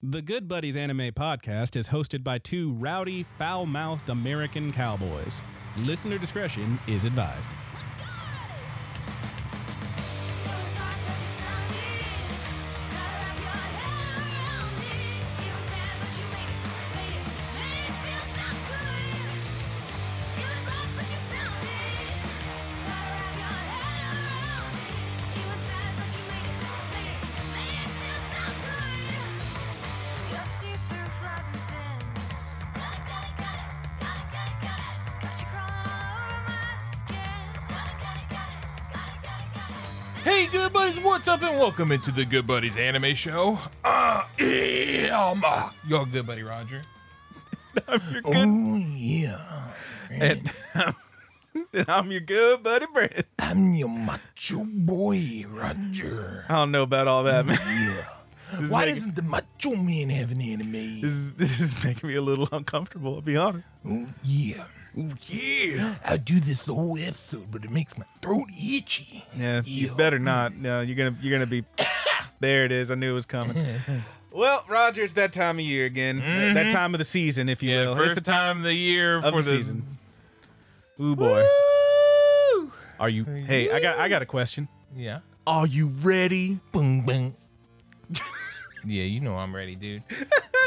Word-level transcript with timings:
The 0.00 0.22
Good 0.22 0.46
Buddies 0.46 0.76
Anime 0.76 1.10
Podcast 1.10 1.74
is 1.74 1.88
hosted 1.88 2.22
by 2.22 2.38
two 2.38 2.70
rowdy, 2.74 3.24
foul 3.24 3.66
mouthed 3.66 4.08
American 4.08 4.70
cowboys. 4.70 5.42
Listener 5.76 6.18
discretion 6.18 6.78
is 6.86 7.04
advised. 7.04 7.50
Up, 41.42 41.50
and 41.50 41.58
welcome 41.58 41.92
into 41.92 42.10
the 42.10 42.24
Good 42.24 42.46
Buddies 42.46 42.76
Anime 42.76 43.14
Show. 43.14 43.58
Uh, 43.84 44.24
I'm 44.40 45.42
uh, 45.44 45.70
your 45.86 46.06
good 46.06 46.26
buddy 46.26 46.42
Roger. 46.42 46.80
Oh 48.24 48.76
yeah, 48.96 49.68
And, 50.10 50.50
and 51.72 51.88
I'm 51.88 52.10
your 52.10 52.20
good 52.22 52.62
buddy 52.64 52.86
Brent. 52.92 53.24
I'm 53.38 53.72
your 53.74 53.88
macho 53.88 54.64
boy, 54.64 55.44
Roger. 55.48 56.44
I 56.48 56.56
don't 56.56 56.72
know 56.72 56.82
about 56.82 57.06
all 57.06 57.22
that, 57.24 57.46
man. 57.46 57.56
Yeah. 57.60 58.58
is 58.60 58.70
Why 58.70 58.80
making- 58.86 58.94
doesn't 58.96 59.16
the 59.16 59.22
macho 59.22 59.76
man 59.76 60.10
have 60.10 60.32
an 60.32 60.40
anime? 60.40 60.72
This 61.02 61.12
is, 61.12 61.34
this 61.34 61.60
is 61.60 61.84
making 61.84 62.08
me 62.08 62.16
a 62.16 62.20
little 62.22 62.48
uncomfortable, 62.50 63.14
I'll 63.14 63.20
be 63.20 63.36
honest. 63.36 63.64
Oh 63.86 64.08
yeah, 64.24 64.64
oh 64.98 65.12
yeah. 65.26 65.94
I 66.04 66.16
do 66.16 66.40
this 66.40 66.64
the 66.64 66.74
whole 66.74 66.98
episode, 66.98 67.50
but 67.50 67.64
it 67.64 67.70
makes 67.70 67.96
my 67.96 68.04
throat 68.22 68.48
itchy. 68.50 69.24
Yeah, 69.36 69.62
you 69.64 69.88
Ew. 69.88 69.94
better 69.94 70.18
not. 70.18 70.54
No, 70.56 70.80
you're 70.80 70.96
gonna 70.96 71.16
you're 71.22 71.32
gonna 71.38 71.46
be. 71.46 71.64
there 72.40 72.64
it 72.64 72.72
is. 72.72 72.90
I 72.90 72.94
knew 72.96 73.10
it 73.10 73.14
was 73.14 73.26
coming. 73.26 73.56
well, 74.32 74.64
Roger, 74.68 75.02
it's 75.02 75.14
that 75.14 75.32
time 75.32 75.58
of 75.58 75.64
year 75.64 75.86
again. 75.86 76.18
That- 76.18 76.54
That 76.54 76.66
mm-hmm. 76.66 76.76
time 76.76 76.94
of 76.94 76.98
the 76.98 77.04
season, 77.04 77.48
if 77.48 77.62
you 77.62 77.70
Yeah, 77.70 77.84
will. 77.86 77.92
It's 77.92 78.00
first 78.02 78.14
the 78.16 78.20
time 78.20 78.58
of 78.58 78.62
the 78.64 78.74
year 78.74 79.16
of 79.18 79.24
for 79.24 79.30
the 79.30 79.36
the 79.36 79.42
season. 79.56 79.98
Ooh 81.00 81.14
boy, 81.14 81.44
Woo! 82.54 82.72
are 82.98 83.08
you? 83.08 83.24
Hey, 83.24 83.70
I 83.70 83.78
got 83.80 83.98
I 83.98 84.08
got 84.08 84.22
a 84.22 84.26
question. 84.26 84.68
Yeah, 84.96 85.20
Are 85.46 85.66
you 85.66 85.86
ready? 85.86 86.58
Boom, 86.72 87.02
boom. 87.02 87.34
yeah, 88.84 89.04
you 89.04 89.20
know 89.20 89.36
I'm 89.36 89.54
ready, 89.54 89.74
dude. 89.74 90.02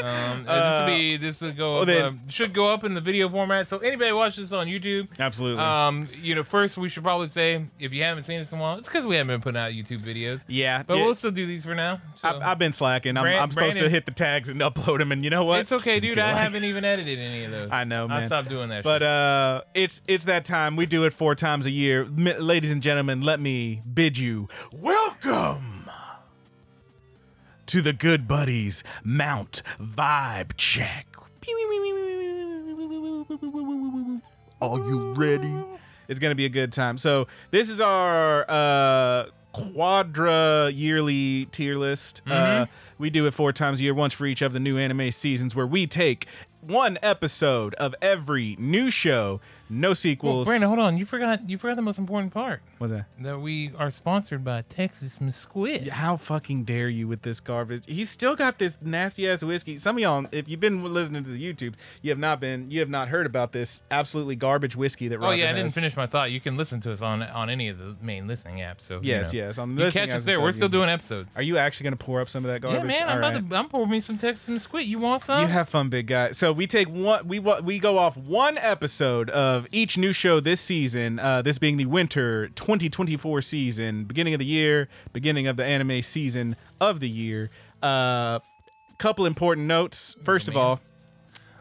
Um, 0.03 0.45
this 0.45 0.79
will 0.79 0.85
be 0.87 1.17
this 1.17 1.41
will 1.41 1.51
go 1.51 1.71
well 1.73 1.81
up, 1.81 1.87
then- 1.87 2.05
um, 2.05 2.19
should 2.27 2.53
go 2.53 2.73
up 2.73 2.83
in 2.83 2.95
the 2.95 3.01
video 3.01 3.29
format. 3.29 3.67
So 3.67 3.77
anybody 3.79 4.11
watch 4.13 4.35
this 4.37 4.51
on 4.51 4.65
YouTube, 4.65 5.09
Absolutely. 5.19 5.61
um, 5.63 6.07
you 6.23 6.33
know, 6.33 6.43
first 6.43 6.75
we 6.79 6.89
should 6.89 7.03
probably 7.03 7.27
say 7.27 7.65
if 7.79 7.93
you 7.93 8.01
haven't 8.01 8.23
seen 8.23 8.39
us 8.39 8.51
in 8.51 8.57
a 8.57 8.61
while, 8.61 8.79
it's 8.79 8.87
because 8.87 9.05
we 9.05 9.15
haven't 9.17 9.27
been 9.35 9.41
putting 9.41 9.61
out 9.61 9.73
YouTube 9.73 9.99
videos. 9.99 10.41
yeah, 10.47 10.81
But 10.81 10.97
yeah. 10.97 11.03
we'll 11.05 11.13
still 11.13 11.29
do 11.29 11.45
these 11.45 11.63
for 11.63 11.75
now. 11.75 11.99
So. 12.15 12.29
I've, 12.29 12.41
I've 12.41 12.57
been 12.57 12.73
slacking. 12.73 13.15
I'm, 13.15 13.21
Brand- 13.23 13.41
I'm 13.41 13.51
supposed 13.51 13.77
to 13.77 13.89
hit 13.89 14.05
the 14.07 14.11
tags 14.11 14.49
and 14.49 14.59
upload 14.61 14.97
them, 14.99 15.11
and 15.11 15.23
you 15.23 15.29
know 15.29 15.45
what? 15.45 15.59
it's 15.59 15.71
okay, 15.73 15.99
dude. 15.99 16.17
I 16.17 16.31
like- 16.33 16.41
haven't 16.41 16.63
even 16.63 16.83
edited 16.83 17.19
any 17.19 17.43
of 17.43 17.51
those. 17.51 17.69
I 17.71 17.83
know, 17.83 18.07
man. 18.07 18.23
I 18.23 18.25
stopped 18.25 18.49
doing 18.49 18.69
that. 18.69 18.83
But 18.83 18.99
shit. 19.01 19.07
uh, 19.07 19.61
it's 19.75 20.01
it's 20.07 20.23
that 20.23 20.45
time. 20.45 20.77
We 20.77 20.87
do 20.87 21.03
it 21.03 21.13
four 21.13 21.35
times 21.35 21.67
a 21.67 21.71
year, 21.71 22.03
M- 22.05 22.23
ladies 22.39 22.71
and 22.71 22.81
gentlemen. 22.81 23.21
Let 23.21 23.39
me 23.39 23.81
bid 23.93 24.17
you 24.17 24.47
welcome 24.71 25.80
to 27.71 27.81
the 27.81 27.93
Good 27.93 28.27
Buddies 28.27 28.83
Mount 29.01 29.61
Vibe 29.79 30.57
Check. 30.57 31.07
Are 34.61 34.77
you 34.77 35.13
ready? 35.13 35.53
It's 36.09 36.19
gonna 36.19 36.35
be 36.35 36.43
a 36.43 36.49
good 36.49 36.73
time. 36.73 36.97
So 36.97 37.27
this 37.51 37.69
is 37.69 37.79
our 37.79 38.43
uh 38.49 39.27
quadra 39.53 40.69
yearly 40.69 41.45
tier 41.45 41.77
list. 41.77 42.21
Uh 42.29 42.65
we 42.97 43.09
do 43.09 43.25
it 43.25 43.33
four 43.33 43.53
times 43.53 43.79
a 43.79 43.83
year, 43.83 43.93
once 43.93 44.13
for 44.13 44.25
each 44.25 44.41
of 44.41 44.51
the 44.51 44.59
new 44.59 44.77
anime 44.77 45.09
seasons 45.09 45.55
where 45.55 45.65
we 45.65 45.87
take 45.87 46.27
one 46.59 46.99
episode 47.01 47.73
of 47.75 47.95
every 48.01 48.57
new 48.59 48.91
show, 48.91 49.39
no 49.71 49.89
Well, 49.89 49.95
sequels. 49.95 50.47
Brandon, 50.47 50.67
hold 50.67 50.79
on. 50.79 50.97
You 50.97 51.05
forgot. 51.05 51.49
You 51.49 51.57
forgot 51.57 51.75
the 51.77 51.81
most 51.81 51.97
important 51.97 52.33
part. 52.33 52.61
What's 52.77 52.91
that? 52.93 53.05
That 53.19 53.39
we 53.39 53.71
are 53.77 53.89
sponsored 53.89 54.43
by 54.43 54.63
Texas 54.67 55.19
Mesquite. 55.21 55.87
How 55.89 56.17
fucking 56.17 56.65
dare 56.65 56.89
you 56.89 57.07
with 57.07 57.21
this 57.21 57.39
garbage? 57.39 57.83
He's 57.87 58.09
still 58.09 58.35
got 58.35 58.57
this 58.57 58.79
nasty 58.81 59.27
ass 59.29 59.43
whiskey. 59.43 59.77
Some 59.77 59.95
of 59.95 60.01
y'all, 60.01 60.25
if 60.31 60.49
you've 60.49 60.59
been 60.59 60.83
listening 60.93 61.23
to 61.23 61.29
the 61.29 61.41
YouTube, 61.53 61.73
you 62.01 62.09
have 62.11 62.19
not 62.19 62.39
been, 62.39 62.69
you 62.69 62.79
have 62.81 62.89
not 62.89 63.07
heard 63.07 63.25
about 63.25 63.53
this 63.53 63.83
absolutely 63.89 64.35
garbage 64.35 64.75
whiskey 64.75 65.07
that. 65.07 65.15
Oh 65.15 65.19
Roger 65.19 65.37
yeah, 65.37 65.49
I 65.51 65.53
didn't 65.53 65.71
finish 65.71 65.95
my 65.95 66.05
thought. 66.07 66.31
You 66.31 66.39
can 66.41 66.57
listen 66.57 66.81
to 66.81 66.91
us 66.91 67.01
on 67.01 67.21
on 67.23 67.49
any 67.49 67.69
of 67.69 67.77
the 67.77 67.95
main 68.01 68.27
listening 68.27 68.57
apps. 68.57 68.81
So 68.81 68.95
you 68.95 69.09
Yes, 69.11 69.31
know. 69.33 69.39
yes, 69.39 69.57
on 69.57 69.75
the 69.75 69.85
you 69.85 69.91
catch 69.91 70.09
us 70.09 70.25
there. 70.25 70.41
We're 70.41 70.51
still 70.51 70.69
doing 70.69 70.89
episodes. 70.89 71.35
Are 71.37 71.41
you 71.41 71.57
actually 71.57 71.85
going 71.85 71.97
to 71.97 72.03
pour 72.03 72.19
up 72.21 72.29
some 72.29 72.43
of 72.43 72.51
that 72.51 72.61
garbage? 72.61 72.81
yeah, 72.81 72.87
man. 72.87 73.03
I'm 73.03 73.09
All 73.09 73.17
about 73.29 73.33
right. 73.41 73.49
to. 73.49 73.55
I'm 73.55 73.69
pouring 73.69 73.89
me 73.91 73.99
some 74.01 74.17
Texas 74.17 74.47
Mesquite. 74.47 74.85
You 74.85 74.99
want 74.99 75.23
some? 75.23 75.41
You 75.41 75.47
have 75.47 75.69
fun, 75.69 75.89
big 75.89 76.07
guy. 76.07 76.31
So 76.31 76.51
we 76.51 76.67
take 76.67 76.89
one. 76.89 77.27
We 77.27 77.39
we 77.39 77.79
go 77.79 77.97
off 77.97 78.17
one 78.17 78.57
episode 78.57 79.29
of 79.29 79.60
each 79.71 79.97
new 79.97 80.13
show 80.13 80.39
this 80.39 80.61
season. 80.61 81.19
Uh, 81.19 81.41
this 81.41 81.57
being 81.57 81.77
the 81.77 81.85
winter 81.85 82.47
2024 82.49 83.41
season, 83.41 84.03
beginning 84.05 84.33
of 84.33 84.39
the 84.39 84.45
year, 84.45 84.87
beginning 85.13 85.47
of 85.47 85.57
the 85.57 85.65
anime 85.65 86.01
season 86.01 86.55
of 86.79 86.99
the 86.99 87.09
year. 87.09 87.49
Uh, 87.81 88.39
couple 88.97 89.25
important 89.25 89.65
notes. 89.67 90.15
First 90.23 90.47
of 90.47 90.55
all, 90.55 90.79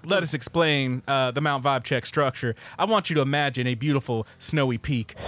let 0.05 0.23
us 0.23 0.35
explain 0.35 1.03
uh, 1.09 1.31
the 1.31 1.41
Mount 1.41 1.65
Vibe 1.65 1.85
Check 1.85 2.05
structure. 2.07 2.55
I 2.79 2.85
want 2.85 3.09
you 3.11 3.15
to 3.17 3.23
imagine 3.23 3.67
a 3.67 3.75
beautiful 3.75 4.27
snowy 4.39 4.79
peak. 4.79 5.15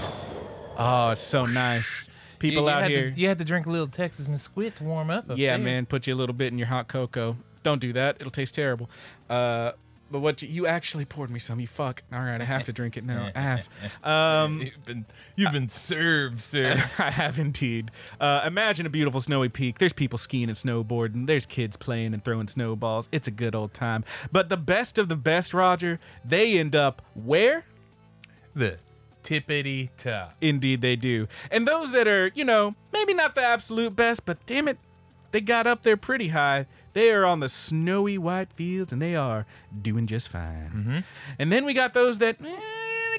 Oh, 0.79 1.11
it's 1.11 1.21
so 1.21 1.45
nice. 1.45 2.09
People 2.39 2.63
you 2.65 2.69
out 2.71 2.89
here. 2.89 3.11
To, 3.11 3.21
you 3.21 3.29
had 3.29 3.37
to 3.39 3.45
drink 3.45 3.67
a 3.67 3.71
little 3.71 3.87
Texas 3.87 4.27
Mesquite 4.27 4.75
to 4.77 4.85
warm 4.85 5.11
up. 5.11 5.29
up 5.31 5.37
Yeah, 5.37 5.59
there. 5.59 5.65
man, 5.65 5.85
put 5.85 6.07
you 6.07 6.15
a 6.15 6.17
little 6.17 6.33
bit 6.35 6.51
in 6.51 6.57
your 6.59 6.69
hot 6.69 6.89
cocoa. 6.89 7.37
Don't 7.63 7.79
do 7.79 7.93
that; 7.93 8.17
it'll 8.19 8.31
taste 8.31 8.55
terrible. 8.55 8.89
Uh, 9.29 9.73
but 10.13 10.21
what 10.21 10.43
you, 10.43 10.49
you 10.49 10.67
actually 10.67 11.05
poured 11.05 11.31
me 11.31 11.39
some? 11.39 11.59
You 11.59 11.67
fuck. 11.67 12.03
All 12.13 12.21
right, 12.21 12.41
I 12.41 12.45
have 12.45 12.65
to 12.65 12.73
drink 12.73 12.97
it 12.97 13.05
now. 13.05 13.31
Ass. 13.35 13.69
Um, 14.05 14.61
You've 14.61 14.85
been 14.85 15.07
you've 15.37 15.53
been 15.53 15.69
served, 15.69 16.41
sir. 16.41 16.83
I 16.99 17.11
have 17.11 17.39
indeed. 17.39 17.91
Uh, 18.21 18.43
imagine 18.45 18.85
a 18.87 18.91
beautiful 18.91 19.21
snowy 19.21 19.49
peak. 19.49 19.79
There's 19.79 19.93
people 19.93 20.19
skiing 20.19 20.49
and 20.49 20.57
snowboarding. 20.57 21.27
There's 21.27 21.47
kids 21.47 21.77
playing 21.77 22.15
and 22.15 22.25
throwing 22.25 22.49
snowballs. 22.49 23.09
It's 23.13 23.29
a 23.29 23.31
good 23.31 23.55
old 23.55 23.75
time. 23.75 24.05
But 24.31 24.49
the 24.49 24.57
best 24.57 24.99
of 24.99 25.09
the 25.09 25.17
best, 25.17 25.55
Roger, 25.55 25.99
they 26.25 26.59
end 26.59 26.75
up 26.77 27.03
where? 27.15 27.65
the 28.55 28.79
tippity 29.23 29.91
top. 29.97 30.35
Indeed, 30.41 30.81
they 30.81 30.97
do. 30.97 31.29
And 31.51 31.67
those 31.67 31.93
that 31.93 32.09
are, 32.09 32.31
you 32.35 32.45
know, 32.45 32.75
maybe 32.93 33.15
not 33.15 33.35
the 33.35 33.43
absolute 33.43 33.97
best, 33.97 34.27
but 34.27 34.45
damn 34.47 34.69
it, 34.69 34.79
they 35.31 35.41
got 35.41 35.67
up 35.67 35.83
there 35.83 35.97
pretty 35.97 36.29
high. 36.29 36.67
They 36.93 37.11
are 37.11 37.25
on 37.25 37.41
the 37.41 37.49
snowy 37.49 38.19
white 38.19 38.53
fields 38.53 38.93
and 38.93 39.01
they 39.01 39.17
are 39.17 39.47
doing 39.81 40.07
just 40.07 40.29
fine. 40.29 41.05
And 41.39 41.51
then 41.53 41.65
we 41.65 41.75
got 41.75 41.95
those 41.95 42.19
that, 42.19 42.37
eh, 42.45 42.61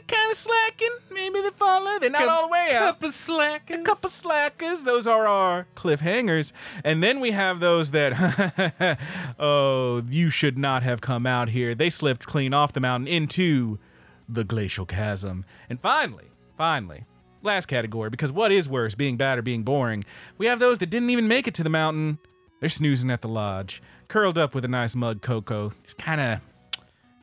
kind 0.07 0.31
of 0.31 0.38
slacking. 0.38 0.89
Maybe 1.11 1.41
they're 1.41 1.51
falling. 1.51 2.00
They're 2.00 2.09
not 2.09 2.28
all 2.28 2.44
the 2.44 2.51
way 2.51 2.69
out. 2.73 3.00
Cup 3.00 3.03
of 3.03 3.13
slack. 3.13 3.69
A 3.69 3.79
couple 3.79 4.09
slackers. 4.09 4.84
Those 4.84 5.07
are 5.07 5.28
our 5.28 5.67
cliffhangers. 5.75 6.51
And 6.84 7.03
then 7.03 7.19
we 7.19 7.31
have 7.31 7.59
those 7.59 7.91
that, 7.91 9.00
oh, 9.39 10.03
you 10.09 10.29
should 10.29 10.57
not 10.57 10.84
have 10.84 11.01
come 11.01 11.25
out 11.25 11.50
here. 11.50 11.73
They 11.75 11.90
slipped 11.90 12.25
clean 12.25 12.53
off 12.53 12.73
the 12.73 12.79
mountain 12.79 13.07
into 13.07 13.79
the 14.28 14.44
glacial 14.44 14.85
chasm. 14.85 15.45
And 15.69 15.79
finally, 15.79 16.25
finally, 16.57 17.05
last 17.41 17.66
category, 17.67 18.09
because 18.09 18.31
what 18.31 18.51
is 18.51 18.67
worse, 18.69 18.95
being 18.95 19.17
bad 19.17 19.38
or 19.38 19.41
being 19.41 19.63
boring? 19.63 20.03
We 20.38 20.45
have 20.47 20.59
those 20.59 20.78
that 20.79 20.90
didn't 20.90 21.09
even 21.09 21.28
make 21.28 21.47
it 21.47 21.53
to 21.55 21.63
the 21.63 21.69
mountain. 21.69 22.19
They're 22.63 22.69
snoozing 22.69 23.12
at 23.12 23.22
the 23.22 23.28
lodge, 23.28 23.81
curled 24.07 24.38
up 24.38 24.56
with 24.56 24.63
a 24.63 24.69
nice 24.69 24.96
mug 24.96 25.22
cocoa. 25.22 25.73
It's 25.84 25.93
kind 25.93 26.22
of 26.22 26.40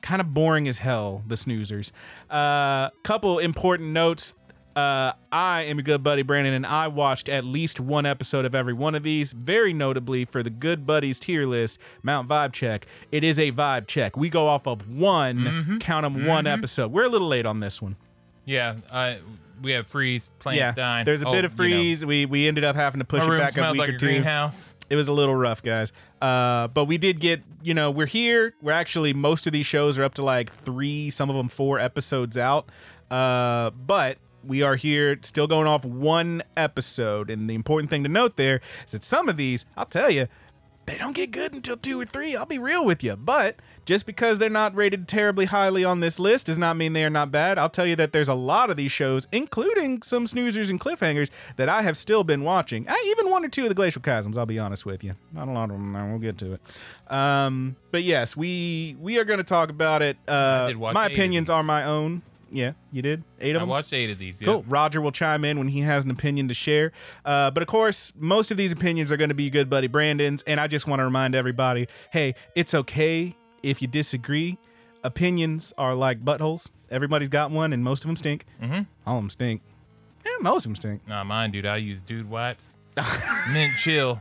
kind 0.03 0.20
of 0.20 0.35
boring 0.35 0.69
as 0.69 0.76
hell 0.76 1.23
the 1.26 1.35
snoozers. 1.35 1.93
Uh 2.29 2.91
couple 3.05 3.38
important 3.38 3.88
notes. 3.93 4.35
Uh 4.76 5.12
i 5.32 5.62
am 5.62 5.79
your 5.79 5.82
good 5.82 6.03
buddy 6.03 6.20
brandon 6.20 6.53
and 6.53 6.67
i 6.67 6.87
watched 6.88 7.29
at 7.31 7.43
least 7.44 7.81
one 7.81 8.05
episode 8.05 8.44
of 8.44 8.55
every 8.55 8.75
one 8.75 8.94
of 8.94 9.03
these 9.03 9.32
very 9.32 9.73
notably 9.73 10.25
for 10.26 10.43
the 10.44 10.50
good 10.50 10.87
buddies 10.87 11.19
tier 11.19 11.47
list 11.47 11.79
mount 12.03 12.29
vibe 12.29 12.53
check. 12.53 12.85
It 13.11 13.25
is 13.25 13.38
a 13.38 13.50
vibe 13.50 13.87
check. 13.87 14.19
We 14.19 14.29
go 14.29 14.47
off 14.47 14.67
of 14.67 14.91
one 14.94 15.79
count 15.81 16.05
'em 16.05 16.26
one 16.26 16.47
episode. 16.47 16.93
We're 16.93 17.05
a 17.05 17.09
little 17.09 17.29
late 17.29 17.47
on 17.47 17.61
this 17.61 17.81
one. 17.81 17.97
Yeah, 18.44 18.76
I 18.93 19.20
we 19.62 19.73
have 19.73 19.87
freeze, 19.87 20.29
plants 20.38 20.59
yeah 20.59 20.73
dying. 20.73 21.06
there's 21.06 21.23
a 21.23 21.29
Oh, 21.29 21.32
bit 21.32 21.47
of 21.47 21.53
you 21.53 21.56
know. 21.69 21.76
freeze. 21.76 22.05
We 22.05 22.26
we 22.26 22.47
ended 22.47 22.62
up 22.64 22.76
having 22.76 22.99
to 22.99 23.06
push 23.06 23.26
My 23.26 23.37
it 23.37 23.38
back 23.38 23.56
a 23.56 23.70
week 23.73 23.79
like 23.79 23.88
or 23.88 23.94
a 23.94 23.99
two. 23.99 24.05
greenhouse. 24.06 24.75
It 24.90 24.96
was 24.96 25.08
a 25.08 25.12
little 25.12 25.37
rough, 25.37 25.62
guys. 25.62 25.92
Uh, 26.20 26.66
but 26.69 26.84
we 26.84 26.98
did 26.98 27.20
get, 27.20 27.42
you 27.62 27.72
know, 27.72 27.90
we're 27.90 28.06
here. 28.06 28.54
We're 28.60 28.72
actually 28.72 29.14
most 29.14 29.46
of 29.46 29.52
these 29.52 29.66
shows 29.66 29.96
are 29.98 30.04
up 30.04 30.14
to 30.14 30.22
like 30.22 30.52
three, 30.52 31.08
some 31.08 31.31
of 31.31 31.37
them 31.37 31.48
four 31.48 31.78
episodes 31.78 32.37
out. 32.37 32.69
Uh, 33.10 33.70
but 33.70 34.19
we 34.44 34.62
are 34.62 34.76
here, 34.76 35.19
still 35.22 35.46
going 35.46 35.69
off 35.69 35.84
one 35.84 36.42
episode. 36.56 37.31
And 37.31 37.48
the 37.48 37.54
important 37.54 37.88
thing 37.88 38.02
to 38.02 38.08
note 38.08 38.37
there 38.37 38.60
is 38.84 38.92
that 38.92 39.04
some 39.04 39.28
of 39.28 39.37
these, 39.37 39.64
I'll 39.76 39.87
tell 39.87 40.10
you, 40.10 40.26
they 40.87 40.98
don't 40.98 41.14
get 41.14 41.31
good 41.31 41.54
until 41.54 41.76
two 41.76 42.00
or 42.00 42.04
three. 42.04 42.34
I'll 42.34 42.46
be 42.46 42.58
real 42.58 42.84
with 42.84 43.04
you. 43.04 43.14
But 43.14 43.56
just 43.90 44.06
because 44.06 44.38
they're 44.38 44.48
not 44.48 44.72
rated 44.76 45.08
terribly 45.08 45.46
highly 45.46 45.84
on 45.84 45.98
this 45.98 46.20
list 46.20 46.46
does 46.46 46.56
not 46.56 46.76
mean 46.76 46.92
they 46.92 47.02
are 47.02 47.10
not 47.10 47.32
bad. 47.32 47.58
I'll 47.58 47.69
tell 47.69 47.87
you 47.87 47.96
that 47.96 48.12
there's 48.12 48.28
a 48.28 48.34
lot 48.34 48.70
of 48.70 48.76
these 48.76 48.92
shows, 48.92 49.26
including 49.32 50.02
some 50.02 50.26
snoozers 50.26 50.70
and 50.70 50.78
cliffhangers, 50.78 51.28
that 51.56 51.69
I 51.69 51.82
have 51.82 51.96
still 51.96 52.22
been 52.22 52.44
watching. 52.44 52.87
I, 52.88 53.02
even 53.08 53.28
one 53.28 53.44
or 53.44 53.48
two 53.48 53.64
of 53.64 53.69
the 53.69 53.75
Glacial 53.75 54.00
Chasms, 54.00 54.38
I'll 54.38 54.46
be 54.46 54.60
honest 54.60 54.87
with 54.87 55.02
you. 55.02 55.14
Not 55.32 55.48
a 55.48 55.50
lot 55.50 55.64
of 55.64 55.70
them. 55.70 56.08
We'll 56.08 56.20
get 56.20 56.38
to 56.38 56.52
it. 56.52 56.60
Um, 57.12 57.75
but 57.90 58.04
yes, 58.04 58.37
we 58.37 58.96
we 59.00 59.19
are 59.19 59.25
going 59.25 59.38
to 59.38 59.44
talk 59.44 59.70
about 59.70 60.02
it. 60.02 60.16
Uh, 60.28 60.72
my 60.78 61.06
opinions 61.06 61.50
are 61.50 61.64
my 61.64 61.82
own. 61.82 62.22
Yeah, 62.52 62.75
you 62.92 63.02
did 63.02 63.25
eight 63.40 63.56
of 63.56 63.62
I 63.62 63.64
watched 63.64 63.92
eight 63.92 64.10
of 64.10 64.19
these. 64.19 64.38
Cool. 64.38 64.58
Yep. 64.58 64.64
Roger 64.69 65.00
will 65.00 65.10
chime 65.10 65.44
in 65.44 65.58
when 65.58 65.66
he 65.66 65.81
has 65.81 66.04
an 66.04 66.12
opinion 66.12 66.46
to 66.46 66.54
share. 66.54 66.92
Uh, 67.25 67.50
but 67.50 67.60
of 67.60 67.69
course, 67.69 68.12
most 68.16 68.52
of 68.52 68.56
these 68.56 68.70
opinions 68.70 69.10
are 69.10 69.16
going 69.16 69.31
to 69.31 69.34
be 69.34 69.50
good 69.50 69.69
buddy 69.69 69.88
Brandon's. 69.88 70.44
And 70.44 70.60
I 70.60 70.69
just 70.69 70.87
want 70.87 71.00
to 71.00 71.04
remind 71.04 71.34
everybody 71.34 71.88
hey, 72.12 72.37
it's 72.54 72.72
okay 72.72 73.34
if 73.62 73.81
you 73.83 73.89
disagree. 73.89 74.59
Opinions 75.03 75.73
are 75.79 75.95
like 75.95 76.23
buttholes. 76.25 76.71
Everybody's 76.91 77.31
got 77.31 77.51
one, 77.51 77.73
and 77.73 77.83
most 77.83 78.05
of 78.05 78.09
them 78.09 78.17
stink. 78.17 78.45
Mm-hmm. 78.62 78.83
All 79.07 79.17
of 79.17 79.23
them 79.23 79.31
stink. 79.31 79.62
Yeah, 80.25 80.33
most 80.43 80.59
of 80.59 80.65
them 80.65 80.77
stink. 80.77 81.09
Nah, 81.09 81.25
mine, 81.25 81.51
dude. 81.51 81.65
I 81.65 81.79
use 81.79 82.03
dude 82.03 82.29
wipes. 82.29 82.75
Mint 83.53 83.77
chill. 83.79 84.21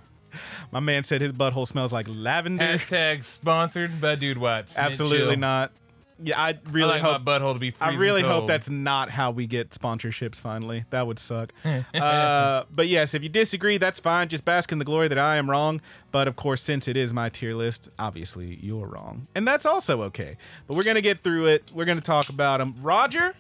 My 0.71 0.79
man 0.79 1.03
said 1.03 1.21
his 1.21 1.33
butthole 1.33 1.67
smells 1.67 1.91
like 1.91 2.07
lavender. 2.09 2.63
Hashtag 2.63 3.23
sponsored 3.23 3.99
by 3.99 4.15
dude 4.15 4.37
wipes. 4.37 4.75
Mint 4.75 4.85
Absolutely 4.85 5.33
chill. 5.33 5.37
not. 5.37 5.71
Yeah, 6.21 6.41
I 6.41 6.49
I 6.49 6.57
really 6.71 6.89
like 6.89 7.01
hope 7.01 7.23
my 7.23 7.39
butthole 7.39 7.53
to 7.53 7.59
be. 7.59 7.73
I 7.79 7.93
really 7.93 8.21
hope 8.21 8.47
that's 8.47 8.69
not 8.69 9.09
how 9.11 9.31
we 9.31 9.47
get 9.47 9.69
sponsorships 9.69 10.39
finally. 10.39 10.85
That 10.89 11.07
would 11.07 11.19
suck. 11.19 11.53
uh, 11.93 12.63
but 12.71 12.87
yes, 12.87 13.13
if 13.13 13.23
you 13.23 13.29
disagree, 13.29 13.77
that's 13.77 13.99
fine. 13.99 14.29
Just 14.29 14.45
bask 14.45 14.71
in 14.71 14.79
the 14.79 14.85
glory 14.85 15.07
that 15.07 15.19
I 15.19 15.37
am 15.37 15.49
wrong. 15.49 15.81
But 16.11 16.27
of 16.27 16.35
course, 16.35 16.61
since 16.61 16.87
it 16.87 16.97
is 16.97 17.13
my 17.13 17.29
tier 17.29 17.53
list, 17.53 17.89
obviously 17.99 18.57
you're 18.61 18.87
wrong. 18.87 19.27
And 19.35 19.47
that's 19.47 19.65
also 19.65 20.01
okay. 20.03 20.37
But 20.67 20.75
we're 20.75 20.83
going 20.83 20.95
to 20.95 21.01
get 21.01 21.23
through 21.23 21.47
it. 21.47 21.71
We're 21.73 21.85
going 21.85 21.97
to 21.97 22.03
talk 22.03 22.29
about 22.29 22.57
them. 22.57 22.75
Roger, 22.81 23.35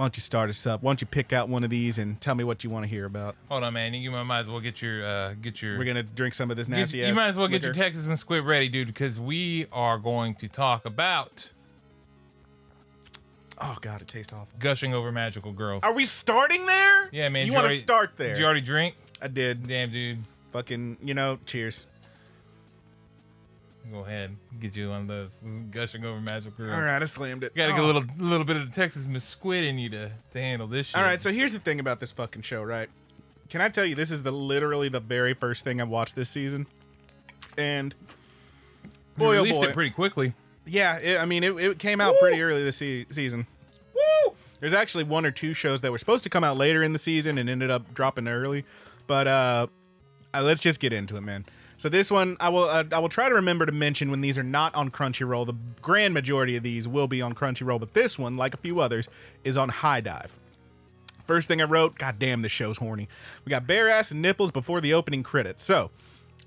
why 0.00 0.04
don't 0.04 0.16
you 0.16 0.22
start 0.22 0.48
us 0.48 0.66
up? 0.66 0.82
Why 0.82 0.88
don't 0.92 1.02
you 1.02 1.06
pick 1.06 1.30
out 1.30 1.50
one 1.50 1.62
of 1.62 1.68
these 1.68 1.98
and 1.98 2.18
tell 2.22 2.34
me 2.34 2.42
what 2.42 2.64
you 2.64 2.70
want 2.70 2.84
to 2.84 2.88
hear 2.88 3.04
about? 3.04 3.36
Hold 3.50 3.64
on, 3.64 3.74
man. 3.74 3.92
You 3.92 4.10
might 4.10 4.40
as 4.40 4.48
well 4.48 4.60
get 4.60 4.80
your 4.80 5.04
uh, 5.06 5.34
get 5.34 5.60
your. 5.60 5.76
We're 5.76 5.84
going 5.84 5.98
to 5.98 6.02
drink 6.02 6.32
some 6.32 6.50
of 6.50 6.56
this 6.56 6.68
nasty 6.68 6.98
you 6.98 7.04
ass 7.04 7.14
might 7.14 7.28
as 7.28 7.36
well 7.36 7.48
get 7.48 7.60
your 7.60 7.74
liquor. 7.74 7.84
Texas 7.84 8.06
and 8.06 8.18
Squid 8.18 8.44
ready, 8.44 8.70
dude, 8.70 8.86
because 8.86 9.20
we 9.20 9.66
are 9.70 9.98
going 9.98 10.36
to 10.36 10.48
talk 10.48 10.86
about 10.86 11.50
Oh, 13.60 13.76
God, 13.82 14.00
it 14.00 14.08
tastes 14.08 14.32
awful. 14.32 14.48
gushing 14.58 14.94
over 14.94 15.12
magical 15.12 15.52
girls. 15.52 15.82
Are 15.82 15.92
we 15.92 16.06
starting 16.06 16.64
there? 16.64 17.10
Yeah, 17.12 17.28
man. 17.28 17.46
You 17.46 17.52
want 17.52 17.68
to 17.68 17.76
start 17.76 18.12
there? 18.16 18.28
Did 18.28 18.38
you 18.38 18.46
already 18.46 18.62
drink? 18.62 18.94
I 19.20 19.28
did. 19.28 19.68
Damn, 19.68 19.90
dude. 19.90 20.20
Fucking, 20.52 20.96
you 21.02 21.12
know, 21.12 21.38
cheers. 21.44 21.86
Go 23.90 24.00
ahead, 24.04 24.36
get 24.60 24.76
you 24.76 24.90
one 24.90 25.02
of 25.02 25.06
those 25.08 25.30
gushing 25.70 26.04
over 26.04 26.20
magic 26.20 26.56
girls. 26.56 26.72
All 26.72 26.80
right, 26.80 27.02
I 27.02 27.04
slammed 27.06 27.42
it. 27.42 27.52
You 27.54 27.62
gotta 27.62 27.72
Oh. 27.72 27.76
get 27.76 27.84
a 27.84 27.86
little, 27.86 28.04
little 28.18 28.44
bit 28.46 28.56
of 28.56 28.66
the 28.68 28.74
Texas 28.74 29.04
Miss 29.06 29.24
Squid 29.24 29.64
in 29.64 29.78
you 29.78 29.88
to, 29.90 30.12
to 30.30 30.40
handle 30.40 30.68
this 30.68 30.88
shit. 30.88 30.96
All 30.96 31.02
right, 31.02 31.20
so 31.20 31.32
here's 31.32 31.52
the 31.52 31.58
thing 31.58 31.80
about 31.80 31.98
this 31.98 32.12
fucking 32.12 32.42
show, 32.42 32.62
right? 32.62 32.88
Can 33.48 33.60
I 33.60 33.68
tell 33.68 33.84
you 33.84 33.96
this 33.96 34.12
is 34.12 34.22
the 34.22 34.30
literally 34.30 34.88
the 34.88 35.00
very 35.00 35.34
first 35.34 35.64
thing 35.64 35.80
I 35.80 35.84
watched 35.84 36.14
this 36.14 36.30
season, 36.30 36.68
and 37.58 37.94
boy 39.16 39.36
oh 39.38 39.42
released 39.42 39.60
boy, 39.60 39.66
it 39.68 39.74
pretty 39.74 39.90
quickly. 39.90 40.34
yeah, 40.66 40.98
it, 40.98 41.18
I 41.18 41.24
mean 41.24 41.42
it, 41.42 41.52
it 41.56 41.78
came 41.80 42.00
out 42.00 42.14
pretty 42.20 42.40
early 42.40 42.62
this 42.62 42.76
se- 42.76 43.06
season. 43.10 43.48
Woo! 43.94 44.34
There's 44.60 44.72
actually 44.74 45.04
one 45.04 45.26
or 45.26 45.32
two 45.32 45.52
shows 45.52 45.80
that 45.80 45.90
were 45.90 45.98
supposed 45.98 46.22
to 46.24 46.30
come 46.30 46.44
out 46.44 46.56
later 46.56 46.82
in 46.84 46.92
the 46.92 46.98
season 46.98 47.38
and 47.38 47.50
ended 47.50 47.70
up 47.72 47.92
dropping 47.92 48.28
early, 48.28 48.64
but 49.08 49.26
uh, 49.26 49.66
uh 50.32 50.42
let's 50.42 50.60
just 50.60 50.78
get 50.78 50.92
into 50.92 51.16
it, 51.16 51.22
man. 51.22 51.44
So 51.80 51.88
this 51.88 52.10
one, 52.10 52.36
I 52.40 52.50
will 52.50 52.64
uh, 52.64 52.84
I 52.92 52.98
will 52.98 53.08
try 53.08 53.30
to 53.30 53.34
remember 53.34 53.64
to 53.64 53.72
mention 53.72 54.10
when 54.10 54.20
these 54.20 54.36
are 54.36 54.42
not 54.42 54.74
on 54.74 54.90
Crunchyroll. 54.90 55.46
The 55.46 55.54
grand 55.80 56.12
majority 56.12 56.54
of 56.54 56.62
these 56.62 56.86
will 56.86 57.08
be 57.08 57.22
on 57.22 57.34
Crunchyroll, 57.34 57.80
but 57.80 57.94
this 57.94 58.18
one, 58.18 58.36
like 58.36 58.52
a 58.52 58.58
few 58.58 58.80
others, 58.80 59.08
is 59.44 59.56
on 59.56 59.70
HIDIVE. 59.70 60.38
First 61.26 61.48
thing 61.48 61.62
I 61.62 61.64
wrote, 61.64 61.96
God 61.96 62.18
damn, 62.18 62.42
this 62.42 62.52
show's 62.52 62.76
horny. 62.76 63.08
We 63.46 63.50
got 63.50 63.66
bare 63.66 63.88
ass 63.88 64.10
and 64.10 64.20
nipples 64.20 64.50
before 64.50 64.82
the 64.82 64.92
opening 64.92 65.22
credits. 65.22 65.62
So, 65.62 65.90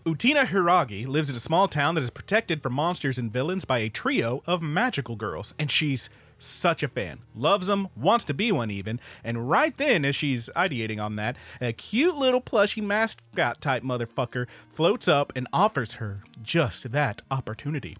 Utena 0.06 0.46
Hiiragi 0.46 1.08
lives 1.08 1.32
in 1.32 1.36
a 1.36 1.40
small 1.40 1.68
town 1.68 1.96
that 1.96 2.04
is 2.04 2.12
protected 2.12 2.62
from 2.62 2.74
monsters 2.74 3.18
and 3.18 3.34
villains 3.34 3.66
by 3.66 3.80
a 3.80 3.90
trio 3.90 4.44
of 4.46 4.62
magical 4.62 5.16
girls, 5.16 5.56
and 5.58 5.72
she's 5.72 6.12
such 6.38 6.84
a 6.84 6.88
fan. 6.88 7.20
Loves 7.36 7.68
them, 7.68 7.90
wants 7.96 8.26
to 8.26 8.34
be 8.34 8.52
one 8.52 8.72
even, 8.72 9.00
and 9.24 9.50
right 9.50 9.76
then, 9.78 10.06
as 10.06 10.16
she's 10.16 10.50
ideating 10.56 11.04
on 11.04 11.16
that, 11.18 11.36
a 11.62 11.74
cute 11.74 12.16
little 12.16 12.42
plushy 12.42 12.82
mascot 12.82 13.62
type 13.62 13.84
motherfucker 13.84 14.48
floats 14.70 15.08
up 15.08 15.32
and 15.36 15.48
offers 15.54 15.94
her 15.94 16.24
just 16.42 16.92
that 16.92 17.22
opportunity 17.32 17.98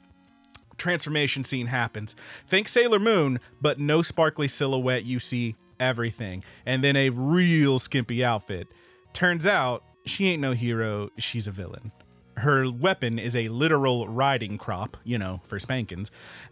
transformation 0.78 1.44
scene 1.44 1.68
happens. 1.68 2.16
Think 2.50 2.68
Sailor 2.68 3.00
Moon, 3.00 3.40
but 3.62 3.80
no 3.80 4.02
sparkly 4.02 4.50
silhouette. 4.50 5.06
You 5.06 5.20
see 5.20 5.56
everything. 5.80 6.44
And 6.66 6.84
then 6.84 6.96
a 6.96 7.10
real 7.10 7.80
skimpy 7.80 8.24
outfit. 8.24 8.68
Turns 9.14 9.46
out 9.46 9.84
she 10.06 10.30
ain't 10.30 10.42
no 10.42 10.52
hero, 10.52 11.10
she's 11.18 11.48
a 11.48 11.52
villain. 11.52 11.92
Her 12.38 12.70
weapon 12.72 13.20
is 13.20 13.36
a 13.36 13.48
literal 13.50 14.08
riding 14.08 14.58
crop, 14.58 14.98
you 15.04 15.18
know, 15.18 15.42
for 15.44 15.60
spankings. 15.60 16.10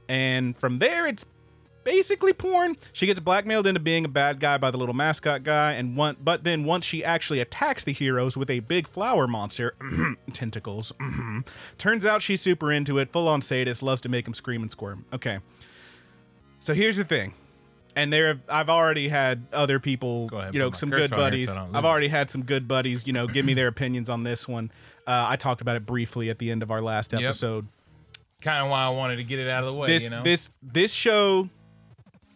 And 0.07 0.56
from 0.56 0.78
there, 0.80 1.07
it's 1.07 1.25
basically 1.83 2.33
porn. 2.33 2.78
She 2.94 3.06
gets 3.06 3.19
blackmailed 3.19 3.68
into 3.68 3.80
being 3.80 4.06
a 4.06 4.10
bad 4.10 4.39
guy 4.39 4.57
by 4.57 4.72
the 4.72 4.78
little 4.78 4.94
mascot 4.95 5.44
guy, 5.44 5.74
and 5.74 5.95
one, 5.98 6.18
but 6.24 6.44
then 6.44 6.63
once 6.63 6.86
she 6.86 7.04
actually 7.04 7.39
attacks 7.39 7.83
the 7.83 7.94
heroes 7.94 8.38
with 8.38 8.50
a 8.50 8.60
big 8.60 8.88
flower 8.88 9.28
monster, 9.28 9.75
tentacles, 10.33 10.94
turns 11.78 12.06
out 12.06 12.22
she's 12.22 12.42
super 12.42 12.72
into 12.72 12.98
it, 12.98 13.12
full 13.12 13.28
on 13.28 13.42
sadist, 13.42 13.81
loves 13.83 14.01
to 14.01 14.10
make 14.10 14.28
him 14.28 14.33
scream 14.33 14.62
and 14.62 14.72
squirm. 14.72 15.06
Okay, 15.13 15.39
so 16.60 16.74
here's 16.74 16.98
the 16.98 17.04
thing, 17.04 17.33
and 17.95 18.12
there 18.13 18.39
I've 18.48 18.69
already 18.69 19.07
had 19.07 19.45
other 19.51 19.80
people, 19.80 20.30
ahead, 20.31 20.54
you 20.54 20.60
know, 20.60 20.72
some 20.72 20.89
good 20.89 21.10
buddies. 21.12 21.48
so 21.50 21.54
I 21.54 21.57
don't 21.57 21.68
lose 21.69 21.75
I've 21.78 21.86
already 21.86 22.07
had 22.07 22.30
some 22.30 22.44
good 22.44 22.68
buddies, 22.68 23.07
you 23.07 23.13
know, 23.13 23.28
give 23.28 23.45
me 23.45 23.54
their 23.54 23.68
opinions 23.68 24.10
on 24.10 24.24
this 24.24 24.48
one. 24.48 24.72
Uh, 25.07 25.25
I 25.30 25.36
talked 25.36 25.62
about 25.62 25.75
it 25.75 25.86
briefly 25.86 26.30
at 26.30 26.38
the 26.38 26.51
end 26.51 26.62
of 26.62 26.69
our 26.72 26.81
last 26.81 27.12
Yep. 27.13 27.22
episode 27.24 27.68
Kind 28.39 28.63
of 28.63 28.69
why 28.72 28.86
I 28.86 28.89
wanted 28.89 29.18
to 29.18 29.24
get 29.24 29.38
it 29.39 29.48
out 29.48 29.63
of 29.63 29.68
the 29.68 29.74
way, 29.74 29.88
this 29.88 30.04
you 30.04 30.10
know. 30.10 30.24
this 30.24 30.50
this 30.63 30.92
show 30.94 31.48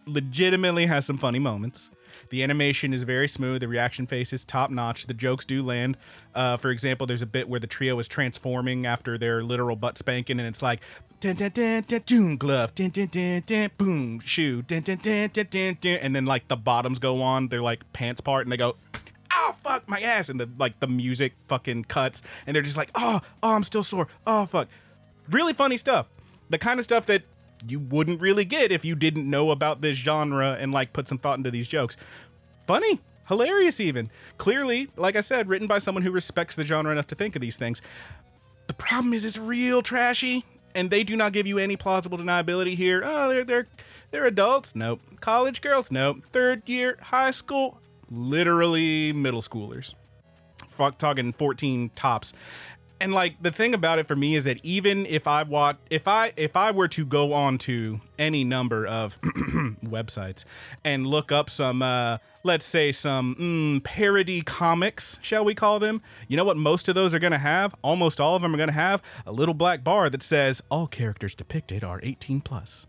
legitimately 0.06 0.86
has 0.86 1.06
some 1.06 1.18
funny 1.18 1.40
moments. 1.40 1.90
The 2.30 2.44
animation 2.44 2.94
is 2.94 3.04
very 3.04 3.28
smooth. 3.28 3.62
The 3.62 3.68
reaction 3.68 4.08
face 4.08 4.34
is 4.34 4.44
top 4.44 4.72
notch. 4.72 5.06
The 5.06 5.14
jokes 5.14 5.46
do 5.46 5.62
land. 5.62 5.98
Uh, 6.34 6.58
for 6.58 6.72
example, 6.72 7.06
there's 7.06 7.22
a 7.22 7.28
bit 7.28 7.48
where 7.48 7.60
the 7.60 7.68
trio 7.68 8.00
is 8.00 8.08
transforming 8.08 8.86
after 8.86 9.18
their 9.18 9.44
literal 9.44 9.76
butt 9.76 9.98
spanking, 9.98 10.40
and 10.40 10.48
it's 10.48 10.62
like, 10.62 10.82
dun, 11.20 11.36
dun, 11.36 11.52
dun, 11.52 11.84
dun, 11.88 12.02
doom 12.06 12.38
glove, 12.38 12.74
dun, 12.74 12.90
dun, 12.90 13.08
dun, 13.08 13.44
dun, 13.46 13.70
boom 13.78 14.20
shoe, 14.20 14.62
dun, 14.62 14.82
dun, 14.82 14.98
dun, 15.02 15.30
dun, 15.34 15.48
dun, 15.50 15.78
dun, 15.80 15.98
and 15.98 16.16
then 16.16 16.26
like 16.26 16.48
the 16.48 16.58
bottoms 16.58 17.00
go 17.00 17.22
on, 17.22 17.50
their 17.50 17.62
like 17.62 17.92
pants 17.94 18.22
part, 18.22 18.46
and 18.46 18.52
they 18.52 18.58
go, 18.58 18.76
oh 19.32 19.56
fuck 19.60 19.88
my 19.88 20.02
ass, 20.02 20.30
and 20.30 20.40
the 20.40 20.50
like 20.58 20.80
the 20.80 20.88
music 20.88 21.34
fucking 21.48 21.84
cuts, 21.86 22.22
and 22.48 22.56
they're 22.56 22.64
just 22.64 22.78
like, 22.78 22.90
oh, 22.96 23.22
oh, 23.44 23.54
I'm 23.54 23.64
still 23.64 23.84
sore, 23.84 24.08
oh 24.26 24.46
fuck, 24.46 24.68
really 25.30 25.54
funny 25.54 25.78
stuff. 25.78 26.08
The 26.50 26.58
kind 26.58 26.80
of 26.80 26.84
stuff 26.84 27.06
that 27.08 27.24
you 27.68 27.80
wouldn't 27.80 28.22
really 28.22 28.46
get 28.46 28.72
if 28.72 28.86
you 28.86 28.96
didn't 28.96 29.30
know 29.30 29.52
about 29.52 29.82
this 29.82 29.98
genre 29.98 30.58
and 30.60 30.72
like 30.72 30.94
put 30.94 31.08
some 31.08 31.18
thought 31.18 31.38
into 31.38 31.52
these 31.52 31.68
jokes. 31.68 31.98
Funny, 32.68 33.00
hilarious, 33.28 33.80
even. 33.80 34.10
Clearly, 34.38 34.90
like 34.96 35.16
I 35.16 35.22
said, 35.22 35.48
written 35.48 35.68
by 35.68 35.78
someone 35.78 36.04
who 36.04 36.12
respects 36.12 36.56
the 36.56 36.66
genre 36.66 36.92
enough 36.92 37.08
to 37.08 37.16
think 37.16 37.36
of 37.36 37.42
these 37.42 37.58
things. 37.58 37.82
The 38.68 38.74
problem 38.74 39.14
is 39.14 39.26
it's 39.26 39.38
real 39.38 39.82
trashy, 39.82 40.46
and 40.74 40.90
they 40.90 41.04
do 41.04 41.16
not 41.16 41.34
give 41.34 41.48
you 41.48 41.58
any 41.58 41.78
plausible 41.78 42.18
deniability 42.18 42.76
here. 42.76 43.02
Oh, 43.06 43.30
they're 43.30 43.44
they're 43.44 43.68
they're 44.12 44.26
adults. 44.26 44.76
Nope. 44.76 45.02
College 45.22 45.62
girls. 45.62 45.92
Nope. 45.92 46.26
Third 46.32 46.64
year 46.66 46.98
high 47.02 47.32
school. 47.32 47.80
Literally 48.10 49.14
middle 49.14 49.42
schoolers. 49.42 49.94
Fuck 50.70 50.98
talking 50.98 51.34
14 51.34 51.92
tops. 51.96 52.34
And 53.06 53.14
like 53.14 53.36
the 53.40 53.52
thing 53.52 53.76
about 53.76 54.00
it 54.00 54.08
for 54.08 54.16
me 54.16 54.34
is 54.34 54.46
that 54.46 54.60
even 54.64 55.06
if 55.06 55.28
I 55.28 55.44
watch 55.44 55.78
if 55.92 56.08
I 56.08 56.34
if 56.38 56.56
I 56.56 56.72
were 56.72 56.88
to 56.88 57.06
go 57.06 57.34
on 57.34 57.60
to 57.60 58.02
any 58.18 58.44
number 58.44 58.84
of 58.84 59.22
websites 59.22 60.44
and 60.84 61.06
look 61.06 61.32
up 61.32 61.48
some 61.52 61.84
uh 61.84 62.18
let's 62.44 62.66
say 62.66 62.92
some 62.92 63.36
mm, 63.36 63.84
parody 63.84 64.42
comics, 64.42 65.20
shall 65.22 65.46
we 65.46 65.54
call 65.54 65.78
them? 65.78 66.02
You 66.28 66.36
know 66.36 66.44
what 66.44 66.58
most 66.58 66.88
of 66.88 66.96
those 66.96 67.14
are 67.14 67.20
going 67.20 67.32
to 67.32 67.38
have? 67.38 67.76
Almost 67.84 68.20
all 68.20 68.36
of 68.36 68.42
them 68.42 68.56
are 68.56 68.58
going 68.58 68.70
to 68.70 68.74
have 68.74 69.04
a 69.24 69.32
little 69.32 69.54
black 69.54 69.84
bar 69.84 70.10
that 70.10 70.24
says 70.24 70.64
all 70.72 70.88
characters 70.88 71.36
depicted 71.36 71.84
are 71.84 72.00
18 72.02 72.42
plus. 72.42 72.88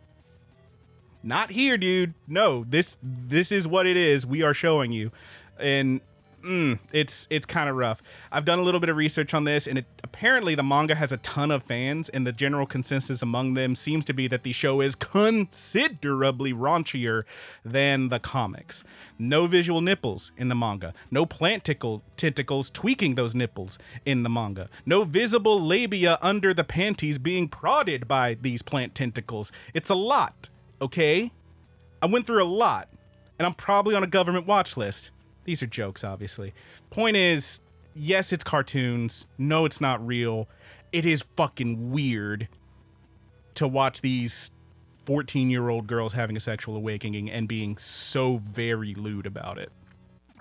Not 1.22 1.50
here, 1.50 1.76
dude. 1.76 2.14
No, 2.26 2.64
this 2.64 2.96
this 3.02 3.52
is 3.52 3.68
what 3.68 3.86
it 3.86 3.98
is. 3.98 4.24
We 4.24 4.42
are 4.42 4.54
showing 4.54 4.92
you. 4.92 5.12
And 5.58 6.00
mm, 6.46 6.78
it's 6.92 7.26
it's 7.30 7.44
kind 7.44 7.68
of 7.68 7.76
rough. 7.76 8.02
I've 8.30 8.44
done 8.44 8.58
a 8.58 8.62
little 8.62 8.80
bit 8.80 8.88
of 8.88 8.96
research 8.96 9.34
on 9.34 9.44
this, 9.44 9.66
and 9.66 9.78
it 9.78 9.86
apparently 10.02 10.54
the 10.54 10.62
manga 10.62 10.94
has 10.94 11.12
a 11.12 11.16
ton 11.18 11.50
of 11.50 11.62
fans, 11.64 12.08
and 12.08 12.26
the 12.26 12.32
general 12.32 12.66
consensus 12.66 13.22
among 13.22 13.54
them 13.54 13.74
seems 13.74 14.04
to 14.06 14.14
be 14.14 14.28
that 14.28 14.42
the 14.42 14.52
show 14.52 14.80
is 14.80 14.94
considerably 14.94 16.52
raunchier 16.52 17.24
than 17.64 18.08
the 18.08 18.18
comics. 18.18 18.84
No 19.18 19.46
visual 19.46 19.80
nipples 19.80 20.32
in 20.36 20.48
the 20.48 20.54
manga. 20.54 20.94
No 21.10 21.26
plant 21.26 21.64
tickle 21.64 22.02
tentacles 22.16 22.70
tweaking 22.70 23.14
those 23.14 23.34
nipples 23.34 23.78
in 24.04 24.22
the 24.22 24.30
manga. 24.30 24.68
No 24.84 25.04
visible 25.04 25.60
labia 25.60 26.18
under 26.22 26.54
the 26.54 26.64
panties 26.64 27.18
being 27.18 27.48
prodded 27.48 28.06
by 28.06 28.34
these 28.40 28.62
plant 28.62 28.94
tentacles. 28.94 29.50
It's 29.74 29.90
a 29.90 29.94
lot, 29.94 30.50
okay? 30.80 31.32
I 32.00 32.06
went 32.06 32.26
through 32.26 32.42
a 32.42 32.44
lot, 32.44 32.88
and 33.38 33.46
I'm 33.46 33.54
probably 33.54 33.94
on 33.94 34.04
a 34.04 34.06
government 34.06 34.46
watch 34.46 34.76
list. 34.76 35.10
These 35.46 35.62
are 35.62 35.66
jokes, 35.66 36.02
obviously. 36.02 36.52
Point 36.90 37.16
is, 37.16 37.60
yes, 37.94 38.32
it's 38.32 38.42
cartoons. 38.44 39.26
No, 39.38 39.64
it's 39.64 39.80
not 39.80 40.04
real. 40.04 40.48
It 40.92 41.06
is 41.06 41.24
fucking 41.36 41.92
weird 41.92 42.48
to 43.54 43.68
watch 43.68 44.00
these 44.00 44.50
14 45.06 45.48
year 45.48 45.68
old 45.68 45.86
girls 45.86 46.12
having 46.14 46.36
a 46.36 46.40
sexual 46.40 46.76
awakening 46.76 47.30
and 47.30 47.46
being 47.46 47.78
so 47.78 48.38
very 48.38 48.92
lewd 48.92 49.24
about 49.24 49.56
it. 49.56 49.70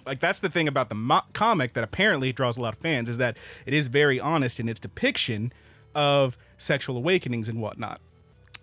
Like, 0.08 0.20
that's 0.20 0.40
the 0.40 0.50
thing 0.50 0.68
about 0.68 0.90
the 0.90 0.96
mo- 0.96 1.22
comic 1.34 1.74
that 1.74 1.84
apparently 1.84 2.34
draws 2.34 2.58
a 2.58 2.62
lot 2.62 2.74
of 2.74 2.80
fans 2.80 3.08
is 3.08 3.18
that 3.18 3.38
it 3.68 3.74
is 3.76 3.88
very 3.88 4.20
honest 4.20 4.60
in 4.60 4.68
its 4.68 4.80
depiction 4.80 5.54
of 5.94 6.36
sexual 6.58 6.98
awakenings 6.98 7.48
and 7.48 7.62
whatnot. 7.62 8.02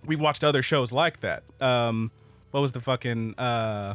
We've 0.05 0.21
watched 0.21 0.43
other 0.43 0.63
shows 0.63 0.93
like 0.93 1.21
that. 1.21 1.45
Um, 1.61 2.11
what 2.51 2.61
was 2.61 2.73
the 2.73 2.81
fucking 2.81 3.39
uh 3.39 3.95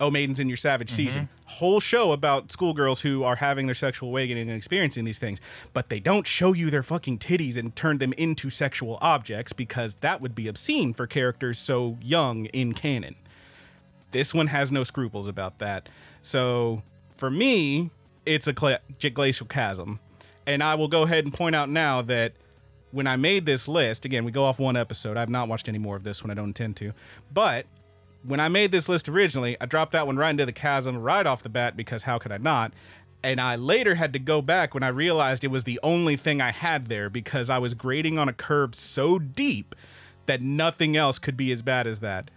Oh 0.00 0.10
Maidens 0.10 0.38
in 0.38 0.48
Your 0.48 0.56
Savage 0.56 0.88
mm-hmm. 0.88 0.96
season? 0.96 1.28
Whole 1.46 1.80
show 1.80 2.12
about 2.12 2.52
schoolgirls 2.52 3.02
who 3.02 3.22
are 3.22 3.36
having 3.36 3.66
their 3.66 3.74
sexual 3.74 4.08
awakening 4.08 4.48
and 4.48 4.56
experiencing 4.56 5.04
these 5.04 5.18
things, 5.18 5.40
but 5.72 5.88
they 5.88 6.00
don't 6.00 6.26
show 6.26 6.52
you 6.52 6.70
their 6.70 6.82
fucking 6.82 7.18
titties 7.18 7.56
and 7.56 7.74
turn 7.74 7.98
them 7.98 8.12
into 8.14 8.50
sexual 8.50 8.98
objects 9.00 9.52
because 9.52 9.96
that 9.96 10.20
would 10.20 10.34
be 10.34 10.48
obscene 10.48 10.92
for 10.92 11.06
characters 11.06 11.58
so 11.58 11.98
young 12.02 12.46
in 12.46 12.74
canon. 12.74 13.16
This 14.12 14.34
one 14.34 14.48
has 14.48 14.72
no 14.72 14.84
scruples 14.84 15.28
about 15.28 15.58
that. 15.58 15.88
So 16.22 16.82
for 17.16 17.30
me, 17.30 17.90
it's 18.24 18.46
a 18.46 18.52
glacial 18.52 19.46
chasm. 19.46 20.00
And 20.46 20.62
I 20.62 20.74
will 20.74 20.88
go 20.88 21.02
ahead 21.02 21.24
and 21.24 21.34
point 21.34 21.56
out 21.56 21.68
now 21.68 22.02
that 22.02 22.32
when 22.92 23.06
I 23.06 23.16
made 23.16 23.46
this 23.46 23.68
list, 23.68 24.04
again, 24.04 24.24
we 24.24 24.30
go 24.30 24.44
off 24.44 24.58
one 24.58 24.76
episode. 24.76 25.16
I've 25.16 25.28
not 25.28 25.48
watched 25.48 25.68
any 25.68 25.78
more 25.78 25.96
of 25.96 26.04
this 26.04 26.22
one. 26.22 26.30
I 26.30 26.34
don't 26.34 26.46
intend 26.46 26.76
to. 26.76 26.92
But 27.32 27.66
when 28.26 28.40
I 28.40 28.48
made 28.48 28.72
this 28.72 28.88
list 28.88 29.08
originally, 29.08 29.56
I 29.60 29.66
dropped 29.66 29.92
that 29.92 30.06
one 30.06 30.16
right 30.16 30.30
into 30.30 30.46
the 30.46 30.52
chasm 30.52 30.98
right 30.98 31.26
off 31.26 31.42
the 31.42 31.48
bat 31.48 31.76
because 31.76 32.02
how 32.02 32.18
could 32.18 32.32
I 32.32 32.38
not? 32.38 32.72
And 33.22 33.40
I 33.40 33.56
later 33.56 33.94
had 33.96 34.12
to 34.12 34.18
go 34.18 34.40
back 34.42 34.74
when 34.74 34.82
I 34.82 34.88
realized 34.88 35.42
it 35.42 35.48
was 35.48 35.64
the 35.64 35.80
only 35.82 36.16
thing 36.16 36.40
I 36.40 36.50
had 36.52 36.86
there 36.86 37.08
because 37.10 37.50
I 37.50 37.58
was 37.58 37.74
grading 37.74 38.18
on 38.18 38.28
a 38.28 38.32
curve 38.32 38.74
so 38.74 39.18
deep 39.18 39.74
that 40.26 40.42
nothing 40.42 40.96
else 40.96 41.18
could 41.18 41.36
be 41.36 41.50
as 41.52 41.62
bad 41.62 41.86
as 41.86 42.00
that. 42.00 42.30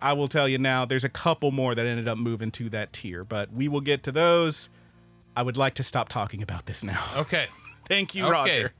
I 0.00 0.12
will 0.12 0.28
tell 0.28 0.48
you 0.48 0.58
now, 0.58 0.84
there's 0.84 1.02
a 1.04 1.08
couple 1.08 1.50
more 1.50 1.74
that 1.74 1.84
ended 1.86 2.06
up 2.06 2.18
moving 2.18 2.50
to 2.52 2.68
that 2.70 2.92
tier, 2.92 3.24
but 3.24 3.52
we 3.52 3.66
will 3.66 3.80
get 3.80 4.02
to 4.04 4.12
those. 4.12 4.68
I 5.36 5.42
would 5.42 5.56
like 5.56 5.74
to 5.74 5.82
stop 5.82 6.08
talking 6.08 6.42
about 6.42 6.66
this 6.66 6.84
now. 6.84 7.04
Okay. 7.16 7.46
Thank 7.86 8.14
you, 8.14 8.24
Okay. 8.24 8.32
Roger. 8.32 8.72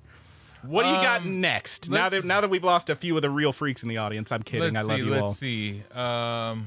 What 0.62 0.82
do 0.84 0.88
you 0.88 0.94
got 0.96 1.20
Um, 1.22 1.40
next? 1.40 1.88
Now 1.90 2.04
let's- 2.04 2.14
that 2.16 2.24
now 2.24 2.40
that 2.40 2.50
we've 2.50 2.64
lost 2.64 2.90
a 2.90 2.96
few 2.96 3.14
of 3.16 3.22
the 3.22 3.30
real 3.30 3.52
freaks 3.52 3.82
in 3.82 3.88
the 3.88 3.98
audience, 3.98 4.32
I'm 4.32 4.42
kidding. 4.42 4.74
Let's 4.74 4.88
I 4.88 4.88
love 4.88 4.98
see. 4.98 5.04
you 5.04 5.10
let's 5.10 5.22
all. 5.22 5.34
see. 5.34 5.82
Um, 5.94 6.66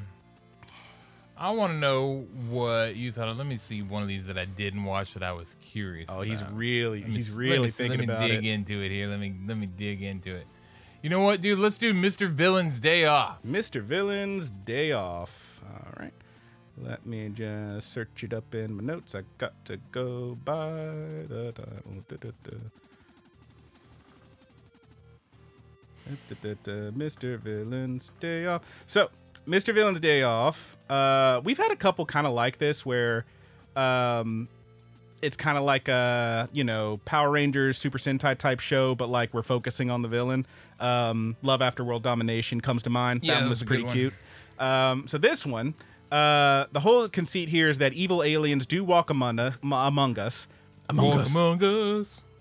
I 1.38 1.50
want 1.52 1.74
to 1.74 1.78
know 1.80 2.28
what 2.50 2.96
you 2.96 3.12
thought. 3.12 3.28
of 3.28 3.38
Let 3.38 3.48
me 3.48 3.58
see 3.58 3.82
one 3.82 4.02
of 4.04 4.08
these 4.08 4.28
that 4.28 4.38
I 4.38 4.46
didn't 4.46 4.84
watch 4.84 5.14
that 5.16 5.24
I 5.24 5.32
was 5.32 5.58
curious. 5.62 6.08
Oh, 6.10 6.22
he's 6.22 6.42
about. 6.42 6.56
really 6.56 7.00
Let 7.02 7.10
me 7.10 7.16
he's 7.16 7.32
really 7.32 7.60
me, 7.60 7.70
thinking 7.70 8.00
let 8.00 8.08
me 8.08 8.14
about 8.14 8.28
dig 8.28 8.46
it. 8.46 8.50
into 8.50 8.82
it 8.84 8.90
here. 8.92 9.08
Let 9.08 9.20
me 9.20 9.34
let 9.48 9.58
me 9.58 9.66
dig 9.66 10.04
into 10.04 10.36
it. 10.36 10.46
You 11.02 11.10
know 11.10 11.22
what, 11.22 11.42
dude? 11.42 11.58
Let's 11.58 11.80
do 11.80 11.94
Mr. 11.96 12.30
Villain's 12.30 12.80
Day 12.80 13.06
Off. 13.06 13.42
Mr. 13.44 13.82
Villain's 13.82 14.52
Day 14.52 14.92
Off. 14.92 15.60
All 15.66 15.92
right. 16.00 16.14
Let 16.78 17.08
me 17.08 17.30
just 17.30 17.92
search 17.92 18.24
it 18.24 18.34
up 18.34 18.54
in 18.54 18.76
my 18.76 18.84
notes. 18.84 19.16
I 19.16 19.24
got 19.40 19.66
to 19.66 19.78
go 19.92 20.38
by 20.46 20.70
the 21.28 21.54
time. 21.56 22.06
Da, 22.08 22.18
da. 22.18 22.30
Da, 22.44 22.58
Mr. 26.30 27.38
Villain's 27.38 28.12
Day 28.20 28.46
Off. 28.46 28.62
So, 28.86 29.10
Mr. 29.48 29.74
Villain's 29.74 30.00
Day 30.00 30.24
Off. 30.24 30.78
Uh, 30.90 31.42
we've 31.44 31.58
had 31.58 31.72
a 31.72 31.76
couple 31.76 32.06
kind 32.06 32.28
of 32.28 32.34
like 32.34 32.58
this 32.58 32.86
where 32.86 33.26
um, 33.76 34.48
it's 35.22 35.38
kind 35.38 35.58
of 35.58 35.64
like 35.64 35.88
a 35.88 36.50
you 36.52 36.64
know 36.64 37.00
Power 37.06 37.32
Rangers 37.32 37.78
Super 37.78 37.98
Sentai 37.98 38.38
type 38.38 38.60
show, 38.60 38.96
but 38.96 39.10
like 39.10 39.34
we're 39.34 39.42
focusing 39.42 39.90
on 39.90 40.02
the 40.02 40.08
villain. 40.08 40.46
Um, 40.80 41.36
Love 41.42 41.62
After 41.62 41.84
World 41.84 42.04
Domination 42.04 42.62
comes 42.62 42.84
to 42.84 42.90
mind. 42.90 43.22
Yeah, 43.24 43.34
that 43.34 43.40
that 43.40 43.42
one 43.44 43.50
was 43.50 43.62
was 43.62 43.68
pretty 43.68 43.84
cute. 43.86 44.14
Um, 44.60 45.08
so 45.08 45.18
this 45.18 45.46
one, 45.46 45.74
uh, 46.12 46.66
the 46.72 46.82
whole 46.82 47.08
conceit 47.08 47.50
here 47.50 47.70
is 47.70 47.78
that 47.80 47.94
evil 47.94 48.24
aliens 48.24 48.66
do 48.66 48.84
walk 48.84 49.10
among 49.10 49.40
us. 49.40 49.58
Among 49.64 50.20
us. 50.20 50.48
Among 50.90 51.08
Walk 51.08 51.20
us. 51.20 51.36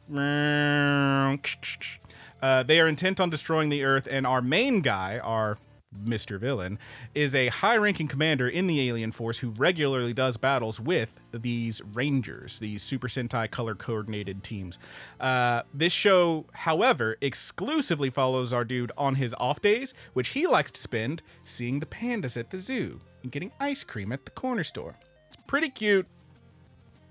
Among 0.09 1.41
Us. 1.41 2.00
Uh, 2.43 2.63
they 2.63 2.81
are 2.81 2.89
intent 2.89 3.21
on 3.21 3.31
destroying 3.31 3.69
the 3.69 3.85
Earth, 3.85 4.09
and 4.11 4.27
our 4.27 4.43
main 4.43 4.81
guy, 4.81 5.19
our 5.19 5.59
Mr. 6.05 6.39
Villain, 6.39 6.79
is 7.15 7.35
a 7.35 7.49
high 7.49 7.77
ranking 7.77 8.07
commander 8.07 8.49
in 8.49 8.67
the 8.67 8.89
alien 8.89 9.11
force 9.11 9.39
who 9.39 9.51
regularly 9.51 10.13
does 10.13 10.37
battles 10.37 10.79
with 10.79 11.21
these 11.33 11.83
Rangers, 11.93 12.59
these 12.61 12.83
Super 12.83 13.09
Sentai 13.09 13.51
color 13.51 13.75
coordinated 13.75 14.43
teams. 14.43 14.79
Uh, 15.19 15.63
this 15.75 15.93
show, 15.93 16.47
however, 16.53 17.17
exclusively 17.21 18.09
follows 18.09 18.53
our 18.53 18.65
dude 18.65 18.93
on 18.97 19.17
his 19.17 19.35
off 19.35 19.61
days, 19.61 19.93
which 20.13 20.29
he 20.29 20.47
likes 20.47 20.71
to 20.71 20.81
spend 20.81 21.23
seeing 21.45 21.81
the 21.81 21.87
pandas 21.87 22.37
at 22.37 22.51
the 22.51 22.57
zoo 22.57 23.01
and 23.23 23.33
getting 23.33 23.53
ice 23.59 23.83
cream 23.83 24.13
at 24.13 24.25
the 24.25 24.31
corner 24.31 24.65
store. 24.65 24.97
It's 25.27 25.43
pretty 25.47 25.71
cute, 25.71 26.07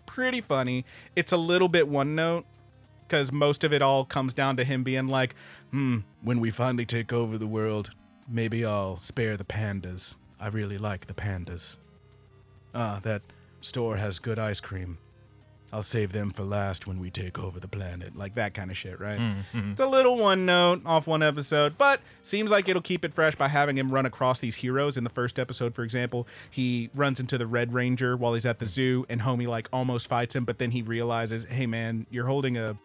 pretty 0.06 0.42
funny. 0.42 0.86
It's 1.16 1.34
a 1.34 1.38
little 1.38 1.68
bit 1.68 1.88
one 1.88 2.16
note 2.16 2.46
because 3.10 3.32
most 3.32 3.64
of 3.64 3.74
it 3.74 3.82
all 3.82 4.06
comes 4.06 4.34
down 4.34 4.56
to 4.58 4.64
him 4.64 4.84
being 4.84 5.08
like, 5.08 5.36
hmm, 5.72 6.00
when 6.22 6.40
we 6.40 6.52
finally 6.52 6.86
take 6.86 7.12
over 7.12 7.38
the 7.38 7.48
world, 7.48 7.90
maybe 8.30 8.64
I'll 8.64 8.98
spare 8.98 9.36
the 9.36 9.44
pandas. 9.44 10.16
I 10.40 10.48
really 10.48 10.78
like 10.78 11.08
the 11.08 11.14
pandas. 11.14 11.78
Ah, 12.74 13.00
that 13.04 13.24
store 13.62 13.98
has 13.98 14.20
good 14.20 14.38
ice 14.38 14.60
cream. 14.60 15.00
I'll 15.72 15.84
save 15.84 16.14
them 16.14 16.32
for 16.32 16.44
last 16.44 16.88
when 16.88 17.00
we 17.00 17.12
take 17.12 17.38
over 17.38 17.60
the 17.60 17.68
planet. 17.68 18.16
Like 18.16 18.34
that 18.36 18.56
kind 18.56 18.72
of 18.72 18.78
shit, 18.78 19.00
right? 19.00 19.20
It's 19.72 19.80
a 19.80 19.86
little 19.86 20.18
one 20.18 20.46
note 20.46 20.82
off 20.84 21.06
one 21.06 21.22
episode, 21.22 21.78
but 21.78 22.02
seems 22.24 22.50
like 22.50 22.68
it'll 22.68 22.82
keep 22.82 23.06
it 23.06 23.14
fresh 23.14 23.36
by 23.36 23.50
having 23.50 23.78
him 23.78 23.92
run 23.92 24.06
across 24.08 24.40
these 24.40 24.56
heroes. 24.58 24.98
In 24.98 25.04
the 25.04 25.12
first 25.12 25.38
episode, 25.38 25.76
for 25.76 25.84
example, 25.84 26.28
he 26.50 26.90
runs 26.96 27.20
into 27.20 27.38
the 27.38 27.46
Red 27.46 27.72
Ranger 27.72 28.18
while 28.18 28.34
he's 28.34 28.48
at 28.48 28.58
the 28.58 28.66
zoo, 28.66 29.06
and 29.10 29.22
homie 29.22 29.48
like 29.48 29.70
almost 29.72 30.08
fights 30.08 30.36
him, 30.36 30.44
but 30.44 30.58
then 30.58 30.72
he 30.72 30.82
realizes, 30.82 31.46
hey 31.46 31.68
man, 31.68 32.08
you're 32.10 32.26
holding 32.26 32.58
a 32.58 32.76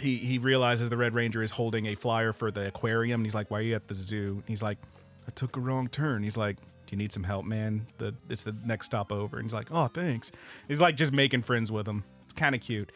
he 0.00 0.16
he 0.16 0.38
realizes 0.38 0.88
the 0.88 0.96
Red 0.96 1.14
Ranger 1.14 1.42
is 1.42 1.52
holding 1.52 1.86
a 1.86 1.94
flyer 1.94 2.32
for 2.32 2.50
the 2.50 2.68
aquarium. 2.68 3.20
And 3.20 3.26
he's 3.26 3.34
like, 3.34 3.50
"Why 3.50 3.58
are 3.58 3.62
you 3.62 3.74
at 3.74 3.88
the 3.88 3.94
zoo?" 3.94 4.34
And 4.38 4.44
he's 4.48 4.62
like, 4.62 4.78
"I 5.26 5.30
took 5.30 5.56
a 5.56 5.60
wrong 5.60 5.88
turn." 5.88 6.22
He's 6.22 6.36
like, 6.36 6.56
"Do 6.56 6.92
you 6.92 6.96
need 6.98 7.12
some 7.12 7.24
help, 7.24 7.44
man? 7.44 7.86
The 7.98 8.14
it's 8.28 8.42
the 8.42 8.54
next 8.64 8.86
stop 8.86 9.12
over." 9.12 9.36
And 9.36 9.44
he's 9.44 9.52
like, 9.54 9.68
"Oh, 9.70 9.86
thanks." 9.88 10.32
He's 10.68 10.80
like 10.80 10.96
just 10.96 11.12
making 11.12 11.42
friends 11.42 11.70
with 11.70 11.86
him. 11.86 12.04
It's 12.24 12.32
kind 12.34 12.54
of 12.54 12.60
cute. 12.60 12.90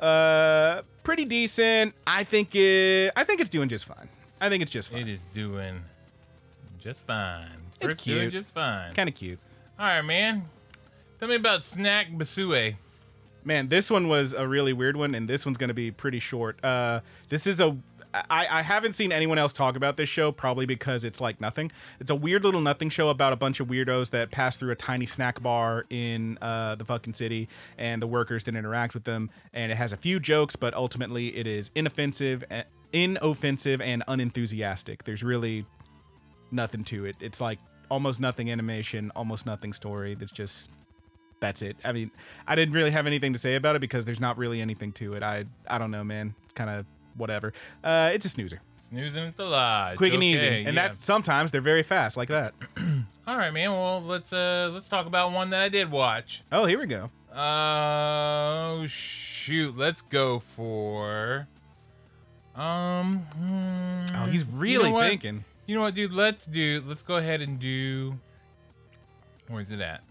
Uh, 0.00 0.82
pretty 1.02 1.24
decent. 1.24 1.94
I 2.06 2.24
think 2.24 2.54
it. 2.54 3.12
I 3.16 3.24
think 3.24 3.40
it's 3.40 3.50
doing 3.50 3.68
just 3.68 3.86
fine. 3.86 4.08
I 4.40 4.48
think 4.48 4.62
it's 4.62 4.70
just 4.70 4.90
fine. 4.90 5.02
It 5.02 5.08
is 5.14 5.20
doing 5.32 5.80
just 6.80 7.06
fine. 7.06 7.48
It's 7.80 7.94
First 7.94 8.04
doing 8.04 8.20
cute. 8.22 8.32
just 8.32 8.52
fine. 8.52 8.92
Kind 8.94 9.08
of 9.08 9.14
cute. 9.14 9.38
All 9.78 9.86
right, 9.86 10.02
man. 10.02 10.44
Tell 11.18 11.28
me 11.28 11.36
about 11.36 11.64
Snack 11.64 12.10
Basue. 12.10 12.76
Man, 13.44 13.68
this 13.68 13.90
one 13.90 14.08
was 14.08 14.32
a 14.32 14.48
really 14.48 14.72
weird 14.72 14.96
one, 14.96 15.14
and 15.14 15.28
this 15.28 15.44
one's 15.44 15.58
going 15.58 15.68
to 15.68 15.74
be 15.74 15.90
pretty 15.90 16.18
short. 16.18 16.62
Uh, 16.64 17.00
this 17.28 17.46
is 17.46 17.60
a. 17.60 17.76
I, 18.30 18.46
I 18.48 18.62
haven't 18.62 18.92
seen 18.92 19.10
anyone 19.10 19.38
else 19.38 19.52
talk 19.52 19.74
about 19.74 19.96
this 19.96 20.08
show, 20.08 20.30
probably 20.30 20.66
because 20.66 21.04
it's 21.04 21.20
like 21.20 21.40
nothing. 21.40 21.72
It's 21.98 22.10
a 22.10 22.14
weird 22.14 22.44
little 22.44 22.60
nothing 22.60 22.88
show 22.88 23.08
about 23.08 23.32
a 23.32 23.36
bunch 23.36 23.58
of 23.58 23.66
weirdos 23.66 24.10
that 24.10 24.30
pass 24.30 24.56
through 24.56 24.70
a 24.70 24.76
tiny 24.76 25.04
snack 25.04 25.42
bar 25.42 25.84
in 25.90 26.38
uh, 26.40 26.76
the 26.76 26.84
fucking 26.84 27.14
city, 27.14 27.48
and 27.76 28.00
the 28.00 28.06
workers 28.06 28.44
then 28.44 28.54
interact 28.54 28.94
with 28.94 29.02
them. 29.02 29.30
And 29.52 29.72
it 29.72 29.74
has 29.74 29.92
a 29.92 29.96
few 29.96 30.20
jokes, 30.20 30.54
but 30.54 30.74
ultimately 30.74 31.36
it 31.36 31.48
is 31.48 31.72
inoffensive, 31.74 32.44
eh, 32.50 32.62
inoffensive, 32.92 33.80
and 33.80 34.04
unenthusiastic. 34.06 35.02
There's 35.02 35.24
really 35.24 35.66
nothing 36.52 36.84
to 36.84 37.04
it. 37.04 37.16
It's 37.20 37.40
like 37.40 37.58
almost 37.90 38.20
nothing 38.20 38.48
animation, 38.50 39.10
almost 39.16 39.44
nothing 39.44 39.72
story. 39.72 40.14
That's 40.14 40.32
just 40.32 40.70
that's 41.44 41.60
it. 41.60 41.76
I 41.84 41.92
mean, 41.92 42.10
I 42.46 42.54
didn't 42.54 42.72
really 42.74 42.90
have 42.90 43.06
anything 43.06 43.34
to 43.34 43.38
say 43.38 43.54
about 43.54 43.76
it 43.76 43.80
because 43.80 44.06
there's 44.06 44.18
not 44.20 44.38
really 44.38 44.60
anything 44.62 44.92
to 44.92 45.12
it. 45.12 45.22
I 45.22 45.44
I 45.68 45.76
don't 45.78 45.90
know, 45.90 46.02
man. 46.02 46.34
It's 46.44 46.54
kind 46.54 46.70
of 46.70 46.86
whatever. 47.16 47.52
Uh, 47.82 48.10
it's 48.14 48.24
a 48.24 48.28
snoozer, 48.30 48.60
Snoozing 48.88 49.26
at 49.26 49.36
the 49.36 49.44
lodge. 49.44 49.98
quick 49.98 50.14
and 50.14 50.22
Okay, 50.22 50.32
easy, 50.32 50.46
and 50.46 50.74
yeah. 50.74 50.82
that's 50.88 51.04
sometimes 51.04 51.50
they're 51.50 51.60
very 51.60 51.82
fast 51.82 52.16
like 52.16 52.28
that. 52.28 52.54
all 53.26 53.36
right, 53.36 53.52
man. 53.52 53.72
Well, 53.72 54.00
let's 54.02 54.32
uh 54.32 54.70
let's 54.72 54.88
talk 54.88 55.06
about 55.06 55.32
one 55.32 55.50
that 55.50 55.60
I 55.60 55.68
did 55.68 55.90
watch. 55.90 56.42
Oh, 56.50 56.64
here 56.64 56.78
we 56.78 56.86
go. 56.86 57.10
Oh 57.36 58.86
shoot, 58.88 59.76
let's 59.76 60.00
go 60.02 60.38
for. 60.38 61.46
Um. 62.56 63.18
hmm, 63.36 64.16
Oh, 64.16 64.26
he's 64.26 64.42
you 64.44 64.52
know 64.52 64.58
really 64.60 65.08
thinking. 65.08 65.44
You 65.66 65.74
know 65.76 65.82
what, 65.82 65.94
dude? 65.94 66.12
Let's 66.12 66.46
do. 66.46 66.82
Let's 66.86 67.02
go 67.02 67.16
ahead 67.16 67.40
and 67.42 67.58
do. 67.58 68.18
Where's 69.48 69.70
it 69.70 69.80
at? 69.80 70.02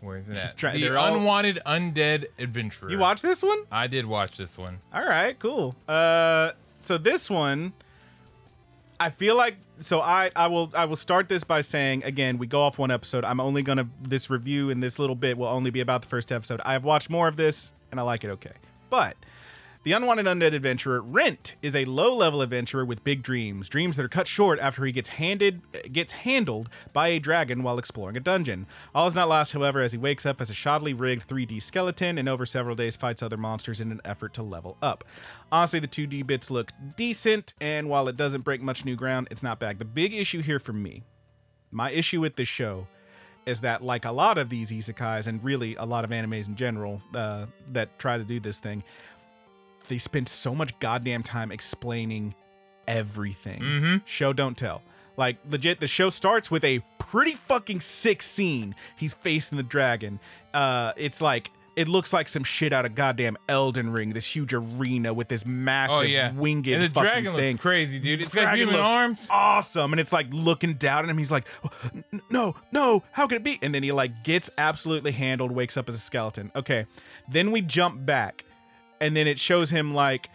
Where's 0.00 0.28
it 0.28 0.34
He's 0.36 0.50
at? 0.50 0.56
try- 0.56 0.72
the 0.72 0.82
they're 0.82 0.98
all- 0.98 1.16
unwanted 1.16 1.58
undead 1.66 2.26
adventurer. 2.38 2.90
You 2.90 2.98
watch 2.98 3.20
this 3.22 3.42
one? 3.42 3.58
I 3.72 3.86
did 3.86 4.06
watch 4.06 4.36
this 4.36 4.56
one. 4.56 4.78
All 4.94 5.04
right, 5.04 5.38
cool. 5.38 5.74
Uh, 5.88 6.52
so 6.84 6.98
this 6.98 7.28
one, 7.28 7.72
I 9.00 9.10
feel 9.10 9.36
like 9.36 9.56
so 9.80 10.00
I 10.00 10.30
I 10.34 10.46
will 10.48 10.72
I 10.74 10.84
will 10.86 10.96
start 10.96 11.28
this 11.28 11.44
by 11.44 11.60
saying 11.60 12.02
again 12.04 12.38
we 12.38 12.46
go 12.46 12.60
off 12.62 12.78
one 12.78 12.90
episode. 12.90 13.24
I'm 13.24 13.40
only 13.40 13.62
gonna 13.62 13.88
this 14.00 14.28
review 14.30 14.70
in 14.70 14.80
this 14.80 14.98
little 14.98 15.14
bit 15.16 15.38
will 15.38 15.46
only 15.48 15.70
be 15.70 15.80
about 15.80 16.02
the 16.02 16.08
first 16.08 16.32
episode. 16.32 16.60
I 16.64 16.72
have 16.72 16.84
watched 16.84 17.08
more 17.10 17.28
of 17.28 17.36
this 17.36 17.72
and 17.90 17.98
I 18.00 18.02
like 18.02 18.24
it 18.24 18.30
okay, 18.30 18.52
but. 18.90 19.16
The 19.88 19.94
Unwanted 19.94 20.26
Undead 20.26 20.52
Adventurer, 20.52 21.00
Rentt, 21.00 21.56
is 21.62 21.74
a 21.74 21.86
low-level 21.86 22.42
adventurer 22.42 22.84
with 22.84 23.04
big 23.04 23.22
dreams, 23.22 23.70
dreams 23.70 23.96
that 23.96 24.04
are 24.04 24.08
cut 24.08 24.28
short 24.28 24.58
after 24.58 24.84
he 24.84 24.92
gets 24.92 25.08
handed 25.08 25.62
gets 25.90 26.12
handled 26.12 26.68
by 26.92 27.08
a 27.08 27.18
dragon 27.18 27.62
while 27.62 27.78
exploring 27.78 28.14
a 28.14 28.20
dungeon. 28.20 28.66
All 28.94 29.06
is 29.06 29.14
not 29.14 29.30
lost, 29.30 29.54
however, 29.54 29.80
as 29.80 29.92
he 29.92 29.98
wakes 29.98 30.26
up 30.26 30.42
as 30.42 30.50
a 30.50 30.52
shoddily 30.52 30.92
rigged 30.94 31.26
3D 31.26 31.62
skeleton 31.62 32.18
and 32.18 32.28
over 32.28 32.44
several 32.44 32.76
days 32.76 32.96
fights 32.98 33.22
other 33.22 33.38
monsters 33.38 33.80
in 33.80 33.90
an 33.90 34.02
effort 34.04 34.34
to 34.34 34.42
level 34.42 34.76
up. 34.82 35.04
Honestly, 35.50 35.80
the 35.80 35.88
2D 35.88 36.26
bits 36.26 36.50
look 36.50 36.70
decent, 36.98 37.54
and 37.58 37.88
while 37.88 38.08
it 38.08 38.16
doesn't 38.18 38.42
break 38.42 38.60
much 38.60 38.84
new 38.84 38.94
ground, 38.94 39.28
it's 39.30 39.42
not 39.42 39.58
bad. 39.58 39.78
The 39.78 39.86
big 39.86 40.12
issue 40.12 40.42
here 40.42 40.58
for 40.58 40.74
me, 40.74 41.04
my 41.70 41.90
issue 41.92 42.20
with 42.20 42.36
this 42.36 42.46
show, 42.46 42.88
is 43.48 43.62
that 43.62 43.82
like 43.82 44.04
a 44.04 44.12
lot 44.12 44.36
of 44.36 44.50
these 44.50 44.70
isekais 44.70 45.26
and 45.26 45.42
really 45.42 45.74
a 45.76 45.84
lot 45.86 46.04
of 46.04 46.10
animes 46.10 46.48
in 46.48 46.54
general 46.54 47.00
uh, 47.14 47.46
that 47.72 47.98
try 47.98 48.18
to 48.18 48.24
do 48.24 48.38
this 48.38 48.58
thing, 48.58 48.84
they 49.88 49.98
spend 49.98 50.28
so 50.28 50.54
much 50.54 50.78
goddamn 50.80 51.22
time 51.22 51.50
explaining 51.52 52.34
everything. 52.86 54.02
Show 54.04 54.32
don't 54.32 54.56
tell. 54.56 54.82
Like 55.16 55.38
legit, 55.50 55.80
the 55.80 55.86
show 55.88 56.10
starts 56.10 56.50
with 56.50 56.64
a 56.64 56.80
pretty 56.98 57.32
fucking 57.32 57.80
sick 57.80 58.22
scene. 58.22 58.74
He's 58.96 59.14
facing 59.14 59.56
the 59.56 59.64
dragon. 59.64 60.20
Uh, 60.54 60.92
it's 60.96 61.20
like 61.20 61.50
it 61.76 61.86
looks 61.88 62.12
like 62.12 62.26
some 62.28 62.42
shit 62.44 62.72
out 62.72 62.84
of 62.86 62.94
goddamn 62.94 63.36
Elden 63.48 63.90
Ring. 63.90 64.10
This 64.10 64.26
huge 64.26 64.52
arena 64.54 65.12
with 65.12 65.28
this 65.28 65.44
massive 65.44 65.98
Oh 65.98 66.02
yeah, 66.02 66.32
winged 66.32 66.66
and 66.68 66.84
the 66.84 66.88
fucking 66.88 67.02
dragon 67.02 67.34
thing. 67.34 67.52
looks 67.52 67.62
crazy, 67.62 67.98
dude. 67.98 68.20
It's 68.20 68.34
got 68.34 68.42
Dragon 68.42 68.58
human 68.68 68.76
looks 68.76 68.90
arms. 68.90 69.26
Awesome. 69.30 69.92
And 69.92 69.98
it's 70.00 70.12
like 70.12 70.26
looking 70.32 70.74
down 70.74 71.04
at 71.04 71.10
him. 71.10 71.18
He's 71.18 71.30
like, 71.32 71.46
"Oh, 71.64 71.70
no, 72.30 72.54
no, 72.72 73.02
how 73.12 73.26
could 73.26 73.36
it 73.38 73.44
be? 73.44 73.58
And 73.60 73.74
then 73.74 73.82
he 73.82 73.90
like 73.92 74.22
gets 74.22 74.50
absolutely 74.56 75.12
handled, 75.12 75.50
wakes 75.52 75.76
up 75.76 75.88
as 75.88 75.94
a 75.96 75.98
skeleton. 75.98 76.52
Okay. 76.54 76.86
Then 77.28 77.50
we 77.50 77.60
jump 77.60 78.06
back. 78.06 78.44
And 79.00 79.16
then 79.16 79.26
it 79.26 79.38
shows 79.38 79.70
him 79.70 79.94
like 79.94 80.28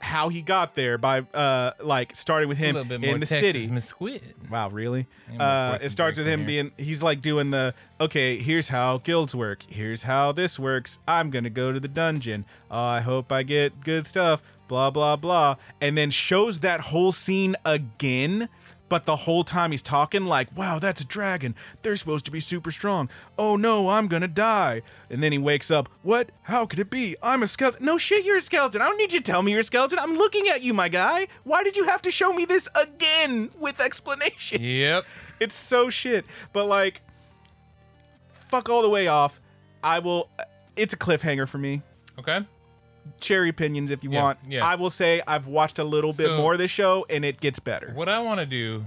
how 0.00 0.28
he 0.28 0.42
got 0.42 0.76
there 0.76 0.96
by 0.96 1.20
uh 1.34 1.72
like 1.82 2.14
starting 2.14 2.48
with 2.48 2.56
him 2.56 2.76
little 2.76 2.88
bit 2.88 3.00
more 3.00 3.14
in 3.14 3.20
the 3.20 3.26
Texas 3.26 3.52
city. 3.52 3.66
Mesquite. 3.66 4.22
Wow, 4.48 4.68
really? 4.70 5.06
Yeah, 5.32 5.42
Uh, 5.42 5.78
it 5.82 5.90
starts 5.90 6.18
with 6.18 6.26
him 6.28 6.40
in 6.40 6.46
being, 6.46 6.72
he's 6.78 7.02
like 7.02 7.20
doing 7.20 7.50
the, 7.50 7.74
okay, 8.00 8.36
here's 8.38 8.68
how 8.68 8.98
guilds 8.98 9.34
work. 9.34 9.64
Here's 9.68 10.04
how 10.04 10.30
this 10.30 10.56
works. 10.58 11.00
I'm 11.08 11.30
going 11.30 11.42
to 11.44 11.50
go 11.50 11.72
to 11.72 11.80
the 11.80 11.88
dungeon. 11.88 12.44
Uh, 12.70 12.74
I 12.76 13.00
hope 13.00 13.32
I 13.32 13.42
get 13.42 13.80
good 13.82 14.06
stuff. 14.06 14.40
Blah, 14.68 14.90
blah, 14.90 15.16
blah. 15.16 15.56
And 15.80 15.98
then 15.98 16.10
shows 16.10 16.60
that 16.60 16.80
whole 16.80 17.10
scene 17.10 17.56
again. 17.64 18.48
But 18.88 19.04
the 19.04 19.16
whole 19.16 19.44
time 19.44 19.70
he's 19.70 19.82
talking 19.82 20.24
like, 20.24 20.54
wow, 20.56 20.78
that's 20.78 21.00
a 21.00 21.06
dragon. 21.06 21.54
They're 21.82 21.96
supposed 21.96 22.24
to 22.24 22.30
be 22.30 22.40
super 22.40 22.70
strong. 22.70 23.08
Oh 23.36 23.56
no, 23.56 23.90
I'm 23.90 24.08
gonna 24.08 24.28
die. 24.28 24.82
And 25.10 25.22
then 25.22 25.32
he 25.32 25.38
wakes 25.38 25.70
up. 25.70 25.88
What? 26.02 26.30
How 26.42 26.66
could 26.66 26.78
it 26.78 26.90
be? 26.90 27.16
I'm 27.22 27.42
a 27.42 27.46
skeleton. 27.46 27.84
No 27.84 27.98
shit, 27.98 28.24
you're 28.24 28.38
a 28.38 28.40
skeleton. 28.40 28.80
I 28.80 28.86
don't 28.86 28.96
need 28.96 29.12
you 29.12 29.20
to 29.20 29.24
tell 29.24 29.42
me 29.42 29.52
you're 29.52 29.60
a 29.60 29.64
skeleton. 29.64 29.98
I'm 29.98 30.16
looking 30.16 30.48
at 30.48 30.62
you, 30.62 30.72
my 30.72 30.88
guy. 30.88 31.28
Why 31.44 31.62
did 31.62 31.76
you 31.76 31.84
have 31.84 32.02
to 32.02 32.10
show 32.10 32.32
me 32.32 32.44
this 32.44 32.68
again 32.74 33.50
with 33.58 33.80
explanation? 33.80 34.62
Yep. 34.62 35.04
It's 35.40 35.54
so 35.54 35.88
shit. 35.88 36.26
But 36.52 36.64
like, 36.64 37.00
fuck 38.28 38.68
all 38.68 38.82
the 38.82 38.88
way 38.88 39.06
off. 39.06 39.40
I 39.84 40.00
will. 40.00 40.30
Uh, 40.36 40.42
it's 40.74 40.94
a 40.94 40.96
cliffhanger 40.96 41.46
for 41.46 41.58
me. 41.58 41.82
Okay. 42.18 42.40
Cherry 43.20 43.48
opinions 43.48 43.90
if 43.90 44.02
you 44.04 44.10
Yeah, 44.10 44.22
want. 44.22 44.38
yeah. 44.48 44.64
I 44.66 44.74
will 44.76 44.90
say 44.90 45.22
I've 45.26 45.46
watched 45.46 45.78
a 45.78 45.84
little 45.84 46.12
bit 46.12 46.26
So- 46.26 46.36
more 46.36 46.52
of 46.54 46.58
this 46.58 46.70
show 46.70 47.06
and 47.10 47.24
it 47.24 47.40
gets 47.40 47.58
better. 47.58 47.92
What 47.94 48.08
I 48.08 48.18
want 48.20 48.40
to 48.40 48.46
do 48.46 48.86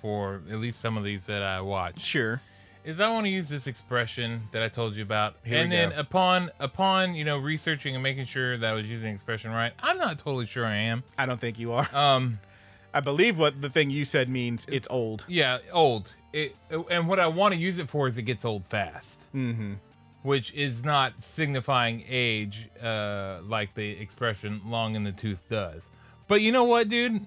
for 0.00 0.40
at 0.50 0.58
least 0.58 0.80
some 0.80 0.96
of 0.96 1.04
these 1.04 1.26
that 1.26 1.42
I 1.42 1.60
watch 1.60 2.00
Sure. 2.00 2.40
is 2.84 2.98
I 3.00 3.08
want 3.10 3.26
to 3.26 3.30
use 3.30 3.48
this 3.50 3.66
expression 3.66 4.44
that 4.52 4.62
I 4.62 4.68
told 4.68 4.96
you 4.96 5.02
about, 5.02 5.36
Here 5.44 5.58
and 5.58 5.70
then 5.70 5.90
go. 5.90 5.98
upon 5.98 6.50
upon 6.58 7.14
you 7.14 7.24
know 7.24 7.36
researching 7.36 7.94
and 7.94 8.02
making 8.02 8.24
sure 8.24 8.56
that 8.56 8.70
I 8.70 8.74
was 8.74 8.90
using 8.90 9.08
the 9.08 9.14
expression 9.14 9.50
right. 9.50 9.72
I'm 9.82 9.98
not 9.98 10.18
totally 10.18 10.46
sure 10.46 10.64
I 10.64 10.76
am. 10.76 11.02
I 11.18 11.26
don't 11.26 11.40
think 11.40 11.58
you 11.58 11.72
are. 11.72 11.88
Um, 11.94 12.40
I 12.94 13.00
believe 13.00 13.38
what 13.38 13.60
the 13.60 13.68
thing 13.70 13.90
you 13.90 14.04
said 14.06 14.28
means 14.28 14.66
it's 14.70 14.88
old. 14.90 15.24
yeah, 15.28 15.58
old. 15.72 16.12
It, 16.32 16.56
and 16.90 17.06
what 17.08 17.18
I 17.20 17.26
want 17.26 17.52
to 17.54 17.60
use 17.60 17.78
it 17.78 17.88
for 17.90 18.08
is 18.08 18.16
it 18.16 18.22
gets 18.22 18.44
old 18.44 18.64
fast. 18.66 19.18
Mm-hmm. 19.34 19.74
Which 20.22 20.52
is 20.52 20.84
not 20.84 21.22
signifying 21.22 22.04
age, 22.06 22.68
uh, 22.82 23.40
like 23.42 23.74
the 23.74 23.88
expression 23.90 24.60
"long 24.66 24.94
in 24.94 25.04
the 25.04 25.12
tooth" 25.12 25.42
does. 25.48 25.90
But 26.28 26.42
you 26.42 26.52
know 26.52 26.64
what, 26.64 26.88
dude? 26.90 27.26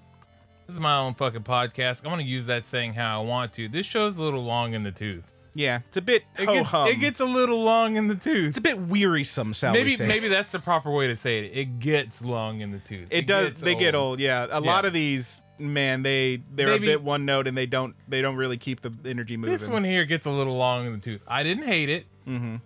This 0.66 0.74
is 0.76 0.80
my 0.80 0.96
own 0.96 1.14
fucking 1.14 1.42
podcast. 1.42 2.04
I'm 2.04 2.10
gonna 2.10 2.22
use 2.22 2.46
that 2.46 2.62
saying 2.64 2.94
how 2.94 3.20
I 3.20 3.24
want 3.24 3.52
to. 3.54 3.68
This 3.68 3.84
show's 3.84 4.16
a 4.16 4.22
little 4.22 4.44
long 4.44 4.74
in 4.74 4.84
the 4.84 4.92
tooth. 4.92 5.30
Yeah, 5.56 5.80
it's 5.88 5.96
a 5.96 6.02
bit 6.02 6.24
It 6.36 6.46
gets, 6.46 6.70
it 6.72 7.00
gets 7.00 7.20
a 7.20 7.24
little 7.24 7.62
long 7.62 7.94
in 7.96 8.08
the 8.08 8.16
tooth. 8.16 8.48
it's 8.48 8.58
a 8.58 8.60
bit 8.60 8.76
wearisome, 8.78 9.52
shall 9.52 9.72
we 9.72 9.78
maybe 9.80 9.90
say. 9.94 10.06
maybe 10.06 10.26
that's 10.28 10.50
the 10.50 10.58
proper 10.58 10.90
way 10.90 11.06
to 11.06 11.16
say 11.16 11.44
it. 11.46 11.56
It 11.56 11.78
gets 11.78 12.22
long 12.22 12.60
in 12.60 12.72
the 12.72 12.80
tooth. 12.80 13.06
it 13.10 13.26
does. 13.26 13.50
gets 13.50 13.62
They 13.62 13.74
get 13.76 13.94
old. 13.94 14.18
Yeah, 14.20 14.46
a 14.50 14.60
lot 14.60 14.84
of 14.84 14.92
these, 14.92 15.42
man, 15.58 16.02
they 16.02 16.42
they're 16.54 16.68
Maybe- 16.68 16.86
a 16.86 16.90
bit 16.98 17.02
one 17.02 17.24
note 17.24 17.46
and 17.46 17.56
they 17.56 17.66
don't 17.66 17.94
they 18.08 18.22
don't 18.22 18.36
really 18.36 18.56
keep 18.56 18.80
the 18.80 18.92
energy 19.04 19.36
moving. 19.36 19.52
This 19.52 19.68
one 19.68 19.84
here 19.84 20.04
gets 20.04 20.26
a 20.26 20.30
little 20.30 20.56
long 20.56 20.86
in 20.86 20.92
the 20.92 20.98
tooth. 20.98 21.22
I 21.26 21.42
didn't 21.42 21.66
hate 21.66 21.88
it. 21.88 22.06
Mm-hmm. 22.26 22.56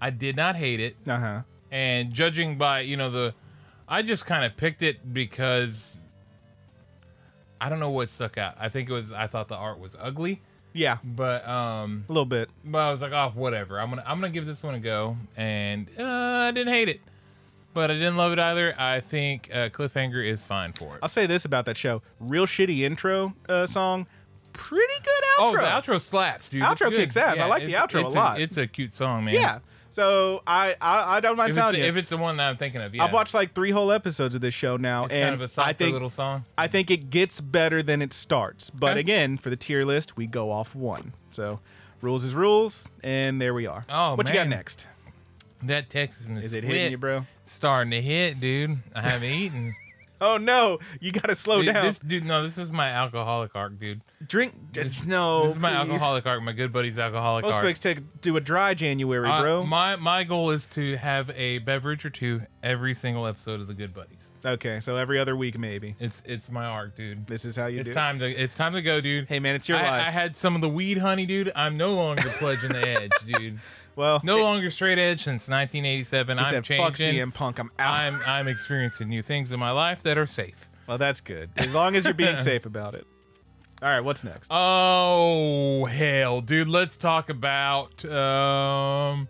I 0.00 0.10
did 0.10 0.36
not 0.36 0.56
hate 0.56 0.80
it. 0.80 0.96
Uh 1.06 1.18
huh. 1.18 1.42
And 1.70 2.12
judging 2.12 2.58
by 2.58 2.80
you 2.80 2.96
know 2.96 3.10
the, 3.10 3.34
I 3.88 4.02
just 4.02 4.26
kind 4.26 4.44
of 4.44 4.56
picked 4.56 4.82
it 4.82 5.12
because 5.12 5.98
I 7.60 7.68
don't 7.68 7.80
know 7.80 7.90
what 7.90 8.08
stuck 8.08 8.38
out. 8.38 8.54
I 8.58 8.68
think 8.68 8.88
it 8.88 8.92
was 8.92 9.12
I 9.12 9.26
thought 9.26 9.48
the 9.48 9.56
art 9.56 9.78
was 9.78 9.96
ugly, 10.00 10.40
Yeah, 10.72 10.98
but 11.04 11.46
um, 11.46 12.04
a 12.08 12.12
little 12.12 12.24
bit. 12.24 12.48
but 12.64 12.78
I 12.78 12.90
was 12.90 13.02
like, 13.02 13.12
oh, 13.12 13.32
whatever. 13.34 13.78
I'm 13.78 13.90
gonna 13.90 14.02
I'm 14.06 14.18
gonna 14.20 14.32
give 14.32 14.46
this 14.46 14.62
one 14.62 14.74
a 14.74 14.80
go, 14.80 15.16
and 15.36 15.86
uh, 15.98 16.02
I 16.04 16.50
didn't 16.52 16.72
hate 16.72 16.88
it, 16.88 17.00
but 17.74 17.90
I 17.90 17.94
didn't 17.94 18.16
love 18.16 18.32
it 18.32 18.38
either. 18.38 18.74
I 18.78 19.00
think 19.00 19.50
uh, 19.52 19.68
Cliffhanger 19.68 20.26
is 20.26 20.44
fine 20.46 20.72
for 20.72 20.94
it. 20.96 21.00
I'll 21.02 21.08
say 21.08 21.26
this 21.26 21.44
about 21.44 21.66
that 21.66 21.76
show: 21.76 22.02
real 22.18 22.46
shitty 22.46 22.78
intro 22.80 23.34
uh, 23.48 23.66
song, 23.66 24.06
pretty 24.54 24.94
good 25.04 25.24
outro. 25.38 25.50
Oh, 25.50 25.52
the 25.52 25.58
outro 25.96 26.00
slaps, 26.00 26.48
dude. 26.48 26.62
Outro 26.62 26.90
kicks 26.90 27.16
ass. 27.16 27.38
I 27.38 27.46
like 27.46 27.64
the 27.66 27.74
outro 27.74 28.02
a 28.02 28.06
it's 28.06 28.14
lot. 28.16 28.40
it's 28.40 28.56
a 28.56 28.66
cute 28.66 28.92
song, 28.92 29.24
man. 29.26 29.34
Yeah. 29.34 29.58
So 29.90 30.42
I 30.46 30.76
I, 30.80 31.16
I 31.16 31.20
don't 31.20 31.36
mind 31.36 31.50
If 31.50 31.56
telling 31.56 31.76
you. 31.76 31.84
if 31.84 31.96
it's 31.96 32.08
the 32.08 32.16
one 32.16 32.36
that 32.36 32.48
I'm 32.48 32.56
thinking 32.56 32.80
of, 32.80 32.94
yeah. 32.94 33.04
I've 33.04 33.12
watched 33.12 33.34
like 33.34 33.54
three 33.54 33.70
whole 33.72 33.90
episodes 33.92 34.34
of 34.34 34.40
this 34.40 34.54
show 34.54 34.76
now, 34.76 35.04
It's 35.06 35.14
and 35.14 35.30
kind 35.38 35.42
of 35.42 35.58
I 35.58 35.72
think 35.72 35.92
little 35.92 36.08
song. 36.10 36.44
I 36.56 36.66
think 36.68 36.90
it 36.90 37.10
gets 37.10 37.40
better 37.40 37.82
than 37.82 38.00
it 38.00 38.12
starts. 38.12 38.70
But 38.70 38.92
Okay. 38.92 39.00
again, 39.00 39.36
for 39.36 39.50
the 39.50 39.56
tier 39.56 39.84
list, 39.84 40.16
we 40.16 40.26
go 40.26 40.50
off 40.50 40.74
one. 40.74 41.12
So 41.30 41.60
rules 42.00 42.24
is 42.24 42.34
rules, 42.34 42.88
and 43.02 43.40
there 43.40 43.52
we 43.52 43.66
are. 43.66 43.84
Oh, 43.88 44.14
what 44.14 44.28
you 44.28 44.34
got 44.34 44.48
next? 44.48 44.86
That 45.62 45.90
Texas 45.90 46.26
Is 46.26 46.54
it 46.54 46.64
hitting 46.64 46.92
you, 46.92 46.96
bro? 46.98 47.26
Starting 47.44 47.90
to 47.90 48.00
hit, 48.00 48.40
dude. 48.40 48.78
I 48.94 49.02
haven't 49.02 49.28
eaten. 49.28 49.74
Oh 50.30 50.36
no, 50.36 50.78
you 51.00 51.12
gotta 51.12 51.34
slow 51.34 51.62
dude, 51.62 51.72
down. 51.74 51.84
This 51.86 51.98
dude, 51.98 52.24
no, 52.26 52.42
this 52.42 52.58
is 52.58 52.70
my 52.70 52.88
alcoholic 52.90 53.54
arc, 53.54 53.78
dude. 53.78 54.02
Drink. 54.26 54.52
It's, 54.74 55.04
no, 55.04 55.46
this 55.46 55.56
is 55.56 55.62
my 55.62 55.70
please. 55.70 55.92
alcoholic 55.92 56.26
arc, 56.26 56.42
my 56.42 56.52
good 56.52 56.72
buddy's 56.72 56.98
alcoholic 56.98 57.42
Most 57.44 57.54
arc. 57.54 57.64
folks 57.64 57.78
take 57.80 58.20
do 58.20 58.36
a 58.36 58.40
dry 58.40 58.74
January, 58.74 59.28
Uh, 59.30 59.40
bro. 59.40 59.64
my 59.64 59.96
my 59.96 60.24
goal 60.24 60.50
is 60.50 60.66
to 60.68 60.96
have 60.96 61.30
a 61.30 61.58
beverage 61.60 62.04
or 62.04 62.10
two 62.10 62.42
every 62.62 62.94
single 62.94 63.26
episode 63.26 63.60
of 63.60 63.66
the 63.66 63.72
Good 63.74 63.94
Buddies. 63.94 64.28
okay, 64.44 64.78
so 64.80 64.96
every 64.96 65.18
other 65.18 65.34
week 65.34 65.58
maybe. 65.58 65.96
It's 65.98 66.22
it's 66.26 66.50
my 66.50 66.66
arc, 66.66 66.96
dude. 66.96 67.26
This 67.26 67.46
is 67.46 67.56
how 67.56 67.66
you 67.66 67.80
It's 67.80 67.86
do. 67.86 67.92
it. 67.92 67.94
time 67.94 68.18
to 68.18 68.28
it's 68.30 68.54
time 68.56 68.74
to 68.74 68.82
go, 68.82 69.00
dude. 69.00 69.26
Hey 69.26 69.38
man, 69.40 69.54
it's 69.54 69.70
your 69.70 69.78
I, 69.78 69.82
life. 69.90 70.06
I 70.08 70.10
had 70.10 70.36
some 70.36 70.54
of 70.54 70.60
the 70.60 70.68
weed 70.68 70.98
honey, 70.98 71.24
dude. 71.24 71.50
I'm 71.56 71.78
no 71.78 71.94
longer 71.94 72.28
pledging 72.38 72.70
the 72.72 72.86
edge, 72.86 73.12
dude. 73.26 73.58
well, 73.96 74.20
No 74.24 74.38
longer 74.42 74.70
straight 74.70 74.98
edge 74.98 75.20
since 75.24 75.48
1987. 75.48 76.38
I'm 76.38 76.44
said, 76.44 76.66
"Fuck. 76.66 76.94
CM 76.94 77.32
Punk, 77.34 77.58
I'm 77.58 77.70
out." 77.78 77.94
I'm 77.94 78.20
I'm 78.26 78.48
experiencing 78.48 79.08
new 79.08 79.22
things 79.22 79.52
in 79.52 79.60
my 79.60 79.70
life 79.70 80.02
that 80.04 80.16
are 80.18 80.26
safe. 80.26 80.68
well, 80.86 80.98
that's 80.98 81.20
good 81.20 81.50
as 81.56 81.74
long 81.74 81.96
as 81.96 82.04
you're 82.04 82.14
being 82.14 82.38
safe 82.50 82.66
about 82.66 82.94
it. 82.94 83.06
All 83.82 83.88
right, 83.88 84.00
what's 84.00 84.22
next? 84.24 84.48
Oh 84.50 85.86
hell, 85.86 86.40
dude! 86.42 86.68
Let's 86.68 86.96
talk 86.96 87.30
about 87.30 88.04
um 88.04 89.28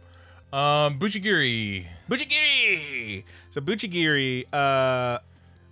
um 0.52 0.98
Buchigiri. 0.98 1.86
Buchigiri. 2.08 3.24
So 3.50 3.60
Buchigiri, 3.60 4.46
uh, 4.52 5.18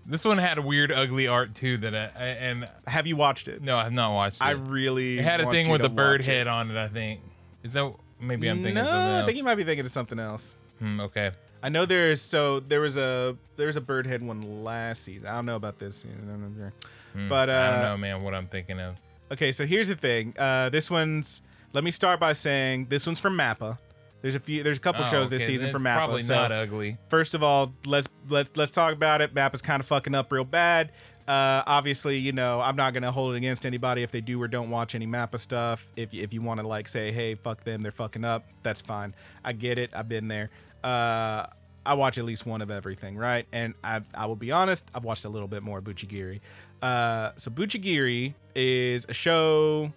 This 0.07 0.24
one 0.24 0.38
had 0.38 0.59
a 0.59 0.62
weird, 0.62 0.92
ugly 0.92 1.27
art 1.27 1.55
too. 1.57 1.77
That 1.79 1.94
I, 1.94 2.11
I 2.16 2.27
and 2.29 2.66
have 2.87 3.07
you 3.09 3.16
watched 3.16 3.48
it? 3.48 3.62
no, 3.62 3.77
I've 3.77 3.92
not 3.92 4.12
watched 4.14 4.40
it. 4.40 4.44
I 4.44 4.51
really. 4.53 5.18
it 5.18 5.24
had 5.24 5.40
a 5.40 5.51
thing 5.51 5.68
with 5.68 5.85
a 5.85 5.88
bird 5.88 6.20
watch 6.20 6.29
it. 6.29 6.33
head 6.33 6.46
on 6.46 6.70
it. 6.70 6.77
I 6.77 6.87
think 6.88 7.20
is 7.64 7.72
that 7.72 7.92
maybe 8.20 8.48
I'm 8.48 8.59
thinking 8.62 8.74
no, 8.74 8.81
of 8.83 8.87
something 8.87 9.14
I 9.22 9.24
think 9.26 9.37
you 9.37 9.44
might 9.44 9.54
be 9.57 9.64
thinking 9.64 9.85
of 9.85 9.90
something 9.90 10.18
else. 10.18 10.57
Hmm, 10.78 11.00
okay. 11.00 11.33
I 11.62 11.68
know 11.70 11.87
there's 11.87 12.20
so 12.22 12.61
there 12.61 12.81
was 12.81 12.96
a 12.96 13.37
there 13.57 13.66
was 13.66 13.76
a 13.76 13.81
Birdhead 13.81 14.22
one 14.22 14.62
last 14.64 15.02
season. 15.02 15.26
I 15.28 15.35
don't 15.35 15.46
know 15.46 15.57
about 15.57 15.78
this, 15.78 16.04
but 16.04 16.11
uh, 16.12 16.70
Hmm, 17.12 17.33
I 17.33 17.46
don't 17.46 17.83
know, 17.83 17.96
man, 17.96 18.22
what 18.22 18.35
I'm 18.35 18.46
thinking 18.46 18.78
of. 18.81 18.96
Okay, 19.33 19.52
so 19.52 19.66
here's 19.66 19.88
the 19.88 19.96
thing. 19.96 20.35
Uh, 20.38 20.68
this 20.70 20.90
one's. 20.90 21.42
Let 21.72 21.85
me 21.85 21.90
start 21.90 22.18
by 22.20 22.33
saying 22.33 22.87
this 22.88 23.07
one's 23.07 23.20
from 23.20 23.37
Mappa. 23.37 23.78
There's 24.22 24.35
a 24.35 24.40
few. 24.40 24.62
There's 24.62 24.78
a 24.78 24.81
couple 24.81 25.04
Oh, 25.04 25.11
shows 25.11 25.31
this 25.31 25.42
okay, 25.42 25.52
season 25.52 25.70
from 25.70 25.83
Mappa. 25.85 25.96
Probably 25.96 26.22
so 26.22 26.35
not 26.35 26.52
ugly. 26.52 26.96
first 27.09 27.35
of 27.35 27.42
all, 27.42 27.72
let's 27.85 28.09
let's 28.28 28.50
let's 28.57 28.70
talk 28.70 28.92
about 28.92 29.20
it. 29.20 29.35
Mappa's 29.35 29.62
kind 29.62 29.81
of 29.81 29.87
fucking 29.87 30.14
up 30.14 30.33
real 30.33 30.44
bad. 30.44 30.92
Uh, 31.29 31.62
obviously, 31.67 32.17
you 32.17 32.33
know 32.33 32.61
I'm 32.62 32.75
not 32.75 32.95
gonna 32.95 33.12
hold 33.12 33.35
it 33.35 33.37
against 33.37 33.67
anybody 33.67 34.03
if 34.03 34.11
they 34.11 34.23
do 34.23 34.41
or 34.41 34.49
don't 34.49 34.71
watch 34.71 34.95
any 34.95 35.07
Mappa 35.07 35.38
stuff. 35.38 35.87
If 35.95 36.14
if 36.14 36.33
you 36.33 36.41
want 36.41 36.61
to 36.61 36.67
like 36.67 36.88
say, 36.88 37.12
hey, 37.12 37.35
fuck 37.35 37.64
them, 37.64 37.83
they're 37.83 37.93
fucking 37.93 38.25
up. 38.25 38.45
That's 38.62 38.81
fine. 38.81 39.14
I 39.45 39.53
get 39.53 39.79
it. 39.79 39.91
I've 39.95 40.09
been 40.09 40.29
there. 40.29 40.49
Uh, 40.83 41.47
I 41.85 41.95
watch 41.95 42.17
at 42.17 42.25
least 42.25 42.47
one 42.47 42.62
of 42.62 42.71
everything, 42.71 43.19
right? 43.19 43.47
And 43.53 43.75
I 43.85 44.01
I 44.14 44.25
will 44.25 44.37
be 44.37 44.53
honest, 44.53 44.91
I've 44.95 45.05
watched 45.05 45.27
a 45.27 45.29
little 45.29 45.49
bit 45.49 45.62
more 45.62 45.83
Buchigiri. 45.83 46.41
Uh, 46.81 47.33
so 47.37 47.51
Buchigiri 47.51 48.33
is 48.55 49.05
a 49.07 49.12
show 49.12 49.93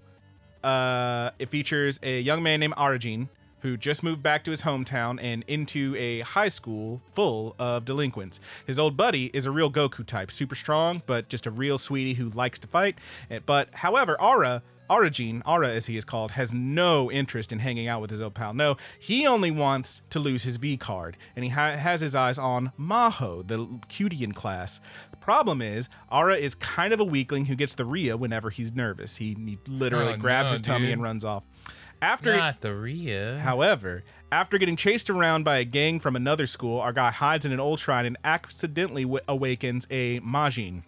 uh, 0.63 1.32
it 1.39 1.50
features 1.50 2.00
a 2.04 2.20
young 2.20 2.44
man 2.44 2.60
named 2.60 2.76
Arajin 2.76 3.30
who 3.62 3.78
just 3.78 4.04
moved 4.04 4.21
back 4.24 4.43
to 4.43 4.52
his 4.52 4.62
hometown 4.63 5.19
and 5.21 5.43
into 5.47 5.95
a 5.97 6.21
high 6.21 6.50
school 6.50 7.02
full 7.13 7.56
of 7.60 7.86
delinquents. 7.86 8.39
His 8.67 8.78
old 8.80 8.97
buddy 8.97 9.28
is 9.34 9.45
a 9.45 9.52
real 9.52 9.71
Goku 9.71 10.06
type, 10.06 10.32
super 10.32 10.56
strong, 10.56 11.02
but 11.06 11.30
just 11.30 11.45
a 11.45 11.52
real 11.52 11.78
sweetie 11.78 12.13
who 12.15 12.30
likes 12.30 12.60
to 12.60 12.67
fight. 12.67 12.97
Eh, 13.30 13.39
But 13.45 13.69
however, 13.76 14.19
Ara, 14.21 14.62
Arajin, 14.89 15.41
Ara 15.47 15.69
as 15.69 15.86
he 15.86 15.95
is 15.95 16.04
called, 16.04 16.32
has 16.32 16.52
no 16.52 17.10
interest 17.10 17.54
in 17.54 17.60
hanging 17.60 17.88
out 17.88 18.02
with 18.02 18.10
his 18.10 18.19
old 18.19 18.34
pal. 18.34 18.54
No, 18.54 18.76
he 19.00 19.26
only 19.26 19.50
wants 19.50 20.02
to 20.10 20.19
lose 20.19 20.43
his 20.43 20.58
V 20.58 20.76
card, 20.76 21.15
and 21.36 21.45
he 21.45 21.50
ha- 21.52 21.78
has 21.78 22.02
his 22.02 22.13
eyes 22.13 22.38
on 22.38 22.74
Maho, 22.78 23.47
the 23.47 23.60
Cutian 23.88 24.34
class. 24.34 24.82
The 25.12 25.17
problem 25.17 25.62
is, 25.62 25.88
Ara 26.12 26.36
is 26.36 26.56
kind 26.56 26.91
of 26.93 27.00
a 27.00 27.06
weakling 27.06 27.45
who 27.45 27.56
gets 27.56 27.76
the 27.76 27.86
Rhea 27.86 28.17
whenever 28.17 28.50
he's 28.50 28.74
nervous. 28.76 29.15
He, 29.17 29.34
he 29.45 29.58
literally 29.65 30.13
Oh, 30.13 30.17
grabs 30.17 30.47
no, 30.50 30.52
his 30.54 30.62
tummy 30.62 30.86
dude. 30.88 30.93
and 30.93 31.04
runs 31.04 31.24
off. 31.24 31.43
After 32.01 32.35
Not 32.35 32.61
the 32.61 32.73
Rhea. 32.73 33.39
However, 33.39 34.03
after 34.31 34.57
getting 34.57 34.75
chased 34.75 35.09
around 35.09 35.43
by 35.43 35.57
a 35.57 35.65
gang 35.65 35.99
from 35.99 36.15
another 36.15 36.47
school, 36.47 36.79
our 36.79 36.93
guy 36.93 37.11
hides 37.11 37.45
in 37.45 37.51
an 37.51 37.59
old 37.59 37.79
shrine 37.79 38.05
and 38.05 38.17
accidentally 38.23 39.03
w- 39.03 39.23
awakens 39.27 39.85
a 39.91 40.19
Majin, 40.21 40.83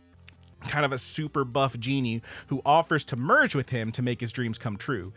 kind 0.62 0.86
of 0.86 0.92
a 0.92 0.98
super 0.98 1.44
buff 1.44 1.78
genie 1.80 2.22
who 2.48 2.62
offers 2.66 3.06
to 3.06 3.16
merge 3.16 3.54
with 3.54 3.70
him 3.70 3.92
to 3.92 4.02
make 4.02 4.22
his 4.22 4.32
dreams 4.32 4.58
come 4.58 4.78
true. 4.78 5.14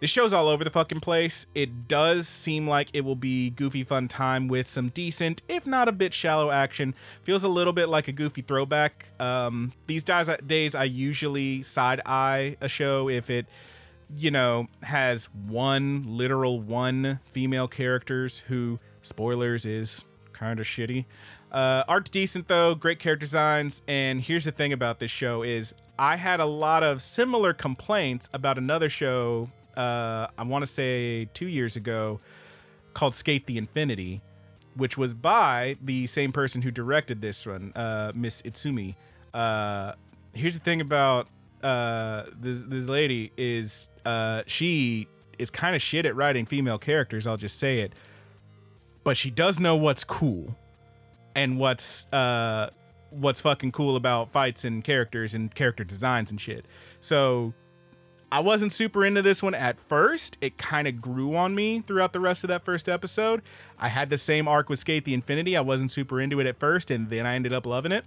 This 0.00 0.10
show's 0.10 0.32
all 0.32 0.48
over 0.48 0.64
the 0.64 0.70
fucking 0.70 0.98
place. 0.98 1.46
It 1.54 1.86
does 1.86 2.26
seem 2.26 2.66
like 2.66 2.88
it 2.92 3.02
will 3.02 3.14
be 3.14 3.50
goofy 3.50 3.84
fun 3.84 4.08
time 4.08 4.48
with 4.48 4.68
some 4.68 4.88
decent, 4.88 5.42
if 5.48 5.64
not 5.64 5.86
a 5.86 5.92
bit 5.92 6.12
shallow 6.12 6.50
action. 6.50 6.94
Feels 7.22 7.44
a 7.44 7.48
little 7.48 7.72
bit 7.72 7.88
like 7.88 8.08
a 8.08 8.12
goofy 8.12 8.42
throwback. 8.42 9.06
Um, 9.20 9.72
these 9.86 10.02
days, 10.02 10.28
days 10.44 10.74
I 10.74 10.84
usually 10.84 11.62
side 11.62 12.00
eye 12.04 12.56
a 12.60 12.66
show 12.66 13.08
if 13.08 13.30
it 13.30 13.46
you 14.16 14.30
know, 14.30 14.68
has 14.82 15.26
one 15.26 16.04
literal 16.06 16.60
one 16.60 17.20
female 17.24 17.68
characters 17.68 18.40
who, 18.40 18.78
spoilers, 19.02 19.64
is 19.64 20.04
kind 20.32 20.60
of 20.60 20.66
shitty. 20.66 21.04
Uh, 21.50 21.84
art's 21.86 22.10
decent 22.10 22.48
though, 22.48 22.74
great 22.74 22.98
character 22.98 23.26
designs, 23.26 23.82
and 23.86 24.22
here's 24.22 24.44
the 24.44 24.52
thing 24.52 24.72
about 24.72 24.98
this 25.00 25.10
show 25.10 25.42
is 25.42 25.74
I 25.98 26.16
had 26.16 26.40
a 26.40 26.46
lot 26.46 26.82
of 26.82 27.02
similar 27.02 27.52
complaints 27.52 28.28
about 28.32 28.56
another 28.56 28.88
show. 28.88 29.50
Uh, 29.76 30.28
I 30.38 30.44
want 30.44 30.62
to 30.62 30.66
say 30.66 31.26
two 31.34 31.46
years 31.46 31.76
ago, 31.76 32.20
called 32.94 33.12
SK8 33.12 33.46
the 33.46 33.58
Infinity, 33.58 34.22
which 34.74 34.96
was 34.96 35.14
by 35.14 35.76
the 35.82 36.06
same 36.06 36.32
person 36.32 36.62
who 36.62 36.70
directed 36.70 37.20
this 37.20 37.46
one, 37.46 37.72
uh, 37.74 38.12
Miss 38.14 38.42
Utsumi. 38.42 38.94
Uh, 39.34 39.92
here's 40.32 40.54
the 40.54 40.60
thing 40.60 40.80
about 40.80 41.28
uh, 41.62 42.24
this 42.34 42.62
this 42.62 42.88
lady 42.88 43.30
is 43.36 43.90
uh, 44.04 44.42
she 44.46 45.08
is 45.38 45.50
kind 45.50 45.74
of 45.74 45.82
shit 45.82 46.06
at 46.06 46.14
writing 46.14 46.46
female 46.46 46.78
characters. 46.78 47.26
I'll 47.26 47.36
just 47.36 47.58
say 47.58 47.80
it, 47.80 47.92
but 49.04 49.16
she 49.16 49.30
does 49.30 49.58
know 49.58 49.76
what's 49.76 50.04
cool 50.04 50.56
and 51.34 51.58
what's 51.58 52.12
uh, 52.12 52.70
what's 53.10 53.40
fucking 53.40 53.72
cool 53.72 53.96
about 53.96 54.30
fights 54.30 54.64
and 54.64 54.82
characters 54.82 55.34
and 55.34 55.54
character 55.54 55.84
designs 55.84 56.30
and 56.30 56.40
shit. 56.40 56.66
So 57.00 57.54
I 58.30 58.40
wasn't 58.40 58.72
super 58.72 59.04
into 59.04 59.20
this 59.20 59.42
one 59.42 59.54
at 59.54 59.78
first. 59.78 60.38
It 60.40 60.56
kind 60.56 60.88
of 60.88 61.00
grew 61.00 61.36
on 61.36 61.54
me 61.54 61.80
throughout 61.80 62.14
the 62.14 62.20
rest 62.20 62.44
of 62.44 62.48
that 62.48 62.64
first 62.64 62.88
episode. 62.88 63.42
I 63.78 63.88
had 63.88 64.08
the 64.08 64.16
same 64.16 64.48
arc 64.48 64.70
with 64.70 64.82
SK8 64.82 65.04
the 65.04 65.14
Infinity. 65.14 65.56
I 65.56 65.60
wasn't 65.60 65.90
super 65.90 66.20
into 66.20 66.40
it 66.40 66.46
at 66.46 66.58
first, 66.58 66.90
and 66.90 67.10
then 67.10 67.26
I 67.26 67.34
ended 67.34 67.52
up 67.52 67.66
loving 67.66 67.92
it. 67.92 68.06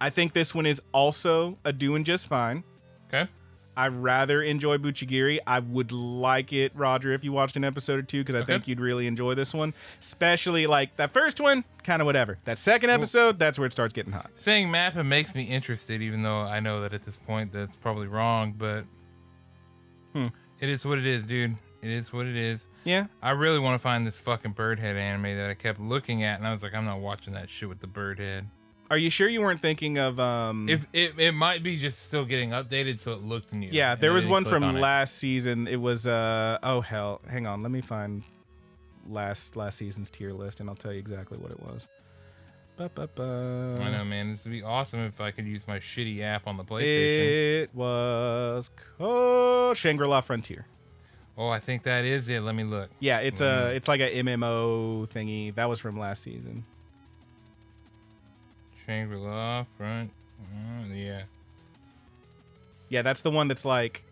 I 0.00 0.08
think 0.10 0.32
this 0.32 0.54
one 0.54 0.66
is 0.66 0.80
also 0.92 1.58
a 1.64 1.72
doing 1.72 2.04
just 2.04 2.26
fine. 2.26 2.64
Okay. 3.08 3.30
I 3.76 3.88
rather 3.88 4.42
enjoy 4.42 4.78
Buchigiri. 4.78 5.38
I 5.46 5.58
would 5.58 5.90
like 5.92 6.52
it, 6.52 6.72
Roger, 6.74 7.12
if 7.12 7.24
you 7.24 7.32
watched 7.32 7.56
an 7.56 7.64
episode 7.64 7.98
or 7.98 8.02
two, 8.02 8.20
because 8.22 8.34
I 8.34 8.38
Okay. 8.40 8.52
think 8.54 8.68
you'd 8.68 8.80
really 8.80 9.06
enjoy 9.06 9.34
this 9.34 9.52
one. 9.52 9.74
Especially 10.00 10.66
like 10.66 10.96
that 10.96 11.12
first 11.12 11.40
one, 11.40 11.64
kind 11.82 12.00
of 12.00 12.06
whatever. 12.06 12.38
That 12.44 12.58
second 12.58 12.90
episode, 12.90 13.38
that's 13.38 13.58
where 13.58 13.66
it 13.66 13.72
starts 13.72 13.92
getting 13.92 14.12
hot. 14.12 14.30
Saying 14.34 14.68
Mappa 14.68 15.04
makes 15.04 15.34
me 15.34 15.42
interested, 15.44 16.00
even 16.02 16.22
though 16.22 16.40
I 16.40 16.60
know 16.60 16.80
that 16.82 16.92
at 16.92 17.02
this 17.02 17.16
point 17.16 17.52
that's 17.52 17.74
probably 17.76 18.06
wrong, 18.06 18.54
but 18.56 18.84
Hmm. 20.12 20.24
it 20.60 20.68
is 20.68 20.84
what 20.86 20.98
it 20.98 21.06
is, 21.06 21.26
dude. 21.26 21.56
It 21.82 21.90
is 21.90 22.12
what 22.12 22.26
it 22.26 22.36
is. 22.36 22.66
Yeah. 22.84 23.06
I 23.22 23.30
really 23.32 23.58
want 23.58 23.74
to 23.74 23.78
find 23.78 24.06
this 24.06 24.18
fucking 24.18 24.52
bird 24.52 24.78
head 24.78 24.96
anime 24.96 25.36
that 25.36 25.50
I 25.50 25.54
kept 25.54 25.78
looking 25.80 26.22
at, 26.22 26.38
and 26.38 26.46
I 26.48 26.52
was 26.52 26.62
like, 26.62 26.74
I'm 26.74 26.84
not 26.86 27.00
watching 27.00 27.34
that 27.34 27.50
shit 27.50 27.68
with 27.68 27.80
the 27.80 27.86
bird 27.86 28.18
head. 28.18 28.48
Are 28.94 28.98
you 28.98 29.10
sure 29.10 29.26
you 29.26 29.40
weren't 29.40 29.60
thinking 29.60 29.98
of 29.98 30.20
um 30.20 30.68
If 30.68 30.86
it, 30.92 31.18
it 31.18 31.32
might 31.32 31.64
be 31.64 31.76
just 31.76 32.04
still 32.06 32.24
getting 32.24 32.50
updated, 32.50 33.00
so 33.00 33.14
it 33.14 33.22
looked 33.24 33.52
new. 33.52 33.68
Yeah, 33.72 33.96
there 33.96 34.12
was 34.12 34.24
one 34.24 34.44
from 34.44 34.78
last 34.78 35.16
season. 35.16 35.66
It 35.66 35.80
was 35.80 36.06
uh 36.06 36.58
oh 36.62 36.80
hell, 36.80 37.20
hang 37.28 37.44
on, 37.44 37.60
let 37.64 37.72
me 37.72 37.80
find 37.80 38.22
last 39.08 39.56
last 39.56 39.78
season's 39.78 40.10
tier 40.10 40.32
list 40.32 40.60
and 40.60 40.68
I'll 40.70 40.76
tell 40.76 40.92
you 40.92 41.00
exactly 41.00 41.38
what 41.38 41.50
it 41.50 41.58
was. 41.58 41.88
Ba-ba-ba. 42.76 43.80
I 43.80 43.90
know, 43.90 44.04
man. 44.04 44.30
This 44.30 44.44
would 44.44 44.52
be 44.52 44.62
awesome 44.62 45.00
if 45.00 45.20
I 45.20 45.32
could 45.32 45.46
use 45.46 45.66
my 45.66 45.80
shitty 45.80 46.22
app 46.22 46.46
on 46.46 46.56
the 46.56 46.64
PlayStation. 46.64 47.62
It 47.62 47.74
was 47.74 48.70
oh, 49.00 49.74
Shangri-La 49.74 50.20
Frontier. 50.20 50.66
oh, 51.36 51.48
I 51.48 51.58
think 51.58 51.82
that 51.82 52.04
is 52.04 52.28
it. 52.28 52.42
Let 52.42 52.54
me 52.54 52.62
look. 52.62 52.90
Yeah, 53.00 53.18
it's 53.18 53.40
a 53.40 53.74
it's 53.74 53.88
like 53.88 54.00
a 54.00 54.22
MMO 54.22 55.08
thingy. 55.08 55.52
That 55.56 55.68
was 55.68 55.80
from 55.80 55.98
last 55.98 56.22
season. 56.22 56.64
Shangri-La 58.86 59.64
front. 59.64 60.10
yeah. 60.92 61.22
Yeah, 62.88 63.02
that's 63.02 63.22
the 63.22 63.30
one 63.30 63.48
that's 63.48 63.64
like 63.64 64.04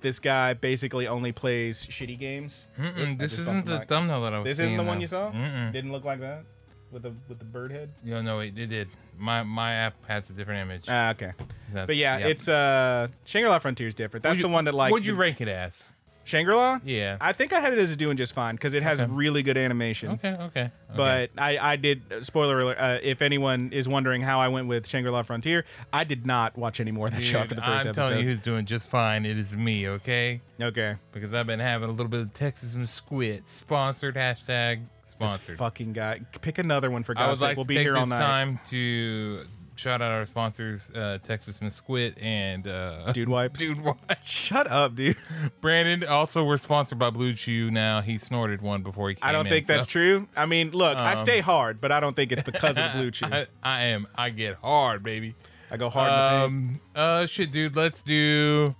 this 0.00 0.18
guy 0.18 0.54
basically 0.54 1.06
only 1.08 1.32
plays 1.32 1.86
shitty 1.86 2.18
games. 2.18 2.68
Oop, 2.80 3.18
this 3.18 3.38
isn't 3.38 3.66
the 3.66 3.80
thumbnail 3.80 4.22
that 4.22 4.32
I 4.34 4.38
was 4.38 4.44
This 4.44 4.58
isn't 4.60 4.76
the 4.76 4.82
one 4.84 4.98
though. 4.98 5.00
you 5.00 5.06
saw? 5.06 5.30
Mm-mm. 5.32 5.72
Didn't 5.72 5.92
look 5.92 6.04
like 6.04 6.20
that 6.20 6.44
with 6.92 7.02
the 7.02 7.12
with 7.28 7.38
the 7.38 7.44
bird 7.44 7.72
head. 7.72 7.90
No, 8.04 8.22
no, 8.22 8.40
it, 8.40 8.56
it 8.56 8.66
did. 8.68 8.88
My 9.18 9.42
my 9.42 9.72
app 9.74 9.94
has 10.06 10.30
a 10.30 10.32
different 10.32 10.60
image. 10.62 10.84
Ah, 10.88 11.10
okay. 11.10 11.32
That's- 11.72 11.86
But 11.88 11.96
yeah, 11.96 12.18
yep. 12.18 12.28
it's 12.30 12.48
uh 12.48 13.08
Shangri-La 13.24 13.58
Frontier 13.58 13.88
is 13.88 13.94
different. 13.94 14.22
That's 14.22 14.40
the 14.40 14.48
one 14.48 14.64
that 14.66 14.74
like 14.74 14.92
What'd 14.92 15.06
you 15.06 15.14
rank 15.16 15.40
it 15.40 15.48
as? 15.48 15.82
Shangri-La? 16.26 16.80
Yeah. 16.84 17.16
I 17.20 17.32
think 17.32 17.52
I 17.52 17.60
had 17.60 17.72
it 17.72 17.78
as 17.78 17.92
a 17.92 17.96
doing 17.96 18.16
just 18.16 18.32
fine 18.34 18.56
because 18.56 18.74
it 18.74 18.82
has 18.82 19.00
Okay. 19.00 19.10
really 19.12 19.42
good 19.42 19.56
animation. 19.56 20.10
Okay, 20.12 20.30
okay. 20.32 20.42
okay. 20.44 20.70
But 20.94 21.30
I, 21.38 21.56
I 21.58 21.76
did 21.76 22.02
spoiler 22.24 22.60
alert. 22.60 22.76
Uh, 22.78 22.98
if 23.02 23.22
anyone 23.22 23.70
is 23.72 23.88
wondering 23.88 24.22
how 24.22 24.40
I 24.40 24.48
went 24.48 24.66
with 24.66 24.88
Shangri-La 24.88 25.22
Frontier, 25.22 25.64
I 25.92 26.04
did 26.04 26.26
not 26.26 26.58
watch 26.58 26.80
any 26.80 26.90
more 26.90 27.06
of 27.06 27.12
that 27.14 27.22
show 27.22 27.38
after 27.38 27.54
the 27.54 27.60
first 27.62 27.70
I'm 27.70 27.86
episode. 27.88 28.08
telling 28.08 28.18
you 28.18 28.24
who's 28.30 28.42
doing 28.42 28.64
just 28.66 28.90
fine. 28.90 29.24
It 29.24 29.38
is 29.38 29.56
me, 29.56 29.88
okay? 29.88 30.40
okay, 30.60 30.96
Because 31.12 31.32
I've 31.32 31.46
been 31.46 31.60
having 31.60 31.88
a 31.88 31.92
little 31.92 32.08
bit 32.10 32.20
of 32.20 32.34
Texas 32.34 32.74
and 32.74 32.88
Squid 32.88 33.46
sponsored 33.46 34.16
hashtag 34.16 34.82
Sponsored. 35.04 35.54
this 35.54 35.58
fucking 35.58 35.92
guy. 35.92 36.20
Pick 36.42 36.58
another 36.58 36.90
one 36.90 37.04
for 37.04 37.12
I 37.16 37.26
God's 37.26 37.40
sake. 37.40 37.48
like 37.50 37.56
We'll 37.56 37.64
be 37.66 37.76
take 37.76 37.84
here 37.84 37.92
this 37.92 38.00
all 38.00 38.06
night. 38.06 38.18
time 38.18 38.60
to 38.70 39.44
shout 39.76 40.02
out 40.02 40.10
our 40.12 40.24
sponsors, 40.26 40.90
uh, 40.90 41.18
Texas 41.22 41.60
Squid 41.74 42.16
and 42.20 42.66
uh, 42.66 43.12
Dude 43.12 43.28
wipes. 43.28 43.60
Dude 43.60 43.80
Watch. 43.82 43.98
Shut 44.24 44.66
up, 44.70 44.94
dude. 44.96 45.16
Brandon. 45.60 46.08
Also, 46.08 46.42
we're 46.44 46.56
sponsored 46.56 46.98
by 46.98 47.10
Blue 47.10 47.32
Chew. 47.34 47.70
Now 47.70 48.00
he 48.00 48.18
snorted 48.18 48.60
one 48.62 48.82
before 48.82 49.08
he 49.08 49.14
came 49.14 49.22
I 49.28 49.32
don't 49.32 49.46
in, 49.46 49.50
think 49.52 49.66
that's 49.66 49.86
so- 49.86 49.90
true. 49.92 50.28
I 50.36 50.46
mean, 50.46 50.70
look, 50.72 50.96
I 50.96 51.12
Um, 51.12 51.16
stay 51.16 51.40
hard, 51.40 51.80
but 51.80 51.92
I 51.92 52.00
don't 52.00 52.16
think 52.16 52.32
it's 52.32 52.42
because 52.42 52.76
of 52.78 52.92
blue 52.92 53.10
chew. 53.12 53.26
I, 53.26 53.46
I 53.62 53.82
am. 53.84 54.06
I 54.16 54.30
get 54.30 54.56
hard, 54.56 55.02
baby. 55.02 55.34
I 55.70 55.76
go 55.76 55.88
hard. 55.90 56.12
Um. 56.12 56.80
Uh. 56.94 57.26
Shit, 57.26 57.52
dude. 57.52 57.76
Let's 57.76 58.02
do. 58.02 58.74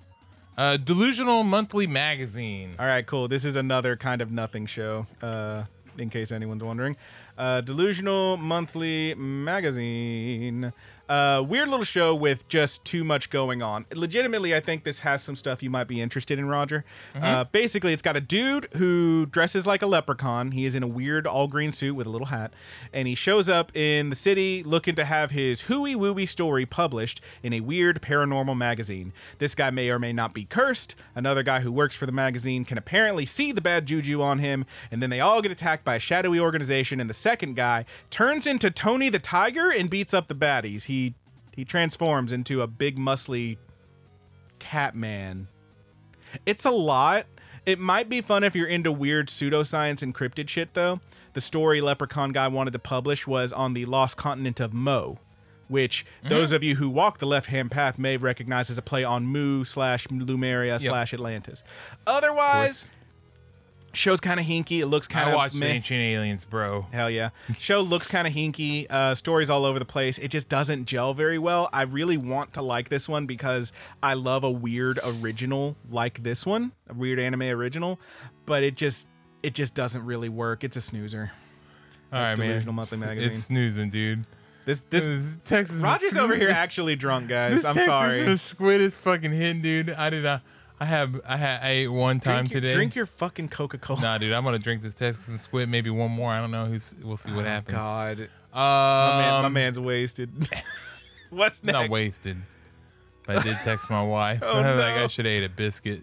Uh, 0.59 0.79
Delusional 0.79 1.45
Monthly 1.45 1.87
Magazine. 1.87 2.75
All 2.79 2.87
right, 2.87 3.07
cool. 3.07 3.29
This 3.29 3.45
is 3.45 3.57
another 3.57 3.95
kind 3.97 4.23
of 4.23 4.31
nothing 4.33 4.65
show, 4.65 5.07
uh, 5.21 5.65
in 5.99 6.09
case 6.09 6.33
anyone's 6.33 6.65
wondering. 6.65 6.97
Uh, 7.37 7.61
Delusional 7.61 8.38
Monthly 8.38 9.14
Magazine. 9.14 10.72
Uh, 11.09 11.45
weird 11.47 11.69
little 11.69 11.85
show 11.85 12.14
with 12.14 12.49
just 12.49 12.85
too 12.85 13.05
much 13.05 13.31
going 13.31 13.62
on. 13.62 13.87
Legitimately, 13.95 14.55
I 14.55 14.61
think 14.61 14.83
this 14.85 15.01
has 15.01 15.23
some 15.23 15.37
stuff 15.37 15.62
you 15.62 15.71
might 15.71 15.87
be 15.87 16.01
interested 16.01 16.38
in, 16.38 16.49
Roger. 16.49 16.85
Uh, 17.14 17.45
basically, 17.45 17.92
it's 17.92 18.03
got 18.03 18.16
a 18.16 18.21
dude 18.21 18.66
who 18.77 19.27
dresses 19.27 19.66
like 19.66 19.83
a 19.83 19.87
leprechaun. 19.87 20.51
He 20.53 20.64
is 20.64 20.75
in 20.75 20.83
a 20.83 20.87
weird 20.87 21.27
all 21.27 21.47
green 21.47 21.71
suit 21.71 21.95
with 21.95 22.07
a 22.07 22.11
little 22.11 22.29
hat, 22.29 22.53
and 22.92 23.07
he 23.07 23.14
shows 23.14 23.49
up 23.49 23.75
in 23.77 24.11
the 24.11 24.16
city 24.16 24.62
looking 24.64 24.95
to 24.97 25.05
have 25.05 25.31
his 25.31 25.62
hooey 25.62 25.95
wooey 25.95 26.29
story 26.29 26.66
published 26.66 27.21
in 27.42 27.53
a 27.53 27.61
weird 27.61 28.03
paranormal 28.03 28.57
magazine. 28.57 29.12
This 29.38 29.55
guy 29.55 29.71
may 29.71 29.90
or 29.90 29.99
may 29.99 30.12
not 30.12 30.35
be 30.35 30.45
cursed. 30.45 30.97
Another 31.14 31.42
guy 31.42 31.61
who 31.61 31.71
works 31.71 31.95
for 31.95 32.07
the 32.07 32.12
magazine 32.12 32.64
can 32.64 32.79
apparently 32.79 33.27
see 33.27 33.53
the 33.53 33.61
bad 33.61 33.87
juju 33.87 34.21
on 34.23 34.40
him, 34.40 34.66
and 34.90 35.03
then 35.03 35.11
they 35.11 35.21
all 35.21 35.40
get 35.40 35.53
attacked 35.53 35.85
by 35.85 35.97
a 35.97 36.01
shadowy 36.01 36.40
organization. 36.40 37.01
And 37.01 37.09
the 37.09 37.14
second 37.14 37.55
guy 37.55 37.85
turns 38.11 38.47
into 38.47 38.71
Tony 38.71 39.09
the 39.09 39.19
Tiger 39.19 39.71
and 39.71 39.88
beats 39.88 40.12
up 40.12 40.29
the 40.29 40.35
baddies. 40.35 40.85
He 40.87 40.96
he 41.57 41.64
transforms 41.64 42.33
into 42.33 42.61
a 42.61 42.66
big 42.66 42.99
muscly 42.99 43.57
cat 44.59 44.95
man. 44.95 45.49
It's 46.45 46.66
a 46.66 46.71
lot. 46.71 47.27
It 47.64 47.81
might 47.81 48.09
be 48.09 48.21
fun 48.21 48.45
if 48.45 48.55
you're 48.55 48.69
into 48.69 48.92
weird 48.92 49.29
pseudoscience 49.29 50.03
and 50.03 50.14
cryptid 50.14 50.49
shit, 50.49 50.75
though. 50.75 51.01
The 51.33 51.40
story 51.40 51.81
Leprechaun 51.81 52.33
Guy 52.33 52.47
wanted 52.49 52.73
to 52.73 52.79
publish 52.79 53.27
was 53.27 53.53
on 53.53 53.75
the 53.75 53.87
lost 53.87 54.16
continent 54.16 54.61
of 54.61 54.73
Mo, 54.73 55.19
which 55.66 56.07
mm-hmm. 56.19 56.29
those 56.29 56.53
of 56.53 56.62
you 56.62 56.77
who 56.77 56.88
walk 56.88 57.19
the 57.19 57.27
left 57.27 57.49
hand 57.49 57.71
path 57.71 57.99
may 57.99 58.16
recognize 58.16 58.71
as 58.71 58.79
a 58.79 58.83
play 58.83 59.03
on 59.03 59.27
Mu 59.27 59.64
slash 59.64 60.07
Lemuria 60.11 60.79
slash 60.79 61.12
Atlantis. 61.12 61.62
Otherwise, 62.07 62.87
show's 63.97 64.21
kind 64.21 64.39
of 64.39 64.47
hinky. 64.47 64.81
It 64.81 64.87
looks 64.87 65.07
kind 65.09 65.27
I 65.29 65.33
of 65.33 65.37
watched 65.37 65.55
meh. 65.57 65.67
Ancient 65.67 66.01
Aliens, 66.01 66.45
bro. 66.45 66.87
Hell 66.93 67.11
yeah. 67.11 67.31
Show 67.59 67.81
looks 67.81 68.07
kind 68.07 68.27
of 68.27 68.33
hinky. 68.35 68.87
Uh, 68.91 69.15
stories 69.15 69.51
all 69.51 69.65
over 69.65 69.79
the 69.79 69.85
place. 69.85 70.19
It 70.19 70.29
just 70.29 70.49
doesn't 70.49 70.85
gel 70.85 71.15
very 71.15 71.39
well. 71.39 71.69
I 71.73 71.83
really 71.83 72.17
want 72.17 72.53
to 72.55 72.63
like 72.63 72.89
this 72.89 73.09
one 73.09 73.27
because 73.27 73.73
I 74.03 74.15
love 74.15 74.45
a 74.45 74.51
weird 74.51 74.99
original 75.05 75.77
like 75.91 76.23
this 76.23 76.45
one, 76.47 76.73
a 76.89 76.95
weird 76.95 77.19
anime 77.19 77.43
original, 77.43 77.99
but 78.45 78.63
it 78.63 78.77
just 78.77 79.09
it 79.43 79.55
just 79.55 79.75
doesn't 79.75 80.05
really 80.05 80.29
work. 80.29 80.63
It's 80.65 80.77
a 80.77 80.81
snoozer. 80.81 81.33
All 82.13 82.21
right, 82.21 82.39
man. 82.39 82.65
Monthly 82.73 82.99
It's- 82.99 83.01
Magazine. 83.09 83.31
It's 83.31 83.45
snoozing, 83.45 83.91
dude. 83.91 84.27
This 84.65 84.81
this 84.91 85.05
This 85.05 85.39
Texas 85.45 85.81
Roger's 85.81 86.17
over 86.17 86.35
here 86.35 86.51
actually 86.51 86.97
drunk, 86.97 87.29
guys. 87.29 87.55
This 87.55 87.65
I'm 87.65 87.75
Texas 87.75 87.87
sorry. 87.95 88.37
squid 88.37 88.81
is 88.81 88.97
fucking 88.97 89.31
hitting, 89.33 89.63
dude. 89.63 89.91
I 89.91 90.11
did 90.11 90.25
not. 90.25 90.43
I 90.79 90.85
have. 90.85 91.21
I 91.27 91.37
had. 91.37 91.62
I 91.62 91.69
ate 91.71 91.89
one 91.89 92.21
time 92.21 92.45
Drink 92.47 92.53
your, 92.53 92.61
today. 92.61 92.75
drink 92.75 92.95
your 92.95 93.07
fucking 93.07 93.49
Coca 93.49 93.79
Cola. 93.79 94.01
Nah, 94.01 94.19
dude. 94.19 94.33
I'm 94.33 94.45
gonna 94.45 94.59
drink 94.59 94.83
this 94.83 94.95
Texas 94.95 95.27
and 95.29 95.41
squid. 95.41 95.69
Maybe 95.69 95.89
one 95.91 96.11
more. 96.11 96.31
I 96.33 96.41
don't 96.41 96.51
know. 96.51 96.67
Who's? 96.67 96.95
We'll 97.03 97.17
see 97.17 97.33
what 97.33 97.45
happens. 97.47 97.79
Oh, 97.79 97.81
God, 97.81 98.21
Um, 98.53 99.17
my, 99.17 99.19
man, 99.23 99.43
my 99.43 99.49
man's 99.49 99.79
wasted. 99.81 100.31
What's 101.31 101.62
next, 101.65 101.73
not 101.75 101.91
wasted. 101.91 102.37
But 103.27 103.39
I 103.39 103.43
did 103.43 103.57
text 103.65 103.91
my 103.91 104.03
wife. 104.03 104.41
Oh, 104.45 104.61
like. 104.61 104.95
I 104.97 105.07
should 105.09 105.25
have 105.25 105.33
ate 105.33 105.45
a 105.45 105.49
biscuit. 105.49 106.03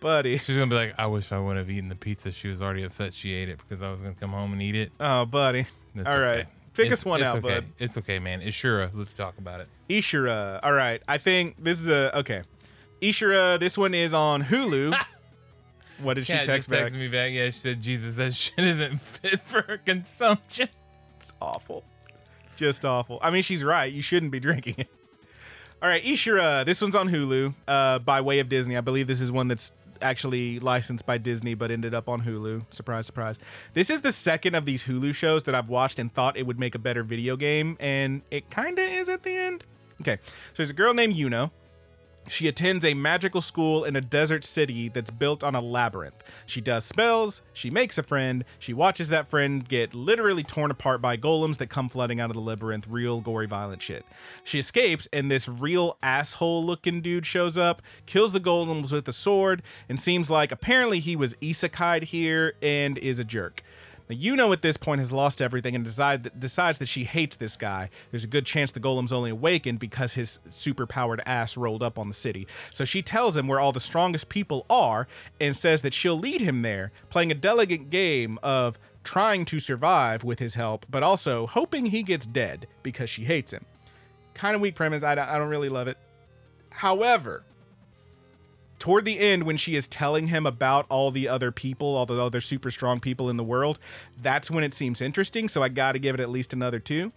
buddy? 0.00 0.38
She's 0.38 0.56
gonna 0.56 0.68
be 0.70 0.76
like, 0.76 0.94
I 0.98 1.06
wish 1.06 1.32
I 1.32 1.38
wouldn't 1.38 1.58
have 1.66 1.70
eaten 1.74 1.88
the 1.88 1.96
pizza. 1.96 2.30
She 2.32 2.48
was 2.48 2.60
already 2.62 2.82
upset 2.84 3.14
she 3.14 3.32
ate 3.32 3.48
it 3.48 3.58
because 3.58 3.82
I 3.82 3.90
was 3.90 4.00
gonna 4.00 4.14
come 4.14 4.30
home 4.32 4.52
and 4.52 4.62
eat 4.62 4.74
it. 4.76 4.92
Oh, 5.00 5.24
buddy. 5.26 5.66
That's 5.94 6.08
All 6.08 6.18
right. 6.20 6.40
okay. 6.40 6.48
Pick 6.74 6.86
It's- 6.86 7.00
us 7.00 7.04
one 7.06 7.22
out, 7.22 7.36
okay. 7.36 7.54
bud. 7.60 7.64
It's 7.78 7.96
okay, 7.98 8.18
man. 8.18 8.42
Ishura. 8.42 8.90
Let's 8.92 9.14
talk 9.14 9.38
about 9.38 9.60
it. 9.60 9.68
Ishura. 9.88 10.60
All 10.62 10.72
right. 10.74 11.02
I 11.08 11.16
think 11.18 11.56
this 11.64 11.80
is 11.80 11.88
a 11.88 12.18
okay. 12.18 12.42
Ishura. 13.10 13.58
This 13.60 13.78
one 13.78 13.94
is 13.94 14.12
on 14.12 14.42
Hulu. 14.44 14.96
what 16.02 16.14
did 16.14 16.26
she 16.26 16.32
Kat 16.32 16.44
text 16.44 16.68
just 16.68 16.70
back? 16.70 16.92
texted 16.92 16.98
me 16.98 17.08
back. 17.08 17.32
Yeah, 17.32 17.46
she 17.46 17.58
said, 17.58 17.82
Jesus, 17.82 18.16
that 18.16 18.34
shit 18.34 18.58
isn't 18.58 19.00
fit 19.00 19.40
for 19.42 19.78
consumption. 19.84 20.68
It's 21.16 21.32
awful. 21.40 21.84
Just 22.56 22.84
awful. 22.84 23.18
I 23.22 23.30
mean, 23.30 23.42
she's 23.42 23.62
right. 23.62 23.92
You 23.92 24.02
shouldn't 24.02 24.32
be 24.32 24.40
drinking 24.40 24.76
it. 24.78 24.88
All 25.82 25.88
right, 25.88 26.02
Ishura. 26.02 26.64
This 26.64 26.80
one's 26.80 26.96
on 26.96 27.10
Hulu 27.10 27.54
uh, 27.68 27.98
by 28.00 28.20
way 28.20 28.38
of 28.40 28.48
Disney. 28.48 28.76
I 28.76 28.80
believe 28.80 29.06
this 29.06 29.20
is 29.20 29.30
one 29.30 29.46
that's 29.48 29.72
actually 30.02 30.58
licensed 30.58 31.06
by 31.06 31.18
Disney 31.18 31.54
but 31.54 31.70
ended 31.70 31.94
up 31.94 32.08
on 32.08 32.22
Hulu. 32.22 32.64
Surprise, 32.72 33.06
surprise. 33.06 33.38
This 33.74 33.90
is 33.90 34.00
the 34.00 34.12
second 34.12 34.54
of 34.54 34.64
these 34.64 34.84
Hulu 34.84 35.14
shows 35.14 35.44
that 35.44 35.54
I've 35.54 35.68
watched 35.68 35.98
and 35.98 36.12
thought 36.12 36.36
it 36.36 36.46
would 36.46 36.58
make 36.58 36.74
a 36.74 36.78
better 36.78 37.02
video 37.02 37.36
game, 37.36 37.76
and 37.78 38.22
it 38.30 38.50
kind 38.50 38.78
of 38.78 38.84
is 38.88 39.08
at 39.08 39.22
the 39.22 39.36
end. 39.36 39.64
Okay, 40.00 40.18
so 40.24 40.32
there's 40.56 40.70
a 40.70 40.74
girl 40.74 40.92
named 40.92 41.14
Yuno. 41.14 41.50
She 42.28 42.48
attends 42.48 42.84
a 42.84 42.94
magical 42.94 43.40
school 43.40 43.84
in 43.84 43.94
a 43.94 44.00
desert 44.00 44.44
city 44.44 44.88
that's 44.88 45.10
built 45.10 45.44
on 45.44 45.54
a 45.54 45.60
labyrinth. 45.60 46.22
She 46.44 46.60
does 46.60 46.84
spells, 46.84 47.42
she 47.52 47.70
makes 47.70 47.98
a 47.98 48.02
friend, 48.02 48.44
she 48.58 48.72
watches 48.72 49.08
that 49.10 49.28
friend 49.28 49.66
get 49.66 49.94
literally 49.94 50.42
torn 50.42 50.70
apart 50.70 51.00
by 51.00 51.16
golems 51.16 51.58
that 51.58 51.70
come 51.70 51.88
flooding 51.88 52.18
out 52.18 52.30
of 52.30 52.34
the 52.34 52.40
labyrinth, 52.40 52.88
real 52.88 53.20
gory, 53.20 53.46
violent 53.46 53.80
shit. 53.80 54.04
She 54.42 54.58
escapes, 54.58 55.08
and 55.12 55.30
this 55.30 55.48
real 55.48 55.98
asshole 56.02 56.64
looking 56.64 57.00
dude 57.00 57.26
shows 57.26 57.56
up, 57.56 57.80
kills 58.06 58.32
the 58.32 58.40
golems 58.40 58.92
with 58.92 59.06
a 59.06 59.12
sword, 59.12 59.62
and 59.88 60.00
seems 60.00 60.28
like 60.28 60.50
apparently 60.50 60.98
he 60.98 61.14
was 61.14 61.36
isekai'd 61.36 62.04
here 62.04 62.54
and 62.60 62.98
is 62.98 63.18
a 63.20 63.24
jerk. 63.24 63.62
Now, 64.08 64.16
Yuno 64.16 64.52
at 64.52 64.62
this 64.62 64.76
point 64.76 65.00
has 65.00 65.10
lost 65.10 65.42
everything 65.42 65.74
and 65.74 65.84
decide, 65.84 66.38
decides 66.38 66.78
that 66.78 66.86
she 66.86 67.04
hates 67.04 67.36
this 67.36 67.56
guy. 67.56 67.90
There's 68.10 68.24
a 68.24 68.28
good 68.28 68.46
chance 68.46 68.70
the 68.72 68.80
golem's 68.80 69.12
only 69.12 69.30
awakened 69.30 69.78
because 69.78 70.14
his 70.14 70.40
superpowered 70.48 71.20
ass 71.26 71.56
rolled 71.56 71.82
up 71.82 71.98
on 71.98 72.08
the 72.08 72.14
city. 72.14 72.46
So 72.72 72.84
she 72.84 73.02
tells 73.02 73.36
him 73.36 73.48
where 73.48 73.60
all 73.60 73.72
the 73.72 73.80
strongest 73.80 74.28
people 74.28 74.64
are 74.70 75.08
and 75.40 75.56
says 75.56 75.82
that 75.82 75.94
she'll 75.94 76.18
lead 76.18 76.40
him 76.40 76.62
there, 76.62 76.92
playing 77.10 77.30
a 77.30 77.34
delicate 77.34 77.90
game 77.90 78.38
of 78.42 78.78
trying 79.02 79.44
to 79.46 79.60
survive 79.60 80.24
with 80.24 80.38
his 80.38 80.54
help, 80.54 80.86
but 80.90 81.02
also 81.02 81.46
hoping 81.46 81.86
he 81.86 82.02
gets 82.02 82.26
dead 82.26 82.66
because 82.82 83.08
she 83.08 83.24
hates 83.24 83.52
him. 83.52 83.64
Kind 84.34 84.54
of 84.54 84.60
weak 84.60 84.74
premise. 84.74 85.02
I 85.02 85.12
I 85.12 85.38
don't 85.38 85.48
really 85.48 85.68
love 85.68 85.88
it. 85.88 85.96
However, 86.70 87.42
toward 88.86 89.04
the 89.04 89.18
end 89.18 89.42
when 89.42 89.56
she 89.56 89.74
is 89.74 89.88
telling 89.88 90.28
him 90.28 90.46
about 90.46 90.86
all 90.88 91.10
the 91.10 91.26
other 91.26 91.50
people 91.50 91.96
all 91.96 92.06
the 92.06 92.22
other 92.22 92.40
super 92.40 92.70
strong 92.70 93.00
people 93.00 93.28
in 93.28 93.36
the 93.36 93.42
world 93.42 93.80
that's 94.22 94.48
when 94.48 94.62
it 94.62 94.72
seems 94.72 95.00
interesting. 95.00 95.48
So 95.48 95.60
i 95.60 95.68
gotta 95.68 95.98
give 95.98 96.14
it 96.14 96.20
at 96.20 96.30
least 96.30 96.52
another 96.52 96.78
two. 96.78 97.10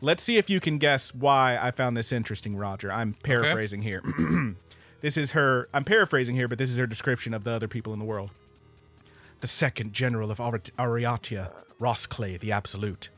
Let's 0.00 0.24
see 0.24 0.38
if 0.38 0.50
you 0.50 0.58
can 0.58 0.76
guess 0.78 1.14
why 1.14 1.56
i 1.56 1.70
found 1.70 1.96
this 1.96 2.10
interesting 2.10 2.56
roger. 2.56 2.90
I'm 2.90 3.14
paraphrasing 3.22 3.82
here. 3.82 4.02
This 5.02 5.16
is 5.18 5.32
her 5.32 5.68
i'm 5.72 5.84
paraphrasing 5.84 6.34
here 6.34 6.48
but 6.48 6.58
this 6.58 6.70
is 6.70 6.78
her 6.78 6.86
description 6.86 7.32
of 7.32 7.44
the 7.44 7.52
other 7.52 7.68
people 7.68 7.92
in 7.92 8.00
the 8.00 8.04
world. 8.04 8.30
The 9.40 9.46
second 9.46 9.92
general 9.92 10.32
of 10.32 10.40
Ari- 10.40 10.72
Aureatia 10.78 11.52
rosclay 11.78 12.40
the 12.40 12.50
absolute. 12.50 13.10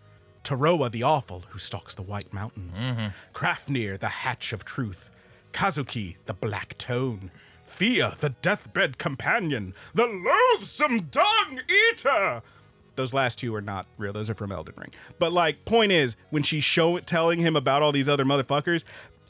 Toroa 0.44 0.90
the 0.90 1.02
Awful, 1.02 1.44
who 1.48 1.58
stalks 1.58 1.94
the 1.94 2.02
White 2.02 2.32
Mountains. 2.34 2.78
Mm-hmm. 2.78 3.06
Krafnir, 3.32 3.98
the 3.98 4.08
Hatch 4.08 4.52
of 4.52 4.66
Truth. 4.66 5.10
Kazuki, 5.52 6.16
the 6.26 6.34
Black 6.34 6.76
Tone. 6.76 7.30
Fia, 7.76 8.14
the 8.20 8.30
Deathbed 8.30 8.96
Companion. 8.96 9.74
The 9.92 10.06
Loathsome 10.06 11.08
Dung 11.10 11.60
Eater. 11.92 12.40
Those 12.94 13.12
last 13.12 13.38
two 13.38 13.54
are 13.54 13.60
not 13.60 13.86
real. 13.98 14.14
Those 14.14 14.30
are 14.30 14.34
from 14.34 14.50
Elden 14.50 14.72
Ring. 14.78 14.94
But 15.18 15.34
like, 15.34 15.66
point 15.66 15.92
is, 15.92 16.16
when 16.30 16.42
she's 16.42 16.64
show 16.64 16.98
telling 17.00 17.38
him 17.40 17.54
about 17.54 17.82
all 17.82 17.92
these 17.92 18.08
other 18.08 18.24
motherfuckers, 18.24 18.82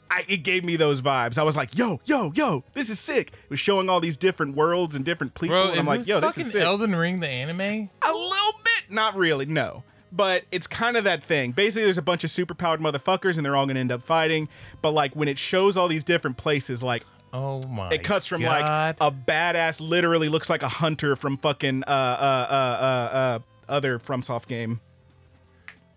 I, 0.09 0.23
it 0.29 0.43
gave 0.43 0.63
me 0.63 0.77
those 0.77 1.01
vibes. 1.01 1.37
I 1.37 1.43
was 1.43 1.57
like, 1.57 1.77
yo, 1.77 1.99
yo, 2.05 2.31
yo, 2.35 2.63
this 2.71 2.89
is 2.89 3.01
sick. 3.01 3.33
It 3.33 3.49
was 3.49 3.59
showing 3.59 3.89
all 3.89 3.99
these 3.99 4.15
different 4.15 4.55
worlds 4.55 4.95
and 4.95 5.03
different 5.03 5.33
people, 5.33 5.49
Bro, 5.49 5.71
and 5.71 5.81
I'm 5.81 5.85
like, 5.85 6.07
yo, 6.07 6.21
this 6.21 6.37
is 6.37 6.53
sick. 6.53 6.61
Elden 6.61 6.95
Ring 6.95 7.19
the 7.19 7.27
anime? 7.27 7.59
A 7.59 8.13
little 8.13 8.59
bit. 8.63 8.89
Not 8.89 9.17
really, 9.17 9.45
no. 9.45 9.83
But 10.09 10.45
it's 10.53 10.67
kind 10.67 10.95
of 10.95 11.03
that 11.03 11.25
thing. 11.25 11.51
Basically, 11.51 11.83
there's 11.83 11.97
a 11.97 12.01
bunch 12.01 12.23
of 12.23 12.29
superpowered 12.29 12.77
motherfuckers, 12.77 13.35
and 13.35 13.45
they're 13.45 13.57
all 13.57 13.65
going 13.65 13.75
to 13.75 13.81
end 13.81 13.91
up 13.91 14.03
fighting. 14.03 14.47
But 14.81 14.91
like 14.91 15.17
when 15.17 15.27
it 15.27 15.37
shows 15.37 15.75
all 15.75 15.89
these 15.89 16.05
different 16.05 16.37
places, 16.37 16.81
like 16.81 17.03
Oh 17.33 17.61
my! 17.67 17.89
it 17.89 18.03
cuts 18.03 18.27
from 18.27 18.41
God. 18.41 18.95
like 18.99 19.11
a 19.13 19.13
badass, 19.13 19.81
literally 19.81 20.29
looks 20.29 20.49
like 20.49 20.63
a 20.63 20.69
hunter 20.69 21.15
from 21.15 21.37
fucking 21.37 21.83
uh 21.85 21.89
uh 21.89 22.47
uh 22.49 22.53
uh, 22.53 23.15
uh 23.15 23.39
other 23.67 23.99
FromSoft 23.99 24.47
game. 24.47 24.79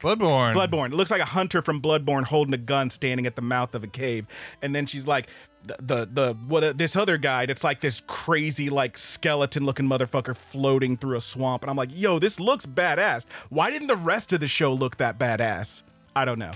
Bloodborne. 0.00 0.54
Bloodborne. 0.54 0.88
It 0.88 0.94
looks 0.94 1.10
like 1.10 1.20
a 1.20 1.26
hunter 1.26 1.60
from 1.60 1.80
Bloodborne 1.80 2.24
holding 2.24 2.54
a 2.54 2.58
gun, 2.58 2.88
standing 2.88 3.26
at 3.26 3.36
the 3.36 3.42
mouth 3.42 3.74
of 3.74 3.84
a 3.84 3.86
cave, 3.86 4.26
and 4.62 4.74
then 4.74 4.86
she's 4.86 5.06
like, 5.06 5.28
the 5.62 5.76
the, 5.78 6.04
the 6.06 6.34
what 6.46 6.64
uh, 6.64 6.72
this 6.72 6.96
other 6.96 7.18
guy 7.18 7.46
that's 7.46 7.62
like 7.62 7.80
this 7.80 8.00
crazy 8.06 8.70
like 8.70 8.96
skeleton 8.96 9.64
looking 9.64 9.86
motherfucker 9.86 10.34
floating 10.34 10.96
through 10.96 11.16
a 11.16 11.20
swamp, 11.20 11.62
and 11.62 11.70
I'm 11.70 11.76
like, 11.76 11.90
yo, 11.92 12.18
this 12.18 12.40
looks 12.40 12.66
badass. 12.66 13.26
Why 13.50 13.70
didn't 13.70 13.88
the 13.88 13.96
rest 13.96 14.32
of 14.32 14.40
the 14.40 14.48
show 14.48 14.72
look 14.72 14.96
that 14.96 15.18
badass? 15.18 15.82
I 16.16 16.24
don't 16.24 16.38
know. 16.38 16.52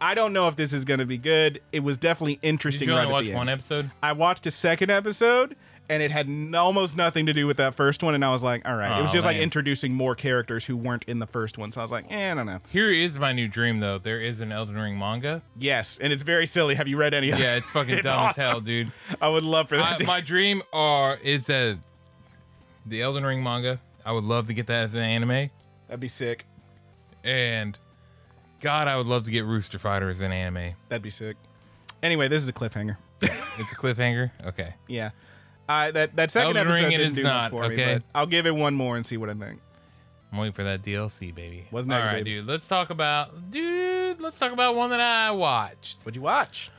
I 0.00 0.14
don't 0.14 0.32
know 0.32 0.48
if 0.48 0.56
this 0.56 0.72
is 0.72 0.84
gonna 0.84 1.06
be 1.06 1.18
good. 1.18 1.60
It 1.72 1.80
was 1.80 1.98
definitely 1.98 2.38
interesting. 2.42 2.86
Did 2.86 2.92
you 2.92 2.98
right 2.98 3.06
only 3.06 3.30
at 3.30 3.32
watch 3.32 3.36
one 3.36 3.48
end. 3.48 3.60
episode? 3.60 3.90
I 4.02 4.12
watched 4.12 4.46
a 4.46 4.50
second 4.50 4.90
episode. 4.90 5.56
And 5.90 6.02
it 6.02 6.10
had 6.10 6.26
n- 6.26 6.54
almost 6.54 6.98
nothing 6.98 7.24
to 7.24 7.32
do 7.32 7.46
with 7.46 7.56
that 7.56 7.74
first 7.74 8.02
one, 8.02 8.14
and 8.14 8.22
I 8.22 8.30
was 8.30 8.42
like, 8.42 8.60
"All 8.68 8.76
right." 8.76 8.98
it 8.98 9.00
was 9.00 9.10
Oh, 9.10 9.14
just 9.14 9.24
like 9.24 9.38
introducing 9.38 9.94
more 9.94 10.14
characters 10.14 10.66
who 10.66 10.76
weren't 10.76 11.02
in 11.04 11.18
the 11.18 11.26
first 11.26 11.56
one, 11.56 11.72
so 11.72 11.80
I 11.80 11.84
was 11.84 11.90
like, 11.90 12.04
"Eh, 12.12 12.30
I 12.30 12.34
don't 12.34 12.44
know." 12.44 12.60
Here 12.68 12.90
is 12.90 13.18
my 13.18 13.32
new 13.32 13.48
dream, 13.48 13.80
though. 13.80 13.96
There 13.96 14.20
is 14.20 14.40
an 14.42 14.52
Elden 14.52 14.74
Ring 14.76 14.98
manga. 14.98 15.40
Yes, 15.58 15.96
and 15.98 16.12
it's 16.12 16.24
very 16.24 16.44
silly. 16.44 16.74
Have 16.74 16.88
you 16.88 16.98
read 16.98 17.14
any 17.14 17.30
of 17.30 17.38
it? 17.38 17.42
Yeah, 17.42 17.54
it's 17.56 17.70
fucking 17.70 17.94
It's 18.00 18.02
dumb 18.02 18.18
awesome. 18.18 18.42
as 18.42 18.46
hell, 18.50 18.60
dude. 18.60 18.92
I 19.22 19.30
would 19.30 19.44
love 19.44 19.70
for 19.70 19.78
that. 19.78 19.94
I, 19.94 19.96
to- 19.96 20.04
my 20.04 20.20
dream 20.34 20.60
are 20.74 21.16
is 21.22 21.46
that 21.46 21.78
the 22.84 23.00
Elden 23.00 23.24
Ring 23.24 23.42
manga. 23.42 23.80
I 24.04 24.12
would 24.12 24.24
love 24.24 24.46
to 24.48 24.52
get 24.52 24.66
that 24.66 24.84
as 24.84 24.94
an 24.94 25.00
anime. 25.00 25.48
That'd 25.86 26.00
be 26.00 26.08
sick. 26.08 26.44
And 27.24 27.78
God, 28.60 28.88
I 28.88 28.96
would 28.96 29.06
love 29.06 29.24
to 29.24 29.30
get 29.30 29.44
Rooster 29.44 29.78
Fighters 29.78 30.20
in 30.20 30.32
anime. 30.32 30.74
That'd 30.88 31.02
be 31.02 31.10
sick. 31.10 31.36
Anyway, 32.02 32.28
this 32.28 32.42
is 32.42 32.48
a 32.48 32.52
cliffhanger. 32.52 32.96
It's 33.58 33.72
a 33.72 33.74
cliffhanger. 33.74 34.30
Okay. 34.46 34.74
Yeah. 34.86 35.10
I 35.68 35.90
that 35.90 36.14
that 36.14 36.30
second 36.30 36.56
Elden 36.56 36.68
episode 36.68 36.84
Ring, 36.84 36.92
it 36.92 36.98
didn't 36.98 37.10
is 37.10 37.16
do 37.16 37.22
not, 37.24 37.50
much 37.52 37.60
for 37.60 37.68
me, 37.68 37.74
okay? 37.74 37.94
but 37.94 38.02
I'll 38.14 38.26
give 38.26 38.46
it 38.46 38.54
one 38.54 38.74
more 38.74 38.96
and 38.96 39.04
see 39.04 39.16
what 39.16 39.28
I 39.28 39.34
think. 39.34 39.60
I'm 40.32 40.38
waiting 40.38 40.52
for 40.52 40.62
that 40.62 40.82
DLC, 40.82 41.34
baby. 41.34 41.66
Wasn't 41.72 41.92
All 41.92 41.98
that 41.98 42.06
right, 42.06 42.24
baby? 42.24 42.36
dude. 42.36 42.46
Let's 42.46 42.68
talk 42.68 42.90
about, 42.90 43.50
dude. 43.50 44.20
Let's 44.20 44.38
talk 44.38 44.52
about 44.52 44.76
one 44.76 44.90
that 44.90 45.00
I 45.00 45.32
watched: 45.32 45.98
What'd 46.02 46.14
you 46.14 46.22
watch? 46.22 46.70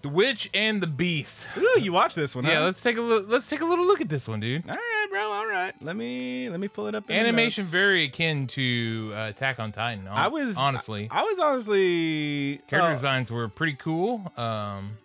The 0.00 0.08
Witch 0.08 0.48
and 0.54 0.80
the 0.80 0.86
Beast. 0.86 1.46
Ooh, 1.56 1.80
you 1.80 1.92
watched 1.92 2.14
this 2.14 2.36
one? 2.36 2.44
Yeah, 2.44 2.60
huh? 2.60 2.66
let's 2.66 2.80
take 2.80 2.96
a 2.96 3.00
look. 3.00 3.26
Let's 3.28 3.48
take 3.48 3.60
a 3.60 3.64
little 3.64 3.84
look 3.84 4.00
at 4.00 4.08
this 4.08 4.28
one, 4.28 4.38
dude. 4.38 4.68
All 4.68 4.76
right, 4.76 5.06
bro. 5.10 5.22
All 5.22 5.46
right. 5.46 5.74
Let 5.82 5.96
me 5.96 6.48
let 6.48 6.60
me 6.60 6.68
pull 6.68 6.86
it 6.86 6.94
up. 6.94 7.10
in 7.10 7.16
Animation 7.16 7.64
very 7.64 8.04
akin 8.04 8.46
to 8.48 9.12
uh, 9.14 9.28
Attack 9.30 9.58
on 9.58 9.72
Titan. 9.72 10.06
I 10.06 10.28
was 10.28 10.56
honestly 10.56 11.08
I, 11.10 11.22
was 11.22 11.40
honestly 11.40 12.60
character 12.68 12.90
uh, 12.90 12.94
designs 12.94 13.30
were 13.30 13.48
pretty 13.48 13.74
cool. 13.74 14.32
Um, 14.36 14.98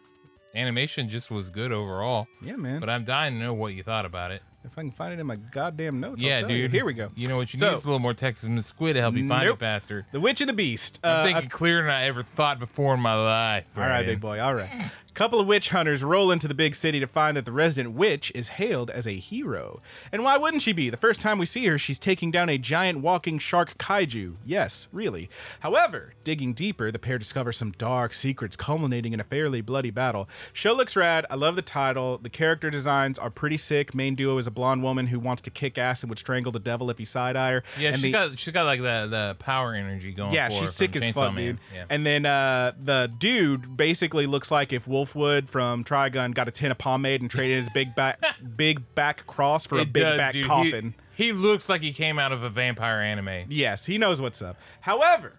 animation 0.54 1.10
just 1.10 1.32
was 1.32 1.50
good 1.50 1.72
overall. 1.72 2.28
Yeah, 2.42 2.56
man. 2.56 2.80
But 2.80 2.90
I'm 2.90 3.04
dying 3.04 3.34
to 3.34 3.40
know 3.40 3.54
what 3.54 3.74
you 3.74 3.82
thought 3.82 4.06
about 4.06 4.32
it. 4.32 4.44
If 4.66 4.78
I 4.78 4.82
can 4.82 4.92
find 4.92 5.14
it 5.14 5.20
in 5.20 5.28
my 5.28 5.36
goddamn 5.36 6.00
notes, 6.00 6.22
I'll 6.24 6.30
yeah, 6.30 6.42
dude. 6.42 6.52
you. 6.52 6.68
Here 6.70 6.86
we 6.86 6.94
go. 6.94 7.10
You 7.16 7.28
know 7.28 7.38
what 7.38 7.54
you 7.54 7.60
So- 7.60 7.72
need 7.72 7.78
is 7.78 7.84
a 7.84 7.88
little 7.88 8.00
more 8.00 8.14
Texas 8.14 8.48
Miss 8.50 8.66
Squid 8.66 8.96
to 8.96 9.02
help 9.02 9.16
you 9.16 9.28
find 9.28 9.46
Nope. 9.46 9.58
it 9.58 9.60
faster. 9.60 10.06
The 10.12 10.20
Witch 10.20 10.42
and 10.42 10.50
the 10.50 10.54
Beast. 10.54 11.00
I'm 11.04 11.20
Uh, 11.20 11.24
thinking 11.24 11.50
clearer 11.50 11.82
than 11.84 11.92
I 11.92 12.04
ever 12.06 12.24
thought 12.24 12.60
before 12.60 12.94
in 12.94 13.00
my 13.00 13.14
life. 13.16 13.66
All 13.76 13.84
right, 13.84 14.06
big 14.06 14.20
boy. 14.22 14.40
All 14.40 14.56
right. 14.56 14.70
A 15.14 15.16
couple 15.16 15.40
of 15.40 15.46
witch 15.46 15.70
hunters 15.70 16.04
roll 16.04 16.32
into 16.32 16.48
the 16.48 16.56
big 16.56 16.74
city 16.74 17.00
to 17.00 17.06
find 17.06 17.38
that 17.38 17.46
the 17.46 17.52
resident 17.52 17.94
witch 17.94 18.32
is 18.34 18.48
hailed 18.48 18.90
as 18.90 19.06
a 19.06 19.12
hero. 19.12 19.80
And 20.12 20.24
why 20.24 20.38
wouldn't 20.38 20.64
she 20.64 20.74
be? 20.74 20.90
The 20.90 20.98
first 20.98 21.22
time 21.22 21.38
we 21.38 21.46
see 21.46 21.68
her, 21.68 21.78
she's 21.78 22.00
taking 22.00 22.32
down 22.32 22.50
a 22.50 22.58
giant 22.58 22.98
walking 23.02 23.38
shark 23.38 23.78
kaiju. 23.78 24.38
Yes, 24.44 24.88
really. 24.92 25.30
However, 25.60 26.16
digging 26.24 26.54
deeper, 26.54 26.90
the 26.90 26.98
pair 26.98 27.20
discover 27.20 27.52
some 27.52 27.70
dark 27.74 28.12
secrets 28.12 28.56
culminating 28.56 29.14
in 29.14 29.20
a 29.20 29.24
fairly 29.24 29.62
bloody 29.62 29.92
battle. 29.92 30.28
Show 30.52 30.74
looks 30.74 30.96
rad. 30.96 31.28
I 31.30 31.36
love 31.36 31.56
the 31.56 31.62
title. 31.62 32.18
The 32.18 32.32
character 32.32 32.72
designs 32.72 33.20
are 33.20 33.30
pretty 33.30 33.58
sick. 33.58 33.94
Main 33.94 34.16
duo 34.16 34.40
is 34.40 34.48
a 34.48 34.52
blonde 34.52 34.82
woman 34.82 35.06
who 35.08 35.20
wants 35.20 35.44
to 35.44 35.52
kick 35.52 35.78
ass 35.78 36.02
and 36.02 36.10
would 36.10 36.18
strangle 36.18 36.52
the 36.52 36.58
devil 36.60 36.90
if 36.90 36.98
he 36.98 37.06
side 37.06 37.36
eye 37.36 37.52
her. 37.52 37.64
Yeah, 37.80 37.90
and 37.90 37.98
she's 37.98 38.02
the- 38.06 38.12
got 38.12 38.40
she's 38.40 38.52
got 38.52 38.66
like 38.66 38.82
the 38.82 39.06
the 39.08 39.36
power 39.38 39.76
energy 39.76 40.12
going. 40.12 40.34
yeah, 40.34 40.50
she's 40.50 40.74
sick 40.74 40.96
as 40.96 41.08
fuck, 41.10 41.36
dude. 41.36 41.60
Yeah. 41.72 41.86
And 41.92 42.04
then 42.04 42.26
uh, 42.26 42.72
the 42.84 43.14
dude 43.16 43.78
basically 43.78 44.26
looks 44.26 44.50
like 44.50 44.74
if 44.74 44.88
Wolfwood 45.04 45.50
from 45.50 45.84
Trigun 45.84 46.34
got 46.34 46.48
a 46.48 46.52
tin 46.52 46.72
of 46.72 46.78
pomade 46.78 47.22
and 47.22 47.30
traded 47.30 47.58
his 47.58 47.70
big 47.70 47.96
back 47.96 48.24
big 48.58 48.96
back 48.96 49.26
cross 49.28 49.66
for 49.66 49.80
a 49.80 49.86
big 49.86 50.04
does, 50.04 50.18
back 50.18 50.34
dude. 50.34 50.44
He- 50.44 50.48
coffin. 50.48 50.96
He, 51.16 51.32
looks 51.32 51.70
like 51.70 51.82
he 51.82 51.94
came 51.94 52.18
out 52.18 52.32
of 52.32 52.42
a 52.42 52.50
vampire 52.50 53.00
anime. 53.00 53.46
Yes, 53.48 53.86
he 53.86 54.00
knows 54.00 54.20
what's 54.20 54.42
up. 54.42 54.58
However, 54.82 55.34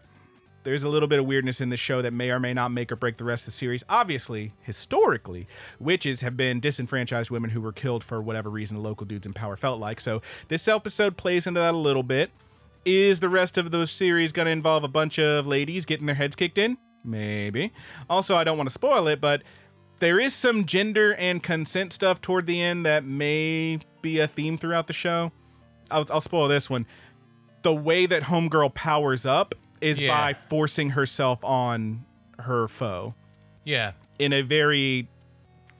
there's 0.63 0.85
a 0.85 0.89
little 0.89 1.09
bit 1.09 1.19
of 1.19 1.27
weirdness 1.27 1.61
in 1.61 1.69
this 1.69 1.81
show 1.81 2.01
that 2.01 2.13
may 2.13 2.31
or 2.31 2.39
may 2.39 2.55
not 2.55 2.71
make 2.71 2.93
or 2.93 2.97
break 2.97 3.17
the 3.17 3.25
rest 3.25 3.43
of 3.43 3.47
the 3.47 3.51
series. 3.53 3.83
Obviously, 3.89 4.53
historically, 4.63 5.49
witches 5.81 6.21
have 6.21 6.37
been 6.37 6.61
disenfranchised 6.61 7.29
women 7.29 7.51
who 7.51 7.61
were 7.61 7.73
killed 7.73 8.05
for 8.05 8.23
whatever 8.23 8.51
reason 8.51 8.77
the 8.77 8.83
local 8.83 9.05
dudes 9.05 9.27
in 9.27 9.33
power 9.33 9.57
felt 9.57 9.81
like. 9.81 9.99
So 10.01 10.23
this 10.47 10.69
episode 10.69 11.17
plays 11.17 11.47
into 11.47 11.59
that 11.59 11.75
a 11.75 11.77
little 11.77 12.05
bit. 12.05 12.31
Is 12.85 13.19
the 13.19 13.29
rest 13.29 13.59
of 13.59 13.73
the 13.73 13.87
series 13.87 14.31
going 14.31 14.47
to 14.47 14.53
involve 14.53 14.85
a 14.85 14.89
bunch 14.89 15.19
of 15.19 15.47
ladies 15.47 15.85
getting 15.85 16.07
their 16.07 16.15
heads 16.15 16.37
kicked 16.37 16.59
in? 16.59 16.79
Maybe. 17.05 17.73
Also, 18.09 18.35
I 18.35 18.45
don't 18.45 18.57
want 18.57 18.69
to 18.69 18.73
spoil 18.73 19.07
it, 19.09 19.21
but 19.21 19.43
there 19.99 20.19
is 20.19 20.35
some 20.35 20.65
gender 20.65 21.15
and 21.15 21.43
consent 21.43 21.93
stuff 21.93 22.21
toward 22.21 22.47
the 22.47 22.61
end 22.61 22.85
that 22.87 23.05
may 23.05 23.79
be 24.03 24.19
a 24.19 24.27
theme 24.27 24.57
throughout 24.59 24.87
the 24.87 24.93
show. 24.93 25.31
I'll, 25.91 26.07
I'll 26.11 26.21
spoil 26.21 26.49
this 26.49 26.69
one. 26.71 26.87
The 27.63 27.75
way 27.75 28.07
that 28.07 28.25
Homegirl 28.25 28.75
powers 28.75 29.25
up 29.27 29.55
is 29.81 29.99
Yeah. 29.99 30.09
by 30.19 30.35
forcing 30.35 30.91
herself 30.91 31.45
on 31.45 32.05
her 32.41 32.67
foe 32.69 33.15
Yeah. 33.65 33.93
in 34.19 34.33
a 34.33 34.43
very 34.43 35.09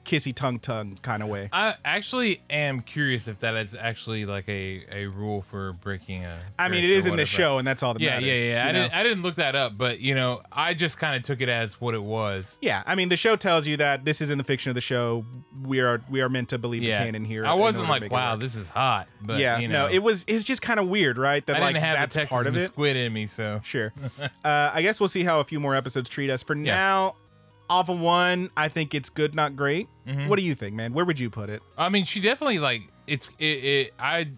kissy 0.05 0.33
tongue 0.33 0.59
tongue 0.59 0.97
kind 1.01 1.21
of 1.23 1.29
way. 1.29 1.49
I 1.51 1.75
actually 1.83 2.41
am 2.49 2.81
curious 2.81 3.27
if 3.27 3.39
that 3.41 3.55
is 3.55 3.75
actually 3.75 4.25
like 4.25 4.47
a, 4.47 4.85
a 4.91 5.07
rule 5.07 5.41
for 5.41 5.73
breaking 5.73 6.23
a. 6.23 6.39
I 6.57 6.69
mean, 6.69 6.83
it 6.83 6.89
is 6.91 7.05
in 7.05 7.15
the 7.15 7.25
show, 7.25 7.57
and 7.57 7.67
that's 7.67 7.83
all 7.83 7.93
that 7.93 8.01
Yeah, 8.01 8.19
matters. 8.19 8.39
yeah, 8.39 8.45
yeah. 8.45 8.63
I 8.67 8.71
know? 8.71 8.81
didn't, 8.83 8.93
I 8.95 9.03
didn't 9.03 9.23
look 9.23 9.35
that 9.35 9.55
up, 9.55 9.77
but 9.77 9.99
you 9.99 10.15
know, 10.15 10.41
I 10.51 10.73
just 10.73 10.97
kind 10.97 11.15
of 11.15 11.23
took 11.23 11.41
it 11.41 11.49
as 11.49 11.81
what 11.81 11.93
it 11.95 12.03
was. 12.03 12.45
yeah, 12.61 12.83
I 12.85 12.95
mean, 12.95 13.09
the 13.09 13.17
show 13.17 13.35
tells 13.35 13.67
you 13.67 13.77
that 13.77 14.05
this 14.05 14.21
is 14.21 14.29
in 14.29 14.37
the 14.37 14.43
fiction 14.43 14.69
of 14.69 14.75
the 14.75 14.81
show. 14.81 15.25
We 15.63 15.81
are 15.81 16.01
we 16.09 16.21
are 16.21 16.29
meant 16.29 16.49
to 16.49 16.57
believe 16.57 16.83
Yeah, 16.83 16.99
the 16.99 17.05
canon 17.05 17.25
here. 17.25 17.45
I 17.45 17.53
wasn't 17.55 17.89
like, 17.89 18.11
wow, 18.11 18.35
this 18.35 18.55
is 18.55 18.69
hot, 18.69 19.07
but 19.21 19.39
yeah, 19.39 19.57
you 19.57 19.67
know, 19.67 19.87
no, 19.87 19.91
it 19.93 19.99
was 19.99 20.23
it's 20.27 20.43
just 20.43 20.61
kind 20.61 20.79
of 20.79 20.87
weird, 20.87 21.17
right? 21.17 21.45
That 21.45 21.57
I 21.57 21.59
like 21.59 21.75
that's 21.75 22.29
part 22.29 22.47
of 22.47 22.55
it. 22.55 22.67
Squid 22.67 22.95
in 22.95 23.11
me, 23.11 23.25
so 23.27 23.61
Sure. 23.63 23.91
uh, 24.21 24.29
I 24.73 24.81
guess 24.81 24.99
we'll 24.99 25.09
see 25.09 25.23
how 25.23 25.39
a 25.39 25.43
few 25.43 25.59
more 25.59 25.75
episodes 25.75 26.09
treat 26.09 26.29
us. 26.29 26.43
For 26.43 26.55
now, 26.55 27.15
off 27.69 27.89
of 27.89 27.99
one, 27.99 28.49
I 28.55 28.67
think 28.69 28.93
it's 28.93 29.09
good, 29.09 29.33
not 29.35 29.55
great. 29.55 29.87
Mm-hmm. 30.07 30.27
What 30.27 30.37
do 30.37 30.43
you 30.45 30.55
think, 30.55 30.75
man? 30.75 30.93
Where 30.93 31.05
would 31.05 31.19
you 31.19 31.29
put 31.29 31.49
it? 31.49 31.61
I 31.77 31.89
mean, 31.89 32.05
she 32.05 32.19
definitely 32.19 32.59
like 32.59 32.83
it's 33.07 33.29
it. 33.39 33.45
it 33.45 33.93
I 33.99 34.29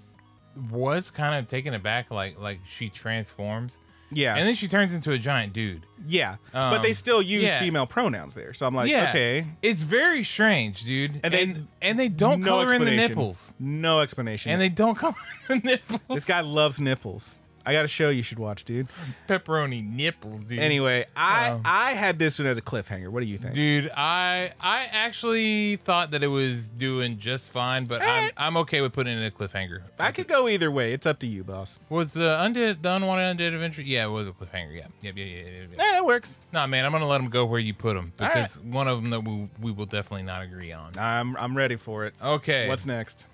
was 0.71 1.11
kind 1.11 1.35
of 1.35 1.47
taken 1.47 1.73
aback, 1.73 2.09
like 2.11 2.39
like 2.39 2.59
she 2.65 2.89
transforms, 2.89 3.77
Yeah, 4.11 4.35
and 4.35 4.47
then 4.47 4.55
she 4.55 4.67
turns 4.67 4.93
into 4.93 5.11
a 5.11 5.17
giant 5.17 5.53
dude. 5.53 5.85
yeah, 6.07 6.37
but 6.51 6.79
they 6.81 6.87
um, 6.89 6.93
still 6.93 7.21
use 7.21 7.43
yeah. 7.43 7.59
female 7.59 7.85
pronouns 7.85 8.33
there, 8.33 8.53
so 8.53 8.65
I'm 8.65 8.73
like, 8.73 8.89
yeah, 8.89 9.09
okay, 9.09 9.45
it's 9.61 9.81
very 9.81 10.23
strange, 10.23 10.83
dude. 10.83 11.19
And 11.23 11.25
And 11.25 11.33
they- 11.33 11.45
they 11.59 11.67
and, 11.81 11.99
they 11.99 12.09
don't 12.09 12.41
no 12.41 12.47
color 12.65 12.73
in 12.73 12.85
the 12.85 12.91
nipples, 12.91 13.53
no 13.59 14.01
explanation. 14.01 14.51
and 14.51 14.59
they 14.61 14.69
don't 14.69 14.95
color 14.97 15.13
in 15.49 15.59
the 15.59 15.65
nipples. 15.71 15.99
this 16.09 16.25
guy 16.25 16.41
loves 16.41 16.79
nipples. 16.79 17.37
I 17.67 17.73
got 17.73 17.83
a 17.83 17.87
show 17.89 18.09
you 18.09 18.23
should 18.23 18.39
watch, 18.39 18.63
dude. 18.63 18.87
pepperoni 19.27 19.83
nipples, 19.85 20.45
dude. 20.45 20.59
Anyway, 20.59 21.05
I 21.15 21.49
Oh. 21.51 21.61
I 21.65 21.93
had 21.93 22.17
this 22.17 22.39
one 22.39 22.47
as 22.47 22.57
a 22.57 22.61
cliffhanger. 22.61 23.09
What 23.09 23.19
do 23.19 23.25
you 23.25 23.37
think? 23.37 23.53
Dude, 23.55 23.91
I 23.95 24.51
I 24.61 24.87
actually 24.91 25.75
thought 25.75 26.11
that 26.11 26.23
it 26.23 26.27
was 26.27 26.69
doing 26.69 27.17
just 27.17 27.49
fine, 27.49 27.83
but 27.85 28.01
I'm 28.01 28.31
I'm 28.37 28.57
okay 28.57 28.79
with 28.79 28.93
putting 28.93 29.13
it 29.13 29.17
in 29.17 29.23
a 29.25 29.31
cliffhanger. 29.31 29.81
I 29.99 30.11
could 30.13 30.27
go 30.29 30.47
either 30.47 30.71
way. 30.71 30.93
It's 30.93 31.05
up 31.05 31.19
to 31.19 31.27
you, 31.27 31.43
boss. 31.43 31.79
Was 31.89 32.13
the 32.13 32.21
undead 32.39 32.81
the 32.81 32.93
unwanted 32.93 33.37
undead 33.37 33.53
adventure? 33.53 33.81
Yeah, 33.81 34.05
it 34.05 34.11
was 34.11 34.27
a 34.27 34.31
cliffhanger. 34.31 34.73
Yeah, 34.73 34.87
yep, 35.01 35.17
yeah, 35.17 35.25
yeah, 35.25 35.41
yeah. 35.41 35.43
yeah. 35.45 35.83
Eh, 35.83 35.91
that 35.91 36.05
works. 36.05 36.37
Nah, 36.53 36.67
man, 36.67 36.85
I'm 36.85 36.93
gonna 36.93 37.05
let 37.07 37.17
them 37.17 37.29
go 37.29 37.45
where 37.45 37.59
you 37.59 37.73
put 37.73 37.95
them 37.95 38.13
because 38.17 38.61
one 38.61 38.87
of 38.87 39.01
them 39.01 39.11
that 39.11 39.21
we 39.21 39.49
we 39.61 39.71
will 39.71 39.85
definitely 39.85 40.23
not 40.23 40.41
agree 40.41 40.71
on. 40.71 40.91
I'm 40.97 41.35
I'm 41.35 41.57
ready 41.57 41.75
for 41.75 42.05
it. 42.05 42.13
Okay. 42.23 42.67
What's 42.69 42.85
next? 42.85 43.25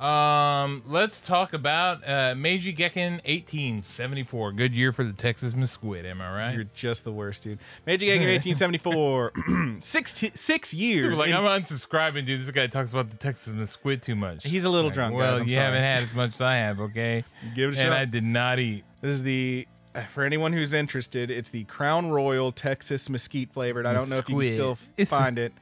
Um? 0.00 0.82
Let's 0.86 1.20
talk 1.20 1.52
about 1.52 2.06
uh, 2.08 2.34
Meiji 2.36 2.72
Gekken 2.74 3.12
1874. 3.26 4.52
Good 4.52 4.72
year 4.72 4.92
for 4.92 5.04
the 5.04 5.12
Texas 5.12 5.54
Squid. 5.70 6.06
Am 6.06 6.20
I 6.20 6.34
right? 6.36 6.54
You're 6.54 6.64
just 6.74 7.04
the 7.04 7.12
worst, 7.12 7.42
dude. 7.42 7.58
Meiji 7.86 8.10
in 8.10 8.18
1874. 8.20 9.32
six, 9.80 10.12
t- 10.14 10.30
six 10.34 10.72
years. 10.72 11.18
Like 11.18 11.30
in- 11.30 11.36
I'm 11.36 11.42
unsubscribing, 11.62 12.24
dude. 12.24 12.40
This 12.40 12.50
guy 12.50 12.66
talks 12.66 12.92
about 12.92 13.10
the 13.10 13.16
Texas 13.16 13.70
Squid 13.70 14.02
too 14.02 14.16
much. 14.16 14.44
He's 14.44 14.64
a 14.64 14.70
little 14.70 14.86
Like, 14.88 14.94
drunk, 14.94 15.14
Well, 15.16 15.38
guys, 15.38 15.46
you 15.46 15.54
sorry. 15.54 15.64
haven't 15.66 15.82
had 15.82 16.02
as 16.02 16.14
much 16.14 16.34
as 16.34 16.40
I 16.40 16.54
have, 16.56 16.80
okay? 16.80 17.24
Give 17.54 17.72
it 17.72 17.78
a 17.78 17.80
and 17.82 17.88
shot. 17.90 17.98
I 17.98 18.04
did 18.06 18.24
not 18.24 18.58
eat. 18.58 18.84
This 19.00 19.14
is 19.14 19.22
the 19.22 19.66
uh, 19.94 20.02
for 20.04 20.24
anyone 20.24 20.52
who's 20.52 20.72
interested. 20.72 21.30
It's 21.30 21.50
the 21.50 21.64
Crown 21.64 22.10
Royal 22.10 22.52
Texas 22.52 23.08
Mesquite 23.10 23.52
flavored. 23.52 23.86
I 23.86 23.92
don't 23.92 24.08
know 24.08 24.16
if 24.16 24.28
you 24.28 24.36
can 24.36 24.44
Squid. 24.44 24.54
still 24.54 24.78
It's- 24.96 25.08
find 25.10 25.38
it. 25.38 25.52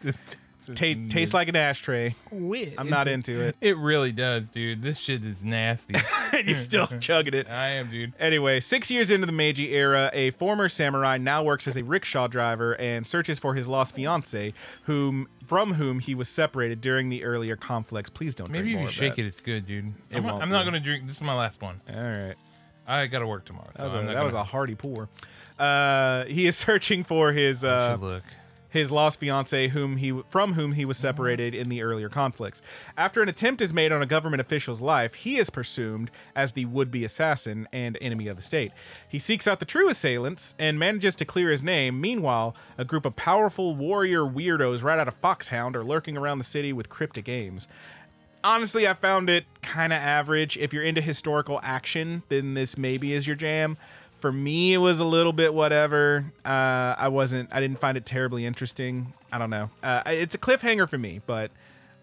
Ta- 0.74 0.94
tastes 1.08 1.34
like 1.34 1.48
an 1.48 1.56
ashtray. 1.56 2.14
Squid. 2.26 2.74
I'm 2.78 2.88
not 2.90 3.08
into 3.08 3.40
it. 3.40 3.56
It 3.60 3.76
really 3.76 4.12
does, 4.12 4.48
dude. 4.48 4.82
This 4.82 4.98
shit 4.98 5.24
is 5.24 5.44
nasty. 5.44 5.94
and 6.32 6.48
you're 6.48 6.58
still 6.58 6.86
chugging 7.00 7.34
it. 7.34 7.48
I 7.48 7.68
am, 7.68 7.88
dude. 7.88 8.12
Anyway, 8.18 8.60
six 8.60 8.90
years 8.90 9.10
into 9.10 9.26
the 9.26 9.32
Meiji 9.32 9.72
era, 9.74 10.10
a 10.12 10.30
former 10.32 10.68
samurai 10.68 11.18
now 11.18 11.42
works 11.42 11.66
as 11.68 11.76
a 11.76 11.84
rickshaw 11.84 12.26
driver 12.26 12.74
and 12.76 13.06
searches 13.06 13.38
for 13.38 13.54
his 13.54 13.66
lost 13.68 13.94
fiance, 13.94 14.52
whom 14.84 15.28
from 15.46 15.74
whom 15.74 16.00
he 16.00 16.14
was 16.14 16.28
separated 16.28 16.80
during 16.80 17.08
the 17.08 17.24
earlier 17.24 17.56
conflicts. 17.56 18.10
Please 18.10 18.34
don't. 18.34 18.50
Maybe 18.50 18.72
drink 18.72 18.76
if 18.76 18.80
you 18.82 18.86
of 18.88 18.92
shake 18.92 19.16
that. 19.16 19.22
it, 19.22 19.26
it's 19.26 19.40
good, 19.40 19.66
dude. 19.66 19.94
It 20.10 20.16
I'm, 20.18 20.22
not, 20.24 20.42
I'm 20.42 20.50
not 20.50 20.64
gonna 20.64 20.80
drink. 20.80 21.06
This 21.06 21.16
is 21.16 21.22
my 21.22 21.34
last 21.34 21.62
one. 21.62 21.80
All 21.88 22.00
right. 22.02 22.34
I 22.86 23.06
gotta 23.06 23.26
work 23.26 23.44
tomorrow. 23.44 23.68
So 23.74 23.78
That 23.78 23.84
was, 23.84 23.94
a, 23.94 23.98
I'm 23.98 24.06
not 24.06 24.14
that 24.14 24.24
was 24.24 24.34
a 24.34 24.44
hearty 24.44 24.74
pour. 24.74 25.08
Uh, 25.58 26.24
he 26.24 26.46
is 26.46 26.56
searching 26.56 27.04
for 27.04 27.32
his 27.32 27.64
uh, 27.64 27.96
look. 28.00 28.22
His 28.68 28.90
lost 28.90 29.20
fiance 29.20 29.68
whom 29.68 29.96
he 29.96 30.22
from 30.28 30.54
whom 30.54 30.72
he 30.72 30.84
was 30.84 30.96
separated 30.96 31.54
in 31.54 31.68
the 31.68 31.82
earlier 31.82 32.08
conflicts. 32.08 32.60
After 32.96 33.22
an 33.22 33.28
attempt 33.28 33.62
is 33.62 33.72
made 33.72 33.92
on 33.92 34.02
a 34.02 34.06
government 34.06 34.40
official's 34.40 34.80
life, 34.80 35.14
he 35.14 35.36
is 35.38 35.50
presumed 35.50 36.10
as 36.34 36.52
the 36.52 36.66
would-be 36.66 37.04
assassin 37.04 37.68
and 37.72 37.96
enemy 38.00 38.28
of 38.28 38.36
the 38.36 38.42
state. 38.42 38.72
He 39.08 39.18
seeks 39.18 39.48
out 39.48 39.60
the 39.60 39.64
true 39.64 39.88
assailants 39.88 40.54
and 40.58 40.78
manages 40.78 41.16
to 41.16 41.24
clear 41.24 41.50
his 41.50 41.62
name. 41.62 42.00
Meanwhile, 42.00 42.54
a 42.76 42.84
group 42.84 43.04
of 43.04 43.16
powerful 43.16 43.74
warrior 43.74 44.20
weirdos 44.20 44.82
right 44.82 44.98
out 44.98 45.08
of 45.08 45.14
Foxhound 45.14 45.74
are 45.76 45.84
lurking 45.84 46.16
around 46.16 46.38
the 46.38 46.44
city 46.44 46.72
with 46.72 46.88
cryptic 46.88 47.28
aims. 47.28 47.68
Honestly, 48.44 48.86
I 48.86 48.94
found 48.94 49.28
it 49.28 49.46
kind 49.62 49.92
of 49.92 49.98
average. 49.98 50.56
If 50.56 50.72
you're 50.72 50.84
into 50.84 51.00
historical 51.00 51.58
action, 51.62 52.22
then 52.28 52.54
this 52.54 52.78
maybe 52.78 53.12
is 53.12 53.26
your 53.26 53.34
jam. 53.34 53.76
For 54.20 54.32
me, 54.32 54.74
it 54.74 54.78
was 54.78 54.98
a 54.98 55.04
little 55.04 55.32
bit 55.32 55.54
whatever. 55.54 56.32
Uh, 56.44 56.94
I 56.98 57.08
wasn't. 57.08 57.50
I 57.52 57.60
didn't 57.60 57.80
find 57.80 57.96
it 57.96 58.04
terribly 58.04 58.44
interesting. 58.44 59.12
I 59.32 59.38
don't 59.38 59.50
know. 59.50 59.70
Uh, 59.82 60.02
it's 60.06 60.34
a 60.34 60.38
cliffhanger 60.38 60.88
for 60.88 60.98
me, 60.98 61.20
but 61.26 61.50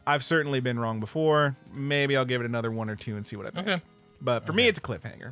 I've 0.08 0.24
certainly 0.24 0.60
been 0.62 0.80
wrong 0.80 1.00
before. 1.00 1.56
Maybe 1.74 2.16
I'll 2.16 2.26
give 2.26 2.42
it 2.42 2.46
another 2.46 2.72
one 2.72 2.90
or 2.90 2.96
two 2.96 3.16
and 3.16 3.26
see 3.26 3.36
what 3.36 3.48
I 3.48 3.50
think. 3.50 3.68
Okay. 3.68 3.82
But 4.22 4.46
for 4.46 4.54
me, 4.54 4.68
it's 4.68 4.80
a 4.80 4.82
cliffhanger. 4.82 5.32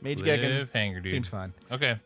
Meiji 0.00 0.22
Gekken 0.24 0.66
Cliffhanger, 0.70 1.02
dude. 1.02 1.12
seems 1.12 1.28
fine. 1.28 1.52
Okay. 1.70 1.96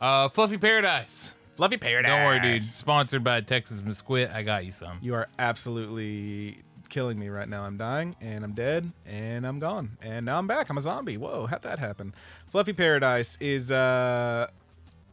Uh, 0.00 0.28
Fluffy 0.28 0.58
Paradise. 0.58 1.34
Fluffy 1.56 1.76
Paradise. 1.76 2.10
Don't 2.10 2.24
worry, 2.24 2.40
dude. 2.40 2.62
Sponsored 2.62 3.22
by 3.24 3.40
Texas 3.40 3.80
Mesquite. 3.82 4.30
I 4.30 4.42
got 4.42 4.64
you 4.64 4.72
some. 4.72 4.98
You 5.00 5.14
are 5.14 5.28
absolutely 5.38 6.58
killing 6.94 7.18
me 7.18 7.28
right 7.28 7.48
now. 7.48 7.64
I'm 7.64 7.76
dying 7.76 8.14
and 8.20 8.44
I'm 8.44 8.52
dead 8.52 8.92
and 9.04 9.44
I'm 9.44 9.58
gone. 9.58 9.98
And 10.00 10.24
now 10.24 10.38
I'm 10.38 10.46
back. 10.46 10.70
I'm 10.70 10.78
a 10.78 10.80
zombie. 10.80 11.16
Whoa, 11.16 11.46
how'd 11.46 11.62
that 11.62 11.80
happen? 11.80 12.14
Fluffy 12.46 12.72
Paradise 12.72 13.36
is 13.40 13.72
uh 13.72 14.46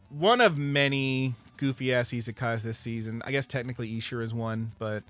one 0.08 0.40
of 0.40 0.56
many 0.56 1.34
goofy 1.56 1.92
ass 1.92 2.10
isekais 2.10 2.62
this 2.62 2.78
season. 2.78 3.20
I 3.24 3.32
guess 3.32 3.48
technically 3.48 3.90
Ishura 3.90 4.22
is 4.22 4.32
one, 4.32 4.70
but 4.78 5.02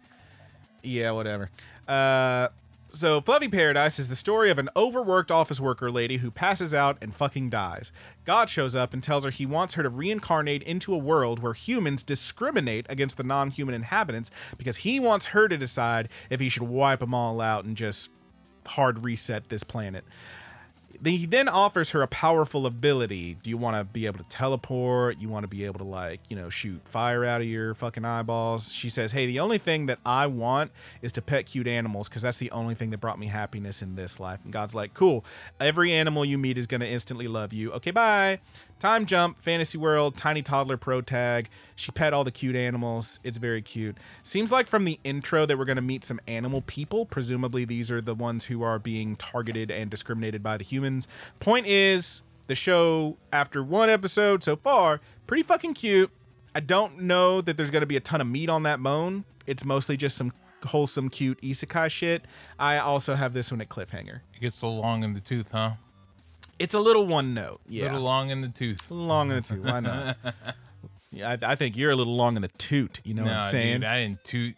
yeah, 0.83 1.11
whatever. 1.11 1.51
Uh 1.87 2.49
so, 2.95 3.22
Fluffy 3.22 3.49
Paradise 3.49 3.99
is 3.99 4.09
the 4.09 4.16
story 4.16 4.51
of 4.51 4.59
an 4.59 4.68
overworked 4.76 5.30
office 5.30 5.59
worker 5.59 5.90
lady 5.90 6.18
who 6.18 6.30
passes 6.30 6.74
out 6.74 6.99
and 7.01 7.14
fucking 7.14 7.49
dies. 7.49 7.90
God 8.26 8.51
shows 8.51 8.76
up 8.76 8.93
and 8.93 9.03
tells 9.03 9.24
her 9.24 9.30
he 9.30 9.47
wants 9.47 9.74
her 9.74 9.82
to 9.82 9.88
reincarnate 9.88 10.62
into 10.62 10.95
a 10.95 10.99
world 10.99 11.43
where 11.43 11.55
humans 11.55 12.03
discriminate 12.03 12.84
against 12.90 13.16
the 13.16 13.24
non 13.24 13.51
human 13.51 13.74
inhabitants 13.74 14.30
because 14.59 14.78
he 14.78 15.01
wants 15.01 15.26
her 15.26 15.49
to 15.49 15.57
decide 15.57 16.11
if 16.28 16.38
he 16.38 16.51
should 16.51 16.64
wipe 16.64 17.01
them 17.01 17.14
all 17.14 17.40
out 17.40 17.64
and 17.64 17.78
just 17.78 18.11
hard 18.66 19.05
reset 19.05 19.49
this 19.49 19.64
planet. 19.64 20.05
He 21.05 21.27
then 21.27 21.49
offers 21.49 21.91
her 21.91 22.03
a 22.03 22.07
powerful 22.07 22.65
ability. 22.65 23.37
Do 23.43 23.51
you 23.51 23.57
want 23.57 23.77
to 23.77 23.85
be 23.85 24.07
able 24.07 24.19
to 24.19 24.29
teleport? 24.29 25.19
You 25.19 25.29
want 25.29 25.43
to 25.43 25.49
be 25.49 25.65
able 25.65 25.79
to, 25.79 25.85
like, 25.85 26.21
you 26.29 26.37
know, 26.37 26.49
shoot 26.49 26.81
fire 26.87 27.25
out 27.25 27.41
of 27.41 27.47
your 27.47 27.75
fucking 27.75 28.05
eyeballs? 28.05 28.73
She 28.73 28.89
says, 28.89 29.13
Hey, 29.13 29.27
the 29.27 29.41
only 29.41 29.59
thing 29.59 29.87
that 29.87 29.99
I 30.07 30.27
want 30.29 30.71
is 31.01 31.11
to 31.13 31.23
pet 31.23 31.47
cute 31.47 31.67
animals 31.67 32.09
because 32.09 32.23
that's 32.23 32.39
the 32.39 32.51
only 32.53 32.75
thing 32.75 32.91
that 32.91 32.99
brought 32.99 33.19
me 33.19 33.27
happiness 33.27 33.83
in 33.83 33.97
this 33.97 34.21
life. 34.21 34.45
And 34.45 34.53
God's 34.53 34.75
like, 34.75 34.95
Cool. 34.95 35.25
Every 35.59 35.93
animal 35.93 36.25
you 36.25 36.39
meet 36.39 36.57
is 36.57 36.67
going 36.67 36.83
to 36.83 36.89
instantly 36.89 37.27
love 37.27 37.53
you. 37.53 37.73
Okay, 37.73 37.91
bye. 37.91 38.39
Time 38.83 39.07
jump, 39.07 39.39
fantasy 39.39 39.78
world, 39.78 40.16
tiny 40.16 40.43
toddler 40.43 40.76
pro 40.76 41.01
tag. 41.03 41.49
She 41.76 41.93
pet 41.93 42.12
all 42.12 42.24
the 42.24 42.33
cute 42.33 42.57
animals. 42.57 43.20
It's 43.22 43.39
very 43.39 43.62
cute. 43.62 43.97
Seems 44.24 44.51
like 44.51 44.66
from 44.66 44.85
the 44.85 44.99
intro 45.05 45.47
that 45.47 45.57
we're 45.57 45.66
going 45.66 45.76
to 45.76 45.83
meet 45.83 46.05
some 46.05 46.18
animal 46.26 46.62
people. 46.62 47.07
Presumably, 47.07 47.64
these 47.64 47.93
are 47.93 48.01
the 48.01 48.16
ones 48.16 48.47
who 48.47 48.64
are 48.64 48.80
being 48.80 49.14
targeted 49.14 49.70
and 49.70 49.89
discriminated 49.89 50.43
by 50.43 50.57
the 50.57 50.64
humans. 50.64 51.07
Point 51.39 51.68
is, 51.68 52.22
the 52.49 52.57
show, 52.57 53.18
after 53.33 53.62
one 53.62 53.89
episode 53.89 54.43
so 54.43 54.57
far, 54.57 55.01
pretty 55.28 55.45
fucking 55.45 55.74
cute. 55.74 56.11
I 56.53 56.59
don't 56.59 57.03
know 57.03 57.41
that 57.41 57.57
there's 57.57 57.70
going 57.70 57.83
to 57.83 57.87
be 57.87 57.97
a 57.97 58.01
ton 58.01 58.20
of 58.20 58.26
meat 58.26 58.49
on 58.49 58.64
that 58.64 58.83
bone. 58.83 59.24
It's 59.47 59.64
mostly 59.64 59.97
just 59.97 60.16
some 60.16 60.33
wholesome, 60.66 61.09
cute 61.09 61.41
isekai 61.41 61.89
shit. 61.89 62.24
I 62.59 62.78
also 62.78 63.14
have 63.14 63.33
this 63.33 63.53
one 63.53 63.61
at 63.61 63.68
cliffhanger. 63.68 64.22
It 64.35 64.41
gets 64.41 64.59
so 64.59 64.70
long 64.70 65.05
in 65.05 65.14
the 65.14 65.20
tooth, 65.20 65.53
huh? 65.53 65.74
It's 66.63 66.75
a 66.75 66.81
little 66.81 67.07
one 67.07 67.35
note. 67.35 67.61
Yeah. 67.69 67.85
Little 67.85 68.03
long 68.03 68.31
in 68.31 68.41
the 68.41 68.49
tooth. 68.49 68.91
long 68.91 69.31
in 69.31 69.37
the 69.37 69.43
tooth. 69.43 69.65
Why 69.65 69.81
not? 69.81 70.17
yeah, 71.13 71.31
I, 71.43 71.53
I 71.53 71.55
think 71.57 71.77
you're 71.77 71.91
a 71.91 71.97
little 71.97 72.15
long 72.15 72.37
in 72.37 72.43
the 72.43 72.49
toot. 72.57 73.01
You 73.05 73.15
know 73.15 73.25
no, 73.25 73.33
what 73.33 73.43
I'm 73.43 73.51
saying? 73.51 73.81
dude, 73.81 73.85
I 73.85 74.03
didn't 74.03 74.23
toot. 74.25 74.55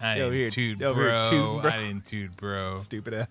I 0.00 0.14
didn't 0.14 0.32
here- 0.32 0.50
toot, 0.50 0.78
bro. 0.78 0.94
here 0.94 1.22
tooting, 1.24 1.60
bro. 1.60 1.70
I 1.70 1.76
didn't 1.78 2.06
toot, 2.06 2.36
bro. 2.36 2.76
Stupid 2.78 3.14
ass. 3.14 3.28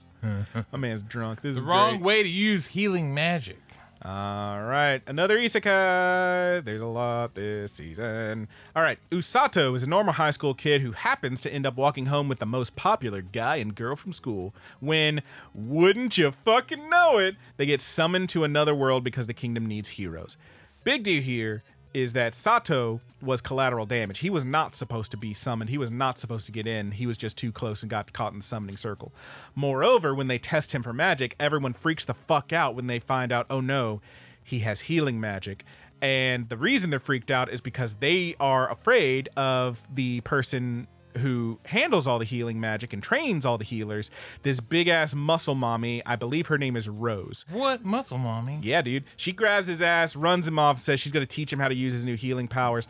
My 0.72 0.78
man's 0.78 1.02
drunk. 1.04 1.42
This 1.42 1.50
is 1.52 1.56
The 1.56 1.62
is 1.62 1.66
wrong 1.66 1.90
great. 1.98 2.02
way 2.04 2.24
to 2.24 2.30
use 2.30 2.68
healing 2.68 3.14
magic. 3.14 3.58
All 4.04 4.64
right, 4.64 5.00
another 5.06 5.38
isekai. 5.38 6.64
There's 6.66 6.82
a 6.82 6.88
lot 6.88 7.36
this 7.36 7.74
season. 7.74 8.48
All 8.76 8.82
right, 8.82 8.98
Usato 9.12 9.76
is 9.76 9.84
a 9.84 9.90
normal 9.90 10.14
high 10.14 10.32
school 10.32 10.56
kid 10.56 10.82
who 10.82 10.94
happens 10.94 11.40
to 11.42 11.54
end 11.54 11.68
up 11.68 11.76
walking 11.76 12.08
home 12.08 12.28
with 12.28 12.40
the 12.40 12.48
most 12.48 12.76
popular 12.76 13.22
guy 13.22 13.58
and 13.58 13.76
girl 13.76 13.96
from 13.96 14.12
school. 14.12 14.56
When, 14.80 15.22
wouldn't 15.54 16.18
you 16.18 16.32
fucking 16.32 16.90
know 16.90 17.20
it, 17.20 17.36
they 17.58 17.68
get 17.68 17.80
summoned 17.80 18.30
to 18.30 18.44
another 18.44 18.74
world 18.74 19.04
because 19.04 19.28
the 19.28 19.36
kingdom 19.36 19.68
needs 19.68 19.90
heroes. 19.90 20.36
Big 20.84 21.04
deal 21.04 21.22
here 21.22 21.62
is 21.94 22.14
that 22.14 22.36
Sato 22.36 23.02
was 23.22 23.42
collateral 23.42 23.86
damage. 23.86 24.20
He 24.20 24.30
was 24.30 24.46
not 24.46 24.76
supposed 24.76 25.12
to 25.12 25.18
be 25.18 25.34
summoned. 25.34 25.70
He 25.70 25.78
was 25.78 25.92
not 25.92 26.18
supposed 26.18 26.46
to 26.46 26.52
get 26.52 26.68
in. 26.68 26.92
He 26.92 27.06
was 27.06 27.18
just 27.18 27.38
too 27.38 27.52
close 27.52 27.84
and 27.84 27.90
got 27.90 28.14
caught 28.14 28.34
in 28.34 28.40
the 28.40 28.46
summoning 28.46 28.78
circle. 28.78 29.14
Moreover, 29.56 30.16
when 30.16 30.28
they 30.28 30.38
test 30.38 30.74
him 30.74 30.84
for 30.84 30.94
magic, 30.94 31.36
everyone 31.40 31.74
freaks 31.74 32.06
the 32.06 32.14
fuck 32.14 32.52
out 32.54 32.76
when 32.76 32.88
they 32.88 33.00
find 33.00 33.32
out, 33.32 33.46
oh 33.50 33.62
no, 33.62 34.02
he 34.44 34.60
has 34.60 34.82
healing 34.82 35.20
magic. 35.20 35.64
And 36.02 36.50
the 36.50 36.58
reason 36.58 36.90
they're 36.90 37.00
freaked 37.00 37.30
out 37.30 37.50
is 37.50 37.62
because 37.62 37.96
they 37.96 38.36
are 38.40 38.70
afraid 38.70 39.30
of 39.38 39.84
the 39.94 40.22
person 40.22 40.88
who 41.20 41.60
handles 41.66 42.08
all 42.08 42.20
the 42.20 42.26
healing 42.26 42.60
magic 42.60 42.94
and 42.94 43.02
trains 43.04 43.46
all 43.46 43.58
the 43.58 43.64
healers. 43.64 44.10
This 44.44 44.60
big 44.60 44.88
ass 44.88 45.14
muscle 45.14 45.56
mommy, 45.56 46.02
I 46.06 46.16
believe 46.16 46.48
her 46.48 46.58
name 46.58 46.76
is 46.76 46.88
Rose. 46.90 47.46
What 47.50 47.84
muscle, 47.86 48.18
mommy? 48.18 48.60
Yeah, 48.62 48.82
dude. 48.82 49.04
She 49.18 49.32
grabs 49.32 49.68
his 49.68 49.82
ass, 49.82 50.16
runs 50.16 50.48
him 50.48 50.58
off, 50.60 50.80
says 50.80 51.00
she's 51.00 51.12
going 51.12 51.26
to 51.26 51.36
teach 51.36 51.52
him 51.52 51.60
how 51.60 51.68
to 51.68 51.76
use 51.76 51.94
his 51.94 52.06
new 52.06 52.16
healing 52.16 52.48
powers. 52.48 52.88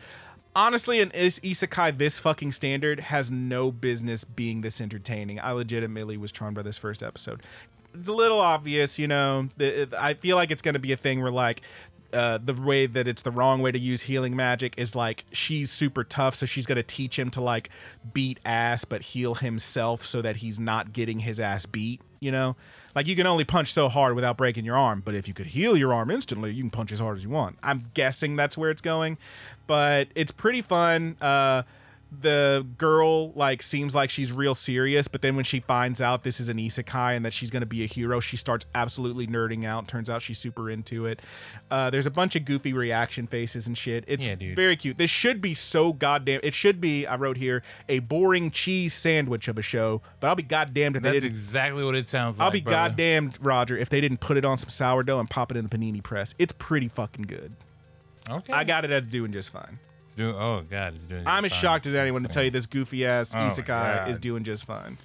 Honestly, 0.54 1.00
an 1.00 1.10
is- 1.12 1.40
isekai 1.40 1.96
this 1.96 2.20
fucking 2.20 2.52
standard 2.52 3.00
has 3.00 3.30
no 3.30 3.70
business 3.72 4.24
being 4.24 4.60
this 4.60 4.80
entertaining. 4.80 5.40
I 5.40 5.52
legitimately 5.52 6.16
was 6.16 6.30
charmed 6.30 6.56
by 6.56 6.62
this 6.62 6.76
first 6.76 7.02
episode. 7.02 7.42
It's 7.94 8.08
a 8.08 8.12
little 8.12 8.40
obvious, 8.40 8.98
you 8.98 9.06
know. 9.08 9.48
I 9.98 10.14
feel 10.14 10.36
like 10.36 10.50
it's 10.50 10.62
going 10.62 10.74
to 10.74 10.80
be 10.80 10.92
a 10.92 10.96
thing 10.96 11.20
where 11.22 11.30
like 11.30 11.62
uh, 12.12 12.38
the 12.38 12.54
way 12.54 12.86
that 12.86 13.08
it's 13.08 13.22
the 13.22 13.30
wrong 13.30 13.62
way 13.62 13.72
to 13.72 13.78
use 13.78 14.02
healing 14.02 14.36
magic 14.36 14.74
is 14.76 14.94
like 14.94 15.24
she's 15.32 15.70
super 15.70 16.04
tough, 16.04 16.34
so 16.34 16.46
she's 16.46 16.66
gonna 16.66 16.82
teach 16.82 17.18
him 17.18 17.30
to 17.30 17.40
like 17.40 17.70
beat 18.12 18.38
ass 18.44 18.84
but 18.84 19.02
heal 19.02 19.34
himself 19.34 20.04
so 20.04 20.22
that 20.22 20.36
he's 20.36 20.58
not 20.58 20.92
getting 20.92 21.20
his 21.20 21.40
ass 21.40 21.66
beat. 21.66 22.00
You 22.20 22.30
know, 22.30 22.56
like 22.94 23.06
you 23.06 23.16
can 23.16 23.26
only 23.26 23.44
punch 23.44 23.72
so 23.72 23.88
hard 23.88 24.14
without 24.14 24.36
breaking 24.36 24.64
your 24.64 24.76
arm, 24.76 25.02
but 25.04 25.14
if 25.14 25.26
you 25.26 25.34
could 25.34 25.46
heal 25.46 25.76
your 25.76 25.92
arm 25.92 26.10
instantly, 26.10 26.52
you 26.52 26.62
can 26.62 26.70
punch 26.70 26.92
as 26.92 27.00
hard 27.00 27.16
as 27.16 27.24
you 27.24 27.30
want. 27.30 27.58
I'm 27.62 27.90
guessing 27.94 28.36
that's 28.36 28.56
where 28.56 28.70
it's 28.70 28.82
going, 28.82 29.18
but 29.66 30.08
it's 30.14 30.30
pretty 30.30 30.62
fun. 30.62 31.16
Uh, 31.20 31.62
the 32.20 32.66
girl 32.76 33.32
like 33.32 33.62
seems 33.62 33.94
like 33.94 34.10
she's 34.10 34.30
real 34.32 34.54
serious 34.54 35.08
but 35.08 35.22
then 35.22 35.34
when 35.34 35.44
she 35.44 35.60
finds 35.60 36.00
out 36.02 36.24
this 36.24 36.38
is 36.40 36.48
an 36.48 36.58
isekai 36.58 37.16
and 37.16 37.24
that 37.24 37.32
she's 37.32 37.50
going 37.50 37.60
to 37.62 37.66
be 37.66 37.82
a 37.82 37.86
hero 37.86 38.20
she 38.20 38.36
starts 38.36 38.66
absolutely 38.74 39.26
nerding 39.26 39.64
out 39.64 39.88
turns 39.88 40.10
out 40.10 40.20
she's 40.20 40.38
super 40.38 40.68
into 40.68 41.06
it 41.06 41.20
uh, 41.70 41.88
there's 41.88 42.04
a 42.04 42.10
bunch 42.10 42.36
of 42.36 42.44
goofy 42.44 42.72
reaction 42.74 43.26
faces 43.26 43.66
and 43.66 43.78
shit 43.78 44.04
it's 44.06 44.26
Yeah, 44.26 44.34
very 44.54 44.76
cute 44.76 44.98
this 44.98 45.10
should 45.10 45.40
be 45.40 45.54
so 45.54 45.92
goddamn 45.94 46.40
it 46.42 46.52
should 46.52 46.80
be 46.82 47.06
i 47.06 47.16
wrote 47.16 47.38
here 47.38 47.62
a 47.88 48.00
boring 48.00 48.50
cheese 48.50 48.92
sandwich 48.92 49.48
of 49.48 49.56
a 49.56 49.62
show 49.62 50.02
but 50.20 50.28
i'll 50.28 50.34
be 50.34 50.42
goddamned 50.42 50.96
if 50.96 51.02
they 51.02 51.12
That's 51.12 51.22
didn't 51.22 51.34
exactly 51.36 51.82
what 51.82 51.94
it 51.94 52.04
sounds 52.06 52.38
like. 52.38 52.44
I'll 52.44 52.50
be 52.52 52.60
brother. 52.60 52.90
goddamned, 52.90 53.38
Roger, 53.40 53.76
if 53.78 53.88
they 53.88 54.00
didn't 54.02 54.20
put 54.20 54.36
it 54.36 54.44
on 54.44 54.58
some 54.58 54.68
sourdough 54.68 55.18
and 55.18 55.30
pop 55.30 55.50
it 55.50 55.56
in 55.56 55.66
the 55.66 55.70
panini 55.70 56.02
press. 56.02 56.34
It's 56.38 56.52
pretty 56.52 56.88
fucking 56.88 57.24
good. 57.24 57.56
Okay. 58.30 58.52
I 58.52 58.64
got 58.64 58.84
it 58.84 58.90
at 58.90 59.10
doing 59.10 59.32
just 59.32 59.50
fine. 59.50 59.78
It's 60.12 60.18
doing, 60.18 60.34
oh 60.36 60.60
god, 60.68 60.94
it's 60.94 61.06
doing. 61.06 61.22
I'm 61.26 61.46
as 61.46 61.52
shocked 61.52 61.86
as 61.86 61.94
anyone 61.94 62.22
to 62.22 62.28
tell 62.28 62.44
you 62.44 62.50
this 62.50 62.66
goofy 62.66 63.06
ass 63.06 63.34
Oh 63.34 63.38
isekai 63.38 64.10
is 64.10 64.18
doing 64.18 64.44
just 64.44 64.66
fine. 64.66 64.98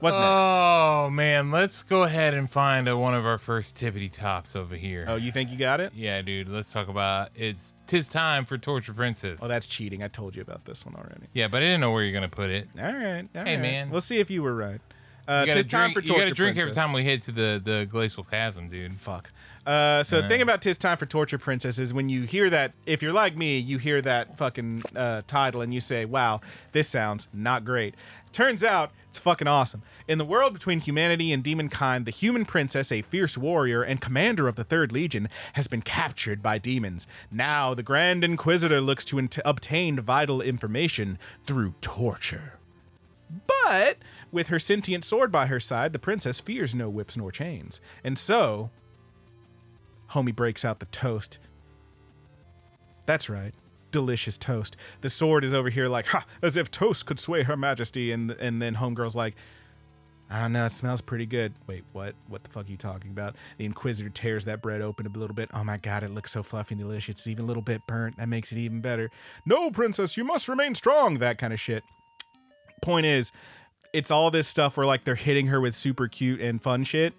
What's 0.00 0.14
next? 0.14 0.26
Oh 0.26 1.08
man, 1.10 1.50
let's 1.50 1.82
go 1.82 2.02
ahead 2.02 2.34
and 2.34 2.50
find 2.50 2.86
uh, 2.90 2.98
one 2.98 3.14
of 3.14 3.24
our 3.24 3.38
first 3.38 3.74
tippity 3.74 4.12
tops 4.12 4.54
over 4.54 4.74
here. 4.76 5.06
Oh, 5.08 5.14
you 5.16 5.32
think 5.32 5.50
you 5.50 5.56
got 5.56 5.80
it? 5.80 5.94
Yeah, 5.94 6.20
dude. 6.20 6.48
Let's 6.48 6.70
talk 6.70 6.88
about 6.88 7.30
it's. 7.34 7.72
Tis 7.86 8.10
time 8.10 8.44
for 8.44 8.58
Torture 8.58 8.92
Princess. 8.92 9.38
Oh, 9.40 9.48
that's 9.48 9.66
cheating. 9.66 10.02
I 10.02 10.08
told 10.08 10.36
you 10.36 10.42
about 10.42 10.66
this 10.66 10.84
one 10.84 10.94
already. 10.94 11.28
yeah, 11.32 11.48
but 11.48 11.58
I 11.58 11.60
didn't 11.60 11.80
know 11.80 11.92
where 11.92 12.02
you're 12.02 12.12
gonna 12.12 12.28
put 12.28 12.50
it. 12.50 12.68
All 12.78 12.84
right. 12.84 13.26
all 13.34 13.44
Hey, 13.44 13.54
right. 13.54 13.60
man. 13.62 13.88
We'll 13.88 14.02
see 14.02 14.18
if 14.20 14.30
you 14.30 14.42
were 14.42 14.54
right. 14.54 14.80
Uh, 15.26 15.44
You 15.46 15.54
tis 15.54 15.66
time 15.68 15.92
drink, 15.92 15.94
for 15.94 16.00
you 16.00 16.06
torture. 16.08 16.22
gotta 16.24 16.34
drink 16.34 16.58
every 16.58 16.72
time 16.72 16.92
we 16.92 17.02
head 17.04 17.22
to 17.22 17.32
the 17.32 17.58
the 17.64 17.86
glacial 17.90 18.24
chasm, 18.24 18.68
dude. 18.68 18.94
Fuck. 18.98 19.30
Uh, 19.64 20.02
so 20.02 20.20
the 20.20 20.28
thing 20.28 20.42
about 20.42 20.60
Tis 20.60 20.76
Time 20.76 20.98
for 20.98 21.06
Torture 21.06 21.38
Princess 21.38 21.78
is 21.78 21.94
when 21.94 22.08
you 22.08 22.22
hear 22.22 22.50
that, 22.50 22.72
if 22.84 23.00
you're 23.00 23.12
like 23.12 23.36
me, 23.36 23.58
you 23.58 23.78
hear 23.78 24.02
that 24.02 24.36
fucking 24.36 24.82
uh, 24.96 25.22
title 25.26 25.62
and 25.62 25.72
you 25.72 25.80
say, 25.80 26.04
wow, 26.04 26.40
this 26.72 26.88
sounds 26.88 27.28
not 27.32 27.64
great. 27.64 27.94
Turns 28.32 28.64
out 28.64 28.90
it's 29.08 29.18
fucking 29.18 29.46
awesome. 29.46 29.82
In 30.08 30.18
the 30.18 30.24
world 30.24 30.54
between 30.54 30.80
humanity 30.80 31.32
and 31.32 31.44
demonkind, 31.44 32.06
the 32.06 32.10
human 32.10 32.44
princess, 32.44 32.90
a 32.90 33.02
fierce 33.02 33.38
warrior 33.38 33.82
and 33.82 34.00
commander 34.00 34.48
of 34.48 34.56
the 34.56 34.64
Third 34.64 34.90
Legion, 34.90 35.28
has 35.52 35.68
been 35.68 35.82
captured 35.82 36.42
by 36.42 36.58
demons. 36.58 37.06
Now 37.30 37.72
the 37.74 37.82
Grand 37.82 38.24
Inquisitor 38.24 38.80
looks 38.80 39.04
to 39.06 39.18
int- 39.18 39.38
obtain 39.44 40.00
vital 40.00 40.40
information 40.40 41.18
through 41.46 41.74
torture. 41.80 42.58
But 43.46 43.98
with 44.32 44.48
her 44.48 44.58
sentient 44.58 45.04
sword 45.04 45.30
by 45.30 45.46
her 45.46 45.60
side, 45.60 45.92
the 45.92 45.98
princess 45.98 46.40
fears 46.40 46.74
no 46.74 46.88
whips 46.88 47.16
nor 47.16 47.30
chains. 47.30 47.80
And 48.02 48.18
so, 48.18 48.70
homie 50.12 50.34
breaks 50.34 50.64
out 50.64 50.78
the 50.78 50.86
toast. 50.86 51.38
That's 53.06 53.28
right. 53.28 53.54
Delicious 53.90 54.38
toast. 54.38 54.76
The 55.00 55.10
sword 55.10 55.44
is 55.44 55.52
over 55.52 55.68
here 55.68 55.88
like, 55.88 56.06
ha, 56.06 56.24
as 56.40 56.56
if 56.56 56.70
toast 56.70 57.06
could 57.06 57.18
sway 57.18 57.42
her 57.42 57.56
majesty. 57.56 58.12
And 58.12 58.30
and 58.32 58.62
then 58.62 58.76
homegirl's 58.76 59.16
like, 59.16 59.34
I 60.30 60.40
don't 60.40 60.52
know, 60.52 60.64
it 60.64 60.72
smells 60.72 61.02
pretty 61.02 61.26
good. 61.26 61.52
Wait, 61.66 61.84
what? 61.92 62.14
What 62.28 62.42
the 62.42 62.50
fuck 62.50 62.66
are 62.66 62.70
you 62.70 62.76
talking 62.76 63.10
about? 63.10 63.36
The 63.58 63.66
Inquisitor 63.66 64.08
tears 64.08 64.46
that 64.46 64.62
bread 64.62 64.80
open 64.80 65.06
a 65.06 65.10
little 65.10 65.34
bit. 65.34 65.50
Oh 65.52 65.64
my 65.64 65.76
god, 65.76 66.02
it 66.02 66.10
looks 66.10 66.30
so 66.30 66.42
fluffy 66.42 66.74
and 66.74 66.82
delicious. 66.82 67.16
It's 67.16 67.26
even 67.26 67.44
a 67.44 67.46
little 67.48 67.62
bit 67.62 67.86
burnt. 67.86 68.16
That 68.16 68.28
makes 68.28 68.50
it 68.52 68.58
even 68.58 68.80
better. 68.80 69.10
No, 69.44 69.70
princess, 69.70 70.16
you 70.16 70.24
must 70.24 70.48
remain 70.48 70.74
strong. 70.74 71.18
That 71.18 71.38
kind 71.38 71.52
of 71.52 71.60
shit 71.60 71.84
point 72.82 73.06
is 73.06 73.32
it's 73.92 74.10
all 74.10 74.30
this 74.30 74.48
stuff 74.48 74.76
where 74.76 74.84
like 74.84 75.04
they're 75.04 75.14
hitting 75.14 75.46
her 75.46 75.60
with 75.60 75.74
super 75.74 76.08
cute 76.08 76.40
and 76.40 76.62
fun 76.62 76.84
shit 76.84 77.14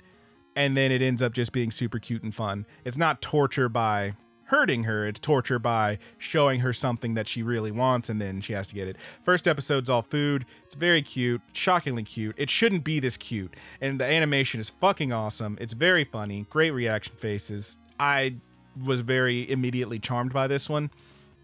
and 0.56 0.78
then 0.78 0.92
it 0.92 1.02
ends 1.02 1.22
up 1.22 1.34
just 1.34 1.52
being 1.52 1.72
super 1.72 2.00
cute 2.00 2.24
and 2.24 2.34
fun. 2.34 2.66
It's 2.84 2.98
not 2.98 3.22
torture 3.22 3.70
by 3.70 4.14
hurting 4.46 4.84
her, 4.84 5.08
it's 5.08 5.20
torture 5.20 5.58
by 5.58 5.98
showing 6.18 6.60
her 6.60 6.72
something 6.74 7.16
that 7.16 7.28
she 7.28 7.42
really 7.42 7.72
wants 7.72 8.10
and 8.10 8.22
then 8.22 8.40
she 8.42 8.54
has 8.54 8.68
to 8.68 8.76
get 8.76 8.88
it. 8.88 8.98
First 9.24 9.48
episode's 9.48 9.90
all 9.90 10.02
food. 10.02 10.46
It's 10.64 10.76
very 10.76 11.02
cute, 11.02 11.42
shockingly 11.54 12.04
cute. 12.04 12.36
It 12.38 12.50
shouldn't 12.50 12.84
be 12.84 13.00
this 13.00 13.18
cute. 13.18 13.56
And 13.82 14.00
the 14.00 14.06
animation 14.06 14.60
is 14.60 14.70
fucking 14.70 15.12
awesome. 15.12 15.58
It's 15.60 15.74
very 15.74 16.04
funny, 16.04 16.46
great 16.50 16.72
reaction 16.72 17.16
faces. 17.16 17.78
I 18.00 18.36
was 18.84 19.02
very 19.02 19.50
immediately 19.50 20.00
charmed 20.00 20.34
by 20.34 20.48
this 20.48 20.70
one 20.70 20.92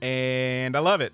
and 0.01 0.75
I 0.75 0.79
love 0.79 1.01
it. 1.01 1.13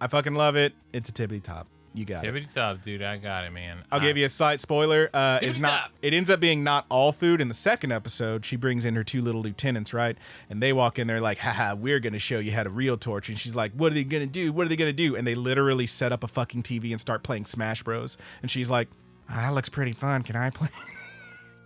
I 0.00 0.06
fucking 0.06 0.34
love 0.34 0.56
it. 0.56 0.72
It's 0.92 1.08
a 1.08 1.12
tippity 1.12 1.42
top. 1.42 1.66
You 1.96 2.04
got 2.04 2.24
it. 2.24 2.34
Tippity 2.34 2.52
top, 2.52 2.82
dude. 2.82 3.02
I 3.02 3.16
got 3.18 3.44
it, 3.44 3.52
man. 3.52 3.84
I'll 3.92 4.00
give 4.00 4.16
you 4.16 4.26
a 4.26 4.28
slight 4.28 4.60
spoiler. 4.60 5.08
Uh, 5.14 5.38
it's 5.40 5.58
not. 5.58 5.92
It 6.02 6.12
ends 6.12 6.28
up 6.28 6.40
being 6.40 6.64
not 6.64 6.86
all 6.88 7.12
food. 7.12 7.40
In 7.40 7.46
the 7.46 7.54
second 7.54 7.92
episode, 7.92 8.44
she 8.44 8.56
brings 8.56 8.84
in 8.84 8.96
her 8.96 9.04
two 9.04 9.22
little 9.22 9.40
lieutenants, 9.40 9.94
right? 9.94 10.18
And 10.50 10.60
they 10.60 10.72
walk 10.72 10.98
in 10.98 11.06
there 11.06 11.20
like, 11.20 11.38
"Haha, 11.38 11.76
we're 11.76 12.00
gonna 12.00 12.18
show 12.18 12.40
you 12.40 12.50
how 12.50 12.64
to 12.64 12.70
real 12.70 12.96
torch." 12.96 13.28
And 13.28 13.38
she's 13.38 13.54
like, 13.54 13.70
"What 13.74 13.92
are 13.92 13.94
they 13.94 14.02
gonna 14.02 14.26
do? 14.26 14.52
What 14.52 14.66
are 14.66 14.68
they 14.68 14.76
gonna 14.76 14.92
do?" 14.92 15.14
And 15.14 15.24
they 15.24 15.36
literally 15.36 15.86
set 15.86 16.10
up 16.10 16.24
a 16.24 16.28
fucking 16.28 16.64
TV 16.64 16.90
and 16.90 17.00
start 17.00 17.22
playing 17.22 17.44
Smash 17.44 17.84
Bros. 17.84 18.18
And 18.42 18.50
she's 18.50 18.68
like, 18.68 18.88
ah, 19.30 19.42
"That 19.42 19.54
looks 19.54 19.68
pretty 19.68 19.92
fun. 19.92 20.22
Can 20.22 20.34
I 20.34 20.50
play?" 20.50 20.68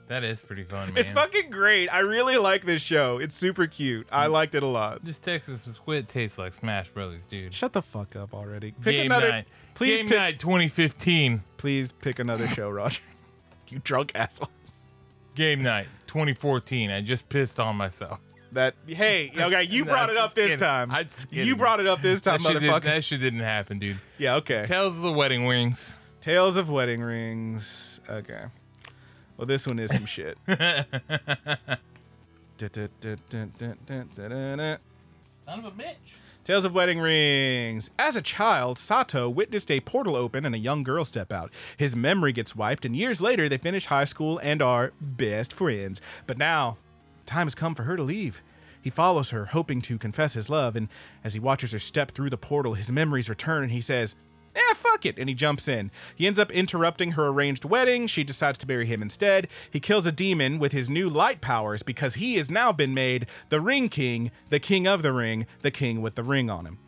That 0.09 0.25
is 0.25 0.41
pretty 0.43 0.65
fun, 0.65 0.89
man. 0.89 0.97
It's 0.97 1.11
fucking 1.11 1.51
great. 1.51 1.89
I 1.89 1.99
really 2.01 2.39
like 2.39 2.65
this 2.65 2.81
show. 2.81 3.19
It's 3.19 3.35
super 3.35 3.67
cute. 3.67 4.07
I 4.11 4.27
mm. 4.27 4.31
liked 4.33 4.55
it 4.55 4.63
a 4.63 4.67
lot. 4.67 5.05
This 5.05 5.19
Texas 5.19 5.61
squid 5.71 6.09
tastes 6.09 6.39
like 6.39 6.55
Smash 6.55 6.89
Brothers, 6.89 7.27
dude. 7.27 7.53
Shut 7.53 7.75
the 7.75 7.83
fuck 7.83 8.17
up 8.17 8.33
already. 8.33 8.73
Pick 8.73 8.97
Game 8.97 9.07
another. 9.07 9.29
night. 9.29 9.45
Please 9.75 9.99
Game 9.99 10.09
pick. 10.09 10.17
night 10.17 10.39
2015. 10.39 11.43
Please 11.59 11.93
pick 11.93 12.19
another 12.19 12.49
show, 12.49 12.71
Roger. 12.71 13.03
you 13.69 13.81
drunk 13.85 14.13
asshole. 14.15 14.49
Game 15.35 15.63
night 15.63 15.89
2014. 16.07 16.91
I 16.91 17.03
just 17.03 17.29
pissed 17.29 17.61
on 17.61 17.77
myself. 17.77 18.19
That 18.53 18.75
hey, 18.87 19.31
okay, 19.39 19.65
you 19.65 19.85
No, 19.85 19.91
brought 19.93 20.05
I'm 20.09 20.17
it 20.17 20.19
up 20.19 20.25
just 20.25 20.37
this 20.37 20.47
kidding. 20.53 20.59
time. 20.59 20.91
I'm 20.91 21.05
just 21.05 21.31
You 21.31 21.55
brought 21.55 21.81
it 21.81 21.87
up 21.87 22.01
this 22.01 22.23
time, 22.23 22.43
That 22.43 22.53
shit, 22.55 22.63
motherfucker. 22.63 22.83
that 22.85 23.05
shit 23.05 23.21
didn't 23.21 23.41
happen, 23.41 23.79
dude. 23.79 23.99
yeah, 24.19 24.37
okay. 24.37 24.65
Tales 24.67 24.97
of 24.97 25.03
the 25.03 25.13
Wedding 25.13 25.47
Rings. 25.47 25.99
Tales 26.23 26.57
of 26.57 26.71
Wedding 26.71 27.03
Rings. 27.03 28.01
Okay. 28.09 28.45
Well, 29.39 29.47
this 29.47 29.67
one 29.69 29.79
is 29.79 29.95
some 29.95 30.05
shit. 30.05 30.37
Son 35.47 35.61
of 35.61 35.65
a 35.65 35.71
bitch. 35.71 35.95
Tales 36.43 36.65
of 36.65 36.75
Wedding 36.75 36.99
Rings. 36.99 37.91
As 37.99 38.17
a 38.17 38.23
child, 38.23 38.79
Sato 38.79 39.31
witnessed 39.31 39.71
a 39.71 39.79
portal 39.81 40.17
open 40.17 40.45
and 40.45 40.57
a 40.57 40.59
young 40.59 40.83
girl 40.83 41.05
step 41.05 41.33
out. 41.33 41.53
His 41.77 41.95
memory 41.95 42.33
gets 42.33 42.57
wiped, 42.57 42.85
and 42.85 42.97
years 42.97 43.21
later, 43.21 43.49
they 43.49 43.59
finish 43.59 43.87
high 43.87 44.07
school 44.07 44.39
and 44.39 44.61
are 44.61 44.93
best 45.01 45.53
friends. 45.53 46.01
But 46.27 46.39
now, 46.39 46.79
time 47.25 47.47
has 47.47 47.55
come 47.55 47.77
for 47.77 47.85
her 47.85 47.97
to 47.97 48.03
leave. 48.03 48.43
He 48.83 48.91
follows 48.91 49.31
her, 49.31 49.47
hoping 49.47 49.81
to 49.83 49.99
confess 49.99 50.35
his 50.35 50.51
love, 50.51 50.75
and 50.75 50.89
as 51.23 51.35
he 51.35 51.41
watches 51.41 51.71
her 51.73 51.79
step 51.79 52.11
through 52.11 52.31
the 52.31 52.37
portal, 52.37 52.75
his 52.75 52.91
memories 52.91 53.29
return, 53.29 53.63
and 53.63 53.73
he 53.73 53.81
says, 53.81 54.17
Eh, 54.59 54.75
fuck 54.75 55.07
it, 55.07 55.19
and 55.19 55.29
he 55.29 55.35
jumps 55.35 55.69
in. 55.69 55.91
He 56.17 56.27
ends 56.27 56.39
up 56.39 56.51
interrupting 56.51 57.13
her 57.13 57.29
arranged 57.29 57.65
wedding. 57.65 58.09
She 58.09 58.25
decides 58.25 58.59
to 58.59 58.67
marry 58.67 58.87
him 58.87 59.03
instead. 59.03 59.47
He 59.71 59.79
kills 59.79 60.05
a 60.05 60.13
demon 60.13 60.59
with 60.59 60.73
his 60.73 60.91
new 60.91 61.09
light 61.09 61.41
powers 61.41 61.85
because 61.85 62.15
he 62.15 62.35
has 62.35 62.51
now 62.51 62.73
been 62.73 62.93
made 62.93 63.27
the 63.51 63.61
Ring 63.61 63.89
King, 63.89 64.33
the 64.51 64.59
King 64.59 64.89
of 64.89 65.03
the 65.03 65.13
Ring, 65.13 65.47
the 65.63 65.71
King 65.71 66.03
with 66.03 66.17
the 66.17 66.25
ring 66.25 66.51
on 66.51 66.67
him. 66.67 66.79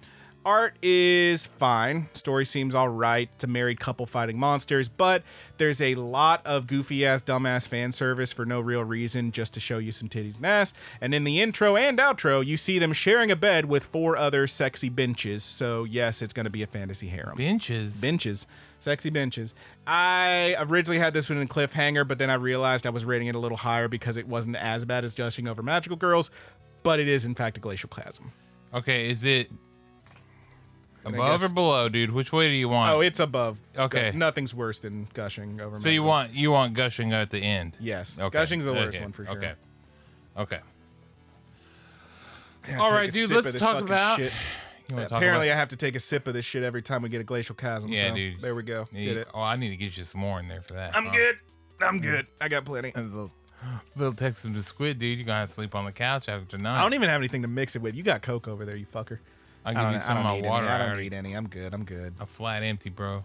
Art 0.45 0.77
is 0.83 1.47
fine. 1.47 2.09
Story 2.15 2.47
seems 2.47 2.75
all 2.75 2.89
right. 2.89 3.29
It's 3.35 3.45
a 3.45 3.47
married 3.47 3.79
couple 3.79 4.07
fighting 4.07 4.39
monsters, 4.39 4.89
but 4.89 5.23
there's 5.59 5.83
a 5.83 5.95
lot 5.97 6.41
of 6.47 6.67
goofy 6.67 7.05
ass, 7.05 7.23
dumbass 7.23 7.69
fan 7.69 7.93
service 7.93 8.33
for 8.33 8.47
no 8.47 8.59
real 8.59 8.83
reason, 8.83 9.33
just 9.33 9.53
to 9.55 9.61
show 9.61 9.77
you 9.77 9.93
some 9.93 10.09
titties 10.09 10.39
and 10.39 10.47
ass. 10.47 10.73
And 10.99 11.15
in 11.15 11.25
the 11.25 11.41
intro 11.41 11.77
and 11.77 11.99
outro, 11.99 12.45
you 12.45 12.57
see 12.57 12.79
them 12.79 12.95
sharing 12.95 13.31
a 13.31 13.37
bed 13.37 13.67
with 13.67 13.85
four 13.85 14.17
other 14.17 14.47
sexy 14.47 14.89
benches. 14.89 15.45
So 15.45 15.85
yes, 15.85 16.23
it's 16.23 16.33
going 16.33 16.45
to 16.45 16.51
be 16.51 16.63
a 16.63 16.67
fantasy 16.67 17.09
harem. 17.09 17.37
Benches. 17.37 17.97
Benches. 18.01 18.47
Sexy 18.79 19.11
benches. 19.11 19.55
I 19.87 20.57
originally 20.59 20.99
had 20.99 21.13
this 21.13 21.29
one 21.29 21.39
in 21.39 21.49
cliffhanger, 21.49 22.09
but 22.09 22.17
then 22.17 22.31
I 22.31 22.35
realized 22.35 22.87
I 22.87 22.91
was 22.91 23.05
rating 23.05 23.29
it 23.29 23.35
a 23.35 23.39
little 23.39 23.59
higher 23.59 23.89
because 23.89 24.17
it 24.17 24.27
wasn't 24.27 24.57
as 24.57 24.87
bad 24.87 25.05
as 25.05 25.15
Gushing 25.15 25.47
Over 25.47 25.63
Magical 25.63 25.99
Girls, 25.99 26.31
but 26.83 26.99
it 26.99 27.09
is 27.09 27.27
in 27.27 27.35
fact 27.35 27.59
a 27.59 27.61
glacial 27.61 27.91
chasm. 27.91 28.33
Okay, 28.73 29.11
is 29.11 29.23
it 29.25 29.51
And 31.05 31.15
above 31.15 31.41
guess- 31.41 31.51
or 31.51 31.55
below, 31.55 31.89
dude? 31.89 32.11
Which 32.11 32.33
way 32.33 32.49
do 32.49 32.55
you 32.55 32.69
want? 32.69 32.93
Oh, 32.93 33.01
it's 33.01 33.21
above. 33.21 33.59
Okay. 33.77 34.11
Gu- 34.11 34.19
Nothing's 34.19 34.55
worse 34.55 34.79
than 34.79 35.09
gushing 35.15 35.61
over. 35.61 35.77
so 35.77 35.89
you 35.89 36.03
want 36.03 36.33
you 36.35 36.51
want 36.51 36.75
gushing 36.75 37.13
at 37.13 37.31
the 37.31 37.39
end? 37.39 37.77
Yes. 37.81 38.19
Okay. 38.19 38.39
Gushing's 38.39 38.65
the 38.65 38.73
worst 38.75 38.97
okay. 38.97 39.01
one 39.01 39.13
for 39.13 39.25
sure. 39.25 39.37
Okay. 39.37 39.53
Okay. 40.37 40.61
Yeah, 42.69 42.79
All 42.81 42.93
right, 42.93 43.11
dude, 43.11 43.31
let's 43.31 43.53
talk 43.55 43.83
about- 43.83 44.19
shit. 44.19 44.33
Talk 44.91 45.13
Apparently, 45.13 45.47
about- 45.49 45.55
I 45.55 45.59
have 45.61 45.69
to 45.69 45.77
take 45.77 45.95
a 45.95 46.01
sip 46.01 46.27
of 46.27 46.35
this 46.35 46.45
shit 46.45 46.65
every 46.65 46.83
time 46.83 47.03
we 47.03 47.09
get 47.09 47.21
a 47.21 47.25
glacial 47.25 47.55
chasm. 47.55 47.93
Yeah, 47.93 48.09
so 48.09 48.15
dude. 48.17 48.41
There 48.41 48.57
we 48.57 48.65
go. 48.65 48.89
You- 48.93 49.05
Did 49.05 49.17
it. 49.19 49.29
Oh, 49.33 49.41
I 49.41 49.55
need 49.55 49.71
to 49.71 49.77
get 49.77 49.97
you 49.97 50.03
some 50.03 50.21
more 50.21 50.41
in 50.41 50.49
there 50.49 50.63
for 50.63 50.73
that. 50.75 50.97
I'm 50.97 51.07
huh? 51.07 51.13
good. 51.13 51.37
I'm 51.81 52.01
good. 52.01 52.27
I 52.41 52.49
got 52.49 52.65
plenty. 52.65 52.93
Little 53.97 54.15
Texas 54.15 54.51
to 54.53 54.63
squid, 54.63 54.99
dude. 54.99 55.19
You're 55.19 55.27
gonna 55.27 55.41
have 55.41 55.49
to 55.49 55.55
sleep 55.55 55.75
on 55.75 55.85
the 55.85 55.93
couch 55.93 56.29
after 56.29 56.57
tonight. 56.57 56.79
I 56.79 56.83
don't 56.83 56.95
even 56.95 57.09
have 57.09 57.21
anything 57.21 57.43
to 57.43 57.49
mix 57.49 57.77
it 57.77 57.83
with. 57.83 57.95
You 57.95 58.03
got 58.03 58.21
Coke 58.23 58.49
over 58.49 58.65
there, 58.65 58.77
you 58.77 58.87
fucker. 58.87 59.19
I'll 59.65 59.73
I 59.73 59.75
give 59.75 59.83
don't, 59.83 59.93
you 59.93 59.99
I 59.99 60.03
some 60.03 60.17
don't 60.17 60.27
of 60.27 60.35
need 60.37 60.43
my 60.43 60.49
water. 60.49 60.65
any. 60.67 60.73
I 60.73 60.75
I 60.75 60.79
don't 60.79 60.89
already- 60.89 61.03
need 61.05 61.15
any. 61.15 61.33
I'm 61.35 61.49
good. 61.49 61.75
I'm 61.75 61.85
good. 61.85 62.15
A 62.21 62.27
flat 62.27 62.63
empty, 62.63 62.91
bro. 62.91 63.25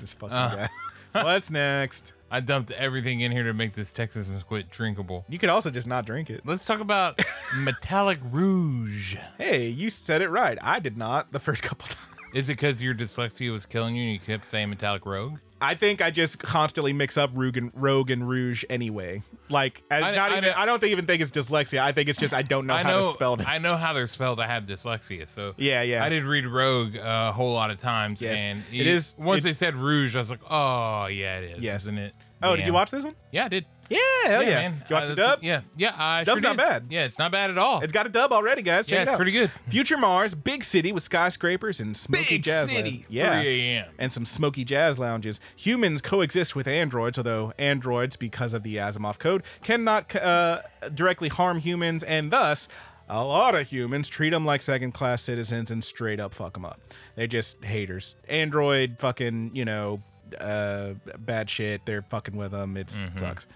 This 0.00 0.12
fucking 0.14 0.36
Uh. 0.36 0.56
guy. 0.56 0.68
What's 1.22 1.50
next? 1.50 2.12
I 2.30 2.40
dumped 2.40 2.70
everything 2.70 3.20
in 3.20 3.30
here 3.32 3.42
to 3.44 3.52
make 3.52 3.74
this 3.74 3.92
Texas 3.92 4.30
squid 4.40 4.70
drinkable. 4.70 5.26
You 5.28 5.38
could 5.38 5.50
also 5.50 5.70
just 5.70 5.86
not 5.86 6.06
drink 6.06 6.30
it. 6.30 6.40
Let's 6.46 6.64
talk 6.64 6.80
about 6.80 7.20
metallic 7.54 8.18
rouge. 8.30 9.16
Hey, 9.36 9.66
you 9.66 9.90
said 9.90 10.22
it 10.22 10.28
right. 10.30 10.56
I 10.62 10.78
did 10.78 10.96
not 10.96 11.32
the 11.32 11.38
first 11.40 11.62
couple 11.62 11.86
times. 11.88 11.98
Is 12.32 12.48
it 12.48 12.54
because 12.54 12.82
your 12.82 12.94
dyslexia 12.94 13.52
was 13.52 13.66
killing 13.66 13.94
you 13.94 14.04
and 14.04 14.12
you 14.14 14.18
kept 14.18 14.48
saying 14.48 14.70
metallic 14.70 15.04
rogue? 15.04 15.38
I 15.62 15.74
think 15.76 16.02
I 16.02 16.10
just 16.10 16.38
constantly 16.40 16.92
mix 16.92 17.16
up 17.16 17.30
Rogue 17.34 17.56
and, 17.56 17.70
Rogue 17.74 18.10
and 18.10 18.28
Rouge 18.28 18.64
anyway. 18.68 19.22
Like, 19.48 19.82
as 19.90 20.02
I- 20.02 20.14
not 20.14 20.32
I 20.32 20.38
even, 20.38 20.50
know- 20.50 20.54
I 20.56 20.66
don't 20.66 20.80
think, 20.80 20.90
even 20.92 21.06
think 21.06 21.22
it's 21.22 21.30
dyslexia. 21.30 21.78
I 21.80 21.92
think 21.92 22.08
it's 22.08 22.18
just 22.18 22.34
I 22.34 22.42
don't 22.42 22.66
know 22.66 22.74
I 22.80 22.82
how 22.82 22.90
know. 22.98 23.06
to 23.08 23.12
spell 23.14 23.36
them. 23.36 23.46
I 23.48 23.58
know 23.58 23.76
how 23.76 23.92
they're 23.92 24.06
spelled. 24.06 24.40
I 24.40 24.46
have 24.48 24.64
dyslexia, 24.64 25.28
so 25.28 25.54
Yeah, 25.56 25.82
yeah. 25.82 26.04
I 26.04 26.08
did 26.08 26.24
read 26.24 26.46
rogue 26.46 26.96
uh, 26.96 27.28
a 27.30 27.32
whole 27.32 27.52
lot 27.54 27.70
of 27.70 27.78
times, 27.78 28.20
Yes. 28.20 28.40
and 28.44 28.64
It 28.72 28.86
is- 28.86 29.14
Once 29.18 29.42
it- 29.42 29.44
they 29.44 29.52
said 29.52 29.76
rouge, 29.76 30.16
I 30.16 30.18
was 30.18 30.30
like, 30.30 30.40
oh 30.50 31.06
yeah, 31.06 31.38
it 31.38 31.58
is, 31.58 31.62
Yes. 31.62 31.84
isn't 31.84 31.98
it? 31.98 32.14
Oh, 32.42 32.56
did 32.56 32.66
you 32.66 32.72
watch 32.72 32.90
this 32.90 33.04
one? 33.04 33.14
Yeah, 33.30 33.44
I 33.46 33.48
did. 33.48 33.64
Yeah, 33.90 33.98
hell 34.24 34.42
yeah. 34.42 34.50
man. 34.70 34.84
You 34.88 34.94
watch 34.94 35.04
Uh, 35.04 35.08
the 35.08 35.14
dub? 35.16 35.38
Yeah, 35.42 35.60
yeah. 35.76 35.94
I 35.98 36.24
Dub's 36.24 36.40
sure 36.40 36.50
not 36.50 36.56
bad. 36.56 36.86
Yeah, 36.88 37.04
it's 37.04 37.18
not 37.18 37.30
bad 37.30 37.50
at 37.50 37.58
all. 37.58 37.82
It's 37.82 37.92
got 37.92 38.06
a 38.06 38.08
dub 38.08 38.32
already, 38.32 38.62
guys. 38.62 38.86
Check 38.86 38.96
yeah, 38.96 39.02
it 39.02 39.08
out. 39.08 39.16
pretty 39.16 39.32
good. 39.32 39.50
Future 39.68 39.98
Mars, 39.98 40.34
big 40.34 40.64
city 40.64 40.92
with 40.92 41.02
skyscrapers 41.02 41.78
and 41.78 41.94
smoky 41.94 42.36
Big 42.36 42.42
jazz 42.44 42.68
city, 42.70 42.90
lounges. 42.90 43.10
Yeah. 43.10 43.40
3 43.42 43.60
a.m.. 43.60 43.86
And 43.98 44.10
some 44.10 44.24
smoky 44.24 44.64
jazz 44.64 44.98
lounges. 44.98 45.40
Humans 45.56 46.00
coexist 46.00 46.56
with 46.56 46.66
androids, 46.66 47.18
although 47.18 47.52
androids, 47.58 48.16
because 48.16 48.54
of 48.54 48.62
the 48.62 48.76
Asimov 48.76 49.18
code, 49.18 49.42
cannot 49.62 50.14
uh, 50.16 50.62
directly 50.94 51.28
harm 51.28 51.58
humans, 51.58 52.02
and 52.02 52.30
thus, 52.30 52.68
a 53.10 53.22
lot 53.22 53.54
of 53.54 53.68
humans 53.68 54.08
treat 54.08 54.30
them 54.30 54.46
like 54.46 54.62
second 54.62 54.92
class 54.92 55.20
citizens 55.20 55.70
and 55.70 55.84
straight 55.84 56.18
up 56.20 56.32
fuck 56.32 56.54
them 56.54 56.64
up. 56.64 56.80
They're 57.14 57.26
just 57.26 57.62
haters. 57.62 58.16
Android 58.26 58.96
fucking, 58.98 59.50
you 59.54 59.66
know, 59.66 60.00
uh, 60.40 60.94
bad 61.18 61.50
shit. 61.50 61.86
They're 61.86 62.02
fucking 62.02 62.36
with 62.36 62.52
them. 62.52 62.76
It 62.76 62.90
sucks. 63.14 63.46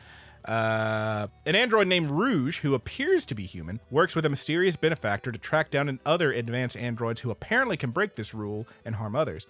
Uh, 0.45 1.27
an 1.45 1.57
android 1.57 1.89
named 1.89 2.11
Rouge, 2.11 2.61
who 2.61 2.75
appears 2.75 3.27
to 3.27 3.35
be 3.35 3.45
human, 3.45 3.81
works 3.91 4.15
with 4.15 4.25
a 4.25 4.29
mysterious 4.29 4.77
benefactor 4.77 5.33
to 5.33 5.39
track 5.39 5.71
down 5.71 5.99
other 6.07 6.31
advanced 6.31 6.77
androids 6.77 7.21
who 7.21 7.33
apparently 7.33 7.77
can 7.77 7.91
break 7.91 8.15
this 8.15 8.33
rule 8.33 8.67
and 8.85 8.95
harm 8.95 9.17
others. 9.17 9.47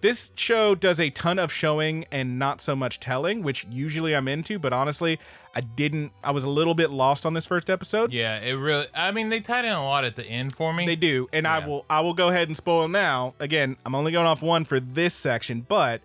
This 0.00 0.32
show 0.34 0.74
does 0.74 1.00
a 1.00 1.08
ton 1.08 1.38
of 1.38 1.50
showing 1.50 2.04
and 2.10 2.38
not 2.38 2.60
so 2.60 2.76
much 2.76 3.00
telling, 3.00 3.42
which 3.42 3.64
usually 3.70 4.14
I'm 4.14 4.28
into, 4.28 4.58
but 4.58 4.70
honestly, 4.72 5.18
I 5.54 5.62
didn't. 5.62 6.12
I 6.22 6.30
was 6.30 6.44
a 6.44 6.48
little 6.48 6.74
bit 6.74 6.90
lost 6.90 7.24
on 7.24 7.32
this 7.32 7.46
first 7.46 7.70
episode. 7.70 8.12
Yeah, 8.12 8.38
it 8.38 8.52
really. 8.52 8.86
I 8.92 9.12
mean, 9.12 9.30
they 9.30 9.40
tied 9.40 9.64
in 9.64 9.72
a 9.72 9.82
lot 9.82 10.04
at 10.04 10.16
the 10.16 10.24
end 10.26 10.54
for 10.54 10.74
me. 10.74 10.84
They 10.84 10.96
do, 10.96 11.28
and 11.32 11.46
I 11.46 11.66
will. 11.66 11.86
I 11.88 12.02
will 12.02 12.12
go 12.12 12.28
ahead 12.28 12.48
and 12.48 12.56
spoil 12.56 12.86
now. 12.86 13.34
Again, 13.40 13.78
I'm 13.86 13.94
only 13.94 14.12
going 14.12 14.26
off 14.26 14.42
one 14.42 14.66
for 14.66 14.78
this 14.78 15.14
section, 15.14 15.64
but 15.66 16.02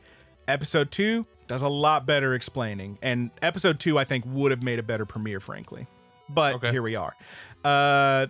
episode 0.49 0.91
two 0.91 1.25
does 1.47 1.61
a 1.61 1.67
lot 1.69 2.05
better 2.05 2.33
explaining, 2.33 2.97
and 3.01 3.31
episode 3.41 3.79
two 3.79 3.97
I 3.97 4.03
think 4.03 4.23
would 4.27 4.51
have 4.51 4.61
made 4.63 4.79
a 4.79 4.83
better 4.83 5.05
premiere, 5.05 5.39
frankly. 5.39 5.87
But 6.27 6.55
Okay. 6.55 6.71
here 6.71 6.81
we 6.83 6.95
are. 6.95 7.15
Uh, 7.63 8.27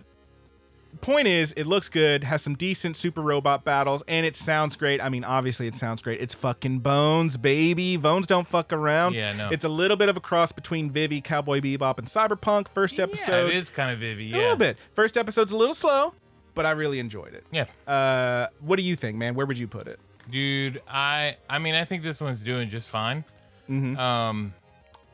point 1.02 1.28
is, 1.28 1.52
it 1.52 1.66
looks 1.66 1.88
good, 1.88 2.24
has 2.24 2.40
some 2.42 2.54
decent 2.54 2.96
super 2.96 3.20
robot 3.20 3.62
battles, 3.64 4.02
and 4.08 4.24
it 4.24 4.34
sounds 4.34 4.74
great. 4.76 5.02
I 5.02 5.08
mean, 5.10 5.22
obviously, 5.22 5.66
it 5.66 5.74
sounds 5.74 6.00
great. 6.02 6.20
It's 6.20 6.34
fucking 6.34 6.78
Bones, 6.80 7.36
baby. 7.36 7.96
Bones 7.98 8.26
don't 8.26 8.46
fuck 8.46 8.72
around. 8.72 9.14
Yeah, 9.14 9.32
no. 9.34 9.50
It's 9.50 9.64
a 9.64 9.68
little 9.68 9.96
bit 9.98 10.08
of 10.08 10.16
a 10.16 10.20
cross 10.20 10.50
between 10.50 10.90
Vivy, 10.90 11.20
Cowboy 11.20 11.60
Bebop, 11.60 11.98
and 11.98 12.08
Cyberpunk. 12.08 12.68
First 12.68 12.98
episode, 12.98 13.48
Yeah, 13.48 13.48
it 13.48 13.56
is 13.56 13.68
kind 13.70 13.90
of 13.92 13.98
Vivy. 14.00 14.24
Yeah. 14.30 14.36
a 14.36 14.38
little 14.38 14.56
bit. 14.56 14.78
First 14.94 15.16
episode's 15.16 15.52
a 15.52 15.56
little 15.56 15.74
slow, 15.74 16.14
but 16.54 16.64
I 16.66 16.70
really 16.70 16.98
enjoyed 16.98 17.34
it. 17.34 17.44
Yeah. 17.52 17.66
Uh, 17.86 18.46
what 18.60 18.76
do 18.76 18.82
you 18.82 18.96
think, 18.96 19.16
man? 19.18 19.34
Where 19.34 19.46
would 19.46 19.58
you 19.58 19.68
put 19.68 19.86
it? 19.86 20.00
Dude, 20.30 20.82
I 20.88 21.36
I 21.48 21.58
mean 21.58 21.74
I 21.74 21.84
think 21.84 22.02
this 22.02 22.20
one's 22.20 22.44
doing 22.44 22.68
just 22.70 22.90
fine. 22.90 23.24
Um 23.68 24.54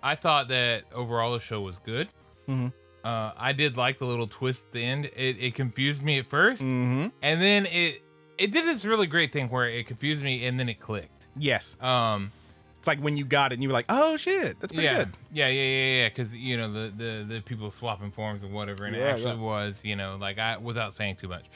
I 0.02 0.14
thought 0.14 0.48
that 0.48 0.84
overall 0.94 1.32
the 1.32 1.40
show 1.40 1.60
was 1.60 1.78
good. 1.78 2.08
Mm-hmm. 2.48 2.68
Uh, 3.04 3.32
I 3.36 3.52
did 3.52 3.76
like 3.76 3.98
the 3.98 4.04
little 4.04 4.26
twist 4.26 4.64
at 4.66 4.72
the 4.72 4.84
end. 4.84 5.04
It, 5.16 5.36
it 5.40 5.54
confused 5.54 6.02
me 6.02 6.18
at 6.18 6.28
1st 6.28 6.58
Mm-hmm. 6.58 7.06
and 7.22 7.40
then 7.42 7.66
it 7.66 8.02
it 8.38 8.52
did 8.52 8.64
this 8.64 8.84
really 8.84 9.06
great 9.06 9.32
thing 9.32 9.48
where 9.48 9.68
it 9.68 9.86
confused 9.86 10.22
me 10.22 10.44
and 10.46 10.58
then 10.60 10.68
it 10.68 10.78
clicked. 10.80 11.26
Yes. 11.38 11.76
Um, 11.80 12.30
It's 12.78 12.86
like 12.86 12.98
when 13.00 13.16
you 13.16 13.24
got 13.24 13.52
it 13.52 13.54
and 13.54 13.62
you 13.62 13.68
were 13.68 13.72
like, 13.72 13.86
oh 13.88 14.16
shit, 14.16 14.58
that's 14.60 14.72
pretty 14.72 14.84
yeah, 14.86 14.96
good. 15.04 15.08
yeah, 15.32 15.48
yeah, 15.48 15.62
yeah, 15.62 16.02
yeah. 16.02 16.08
Because 16.08 16.34
you 16.36 16.56
know 16.56 16.72
the, 16.72 16.92
the 16.96 17.24
the 17.34 17.40
people 17.40 17.70
swapping 17.70 18.10
forms 18.10 18.42
and 18.42 18.52
whatever, 18.52 18.84
and 18.84 18.94
it 18.94 19.00
actually 19.02 19.34
yeah. 19.36 19.40
was 19.40 19.84
you 19.84 19.96
know 19.96 20.16
like 20.20 20.38
I 20.38 20.58
without 20.58 20.92
saying 20.94 21.16
too 21.16 21.28
much. 21.28 21.46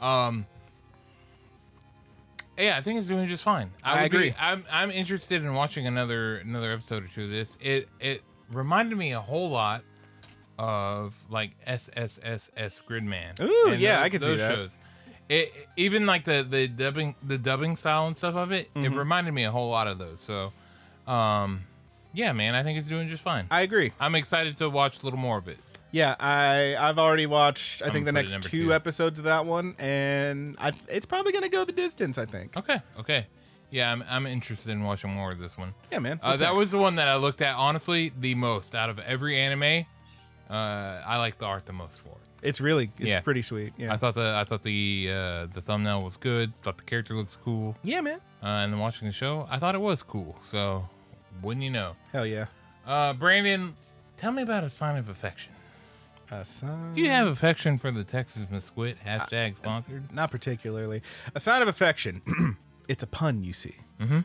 Um, 0.00 0.46
yeah, 2.58 2.76
I 2.76 2.80
think 2.82 2.98
it's 2.98 3.08
doing 3.08 3.26
just 3.28 3.42
fine. 3.44 3.70
I 3.84 4.00
be- 4.00 4.06
agree. 4.06 4.34
I'm 4.38 4.64
I'm 4.70 4.90
interested 4.90 5.42
in 5.42 5.54
watching 5.54 5.86
another 5.86 6.36
another 6.38 6.72
episode 6.72 7.04
or 7.04 7.08
two 7.08 7.24
of 7.24 7.30
this. 7.30 7.56
It 7.60 7.88
it 8.00 8.22
reminded 8.50 8.96
me 8.96 9.12
a 9.12 9.20
whole 9.20 9.50
lot 9.50 9.82
of 10.58 11.14
like 11.28 11.52
SSSS 11.66 12.80
Gridman. 12.88 13.40
Ooh, 13.40 13.70
and 13.72 13.80
yeah, 13.80 13.96
those- 13.96 14.04
I 14.04 14.08
could 14.08 14.20
see 14.22 14.26
those 14.28 14.38
that. 14.38 14.54
Shows. 14.54 14.78
It 15.28 15.52
even 15.76 16.06
like 16.06 16.24
the 16.24 16.46
the 16.48 16.68
dubbing 16.68 17.14
the 17.22 17.36
dubbing 17.38 17.76
style 17.76 18.06
and 18.06 18.16
stuff 18.16 18.36
of 18.36 18.52
it. 18.52 18.70
It 18.74 18.78
Mm-hmm. 18.78 18.96
reminded 18.98 19.32
me 19.34 19.44
a 19.44 19.50
whole 19.50 19.70
lot 19.70 19.88
of 19.88 19.98
those. 19.98 20.20
So, 20.20 20.52
um, 21.10 21.64
yeah, 22.14 22.32
man, 22.32 22.54
I 22.54 22.62
think 22.62 22.78
it's 22.78 22.86
doing 22.86 23.08
just 23.08 23.22
fine. 23.24 23.46
I 23.50 23.62
agree. 23.62 23.92
I'm 23.98 24.14
excited 24.14 24.56
to 24.58 24.70
watch 24.70 25.00
a 25.02 25.04
little 25.04 25.18
more 25.18 25.36
of 25.38 25.48
it. 25.48 25.58
Yeah, 25.96 26.14
I 26.20 26.76
I've 26.76 26.98
already 26.98 27.24
watched. 27.26 27.80
I 27.82 27.86
I'm 27.86 27.92
think 27.92 28.04
the 28.04 28.12
gonna 28.12 28.24
put 28.24 28.30
it 28.30 28.34
next 28.34 28.50
two, 28.50 28.64
two. 28.66 28.74
episodes 28.74 29.18
of 29.18 29.24
that 29.24 29.46
one, 29.46 29.74
and 29.78 30.54
I, 30.58 30.72
it's 30.88 31.06
probably 31.06 31.32
gonna 31.32 31.48
go 31.48 31.64
the 31.64 31.72
distance. 31.72 32.18
I 32.18 32.26
think. 32.26 32.54
Okay, 32.54 32.80
okay. 33.00 33.26
Yeah, 33.70 33.90
I'm, 33.90 34.04
I'm 34.08 34.26
interested 34.26 34.70
in 34.70 34.82
watching 34.84 35.10
more 35.10 35.32
of 35.32 35.38
this 35.38 35.56
one. 35.56 35.72
Yeah, 35.90 35.98
man. 36.00 36.20
Uh, 36.22 36.32
that 36.32 36.40
next? 36.40 36.54
was 36.54 36.70
the 36.70 36.78
one 36.78 36.96
that 36.96 37.08
I 37.08 37.16
looked 37.16 37.40
at 37.40 37.56
honestly 37.56 38.12
the 38.20 38.34
most 38.34 38.74
out 38.74 38.90
of 38.90 38.98
every 38.98 39.38
anime. 39.38 39.86
Uh, 40.48 40.52
I 41.04 41.16
like 41.18 41.38
the 41.38 41.46
art 41.46 41.64
the 41.66 41.72
most 41.72 42.00
for 42.00 42.10
it. 42.10 42.16
It's 42.42 42.60
really. 42.60 42.90
It's 42.98 43.10
Yeah. 43.12 43.20
pretty 43.20 43.40
sweet. 43.42 43.72
Yeah. 43.78 43.92
I 43.92 43.96
thought 43.96 44.14
the 44.14 44.34
I 44.36 44.44
thought 44.44 44.62
the 44.64 45.08
uh, 45.10 45.46
the 45.46 45.62
thumbnail 45.62 46.02
was 46.02 46.18
good. 46.18 46.52
Thought 46.62 46.76
the 46.76 46.84
character 46.84 47.14
looks 47.16 47.36
cool. 47.42 47.74
yeah, 47.82 48.02
man. 48.02 48.20
Uh, 48.42 48.46
and 48.62 48.72
then 48.72 48.78
watching 48.80 49.08
the 49.08 49.12
show, 49.14 49.48
I 49.50 49.58
thought 49.58 49.74
it 49.74 49.80
was 49.80 50.02
cool. 50.02 50.36
So, 50.42 50.88
wouldn't 51.42 51.64
you 51.64 51.70
know? 51.70 51.94
Hell 52.12 52.26
yeah. 52.26 52.46
Uh, 52.86 53.14
Brandon, 53.14 53.74
tell 54.18 54.30
me 54.30 54.42
about 54.42 54.62
a 54.62 54.68
sign 54.70 54.96
of 54.98 55.08
affection. 55.08 55.52
A 56.30 56.44
sign. 56.44 56.92
Do 56.94 57.00
you 57.00 57.10
have 57.10 57.28
affection 57.28 57.78
for 57.78 57.90
the 57.90 58.02
Texas 58.02 58.46
Mesquite? 58.50 58.96
Hashtag 59.04 59.56
sponsored. 59.56 60.12
Not 60.12 60.30
particularly. 60.30 61.02
A 61.34 61.40
sign 61.40 61.62
of 61.62 61.68
affection. 61.68 62.56
it's 62.88 63.02
a 63.02 63.06
pun, 63.06 63.44
you 63.44 63.52
see. 63.52 63.76
Mm-hmm. 64.00 64.20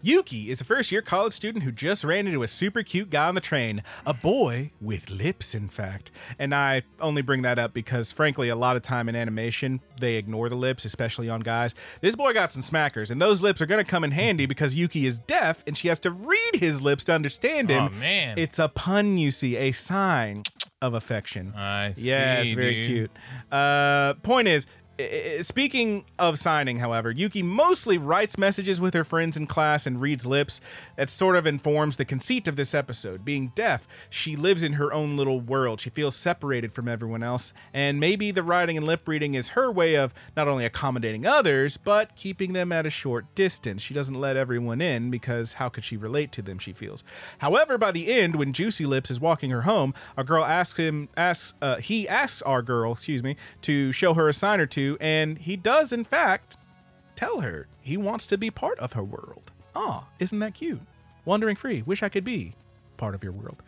Yuki 0.00 0.50
is 0.50 0.60
a 0.60 0.64
first 0.64 0.92
year 0.92 1.02
college 1.02 1.32
student 1.32 1.64
who 1.64 1.72
just 1.72 2.04
ran 2.04 2.26
into 2.26 2.42
a 2.42 2.48
super 2.48 2.82
cute 2.82 3.10
guy 3.10 3.26
on 3.26 3.34
the 3.34 3.40
train. 3.40 3.82
A 4.06 4.14
boy 4.14 4.70
with 4.80 5.10
lips, 5.10 5.54
in 5.54 5.68
fact. 5.68 6.10
And 6.38 6.54
I 6.54 6.82
only 7.00 7.22
bring 7.22 7.42
that 7.42 7.58
up 7.58 7.72
because, 7.72 8.12
frankly, 8.12 8.48
a 8.48 8.56
lot 8.56 8.76
of 8.76 8.82
time 8.82 9.08
in 9.08 9.16
animation, 9.16 9.80
they 10.00 10.14
ignore 10.16 10.48
the 10.48 10.56
lips, 10.56 10.84
especially 10.84 11.28
on 11.28 11.40
guys. 11.40 11.74
This 12.00 12.14
boy 12.14 12.32
got 12.34 12.50
some 12.50 12.62
smackers, 12.62 13.10
and 13.10 13.20
those 13.20 13.42
lips 13.42 13.60
are 13.60 13.66
going 13.66 13.84
to 13.84 13.90
come 13.90 14.04
in 14.04 14.12
handy 14.12 14.46
because 14.46 14.74
Yuki 14.74 15.06
is 15.06 15.18
deaf 15.18 15.64
and 15.66 15.76
she 15.76 15.88
has 15.88 15.98
to 16.00 16.10
read 16.10 16.56
his 16.56 16.82
lips 16.82 17.04
to 17.04 17.12
understand 17.12 17.70
him. 17.70 17.90
Oh, 17.92 17.98
man. 17.98 18.38
It's 18.38 18.58
a 18.58 18.68
pun, 18.68 19.16
you 19.16 19.30
see, 19.30 19.56
a 19.56 19.72
sign 19.72 20.42
of 20.82 20.94
affection. 20.94 21.54
I 21.56 21.92
see. 21.92 22.02
Yes, 22.08 22.52
very 22.52 22.80
dude. 22.80 22.86
cute. 22.86 23.10
Uh, 23.50 24.14
point 24.22 24.48
is, 24.48 24.66
speaking 25.42 26.04
of 26.18 26.38
signing, 26.38 26.78
however, 26.78 27.10
Yuki 27.10 27.42
mostly 27.42 27.98
writes 27.98 28.38
messages 28.38 28.80
with 28.80 28.94
her 28.94 29.04
friends 29.04 29.36
in 29.36 29.46
class 29.46 29.86
and 29.86 30.00
reads 30.00 30.26
lips. 30.26 30.60
That 30.96 31.10
sort 31.10 31.36
of 31.36 31.46
informs 31.46 31.96
the 31.96 32.04
conceit 32.04 32.48
of 32.48 32.56
this 32.56 32.74
episode. 32.74 33.24
Being 33.24 33.52
deaf, 33.54 33.86
she 34.10 34.36
lives 34.36 34.62
in 34.62 34.74
her 34.74 34.92
own 34.92 35.16
little 35.16 35.40
world. 35.40 35.80
She 35.80 35.90
feels 35.90 36.16
separated 36.16 36.72
from 36.72 36.88
everyone 36.88 37.22
else, 37.22 37.52
and 37.72 37.98
maybe 38.00 38.30
the 38.30 38.42
writing 38.42 38.76
and 38.76 38.86
lip 38.86 39.06
reading 39.06 39.34
is 39.34 39.50
her 39.50 39.70
way 39.70 39.94
of 39.94 40.14
not 40.36 40.48
only 40.48 40.64
accommodating 40.64 41.26
others, 41.26 41.76
but 41.76 42.16
keeping 42.16 42.52
them 42.52 42.72
at 42.72 42.86
a 42.86 42.90
short 42.90 43.34
distance. 43.34 43.82
She 43.82 43.94
doesn't 43.94 44.14
let 44.14 44.36
everyone 44.36 44.80
in 44.80 45.10
because 45.10 45.54
how 45.54 45.68
could 45.68 45.84
she 45.84 45.96
relate 45.96 46.32
to 46.32 46.42
them, 46.42 46.58
she 46.58 46.72
feels. 46.72 47.04
However, 47.38 47.78
by 47.78 47.92
the 47.92 48.12
end, 48.12 48.36
when 48.36 48.52
Juicy 48.52 48.86
Lips 48.86 49.10
is 49.10 49.20
walking 49.20 49.50
her 49.50 49.62
home, 49.62 49.94
a 50.16 50.24
girl 50.24 50.44
asks 50.44 50.78
him, 50.78 51.08
asks, 51.16 51.54
uh, 51.60 51.76
he 51.76 52.08
asks 52.08 52.42
our 52.42 52.62
girl, 52.62 52.92
excuse 52.92 53.22
me, 53.22 53.36
to 53.62 53.92
show 53.92 54.14
her 54.14 54.28
a 54.28 54.32
sign 54.32 54.60
or 54.60 54.66
two, 54.66 54.91
and 55.00 55.38
he 55.38 55.56
does, 55.56 55.92
in 55.92 56.04
fact, 56.04 56.56
tell 57.16 57.40
her 57.40 57.68
he 57.80 57.96
wants 57.96 58.26
to 58.26 58.38
be 58.38 58.50
part 58.50 58.78
of 58.78 58.92
her 58.94 59.04
world. 59.04 59.52
Ah, 59.74 60.08
isn't 60.18 60.38
that 60.40 60.54
cute? 60.54 60.82
Wandering 61.24 61.56
free, 61.56 61.82
wish 61.82 62.02
I 62.02 62.08
could 62.08 62.24
be 62.24 62.54
part 63.02 63.14
of 63.16 63.24
your 63.24 63.32
world. 63.32 63.62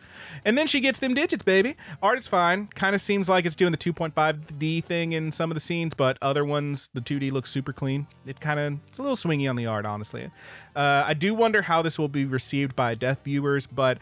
And 0.45 0.57
then 0.57 0.65
she 0.65 0.79
gets 0.79 0.97
them 0.99 1.13
digits, 1.13 1.43
baby. 1.43 1.75
Art 2.01 2.17
is 2.17 2.25
fine. 2.25 2.67
Kind 2.67 2.95
of 2.95 3.01
seems 3.01 3.27
like 3.27 3.45
it's 3.45 3.55
doing 3.55 3.73
the 3.73 3.77
2.5D 3.77 4.81
thing 4.85 5.11
in 5.11 5.29
some 5.31 5.51
of 5.51 5.55
the 5.55 5.59
scenes, 5.59 5.93
but 5.93 6.17
other 6.21 6.45
ones, 6.45 6.89
the 6.93 7.01
2D 7.01 7.33
looks 7.33 7.49
super 7.49 7.73
clean. 7.73 8.07
It 8.25 8.39
kind 8.39 8.61
of, 8.61 8.79
it's 8.87 8.97
a 8.97 9.01
little 9.01 9.17
swingy 9.17 9.49
on 9.49 9.57
the 9.57 9.65
art, 9.65 9.85
honestly. 9.85 10.31
Uh, 10.73 11.03
I 11.05 11.13
do 11.13 11.35
wonder 11.35 11.63
how 11.63 11.81
this 11.81 11.99
will 11.99 12.07
be 12.07 12.23
received 12.23 12.77
by 12.77 12.95
deaf 12.95 13.23
viewers, 13.25 13.67
but 13.67 13.97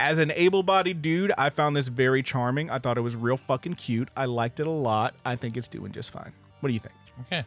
as 0.00 0.18
an 0.18 0.32
able-bodied 0.34 1.02
dude, 1.02 1.32
I 1.38 1.50
found 1.50 1.76
this 1.76 1.88
very 1.88 2.22
charming. 2.22 2.70
I 2.70 2.78
thought 2.78 2.96
it 2.98 3.02
was 3.02 3.14
real 3.14 3.36
fucking 3.36 3.74
cute. 3.74 4.08
I 4.16 4.24
liked 4.24 4.58
it 4.60 4.66
a 4.66 4.70
lot. 4.70 5.14
I 5.24 5.36
think 5.36 5.56
it's 5.56 5.68
doing 5.68 5.92
just 5.92 6.10
fine. 6.10 6.32
What 6.60 6.68
do 6.68 6.72
you 6.72 6.80
think? 6.80 6.94
Okay. 7.26 7.40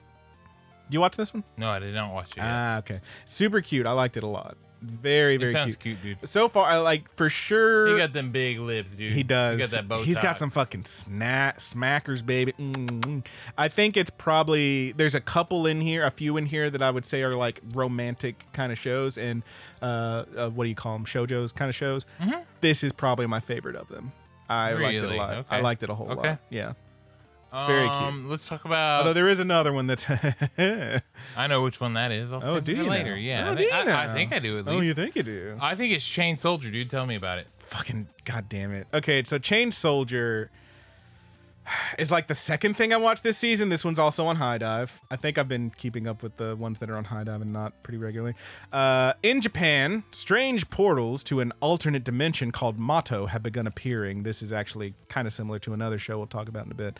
Do 0.90 0.96
you 0.96 1.00
watch 1.02 1.18
this 1.18 1.34
one? 1.34 1.44
No, 1.58 1.70
I 1.70 1.80
did 1.80 1.94
not 1.96 2.14
watch 2.14 2.32
it. 2.32 2.38
yet. 2.38 2.46
Ah, 2.46 2.78
okay. 2.80 3.00
Super 3.26 3.62
cute. 3.62 3.86
I 3.86 3.92
liked 3.92 4.18
it 4.18 4.24
a 4.24 4.28
lot. 4.28 4.56
Very, 4.84 5.38
very 5.38 5.52
sounds 5.54 5.78
cute. 5.78 5.98
cute, 6.02 6.20
dude. 6.22 6.30
So 6.30 6.50
far, 6.50 6.66
I 6.68 6.78
like 6.78 7.10
for 7.16 7.30
sure. 7.30 7.88
He 7.88 7.98
got 7.98 8.12
them 8.12 8.32
big 8.32 8.60
lips, 8.60 8.96
dude. 8.96 9.14
He 9.14 9.24
does. 9.24 9.54
He 9.56 9.60
got 9.62 9.70
that 9.72 9.88
bow. 9.88 10.04
He's 10.04 10.20
got 10.20 10.38
some 10.38 10.50
fucking 10.50 10.84
snack 10.84 11.60
smackers, 11.60 12.26
baby. 12.26 12.52
mm 12.60 13.26
I 13.58 13.68
think 13.70 13.96
it's 13.96 14.10
probably 14.10 14.92
there's 14.92 15.16
a 15.16 15.22
couple 15.22 15.66
in 15.66 15.80
here, 15.82 16.04
a 16.06 16.12
few 16.12 16.36
in 16.36 16.48
here 16.48 16.70
that 16.70 16.82
I 16.82 16.92
would 16.92 17.06
say 17.06 17.22
are 17.24 17.36
like 17.36 17.62
romantic 17.74 18.44
kind 18.52 18.72
of 18.74 18.78
shows, 18.78 19.18
and 19.18 19.44
uh, 19.82 20.26
uh 20.36 20.50
what 20.50 20.66
do 20.66 20.70
you 20.70 20.76
call 20.76 20.94
them, 20.94 21.06
shojo's 21.06 21.52
kind 21.54 21.70
of 21.70 21.76
shows. 21.76 22.06
This 22.62 22.84
is 22.84 22.92
probably 22.92 23.26
my 23.28 23.40
favorite 23.40 23.76
of 23.78 23.88
them. 23.88 24.12
I 24.50 24.74
liked 24.74 24.96
it 24.98 25.04
a 25.04 25.08
Mm-hmm. 25.08 25.18
Lot. 25.18 25.34
Okay. 25.34 25.56
I 25.56 25.62
liked 25.62 25.84
it 25.84 25.90
a 25.90 25.96
whole 25.96 26.12
Okay. 26.12 26.30
lot. 26.32 26.40
Yeah. 26.50 26.74
Very 27.68 27.88
cute. 27.88 27.92
Um, 28.02 28.30
Let's 28.30 28.48
talk 28.48 28.66
about. 28.66 29.00
Although 29.00 29.14
there 29.14 29.30
is 29.30 29.40
another 29.40 29.72
one 29.72 29.88
that's. 29.88 30.06
I 30.58 31.48
know 31.48 31.62
which 31.62 31.80
one 31.80 31.94
that 31.94 32.12
is. 32.12 32.34
I'll 32.34 32.44
oh, 32.44 32.60
do 32.60 32.74
you 32.74 32.84
later. 32.84 33.12
know? 33.12 33.16
Yeah, 33.16 33.50
Oh, 33.50 33.54
I, 33.54 33.56
think, 33.56 33.72
I, 33.74 34.04
I 34.04 34.14
think 34.14 34.34
I 34.34 34.40
do 34.40 34.60
at 34.60 34.68
Oh, 34.68 34.72
least. 34.72 34.86
you 34.86 34.94
think 34.94 35.16
you 35.16 35.24
do? 35.24 35.58
I 35.62 35.76
think 35.76 35.94
it's 35.94 36.06
Chain 36.08 36.36
Soldier, 36.38 36.72
dude. 36.72 36.90
Tell 36.90 37.06
me 37.06 37.16
about 37.16 37.40
it. 37.40 37.48
fucking 37.60 38.08
goddamn 38.26 38.72
it. 38.74 38.88
Okay, 38.94 39.24
so 39.24 39.38
Chain 39.38 39.72
Soldier 39.72 40.50
is 41.98 42.12
like 42.12 42.28
the 42.28 42.36
second 42.36 42.76
thing 42.76 42.92
I 42.92 42.98
watched 42.98 43.24
this 43.24 43.38
season. 43.38 43.70
This 43.70 43.86
one's 43.86 43.98
also 43.98 44.26
on 44.26 44.36
HIDIVE. 44.36 45.00
I 45.10 45.16
think 45.16 45.38
I've 45.38 45.48
been 45.48 45.70
keeping 45.70 46.08
up 46.08 46.22
with 46.22 46.36
the 46.36 46.58
ones 46.58 46.80
that 46.80 46.90
are 46.90 46.98
on 46.98 47.06
HIDIVE 47.06 47.42
and 47.42 47.54
not 47.54 47.82
pretty 47.84 47.98
regularly. 47.98 48.36
Uh, 48.74 49.14
in 49.24 49.40
Japan, 49.40 50.04
strange 50.12 50.70
portals 50.70 51.24
to 51.24 51.40
an 51.40 51.54
alternate 51.62 52.04
dimension 52.04 52.52
called 52.52 52.78
Mato 52.78 53.28
have 53.28 53.44
begun 53.44 53.66
appearing. 53.66 54.24
This 54.24 54.44
is 54.44 54.52
actually 54.52 54.94
kind 55.08 55.26
of 55.26 55.32
similar 55.32 55.58
to 55.60 55.74
another 55.74 55.98
show 55.98 56.18
we'll 56.18 56.28
talk 56.28 56.50
about 56.50 56.66
in 56.66 56.72
a 56.74 56.76
bit. 56.76 57.00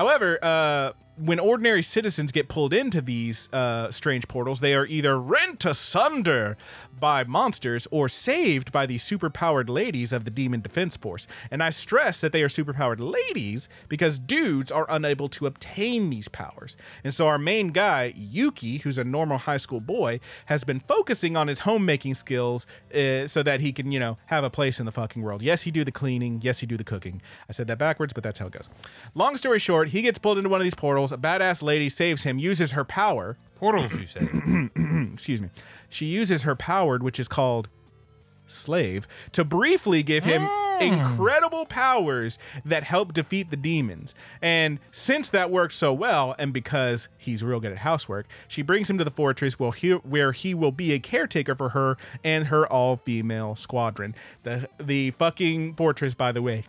However, 0.00 0.38
uh, 0.40 0.92
when 1.20 1.38
ordinary 1.38 1.82
citizens 1.82 2.32
get 2.32 2.48
pulled 2.48 2.72
into 2.72 3.02
these 3.02 3.52
uh, 3.52 3.90
strange 3.90 4.26
portals, 4.26 4.60
they 4.60 4.74
are 4.74 4.86
either 4.86 5.20
rent 5.20 5.64
asunder 5.66 6.56
by 6.98 7.24
monsters 7.24 7.86
or 7.90 8.08
saved 8.08 8.72
by 8.72 8.86
the 8.86 8.96
superpowered 8.96 9.68
ladies 9.68 10.12
of 10.12 10.24
the 10.24 10.30
Demon 10.30 10.60
Defense 10.60 10.96
Force. 10.96 11.26
And 11.50 11.62
I 11.62 11.70
stress 11.70 12.20
that 12.20 12.32
they 12.32 12.42
are 12.42 12.48
superpowered 12.48 13.00
ladies 13.00 13.68
because 13.88 14.18
dudes 14.18 14.70
are 14.72 14.86
unable 14.88 15.28
to 15.30 15.46
obtain 15.46 16.10
these 16.10 16.28
powers. 16.28 16.76
And 17.04 17.12
so 17.12 17.26
our 17.26 17.38
main 17.38 17.68
guy, 17.68 18.12
Yuki, 18.16 18.78
who's 18.78 18.98
a 18.98 19.04
normal 19.04 19.38
high 19.38 19.56
school 19.56 19.80
boy, 19.80 20.20
has 20.46 20.64
been 20.64 20.80
focusing 20.80 21.36
on 21.36 21.48
his 21.48 21.60
homemaking 21.60 22.14
skills 22.14 22.66
uh, 22.94 23.26
so 23.26 23.42
that 23.42 23.60
he 23.60 23.72
can, 23.72 23.92
you 23.92 23.98
know, 23.98 24.18
have 24.26 24.44
a 24.44 24.50
place 24.50 24.80
in 24.80 24.86
the 24.86 24.92
fucking 24.92 25.22
world. 25.22 25.42
Yes, 25.42 25.62
he 25.62 25.70
do 25.70 25.84
the 25.84 25.92
cleaning. 25.92 26.40
Yes, 26.42 26.60
he 26.60 26.66
do 26.66 26.76
the 26.76 26.84
cooking. 26.84 27.20
I 27.48 27.52
said 27.52 27.66
that 27.68 27.78
backwards, 27.78 28.12
but 28.12 28.22
that's 28.22 28.38
how 28.38 28.46
it 28.46 28.52
goes. 28.52 28.68
Long 29.14 29.36
story 29.36 29.58
short, 29.58 29.88
he 29.90 30.02
gets 30.02 30.18
pulled 30.18 30.38
into 30.38 30.48
one 30.48 30.60
of 30.60 30.64
these 30.64 30.74
portals. 30.74 31.12
A 31.12 31.18
badass 31.18 31.62
lady 31.62 31.88
saves 31.88 32.22
him, 32.22 32.38
uses 32.38 32.72
her 32.72 32.84
power. 32.84 33.36
Portals, 33.56 33.92
you 33.92 34.06
say? 34.06 34.20
Excuse 35.12 35.42
me. 35.42 35.50
She 35.88 36.06
uses 36.06 36.44
her 36.44 36.56
power, 36.56 36.98
which 36.98 37.20
is 37.20 37.28
called 37.28 37.68
slave, 38.46 39.06
to 39.32 39.44
briefly 39.44 40.02
give 40.02 40.24
him 40.24 40.42
ah. 40.42 40.78
incredible 40.80 41.66
powers 41.66 42.38
that 42.64 42.84
help 42.84 43.12
defeat 43.12 43.50
the 43.50 43.56
demons. 43.56 44.14
And 44.40 44.80
since 44.92 45.28
that 45.30 45.50
worked 45.50 45.74
so 45.74 45.92
well, 45.92 46.34
and 46.38 46.52
because 46.52 47.08
he's 47.18 47.42
real 47.42 47.60
good 47.60 47.72
at 47.72 47.78
housework, 47.78 48.26
she 48.48 48.62
brings 48.62 48.88
him 48.88 48.98
to 48.98 49.04
the 49.04 49.10
fortress 49.10 49.58
where 49.58 49.72
he, 49.72 49.90
where 49.92 50.32
he 50.32 50.54
will 50.54 50.72
be 50.72 50.92
a 50.92 50.98
caretaker 50.98 51.54
for 51.54 51.70
her 51.70 51.96
and 52.24 52.46
her 52.46 52.66
all-female 52.66 53.56
squadron. 53.56 54.14
The 54.42 54.68
the 54.78 55.12
fucking 55.12 55.74
fortress, 55.74 56.14
by 56.14 56.32
the 56.32 56.42
way, 56.42 56.64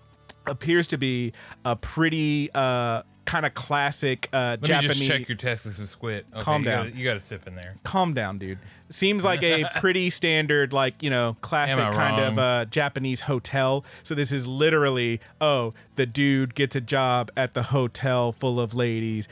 appears 0.48 0.88
to 0.88 0.98
be 0.98 1.34
a 1.66 1.76
pretty 1.76 2.50
uh 2.54 3.04
kind 3.26 3.46
of 3.46 3.54
classic 3.54 4.28
uh, 4.34 4.58
Let 4.60 4.64
Japanese. 4.64 5.00
me 5.00 5.06
just 5.06 5.20
check 5.20 5.30
your 5.30 5.38
Texas 5.38 5.78
and 5.78 5.88
squid. 5.88 6.26
Okay, 6.34 6.42
Calm 6.42 6.64
you 6.64 6.70
down. 6.70 6.86
Gotta, 6.88 6.98
you 6.98 7.04
got 7.06 7.14
to 7.14 7.20
sip 7.20 7.48
in 7.48 7.56
there. 7.56 7.76
calm 7.84 8.14
down, 8.14 8.40
dude. 8.40 8.58
Seems 8.90 9.24
like 9.24 9.44
a 9.44 9.66
pretty 9.80 10.10
standard, 10.10 10.74
like, 10.74 11.02
you 11.04 11.10
know, 11.12 11.38
classic 11.42 11.78
kind 11.94 12.20
of 12.20 12.38
uh, 12.40 12.66
Japanese 12.66 13.22
hotel. 13.22 13.86
So 14.04 14.16
this 14.16 14.32
is 14.32 14.48
literally, 14.48 15.22
oh, 15.40 15.74
the 15.96 16.06
dude 16.08 16.56
gets 16.56 16.76
a 16.76 16.82
job 16.82 17.32
at 17.38 17.54
the 17.54 17.64
hotel 17.64 18.32
full 18.32 18.60
of 18.60 18.74
ladies. 18.74 19.28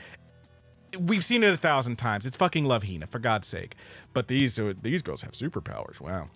We've 0.98 1.24
seen 1.24 1.42
it 1.44 1.52
a 1.52 1.56
thousand 1.56 1.96
times. 1.96 2.26
It's 2.26 2.36
fucking 2.36 2.64
Love 2.64 2.84
Hina, 2.84 3.06
for 3.08 3.18
God's 3.18 3.48
sake. 3.48 3.74
But 4.14 4.28
these 4.28 4.58
uh, 4.58 4.72
these 4.80 5.02
girls 5.02 5.22
have 5.22 5.32
superpowers. 5.32 6.00
Wow. 6.00 6.28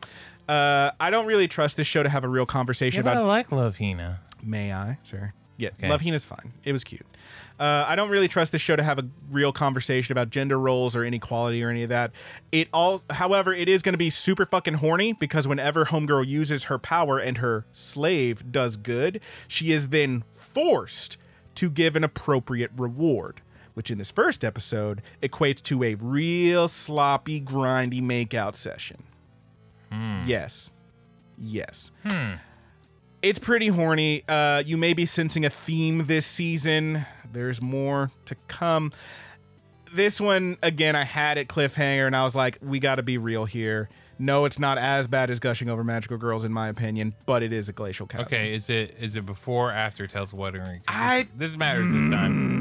Uh, 0.48 0.90
I 1.00 1.10
don't 1.10 1.26
really 1.26 1.48
trust 1.48 1.76
this 1.76 1.86
show 1.86 2.02
to 2.02 2.08
have 2.08 2.24
a 2.24 2.28
real 2.28 2.46
conversation 2.46 3.04
Yeah, 3.04 3.14
but 3.14 3.16
I 3.16 3.22
like 3.24 3.50
Love 3.50 3.78
Hina. 3.78 4.20
May 4.44 4.72
I, 4.72 4.98
sir? 5.02 5.32
Yeah, 5.56 5.70
Okay. 5.78 5.88
Love 5.88 6.00
Hina's 6.00 6.24
fine. 6.24 6.52
It 6.64 6.72
was 6.72 6.82
cute. 6.82 7.06
Uh, 7.60 7.84
I 7.86 7.94
don't 7.94 8.10
really 8.10 8.26
trust 8.26 8.50
this 8.50 8.60
show 8.60 8.74
to 8.74 8.82
have 8.82 8.98
a 8.98 9.06
real 9.30 9.52
conversation 9.52 10.10
about 10.12 10.30
gender 10.30 10.58
roles 10.58 10.96
or 10.96 11.04
inequality 11.04 11.62
or 11.62 11.70
any 11.70 11.84
of 11.84 11.90
that. 11.90 12.10
It 12.50 12.68
all, 12.72 13.02
however, 13.10 13.52
it 13.52 13.68
is 13.68 13.80
going 13.80 13.92
to 13.92 13.98
be 13.98 14.10
super 14.10 14.44
fucking 14.46 14.74
horny 14.74 15.12
because 15.12 15.46
whenever 15.46 15.86
Homegirl 15.86 16.26
uses 16.26 16.64
her 16.64 16.78
power 16.78 17.18
and 17.18 17.38
her 17.38 17.66
slave 17.70 18.50
does 18.50 18.76
good, 18.76 19.20
she 19.46 19.70
is 19.70 19.90
then 19.90 20.24
forced 20.32 21.16
to 21.54 21.70
give 21.70 21.94
an 21.94 22.02
appropriate 22.02 22.72
reward, 22.76 23.40
which 23.74 23.92
in 23.92 23.98
this 23.98 24.10
first 24.10 24.44
episode 24.44 25.02
equates 25.22 25.62
to 25.62 25.84
a 25.84 25.94
real 25.94 26.66
sloppy, 26.66 27.40
grindy 27.40 28.02
makeout 28.02 28.56
session. 28.56 29.04
Yes. 30.26 30.72
Yes 31.38 31.92
it's 33.24 33.38
pretty 33.38 33.68
horny. 33.68 34.22
Uh, 34.28 34.62
you 34.64 34.76
may 34.76 34.92
be 34.92 35.06
sensing 35.06 35.44
a 35.44 35.50
theme 35.50 36.06
this 36.06 36.26
season. 36.26 37.06
There's 37.32 37.60
more 37.62 38.10
to 38.26 38.34
come. 38.48 38.92
This 39.92 40.20
one, 40.20 40.56
again, 40.62 40.94
I 40.96 41.04
had 41.04 41.38
it 41.38 41.48
cliffhanger, 41.48 42.06
and 42.06 42.14
I 42.16 42.24
was 42.24 42.34
like, 42.34 42.58
we 42.60 42.78
got 42.80 42.96
to 42.96 43.02
be 43.02 43.16
real 43.18 43.44
here. 43.44 43.88
No, 44.18 44.44
it's 44.44 44.58
not 44.60 44.78
as 44.78 45.06
bad 45.08 45.30
as 45.30 45.40
gushing 45.40 45.68
over 45.68 45.82
magical 45.82 46.16
girls, 46.18 46.44
in 46.44 46.52
my 46.52 46.68
opinion, 46.68 47.14
but 47.26 47.42
it 47.42 47.52
is 47.52 47.68
a 47.68 47.72
glacial 47.72 48.06
chasm. 48.06 48.26
Okay, 48.26 48.54
is 48.54 48.70
it 48.70 48.96
is 49.00 49.16
it 49.16 49.26
before 49.26 49.70
or 49.70 49.72
after 49.72 50.06
Tales 50.06 50.32
of 50.32 50.38
Wedding 50.38 50.62
Ring? 50.62 50.80
'Cause 50.86 50.96
I- 50.96 51.22
this, 51.36 51.50
this 51.50 51.56
matters 51.58 51.90
this 51.90 52.08
time. 52.10 52.54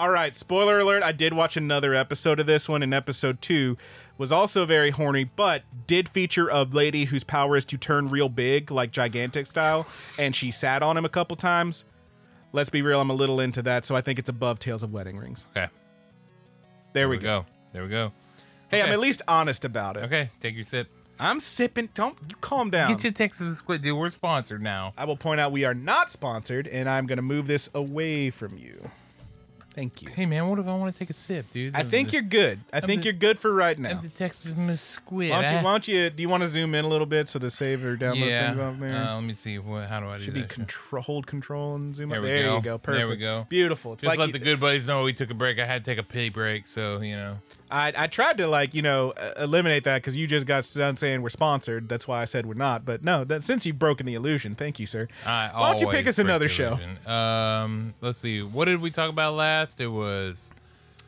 All 0.00 0.10
right, 0.10 0.36
spoiler 0.36 0.78
alert. 0.78 1.02
I 1.02 1.10
did 1.10 1.32
watch 1.34 1.56
another 1.56 1.92
episode 1.94 2.38
of 2.38 2.46
this 2.46 2.68
one, 2.68 2.84
in 2.84 2.92
episode 2.92 3.40
two 3.42 3.76
was 4.18 4.30
also 4.32 4.66
very 4.66 4.90
horny, 4.90 5.24
but 5.24 5.62
did 5.86 6.08
feature 6.08 6.48
a 6.48 6.64
lady 6.64 7.06
whose 7.06 7.24
power 7.24 7.56
is 7.56 7.64
to 7.66 7.78
turn 7.78 8.08
real 8.08 8.28
big, 8.28 8.70
like 8.70 8.90
gigantic 8.90 9.46
style, 9.46 9.86
and 10.18 10.34
she 10.36 10.50
sat 10.50 10.82
on 10.82 10.96
him 10.96 11.04
a 11.04 11.08
couple 11.08 11.36
times. 11.36 11.84
Let's 12.52 12.70
be 12.70 12.82
real, 12.82 13.00
I'm 13.00 13.10
a 13.10 13.14
little 13.14 13.40
into 13.40 13.62
that, 13.62 13.84
so 13.84 13.94
I 13.94 14.00
think 14.00 14.18
it's 14.18 14.28
above 14.28 14.58
Tales 14.58 14.82
of 14.82 14.92
Wedding 14.92 15.16
Rings. 15.16 15.46
Okay, 15.56 15.60
There, 15.60 15.70
there 16.92 17.08
we 17.08 17.16
we 17.16 17.22
go. 17.22 17.40
go. 17.40 17.46
There 17.72 17.82
we 17.84 17.88
go. 17.88 18.12
Hey, 18.70 18.82
I'm 18.82 18.92
at 18.92 18.98
least 19.00 19.22
honest 19.28 19.64
about 19.64 19.96
it. 19.96 20.04
Okay, 20.04 20.30
take 20.40 20.54
your 20.54 20.64
sip. 20.64 20.88
I'm 21.20 21.40
sipping. 21.40 21.88
Don't 21.94 22.16
you 22.28 22.36
calm 22.40 22.70
down. 22.70 22.90
Get 22.92 23.02
your 23.02 23.12
Texas 23.12 23.58
squid, 23.58 23.82
dude. 23.82 23.96
We're 23.96 24.10
sponsored 24.10 24.62
now. 24.62 24.92
I 24.96 25.04
will 25.04 25.16
point 25.16 25.40
out 25.40 25.50
we 25.52 25.64
are 25.64 25.74
not 25.74 26.10
sponsored, 26.10 26.68
and 26.68 26.88
I'm 26.88 27.06
going 27.06 27.16
to 27.16 27.22
move 27.22 27.46
this 27.46 27.68
away 27.74 28.30
from 28.30 28.56
you. 28.56 28.90
Thank 29.78 30.02
you. 30.02 30.08
Hey 30.08 30.26
man, 30.26 30.48
what 30.48 30.58
if 30.58 30.66
I 30.66 30.74
want 30.76 30.92
to 30.92 30.98
take 30.98 31.08
a 31.08 31.12
sip, 31.12 31.52
dude? 31.52 31.76
I 31.76 31.82
Of 31.82 31.88
think 31.90 32.08
the- 32.08 32.14
you're 32.14 32.22
good. 32.24 32.58
I 32.72 32.80
think 32.80 33.02
the- 33.02 33.04
you're 33.06 33.12
good 33.12 33.38
for 33.38 33.54
right 33.54 33.78
now. 33.78 33.92
of 33.92 34.02
the 34.02 34.08
Texas 34.08 34.52
Miss 34.56 34.80
Squid. 34.80 35.30
Why 35.30 35.40
don't, 35.42 35.52
you, 35.52 35.56
why 35.58 35.70
don't 35.70 35.86
you? 35.86 36.10
Do 36.10 36.20
you 36.20 36.28
want 36.28 36.42
to 36.42 36.48
zoom 36.48 36.74
in 36.74 36.84
a 36.84 36.88
little 36.88 37.06
bit 37.06 37.28
so 37.28 37.38
the 37.38 37.48
save 37.48 37.84
or 37.84 37.96
download 37.96 38.26
yeah. 38.28 38.48
things 38.48 38.58
off 38.58 38.80
there? 38.80 38.96
Uh, 38.96 39.14
let 39.14 39.22
me 39.22 39.34
see. 39.34 39.56
What? 39.60 39.88
How 39.88 40.00
do 40.00 40.06
I 40.08 40.18
do 40.18 40.18
that? 40.18 40.24
Should 40.24 40.34
be 40.34 40.42
control, 40.42 41.02
hold 41.02 41.28
control 41.28 41.76
and 41.76 41.94
zoom 41.94 42.08
There 42.08 42.18
up. 42.18 42.24
we 42.24 42.28
There 42.28 42.42
go. 42.42 42.56
you 42.56 42.62
go. 42.62 42.78
Perfect. 42.78 42.98
There 42.98 43.08
we 43.08 43.16
go. 43.18 43.46
Beautiful. 43.48 43.92
It's 43.92 44.02
Just 44.02 44.08
like 44.10 44.18
let 44.18 44.26
you- 44.26 44.32
the 44.32 44.38
good 44.40 44.58
buddies 44.58 44.88
know 44.88 45.04
we 45.04 45.12
took 45.12 45.30
a 45.30 45.34
break. 45.34 45.60
I 45.60 45.64
had 45.64 45.84
to 45.84 45.90
take 45.92 45.98
a 45.98 46.02
pee 46.02 46.28
break, 46.28 46.66
so 46.66 47.00
you 47.00 47.14
know. 47.14 47.38
I, 47.70 47.92
I 47.96 48.06
tried 48.06 48.38
to 48.38 48.46
like 48.46 48.74
you 48.74 48.82
know 48.82 49.10
uh, 49.10 49.34
eliminate 49.38 49.84
that 49.84 49.96
because 50.02 50.16
you 50.16 50.26
just 50.26 50.46
got 50.46 50.68
done 50.74 50.96
saying 50.96 51.22
we're 51.22 51.28
sponsored. 51.28 51.88
That's 51.88 52.08
why 52.08 52.22
I 52.22 52.24
said 52.24 52.46
we're 52.46 52.54
not. 52.54 52.84
But 52.84 53.04
no, 53.04 53.24
that 53.24 53.44
since 53.44 53.66
you've 53.66 53.78
broken 53.78 54.06
the 54.06 54.14
illusion, 54.14 54.54
thank 54.54 54.80
you, 54.80 54.86
sir. 54.86 55.08
I 55.26 55.50
Why 55.54 55.70
don't 55.72 55.80
you 55.82 55.88
pick 55.88 56.06
us 56.06 56.18
another 56.18 56.48
show? 56.48 56.78
Um, 57.06 57.94
let's 58.00 58.18
see. 58.18 58.42
What 58.42 58.64
did 58.66 58.80
we 58.80 58.90
talk 58.90 59.10
about 59.10 59.34
last? 59.34 59.80
It 59.80 59.88
was 59.88 60.50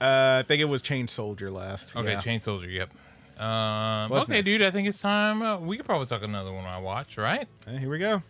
Uh, 0.01 0.41
I 0.41 0.45
think 0.47 0.61
it 0.61 0.67
was 0.67 0.83
Chain 0.83 1.09
Soldier 1.09 1.51
last. 1.51 1.97
okay, 1.97 2.13
Yeah. 2.13 2.21
Chain 2.21 2.41
Soldier. 2.41 2.69
Yep. 2.69 2.91
Um, 3.39 4.13
okay, 4.13 4.33
next? 4.35 4.45
dude. 4.45 4.61
I 4.63 4.71
think 4.71 4.87
it's 4.87 5.01
time. 5.01 5.41
Uh, 5.41 5.59
we 5.59 5.79
could 5.79 5.87
probably 5.87 6.07
talk 6.07 6.23
another 6.23 6.53
one 6.53 6.67
I 6.67 6.79
watch, 6.79 7.17
right? 7.17 7.49
Hey, 7.67 7.79
here 7.79 7.89
we 7.89 7.99
go. 7.99 8.23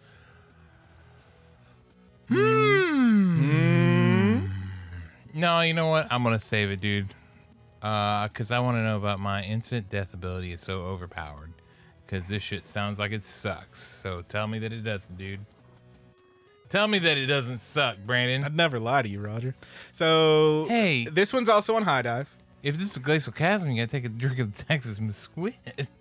hmm 2.29 4.39
No, 5.35 5.63
you 5.63 5.75
know 5.75 5.89
what? 5.89 6.07
I'm 6.13 6.23
gonna 6.23 6.39
save 6.39 6.71
it, 6.71 6.81
dude. 6.81 7.13
Uh, 7.83 8.29
cause 8.29 8.53
I 8.53 8.59
want 8.59 8.77
to 8.77 8.83
know 8.83 8.97
about 8.99 9.21
my 9.21 9.43
instant 9.43 9.89
death 9.89 10.13
ability 10.13 10.53
is 10.53 10.61
so 10.61 10.83
overpowered. 10.83 11.53
Cause 12.07 12.29
this 12.29 12.43
shit 12.43 12.65
sounds 12.65 12.99
like 12.99 13.13
it 13.13 13.23
sucks. 13.23 13.79
So 13.81 14.23
tell 14.23 14.47
me 14.47 14.59
that 14.59 14.73
it 14.73 14.83
doesn't, 14.83 15.17
dude. 15.17 15.41
Tell 16.69 16.89
me 16.89 16.99
that 17.01 17.17
it 17.17 17.27
doesn't 17.27 17.59
suck, 17.59 17.97
Brandon. 18.05 18.45
I'd 18.45 18.55
never 18.55 18.79
lie 18.79 19.03
to 19.03 19.09
you, 19.09 19.21
Roger. 19.21 19.55
So 19.93 20.67
Hey. 20.69 21.05
this 21.07 21.33
one's 21.33 21.49
also 21.49 21.75
on 21.77 21.85
HIDIVE. 21.85 22.27
If 22.63 22.77
this 22.77 22.91
is 22.91 22.97
a 22.97 23.01
glacial 23.01 23.33
chasm, 23.33 23.71
you 23.71 23.77
gotta 23.83 23.91
take 23.91 24.05
a 24.05 24.09
drink 24.09 24.39
of 24.39 24.57
the 24.57 24.65
Texas 24.65 25.01
Squid. 25.17 25.55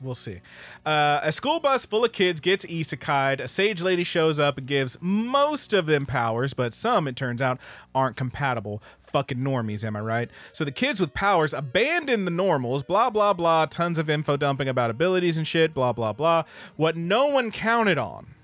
We'll 0.00 0.14
see. 0.14 0.40
Uh, 0.84 1.20
a 1.22 1.32
school 1.32 1.58
bus 1.58 1.86
full 1.86 2.04
of 2.04 2.12
kids 2.12 2.40
gets 2.40 2.66
isekai'd. 2.66 3.40
A 3.40 3.48
sage 3.48 3.82
lady 3.82 4.04
shows 4.04 4.38
up 4.38 4.58
and 4.58 4.66
gives 4.66 4.98
most 5.00 5.72
of 5.72 5.86
them 5.86 6.04
powers, 6.04 6.52
but 6.52 6.74
some, 6.74 7.08
it 7.08 7.16
turns 7.16 7.40
out, 7.40 7.58
aren't 7.94 8.16
compatible. 8.16 8.82
Fucking 9.16 9.38
normies, 9.38 9.82
am 9.82 9.96
I 9.96 10.00
right? 10.00 10.30
So 10.52 10.62
the 10.62 10.70
kids 10.70 11.00
with 11.00 11.14
powers 11.14 11.54
abandon 11.54 12.26
the 12.26 12.30
normals, 12.30 12.82
blah, 12.82 13.08
blah, 13.08 13.32
blah. 13.32 13.64
Tons 13.64 13.96
of 13.96 14.10
info 14.10 14.36
dumping 14.36 14.68
about 14.68 14.90
abilities 14.90 15.38
and 15.38 15.46
shit, 15.46 15.72
blah, 15.72 15.94
blah, 15.94 16.12
blah. 16.12 16.42
What 16.76 16.98
no 16.98 17.28
one 17.28 17.50
counted 17.50 17.96
on 17.96 18.34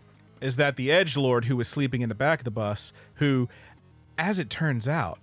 is 0.40 0.56
that 0.56 0.76
the 0.76 0.90
edge 0.90 1.14
lord 1.14 1.44
who 1.44 1.58
was 1.58 1.68
sleeping 1.68 2.00
in 2.00 2.08
the 2.08 2.14
back 2.14 2.40
of 2.40 2.46
the 2.46 2.50
bus, 2.50 2.94
who, 3.16 3.50
as 4.16 4.38
it 4.38 4.48
turns 4.48 4.88
out, 4.88 5.18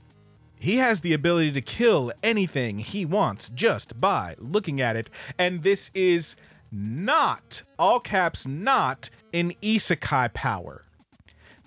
he 0.59 0.75
has 0.75 0.99
the 0.99 1.13
ability 1.13 1.51
to 1.53 1.61
kill 1.61 2.11
anything 2.21 2.77
he 2.77 3.03
wants 3.03 3.49
just 3.49 3.99
by 3.99 4.35
looking 4.37 4.79
at 4.79 4.95
it. 4.95 5.09
And 5.35 5.63
this 5.63 5.89
is 5.95 6.35
not, 6.71 7.63
all 7.79 7.99
caps, 7.99 8.45
not 8.45 9.09
an 9.33 9.53
isekai 9.63 10.31
power. 10.31 10.83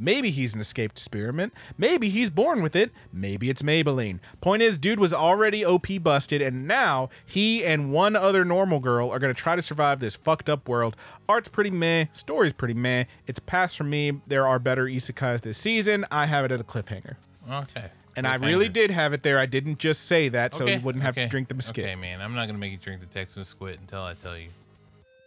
Maybe 0.03 0.31
he's 0.31 0.55
an 0.55 0.61
escaped 0.61 0.99
experiment. 0.99 1.55
Maybe 1.79 2.09
he's 2.09 2.29
born 2.29 2.61
with 2.61 2.75
it. 2.75 2.91
Maybe 3.13 3.49
it's 3.49 3.63
Maybelline. 3.63 4.19
Point 4.41 4.61
is, 4.61 4.77
dude 4.77 4.99
was 4.99 5.13
already 5.15 5.65
OP 5.65 5.87
busted, 6.03 6.43
and 6.43 6.67
now 6.67 7.09
he 7.25 7.65
and 7.65 7.93
one 7.93 8.17
other 8.17 8.45
normal 8.45 8.81
girl 8.81 9.11
are 9.11 9.21
going 9.21 9.33
to 9.33 9.41
try 9.41 9.55
to 9.55 9.63
survive 9.63 10.01
this 10.01 10.17
fucked 10.17 10.51
up 10.51 10.69
world. 10.69 10.97
Art's 11.29 11.49
pretty 11.49 11.71
meh. 11.71 12.07
Story's 12.13 12.53
pretty 12.53 12.75
meh. 12.75 13.05
It's 13.29 13.39
a 13.39 13.69
for 13.69 13.85
me. 13.85 14.21
There 14.27 14.47
are 14.47 14.59
better 14.59 14.87
isekais 14.87 15.43
this 15.43 15.57
season. 15.57 16.05
I 16.11 16.27
have 16.27 16.45
it 16.45 16.51
at 16.51 16.61
a 16.61 16.65
cliffhanger. 16.65 17.15
okay. 17.49 17.91
And 18.17 18.27
I 18.27 18.35
really 18.35 18.69
did 18.69 18.91
have 18.91 19.13
it 19.13 19.23
there. 19.23 19.39
I 19.39 19.47
didn't 19.47 19.79
just 19.79 20.07
say 20.07 20.29
that 20.31 20.55
so 20.55 20.65
Okay, 20.65 20.75
you 20.75 20.81
wouldn't 20.81 21.03
have 21.03 21.15
okay, 21.15 21.25
to 21.25 21.31
drink 21.31 21.49
the 21.49 21.55
biscuit. 21.55 21.85
Okay, 21.85 21.95
man. 21.95 22.21
I'm 22.21 22.35
not 22.35 22.47
gonna 22.47 22.59
make 22.59 22.73
you 22.73 22.79
drink 22.79 23.01
the 23.01 23.07
Texas 23.07 23.49
Squid 23.49 23.79
until 23.81 24.03
I 24.03 24.15
tell 24.15 24.37
you. 24.37 24.49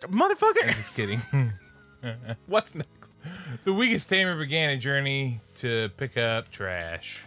Motherfucker. 0.01 0.67
Just 0.75 0.93
kidding. 0.93 1.19
What's 2.45 2.75
next? 2.75 2.89
The 3.63 3.73
weakest 3.73 4.09
tamer 4.09 4.37
began 4.37 4.71
a 4.71 4.77
journey 4.77 5.41
to 5.55 5.89
pick 5.97 6.17
up 6.17 6.51
trash. 6.51 7.25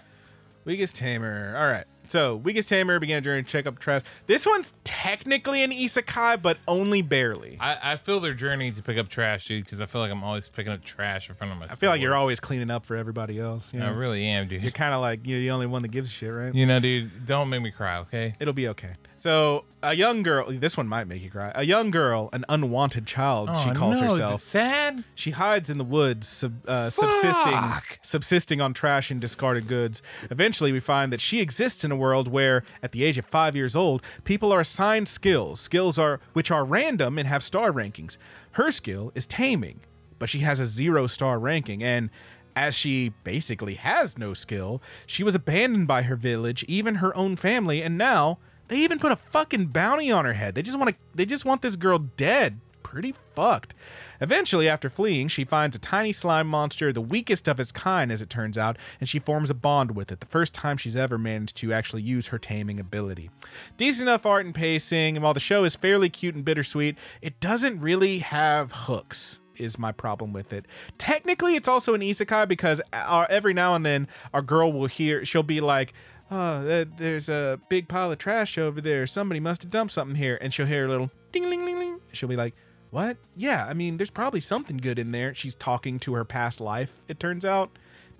Weakest 0.69 0.97
Tamer. 0.97 1.55
All 1.57 1.67
right. 1.67 1.87
So, 2.09 2.37
Weakest 2.37 2.69
Tamer 2.69 2.99
began 2.99 3.19
a 3.19 3.21
journey 3.23 3.43
to 3.43 3.49
check 3.49 3.67
up 3.67 3.79
trash. 3.79 4.03
This 4.27 4.47
one's 4.47 4.75
technically 4.85 5.63
an 5.63 5.71
isekai, 5.71 6.43
but 6.43 6.59
only 6.69 7.01
barely. 7.01 7.57
I, 7.59 7.93
I, 7.93 7.97
feel 7.97 8.21
their 8.21 8.35
journey 8.35 8.71
to 8.73 8.83
pick 8.83 8.99
up 8.99 9.09
trash, 9.09 9.47
dude, 9.47 9.65
because 9.65 9.81
I 9.81 9.87
feel 9.87 10.03
like 10.03 10.11
I'm 10.11 10.23
always 10.23 10.49
picking 10.49 10.73
up 10.73 10.83
trash 10.85 11.31
in 11.31 11.35
front 11.35 11.55
of 11.55 11.59
my. 11.59 11.67
I 11.67 11.69
feel 11.69 11.89
like 11.89 12.03
you're 12.03 12.15
always 12.15 12.39
cleaning 12.39 12.71
up 12.71 12.85
for 12.85 12.97
everybody 12.97 13.39
else. 13.39 13.73
You 13.73 13.83
I 13.83 13.89
really 13.89 14.27
am, 14.27 14.47
dude. 14.49 14.63
You're 14.63 14.71
kind 14.71 14.93
of 14.93 15.01
like 15.01 15.27
you're 15.27 15.41
the 15.41 15.51
only 15.51 15.67
one 15.67 15.81
that 15.83 15.89
gives 15.89 16.09
a 16.09 16.13
shit, 16.13 16.33
right? 16.33 16.55
You 16.55 16.67
know, 16.67 16.81
dude, 16.81 17.25
don't 17.25 17.49
make 17.49 17.63
me 17.63 17.71
cry, 17.71 17.99
okay? 18.01 18.35
It'll 18.39 18.55
be 18.55 18.69
okay. 18.69 18.93
So, 19.21 19.65
a 19.83 19.95
young 19.95 20.23
girl, 20.23 20.47
this 20.49 20.77
one 20.77 20.87
might 20.87 21.09
make 21.09 21.21
you 21.23 21.29
cry. 21.31 21.51
A 21.57 21.65
young 21.65 21.91
girl, 21.91 22.31
an 22.33 22.45
unwanted 22.49 23.05
child, 23.05 23.51
she 23.57 23.71
Oh, 23.71 23.75
calls 23.75 24.01
no, 24.01 24.07
Is 24.07 24.13
it 24.19 24.23
herself. 24.23 24.41
sad? 24.41 25.03
She 25.17 25.33
hides 25.33 25.69
in 25.71 25.77
the 25.79 25.85
woods, 25.85 26.29
sub, 26.29 26.67
uh, 26.69 26.89
subsisting, 26.89 27.59
subsisting 28.01 28.61
on 28.61 28.75
trash 28.75 29.11
and 29.11 29.21
discarded 29.21 29.67
goods. 29.67 30.03
Eventually, 30.31 30.71
we 30.71 30.79
find 30.79 31.13
that 31.13 31.21
she 31.21 31.41
exists 31.41 31.83
in 31.85 31.91
a 31.91 31.97
world 31.97 32.29
where, 32.29 32.63
at 32.81 32.93
the 32.93 33.03
age 33.03 33.19
of 33.19 33.27
five 33.27 33.57
years 33.57 33.75
old, 33.75 34.03
people 34.23 34.53
are 34.53 34.61
assigned 34.61 35.09
skills. 35.09 35.61
Skills 35.61 35.99
are 35.99 36.21
which 36.33 36.53
are 36.53 36.65
random 36.65 37.19
and 37.19 37.27
have 37.27 37.43
star 37.43 37.73
rankings. 37.73 38.19
Her 38.53 38.71
skill 38.71 39.11
is 39.17 39.27
taming, 39.27 39.81
but 40.21 40.29
she 40.29 40.39
has 40.41 40.61
a 40.61 40.65
zero 40.67 41.09
star 41.09 41.41
ranking, 41.41 41.83
and 41.83 42.11
as 42.55 42.75
she 42.75 43.13
basically 43.25 43.75
has 43.75 44.17
no 44.17 44.33
skill, 44.33 44.81
she 45.07 45.25
was 45.25 45.35
abandoned 45.35 45.89
by 45.89 46.03
her 46.03 46.17
village, 46.17 46.65
even 46.69 46.97
her 46.97 47.17
own 47.17 47.35
family, 47.37 47.83
and 47.83 47.99
now 47.99 48.39
they 48.69 48.77
even 48.79 48.99
put 48.99 49.13
a 49.13 49.17
fucking 49.17 49.67
bounty 49.67 50.11
on 50.11 50.25
her 50.25 50.35
head. 50.35 50.55
They 50.55 50.63
just 50.63 50.79
want 50.79 50.91
to. 50.91 51.01
They 51.15 51.27
just 51.27 51.45
want 51.45 51.63
this 51.63 51.77
girl 51.77 51.99
dead 51.99 52.61
pretty 52.89 53.15
fucked. 53.35 53.75
Eventually, 54.19 54.67
after 54.67 54.89
fleeing, 54.89 55.29
she 55.29 55.45
finds 55.45 55.77
a 55.77 55.79
tiny 55.79 56.11
slime 56.11 56.47
monster, 56.47 56.91
the 56.91 57.03
weakest 57.03 57.47
of 57.47 57.61
its 57.61 57.71
kind, 57.71 58.11
as 58.11 58.23
it 58.23 58.31
turns 58.31 58.57
out, 58.57 58.79
and 58.99 59.07
she 59.09 59.19
forms 59.19 59.51
a 59.51 59.55
bond 59.55 59.95
with 59.95 60.11
it, 60.11 60.21
the 60.21 60.27
first 60.27 60.55
time 60.55 60.79
she's 60.79 60.97
ever 60.97 61.19
managed 61.19 61.59
to 61.59 61.73
actually 61.73 62.01
use 62.01 62.29
her 62.29 62.39
taming 62.39 62.81
ability. 62.81 63.29
Decent 63.77 64.09
enough 64.09 64.25
art 64.25 64.47
and 64.47 64.55
pacing, 64.55 65.17
and 65.17 65.23
while 65.23 65.35
the 65.35 65.41
show 65.41 65.65
is 65.65 65.77
fairly 65.77 66.09
cute 66.09 66.35
and 66.35 66.47
bittersweet, 66.47 66.97
it 67.21 67.39
doesn't 67.41 67.81
really 67.81 68.21
have 68.21 68.73
hooks 68.73 69.41
is 69.59 69.79
my 69.79 69.91
problem 69.91 70.33
with 70.33 70.53
it. 70.53 70.65
Technically, 70.99 71.57
it's 71.57 71.69
also 71.69 71.93
an 71.93 72.01
isekai 72.01 72.47
because 72.47 72.81
uh, 72.93 73.27
every 73.29 73.53
now 73.53 73.75
and 73.75 73.85
then 73.85 74.07
our 74.33 74.41
girl 74.41 74.73
will 74.73 74.87
hear, 74.87 75.25
she'll 75.25 75.43
be 75.43 75.61
like, 75.61 75.93
oh, 76.31 76.65
th- 76.65 76.87
uh, 76.87 76.91
there's 76.97 77.29
a 77.29 77.61
big 77.69 77.89
pile 77.89 78.13
of 78.13 78.19
trash 78.19 78.59
over 78.59 78.81
there. 78.81 79.07
Somebody 79.07 79.41
must 79.41 79.63
have 79.63 79.71
dumped 79.71 79.93
something 79.93 80.17
here. 80.17 80.39
And 80.41 80.53
she'll 80.53 80.67
hear 80.67 80.87
a 80.87 80.89
little 80.89 81.11
ding, 81.33 81.49
ling, 81.49 81.65
ling, 81.65 81.79
ling. 81.79 82.01
She'll 82.13 82.29
be 82.29 82.37
like, 82.37 82.55
what? 82.91 83.17
Yeah, 83.37 83.67
I 83.69 83.75
mean, 83.75 83.99
there's 83.99 84.11
probably 84.11 84.41
something 84.41 84.79
good 84.79 84.99
in 84.99 85.13
there. 85.13 85.35
She's 85.35 85.55
talking 85.55 85.99
to 86.01 86.15
her 86.15 86.25
past 86.25 86.61
life, 86.61 86.93
it 87.07 87.21
turns 87.21 87.45
out. 87.45 87.71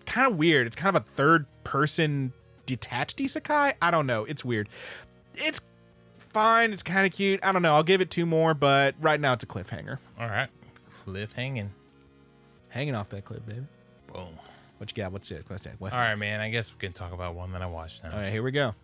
Kind 0.07 0.31
of 0.31 0.39
weird. 0.39 0.67
It's 0.67 0.77
kind 0.77 0.95
of 0.95 1.03
a 1.03 1.07
third 1.17 1.47
person 1.65 2.33
detached 2.67 3.19
isekai. 3.19 3.75
I 3.81 3.91
don't 3.91 4.07
know. 4.07 4.25
It's 4.25 4.45
weird. 4.45 4.69
It's 5.35 5.61
fine. 6.19 6.73
It's 6.73 6.83
kind 6.83 7.07
of 7.07 7.13
cute. 7.13 7.41
I 7.43 7.53
don't 7.53 7.63
know. 7.63 7.75
I'll 7.75 7.83
give 7.83 8.01
it 8.01 8.11
two 8.11 8.27
more, 8.27 8.55
but 8.55 8.95
right 9.01 9.21
now 9.21 9.33
it's 9.35 9.45
a 9.45 9.47
cliffhanger. 9.47 9.99
All 10.19 10.29
right. 10.29 10.49
Cliffhanging. 11.07 11.71
Hanging 12.69 12.95
off 12.95 13.09
that 13.11 13.25
cliff, 13.25 13.45
baby. 13.47 13.67
Boom. 14.13 14.29
What 14.79 14.91
you 14.97 15.03
got? 15.03 15.13
What's 15.13 15.31
it? 15.31 15.45
What's 15.49 15.65
that? 15.65 15.75
What's 15.79 15.95
All 15.95 16.01
right, 16.01 16.11
next? 16.11 16.21
man. 16.21 16.41
I 16.41 16.51
guess 16.51 16.73
we 16.73 16.79
can 16.79 16.93
talk 16.93 17.13
about 17.13 17.35
one 17.35 17.53
that 17.53 17.63
I 17.63 17.67
watched 17.67 18.03
now. 18.05 18.13
All 18.13 18.19
right, 18.19 18.33
here 18.33 18.43
we 18.43 18.51
go. 18.53 18.75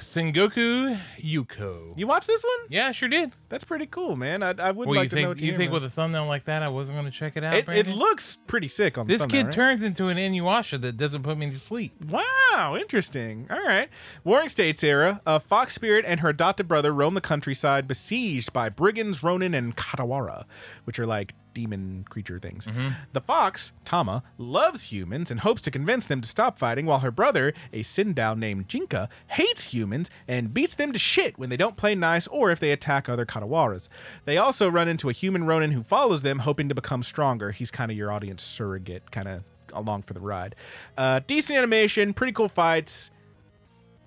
Sengoku 0.00 0.98
Yuko. 1.20 1.92
You 1.96 2.06
watch 2.06 2.26
this 2.26 2.42
one? 2.42 2.66
yeah, 2.70 2.88
I 2.88 2.92
sure 2.92 3.08
did. 3.08 3.32
That's 3.50 3.64
pretty 3.64 3.84
cool, 3.86 4.16
man. 4.16 4.42
I, 4.42 4.54
I 4.58 4.70
would 4.70 4.88
Well, 4.88 4.96
like 4.96 5.04
you 5.12 5.18
to 5.18 5.22
know. 5.22 5.34
think 5.34 5.42
you 5.42 5.56
think 5.56 5.72
with 5.72 5.84
a 5.84 5.90
thumbnail 5.90 6.26
like 6.26 6.44
that, 6.44 6.62
I 6.62 6.68
wasn't 6.68 6.96
going 6.96 7.04
to 7.04 7.10
check 7.16 7.36
it 7.36 7.44
out? 7.44 7.52
it, 7.54 7.68
it 7.68 7.86
looks 7.86 8.36
pretty 8.46 8.68
sick 8.68 8.96
on 8.96 9.06
the 9.06 9.12
This 9.16 9.26
kid 9.26 9.44
right? 9.46 9.52
turns 9.52 9.82
into 9.82 10.08
an 10.08 10.16
Inuyasha 10.16 10.80
that 10.80 10.96
doesn't 10.96 11.22
put 11.22 11.36
me 11.36 11.50
to 11.50 11.58
sleep. 11.58 11.92
Wow, 12.10 12.76
interesting. 12.80 13.46
All 13.50 13.62
right. 13.62 13.88
Warring 14.24 14.48
States 14.48 14.82
era, 14.82 15.20
a 15.26 15.38
fox 15.38 15.74
spirit 15.74 16.04
and 16.08 16.20
her 16.20 16.30
adopted 16.30 16.66
brother 16.66 16.92
roam 16.92 17.12
the 17.14 17.20
countryside 17.20 17.86
besieged 17.86 18.52
by 18.54 18.70
brigands, 18.70 19.22
ronin, 19.22 19.52
and 19.52 19.76
katawara, 19.76 20.44
which 20.84 20.98
are 20.98 21.06
like 21.06 21.34
demon 21.54 22.04
creature 22.08 22.38
things. 22.38 22.68
The 23.12 23.20
fox, 23.20 23.72
Tama, 23.84 24.22
loves 24.36 24.92
humans 24.92 25.30
and 25.30 25.40
hopes 25.40 25.62
to 25.62 25.70
convince 25.70 26.06
them 26.06 26.20
to 26.20 26.28
stop 26.28 26.58
fighting, 26.58 26.86
while 26.86 27.00
her 27.00 27.10
brother, 27.10 27.52
a 27.72 27.82
Sindao 27.82 28.36
named 28.38 28.68
Jinka, 28.68 29.08
hates 29.28 29.72
humans 29.72 30.10
and 30.26 30.54
beats 30.54 30.74
them 30.74 30.92
to 30.92 30.98
shit 30.98 31.38
when 31.38 31.50
they 31.50 31.56
don't 31.56 31.76
play 31.76 31.94
nice 31.94 32.26
or 32.28 32.50
if 32.50 32.60
they 32.60 32.70
attack 32.70 33.08
other 33.08 33.26
katawaras. 33.26 33.88
They 34.24 34.38
also 34.38 34.68
run 34.68 34.88
into 34.88 35.08
a 35.08 35.12
human 35.12 35.44
ronin 35.44 35.72
who 35.72 35.82
follows 35.82 36.22
them, 36.22 36.40
hoping 36.40 36.68
to 36.68 36.74
become 36.74 37.02
stronger. 37.02 37.50
He's 37.50 37.70
kind 37.70 37.90
of 37.90 37.96
your 37.96 38.12
audience 38.12 38.42
surrogate, 38.42 39.10
kind 39.10 39.28
of 39.28 39.44
along 39.72 40.02
for 40.02 40.14
the 40.14 40.20
ride. 40.20 40.54
Uh, 40.96 41.20
decent 41.26 41.58
animation, 41.58 42.14
pretty 42.14 42.32
cool 42.32 42.48
fights. 42.48 43.10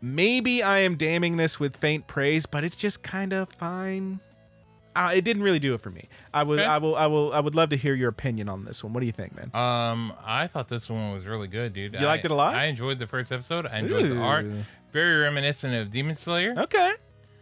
Maybe 0.02 0.64
I 0.64 0.80
am 0.80 0.96
damning 0.96 1.38
this 1.38 1.60
with 1.60 1.78
faint 1.78 2.08
praise, 2.08 2.46
but 2.48 2.64
it's 2.64 2.76
just 2.76 3.04
kind 3.04 3.34
of 3.34 3.50
fine. 3.50 4.20
Uh, 4.96 5.12
it 5.16 5.24
didn't 5.24 5.44
really 5.44 5.60
do 5.60 5.74
it 5.74 5.80
for 5.82 5.90
me. 5.90 6.10
I 6.34 6.44
would, 6.44 6.60
Okay. 6.60 6.68
I 6.68 6.78
will, 6.78 6.96
I 6.96 7.08
will, 7.08 7.32
I 7.34 7.40
would 7.40 7.56
love 7.56 7.70
to 7.70 7.78
hear 7.78 7.94
your 7.94 8.10
opinion 8.10 8.50
on 8.50 8.66
this 8.66 8.84
one. 8.84 8.92
What 8.94 9.00
do 9.00 9.06
you 9.06 9.12
think, 9.14 9.34
man? 9.36 9.50
Um, 9.54 10.12
I 10.26 10.48
thought 10.48 10.68
this 10.68 10.90
one 10.90 11.14
was 11.14 11.26
really 11.26 11.48
good, 11.48 11.74
dude. 11.74 11.94
You 11.94 12.06
liked 12.06 12.26
it 12.26 12.32
a 12.32 12.36
lot? 12.36 12.56
I 12.56 12.66
enjoyed 12.66 13.00
the 13.00 13.08
first 13.08 13.32
episode. 13.32 13.66
I 13.68 13.80
enjoyed 13.80 14.06
the 14.10 14.18
art. 14.18 14.46
Very 14.92 15.22
reminiscent 15.22 15.74
of 15.74 15.90
Demon 15.92 16.16
Slayer. 16.16 16.54
Okay, 16.58 16.92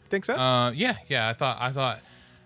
think 0.10 0.26
so? 0.26 0.36
Uh, 0.36 0.70
yeah, 0.72 0.98
yeah. 1.08 1.28
I 1.28 1.34
thought, 1.34 1.58
I 1.60 1.72
thought. 1.72 2.02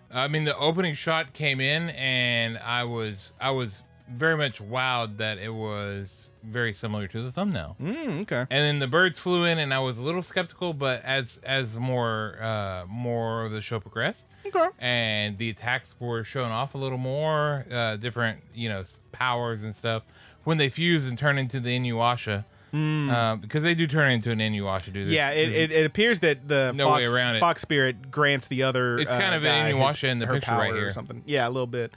I 0.09 0.27
mean, 0.27 0.43
the 0.43 0.55
opening 0.57 0.93
shot 0.93 1.33
came 1.33 1.59
in, 1.59 1.89
and 1.89 2.57
I 2.59 2.83
was, 2.85 3.33
I 3.41 3.49
was 3.49 3.83
very 4.09 4.35
much 4.37 4.61
wowed 4.61 5.17
that 5.17 5.37
it 5.37 5.53
was 5.53 6.31
very 6.43 6.73
similar 6.73 7.07
to 7.07 7.21
the 7.21 7.31
thumbnail. 7.31 7.75
mm, 7.81 8.21
okay. 8.23 8.41
And 8.41 8.49
then 8.49 8.79
the 8.79 8.87
birds 8.87 9.17
flew 9.19 9.45
in, 9.45 9.59
and 9.59 9.73
I 9.73 9.79
was 9.79 9.97
a 9.97 10.01
little 10.01 10.23
skeptical, 10.23 10.73
but 10.73 11.03
as 11.03 11.39
as 11.43 11.77
more 11.79 12.37
uh, 12.41 12.83
more 12.87 13.43
of 13.45 13.51
the 13.51 13.61
show 13.61 13.79
progressed, 13.79 14.25
Okay. 14.45 14.67
and 14.79 15.37
the 15.37 15.49
attacks 15.49 15.95
were 15.99 16.23
shown 16.23 16.51
off 16.51 16.75
a 16.75 16.77
little 16.77 16.97
more, 16.97 17.65
uh, 17.71 17.95
different 17.97 18.41
you 18.53 18.69
know 18.69 18.83
powers 19.11 19.63
and 19.63 19.75
stuff. 19.75 20.03
When 20.43 20.57
they 20.57 20.67
fuse 20.69 21.07
and 21.07 21.17
turn 21.17 21.37
into 21.37 21.61
the 21.61 21.79
Inuyasha, 21.79 22.43
uh, 22.73 23.35
because 23.37 23.63
they 23.63 23.75
do 23.75 23.85
turn 23.87 24.11
into 24.11 24.31
an 24.31 24.39
Inuyasha, 24.39 24.91
do 24.91 25.05
This-. 25.05 25.13
Yeah, 25.13 25.29
it, 25.29 25.45
this- 25.45 25.55
it, 25.55 25.71
it 25.71 25.85
appears 25.85 26.19
that 26.19 26.47
the 26.47 26.73
No 26.75 26.91
way 26.91 27.05
fox, 27.05 27.15
around 27.15 27.35
it. 27.35 27.39
fox 27.39 27.61
spirit 27.61 28.11
grants 28.11 28.47
the 28.47 28.63
other. 28.63 28.97
It's 28.97 29.09
uh, 29.11 29.17
kind 29.19 29.35
of 29.35 29.45
an 29.45 29.71
guy 29.71 29.71
Inuyasha 29.71 29.91
his- 30.01 30.03
in 30.11 30.19
the 30.19 30.27
picture 30.27 30.51
right 30.51 30.69
power 30.71 30.73
or 30.73 30.79
here. 30.79 30.91
something. 30.91 31.23
Yeah, 31.25 31.47
a 31.47 31.51
little 31.51 31.67
bit. 31.67 31.93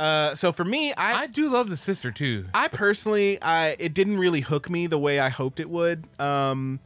Uh, 0.00 0.34
so 0.34 0.50
for 0.50 0.64
me, 0.64 0.94
I 0.94 1.24
I 1.24 1.26
do 1.26 1.50
love 1.50 1.68
the 1.68 1.76
sister 1.76 2.10
too. 2.10 2.46
I 2.54 2.68
personally, 2.68 3.40
I 3.42 3.76
it 3.78 3.92
didn't 3.92 4.16
really 4.16 4.40
hook 4.40 4.70
me 4.70 4.86
the 4.86 4.98
way 4.98 5.20
I 5.20 5.28
hoped 5.28 5.60
it 5.60 5.68
would. 5.68 6.06
Um, 6.18 6.80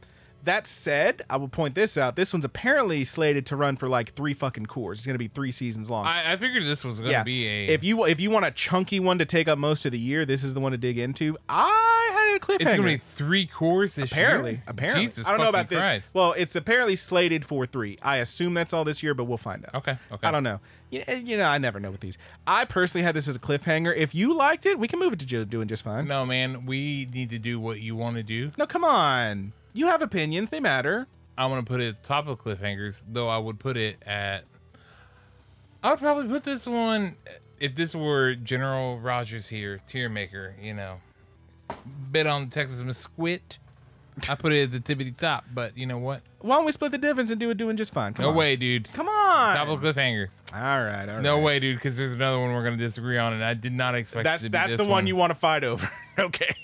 that 0.45 0.67
said, 0.67 1.23
I 1.29 1.37
will 1.37 1.47
point 1.47 1.75
this 1.75 1.97
out. 1.97 2.15
This 2.15 2.33
one's 2.33 2.45
apparently 2.45 3.03
slated 3.03 3.45
to 3.47 3.55
run 3.55 3.75
for 3.75 3.87
like 3.87 4.13
three 4.13 4.33
fucking 4.33 4.67
cores. 4.67 4.99
It's 4.99 5.07
gonna 5.07 5.19
be 5.19 5.27
three 5.27 5.51
seasons 5.51 5.89
long. 5.89 6.05
I, 6.05 6.33
I 6.33 6.37
figured 6.37 6.63
this 6.63 6.83
was 6.83 6.99
going 6.99 7.11
to 7.11 7.17
yeah. 7.17 7.23
be 7.23 7.47
a. 7.47 7.67
if 7.67 7.83
you 7.83 8.05
if 8.05 8.19
you 8.19 8.29
want 8.29 8.45
a 8.45 8.51
chunky 8.51 8.99
one 8.99 9.17
to 9.19 9.25
take 9.25 9.47
up 9.47 9.57
most 9.57 9.85
of 9.85 9.91
the 9.91 9.99
year, 9.99 10.25
this 10.25 10.43
is 10.43 10.53
the 10.53 10.59
one 10.59 10.71
to 10.71 10.77
dig 10.77 10.97
into. 10.97 11.37
I 11.49 12.11
had 12.13 12.35
a 12.35 12.39
cliffhanger. 12.39 12.61
it's 12.61 12.63
going 12.63 12.81
to 12.81 12.83
be 12.83 12.97
three 12.97 13.45
cores 13.45 13.95
this 13.95 14.11
Apparently, 14.11 14.51
year. 14.51 14.63
apparently, 14.67 15.05
Jesus 15.05 15.25
I 15.25 15.31
don't 15.31 15.41
know 15.41 15.49
about 15.49 15.65
fucking 15.65 15.75
this. 15.75 15.81
Christ. 15.81 16.07
Well, 16.13 16.33
it's 16.37 16.55
apparently 16.55 16.95
slated 16.95 17.45
for 17.45 17.65
three. 17.65 17.97
I 18.01 18.17
assume 18.17 18.53
that's 18.53 18.73
all 18.73 18.83
this 18.83 19.03
year, 19.03 19.13
but 19.13 19.25
we'll 19.25 19.37
find 19.37 19.65
out. 19.65 19.75
Okay, 19.75 19.97
okay. 20.11 20.27
I 20.27 20.31
don't 20.31 20.43
know. 20.43 20.59
You, 20.89 21.03
you 21.23 21.37
know, 21.37 21.45
I 21.45 21.57
never 21.57 21.79
know 21.79 21.91
with 21.91 22.01
these. 22.01 22.17
I 22.45 22.65
personally 22.65 23.03
had 23.03 23.15
this 23.15 23.27
as 23.27 23.35
a 23.35 23.39
cliffhanger. 23.39 23.95
If 23.95 24.13
you 24.13 24.35
liked 24.35 24.65
it, 24.65 24.79
we 24.79 24.87
can 24.87 24.99
move 24.99 25.13
it 25.13 25.19
to 25.19 25.45
doing 25.45 25.67
just 25.67 25.83
fine. 25.83 26.07
No, 26.07 26.25
man, 26.25 26.65
we 26.65 27.07
need 27.13 27.29
to 27.31 27.39
do 27.39 27.59
what 27.59 27.81
you 27.81 27.95
want 27.95 28.17
to 28.17 28.23
do. 28.23 28.51
No, 28.57 28.65
come 28.65 28.83
on. 28.83 29.53
You 29.75 29.87
have 29.87 30.01
opinions. 30.01 30.49
They 30.49 30.59
matter. 30.61 31.05
I'm 31.37 31.49
gonna 31.49 31.63
put 31.63 31.81
it 31.81 31.89
at 31.89 32.01
the 32.01 32.07
top 32.07 32.27
of 32.27 32.41
cliffhangers, 32.41 33.03
though 33.07 33.27
I 33.27 33.37
would 33.37 33.59
put 33.59 33.75
it 33.77 33.97
at. 34.07 34.45
I 35.83 35.89
would 35.91 35.99
probably 35.99 36.27
put 36.29 36.43
this 36.45 36.65
one 36.65 37.15
if 37.59 37.75
this 37.75 37.93
were 37.93 38.35
General 38.35 38.97
Rogers 38.97 39.49
here, 39.49 39.81
tier 39.87 40.07
maker. 40.07 40.55
You 40.61 40.73
know, 40.75 41.01
bet 42.09 42.25
on 42.25 42.49
Texas 42.49 42.81
Mesquite. 42.81 43.57
I 44.29 44.35
put 44.35 44.53
it 44.53 44.63
at 44.63 44.71
the 44.71 44.79
tippity 44.79 45.15
top, 45.15 45.43
but 45.53 45.77
you 45.77 45.85
know 45.85 45.97
what? 45.97 46.21
Why 46.39 46.55
don't 46.55 46.63
we 46.63 46.71
split 46.71 46.93
the 46.93 46.97
difference 46.97 47.31
and 47.31 47.39
do 47.39 47.49
it 47.49 47.57
doing 47.57 47.75
just 47.75 47.93
fine? 47.93 48.13
Come 48.13 48.23
No 48.23 48.29
on. 48.29 48.35
way, 48.37 48.55
dude. 48.55 48.89
Come 48.93 49.09
on. 49.09 49.57
Top 49.57 49.67
of 49.67 49.81
cliffhangers. 49.81 50.31
all 50.53 50.59
right. 50.61 51.01
All 51.09 51.15
right. 51.15 51.21
No 51.21 51.41
way, 51.41 51.59
dude. 51.59 51.75
Because 51.75 51.97
there's 51.97 52.13
another 52.13 52.39
one 52.39 52.53
we're 52.53 52.63
gonna 52.63 52.77
disagree 52.77 53.17
on, 53.17 53.33
and 53.33 53.43
I 53.43 53.55
did 53.55 53.73
not 53.73 53.93
expect. 53.93 54.23
That's 54.23 54.43
to 54.43 54.49
that's 54.49 54.77
the 54.77 54.85
one 54.85 55.05
you 55.05 55.17
want 55.17 55.31
to 55.31 55.35
fight 55.35 55.65
over. 55.65 55.91
okay. 56.17 56.55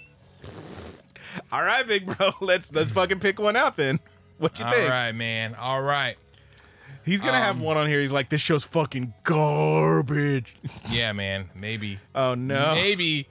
All 1.51 1.63
right, 1.63 1.85
big 1.87 2.05
bro. 2.05 2.31
Let's 2.41 2.71
let's 2.73 2.91
fucking 2.91 3.19
pick 3.19 3.39
one 3.39 3.55
out 3.55 3.77
then. 3.77 3.99
What 4.37 4.57
you 4.59 4.65
All 4.65 4.71
think? 4.71 4.89
right, 4.89 5.11
man. 5.11 5.55
All 5.55 5.81
right. 5.81 6.17
He's 7.03 7.19
gonna 7.21 7.37
have 7.37 7.55
Um, 7.57 7.61
one 7.61 7.77
on 7.77 7.87
here. 7.87 7.99
He's 7.99 8.11
like, 8.11 8.29
this 8.29 8.41
show's 8.41 8.63
fucking 8.63 9.13
garbage. 9.23 10.55
Yeah, 10.89 11.13
man. 11.13 11.49
Maybe. 11.55 11.99
oh 12.15 12.33
no. 12.35 12.73
Maybe. 12.73 13.27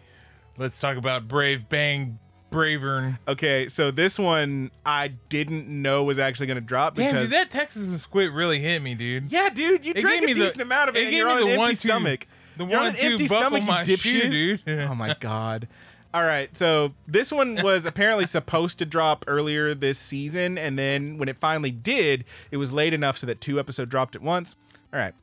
Let's 0.59 0.79
talk 0.79 0.97
about 0.97 1.29
Brave 1.29 1.69
Bang 1.69 2.19
Bravern. 2.51 3.19
Okay, 3.29 3.69
so 3.69 3.91
this 3.91 4.19
one 4.19 4.71
I 4.85 5.09
didn't 5.29 5.69
know 5.69 6.03
was 6.05 6.19
actually 6.19 6.47
gonna 6.49 6.61
drop 6.61 6.95
Damn, 6.95 7.13
because 7.13 7.31
dude, 7.31 7.39
that 7.39 7.51
Texas 7.51 8.03
squid 8.03 8.33
really 8.33 8.59
hit 8.59 8.83
me, 8.83 8.95
dude. 8.95 9.31
yeah, 9.31 9.49
dude, 9.51 9.85
you 9.85 9.95
drank 9.95 10.23
a 10.29 10.35
decent 10.35 10.61
amount 10.63 10.89
of 10.91 10.97
it, 10.97 11.01
it 11.01 11.03
and 11.05 11.11
gave 11.11 11.19
you're 11.19 11.27
me 11.29 11.33
on 11.35 11.39
the 11.41 11.45
an 11.45 11.51
empty 11.51 11.59
one-two- 11.61 11.75
stomach. 11.77 12.27
The 12.57 12.67
You're 12.67 12.79
on 12.79 12.85
one 12.87 12.95
an 12.95 13.01
two 13.01 13.07
empty 13.13 13.27
buckle 13.29 13.39
stomach, 13.59 13.65
my 13.65 13.83
you 13.85 13.97
shoe, 13.97 14.21
dipshit. 14.23 14.65
dude. 14.65 14.79
oh 14.81 14.95
my 14.95 15.15
god. 15.21 15.69
All 16.13 16.25
right, 16.25 16.57
so 16.57 16.95
this 17.07 17.31
one 17.31 17.63
was 17.63 17.87
apparently 17.87 18.27
supposed 18.27 18.81
to 18.81 18.87
drop 18.87 19.25
earlier 19.29 19.75
this 19.75 19.97
season, 19.97 20.59
and 20.59 20.77
then 20.77 21.19
when 21.19 21.29
it 21.29 21.39
finally 21.39 21.71
did, 21.71 22.25
it 22.51 22.57
was 22.57 22.73
late 22.73 22.93
enough 22.93 23.17
so 23.17 23.29
that 23.29 23.41
two 23.41 23.61
episodes 23.61 23.91
dropped 23.91 24.17
at 24.17 24.23
once. 24.23 24.57
All 24.93 24.99
right, 24.99 25.15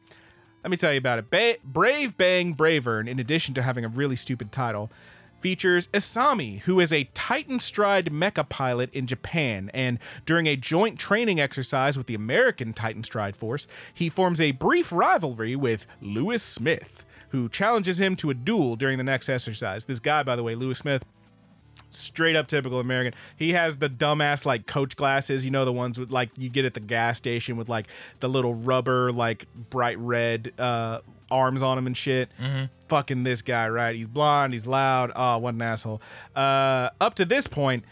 let 0.64 0.72
me 0.72 0.78
tell 0.78 0.94
you 0.94 0.98
about 0.98 1.20
it. 1.20 1.30
Ba- 1.30 1.58
Brave 1.62 2.16
Bang 2.16 2.56
Bravern, 2.56 3.10
in 3.10 3.20
addition 3.20 3.54
to 3.56 3.64
having 3.64 3.84
a 3.84 3.90
really 3.90 4.16
stupid 4.16 4.50
title, 4.50 4.90
features 5.42 5.88
Isami, 5.88 6.60
who 6.62 6.80
is 6.80 6.94
a 6.94 7.10
Titan 7.14 7.60
Stride 7.60 8.06
mecha 8.06 8.48
pilot 8.48 8.90
in 8.94 9.08
Japan, 9.08 9.70
and 9.74 10.00
during 10.26 10.48
a 10.48 10.56
joint 10.56 10.98
training 10.98 11.38
exercise 11.40 11.98
with 11.98 12.08
the 12.08 12.16
American 12.16 12.72
Titan 12.72 13.04
Stride 13.04 13.36
Force, 13.36 13.68
he 13.94 14.10
forms 14.10 14.40
a 14.40 14.52
brief 14.52 14.94
rivalry 14.94 15.56
with 15.56 15.86
Lewis 16.02 16.44
Smith, 16.44 17.06
who 17.30 17.50
challenges 17.50 18.00
him 18.00 18.16
to 18.18 18.30
a 18.30 18.34
duel 18.34 18.76
during 18.76 18.98
the 18.98 19.04
next 19.04 19.30
exercise. 19.30 19.86
This 19.86 20.00
guy, 20.00 20.24
by 20.24 20.36
the 20.36 20.44
way, 20.44 20.56
Lewis 20.56 20.80
Smith, 20.80 21.04
straight 21.90 22.36
up 22.36 22.48
typical 22.48 22.80
American. 22.80 23.14
He 23.36 23.54
has 23.54 23.78
the 23.78 23.90
dumbass 23.90 24.46
like 24.46 24.66
coach 24.66 24.96
glasses, 24.96 25.46
you 25.46 25.52
know, 25.52 25.66
the 25.66 25.74
ones 25.74 26.00
with 26.00 26.12
like 26.12 26.30
you 26.38 26.50
get 26.50 26.66
at 26.66 26.74
the 26.74 26.80
gas 26.80 27.18
station 27.18 27.58
with 27.58 27.70
like 27.70 27.88
the 28.20 28.28
little 28.30 28.54
rubber, 28.54 29.12
like 29.12 29.46
bright 29.70 29.98
red 30.00 30.54
uh, 30.60 31.00
arms 31.30 31.62
on 31.62 31.78
him 31.78 31.88
and 31.88 31.98
shit. 31.98 32.30
Fucking 32.88 33.24
this 33.24 33.42
guy, 33.42 33.68
right? 33.70 33.96
He's 33.96 34.08
blonde, 34.08 34.54
he's 34.54 34.68
loud. 34.68 35.12
Oh, 35.16 35.38
what 35.40 35.54
an 35.54 35.62
asshole. 35.62 36.02
Uh, 36.36 36.90
up 37.02 37.16
to 37.16 37.26
this 37.26 37.48
point, 37.48 37.84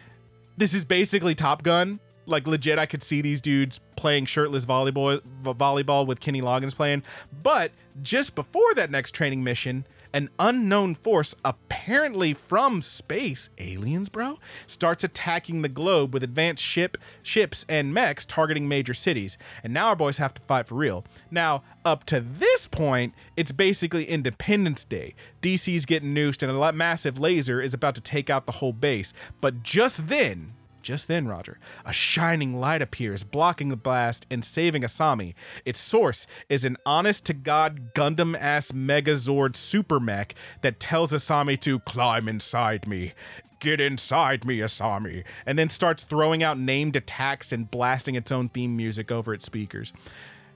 this 0.57 0.73
is 0.73 0.85
basically 0.85 1.35
Top 1.35 1.63
Gun 1.63 1.99
Like 2.25 2.47
legit, 2.47 2.79
I 2.79 2.85
could 2.85 3.03
see 3.03 3.21
these 3.21 3.41
dudes 3.41 3.79
playing 3.95 4.25
shirtless 4.25 4.65
volleyball 4.65 5.21
volleyball 5.43 6.07
with 6.07 6.19
Kenny 6.19 6.41
Loggins 6.41 6.75
playing. 6.75 7.03
But 7.43 7.71
just 8.01 8.35
before 8.35 8.73
that 8.75 8.91
next 8.91 9.11
training 9.11 9.43
mission, 9.43 9.85
an 10.15 10.29
unknown 10.39 10.95
force, 10.95 11.35
apparently 11.43 12.33
from 12.33 12.81
space, 12.81 13.49
aliens, 13.57 14.07
bro, 14.07 14.39
starts 14.65 15.03
attacking 15.03 15.61
the 15.61 15.67
globe 15.67 16.13
with 16.13 16.23
advanced 16.23 16.63
ship 16.63 16.97
ships 17.21 17.65
and 17.67 17.93
mechs 17.93 18.25
targeting 18.25 18.65
major 18.65 18.93
cities. 18.93 19.37
And 19.61 19.73
now 19.73 19.89
our 19.89 19.95
boys 19.95 20.15
have 20.15 20.33
to 20.35 20.41
fight 20.43 20.67
for 20.67 20.75
real. 20.75 21.03
Now, 21.29 21.63
up 21.83 22.05
to 22.05 22.21
this 22.21 22.65
point, 22.65 23.13
it's 23.35 23.51
basically 23.51 24.05
Independence 24.05 24.85
Day. 24.85 25.15
DC's 25.41 25.85
getting 25.85 26.13
noosed, 26.13 26.41
and 26.41 26.49
a 26.49 26.71
massive 26.71 27.19
laser 27.19 27.59
is 27.59 27.73
about 27.73 27.95
to 27.95 28.01
take 28.01 28.29
out 28.29 28.45
the 28.45 28.53
whole 28.53 28.73
base. 28.73 29.13
But 29.41 29.63
just 29.63 30.07
then, 30.07 30.53
just 30.85 31.07
then, 31.07 31.27
Roger, 31.27 31.57
a 31.83 31.91
shining 31.91 32.55
light 32.55 32.81
appears, 32.81 33.23
blocking 33.23 33.69
the 33.69 33.75
blast 33.75 34.27
and 34.29 34.45
saving 34.45 34.83
Asami. 34.83 35.33
Its 35.65 35.79
source 35.79 36.27
is 36.47 36.63
an 36.63 36.77
honest 36.85 37.25
to 37.25 37.33
God 37.33 37.93
Gundam 37.95 38.37
ass 38.39 38.71
Megazord 38.71 39.55
super 39.55 39.99
mech 39.99 40.35
that 40.61 40.79
tells 40.79 41.11
Asami 41.11 41.59
to 41.61 41.79
climb 41.79 42.29
inside 42.29 42.87
me. 42.87 43.13
Get 43.59 43.81
inside 43.81 44.45
me, 44.45 44.59
Asami. 44.59 45.23
And 45.43 45.57
then 45.57 45.69
starts 45.69 46.03
throwing 46.03 46.43
out 46.43 46.59
named 46.59 46.95
attacks 46.95 47.51
and 47.51 47.69
blasting 47.69 48.13
its 48.13 48.31
own 48.31 48.49
theme 48.49 48.77
music 48.77 49.11
over 49.11 49.33
its 49.33 49.45
speakers. 49.45 49.91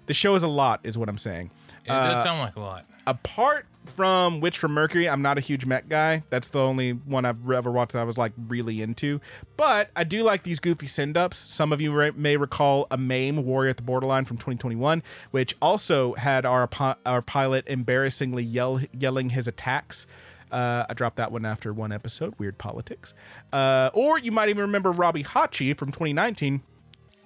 The 0.06 0.14
show 0.14 0.36
is 0.36 0.44
a 0.44 0.48
lot, 0.48 0.82
is 0.84 0.96
what 0.96 1.10
I'm 1.10 1.18
saying. 1.18 1.50
It 1.86 1.88
does 1.88 2.16
uh, 2.16 2.24
sound 2.24 2.40
like 2.42 2.56
a 2.56 2.60
lot. 2.60 2.86
Apart 3.08 3.66
from 3.90 4.40
Witch 4.40 4.58
from 4.58 4.74
Mercury, 4.74 5.10
I'm 5.10 5.22
not 5.22 5.38
a 5.38 5.42
huge 5.42 5.66
mech 5.66 5.90
guy. 5.90 6.24
That's 6.30 6.50
the 6.50 6.60
only 6.60 6.92
one 6.92 7.26
I've 7.26 7.50
ever 7.50 7.72
watched 7.72 7.94
that 7.94 8.00
I 8.00 8.04
was 8.04 8.18
like 8.18 8.32
really 8.48 8.82
into. 8.82 9.20
But 9.58 9.90
I 9.96 10.04
do 10.04 10.24
like 10.24 10.44
these 10.44 10.60
goofy 10.60 10.88
send 10.88 11.18
ups. 11.18 11.38
Some 11.38 11.74
of 11.74 11.82
you 11.82 11.92
may 12.16 12.38
recall 12.38 12.88
AMAIM 12.92 13.44
Warrior 13.44 13.72
at 13.72 13.78
the 13.78 13.84
Borderline 13.84 14.26
from 14.26 14.38
2021, 14.38 15.04
which 15.32 15.56
also 15.62 16.14
had 16.14 16.46
our 16.46 16.70
our 17.06 17.22
pilot 17.22 17.68
embarrassingly 17.68 18.44
yell 18.44 18.82
yelling 18.98 19.30
his 19.30 19.48
attacks. 19.48 20.08
Uh, 20.52 20.86
I 20.90 20.94
dropped 20.94 21.18
that 21.18 21.32
one 21.32 21.46
after 21.46 21.74
one 21.74 21.92
episode. 21.92 22.34
Weird 22.40 22.58
politics. 22.58 23.14
Uh, 23.54 23.90
or 23.94 24.18
you 24.18 24.32
might 24.32 24.50
even 24.50 24.62
remember 24.62 24.92
Robihachi 24.94 25.78
from 25.78 25.92
2019 25.92 26.62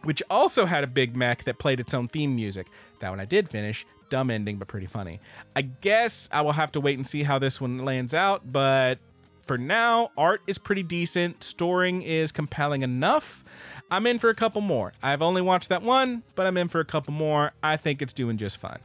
which 0.03 0.21
also 0.29 0.65
had 0.65 0.83
a 0.83 0.87
big 0.87 1.15
mech 1.15 1.43
that 1.45 1.57
played 1.57 1.79
its 1.79 1.93
own 1.93 2.07
theme 2.07 2.35
music. 2.35 2.67
That 3.03 3.09
one 3.09 3.19
I 3.19 3.25
did 3.25 3.49
finish. 3.49 3.85
Dumb 4.07 4.31
ending, 4.31 4.55
but 4.55 4.69
pretty 4.69 4.85
funny. 4.85 5.19
I 5.57 5.63
guess 5.63 6.29
I 6.31 6.39
will 6.39 6.53
have 6.53 6.71
to 6.71 6.79
wait 6.79 6.97
and 6.97 7.05
see 7.05 7.23
how 7.23 7.37
this 7.37 7.59
one 7.59 7.79
lands 7.79 8.13
out, 8.13 8.49
but 8.49 8.97
for 9.45 9.57
now, 9.57 10.11
art 10.17 10.41
is 10.47 10.57
pretty 10.57 10.83
decent. 10.83 11.43
Storing 11.43 12.01
is 12.01 12.31
compelling 12.31 12.81
enough. 12.81 13.43
I'm 13.91 14.07
in 14.07 14.19
for 14.19 14.29
a 14.29 14.35
couple 14.35 14.61
more. 14.61 14.93
I've 15.03 15.21
only 15.21 15.41
watched 15.41 15.67
that 15.67 15.81
one, 15.81 16.23
but 16.35 16.47
I'm 16.47 16.55
in 16.55 16.69
for 16.69 16.79
a 16.79 16.85
couple 16.85 17.13
more. 17.13 17.51
I 17.61 17.75
think 17.75 18.01
it's 18.01 18.13
doing 18.13 18.37
just 18.37 18.57
fine. 18.57 18.79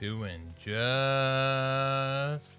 Doing 0.00 0.54
just 0.58 0.74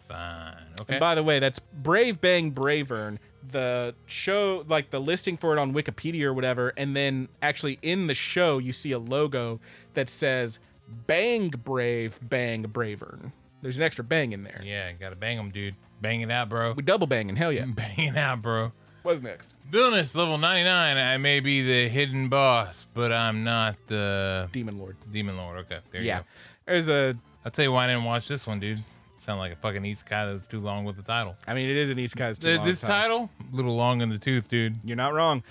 fine. 0.08 0.68
Okay. 0.80 0.94
And 0.94 1.00
by 1.02 1.14
the 1.16 1.24
way, 1.24 1.40
that's 1.40 1.60
Brave 1.60 2.22
Bang 2.22 2.52
Bravern. 2.52 3.20
The 3.44 3.96
show, 4.06 4.64
like 4.68 4.92
the 4.92 5.02
listing 5.02 5.36
for 5.36 5.52
it 5.52 5.60
on 5.60 5.74
Wikipedia 5.74 6.26
or 6.26 6.34
whatever, 6.34 6.72
and 6.78 6.96
then 6.96 7.28
actually 7.42 7.80
in 7.82 8.06
the 8.06 8.14
show, 8.14 8.60
you 8.60 8.72
see 8.72 8.92
a 8.92 9.00
logo 9.00 9.60
that 9.94 10.10
says 10.10 10.60
Bang 11.08 11.50
Brave 11.50 12.20
Bang 12.22 12.64
Bravern. 12.64 13.32
There's 13.62 13.78
an 13.78 13.84
extra 13.84 14.04
bang 14.04 14.32
in 14.32 14.44
there. 14.44 14.62
yeah, 14.64 14.92
gotta 14.94 15.16
bang 15.16 15.38
them, 15.38 15.52
dude. 15.52 15.76
Bang 16.02 16.22
it 16.22 16.32
out, 16.32 16.50
bro. 16.50 16.74
We 16.74 16.82
double 16.82 17.06
banging, 17.08 17.36
hell 17.36 17.52
yeah. 17.52 17.66
Bang 17.68 17.94
it 18.00 18.18
out, 18.18 18.42
bro. 18.42 18.72
What's 19.04 19.22
next? 19.22 19.56
Villainess 19.70 20.16
level 20.16 20.40
99. 20.40 20.98
I 20.98 21.18
may 21.18 21.40
be 21.42 21.62
the 21.62 21.90
hidden 21.90 22.28
boss, 22.28 22.88
but 22.96 23.12
I'm 23.12 23.44
not 23.44 23.76
the 23.88 24.50
Demon 24.52 24.80
Lord. 24.80 24.96
demon 25.12 25.38
lord. 25.38 25.60
Okay, 25.60 25.78
there 25.92 26.02
you 26.02 26.08
Yeah. 26.08 26.20
go. 26.20 26.26
There's 26.66 26.90
a, 26.90 27.16
I'll 27.46 27.52
tell 27.52 27.64
you 27.66 27.72
why 27.72 27.84
I 27.86 27.88
didn't 27.88 28.04
watch 28.06 28.28
this 28.28 28.48
one, 28.48 28.60
dude. 28.60 28.80
Sound 29.20 29.40
like 29.40 29.52
a 29.54 29.56
fucking 29.56 29.86
East 29.86 30.06
isekai 30.08 30.34
that's 30.34 30.48
too 30.48 30.60
long 30.60 30.84
with 30.86 30.96
the 30.96 31.04
title. 31.04 31.36
I 31.48 31.54
mean, 31.54 31.70
it 31.70 31.78
is 31.78 31.92
an 31.92 31.98
Isekai's 31.98 32.40
too 32.40 32.48
Th- 32.48 32.58
long 32.58 32.68
this 32.68 32.82
title, 32.82 33.30
a 33.54 33.56
little 33.56 33.76
long 33.76 34.02
in 34.02 34.10
the 34.10 34.18
tooth, 34.18 34.50
dude. 34.50 34.78
You're 34.84 34.98
not 34.98 35.14
wrong. 35.14 35.44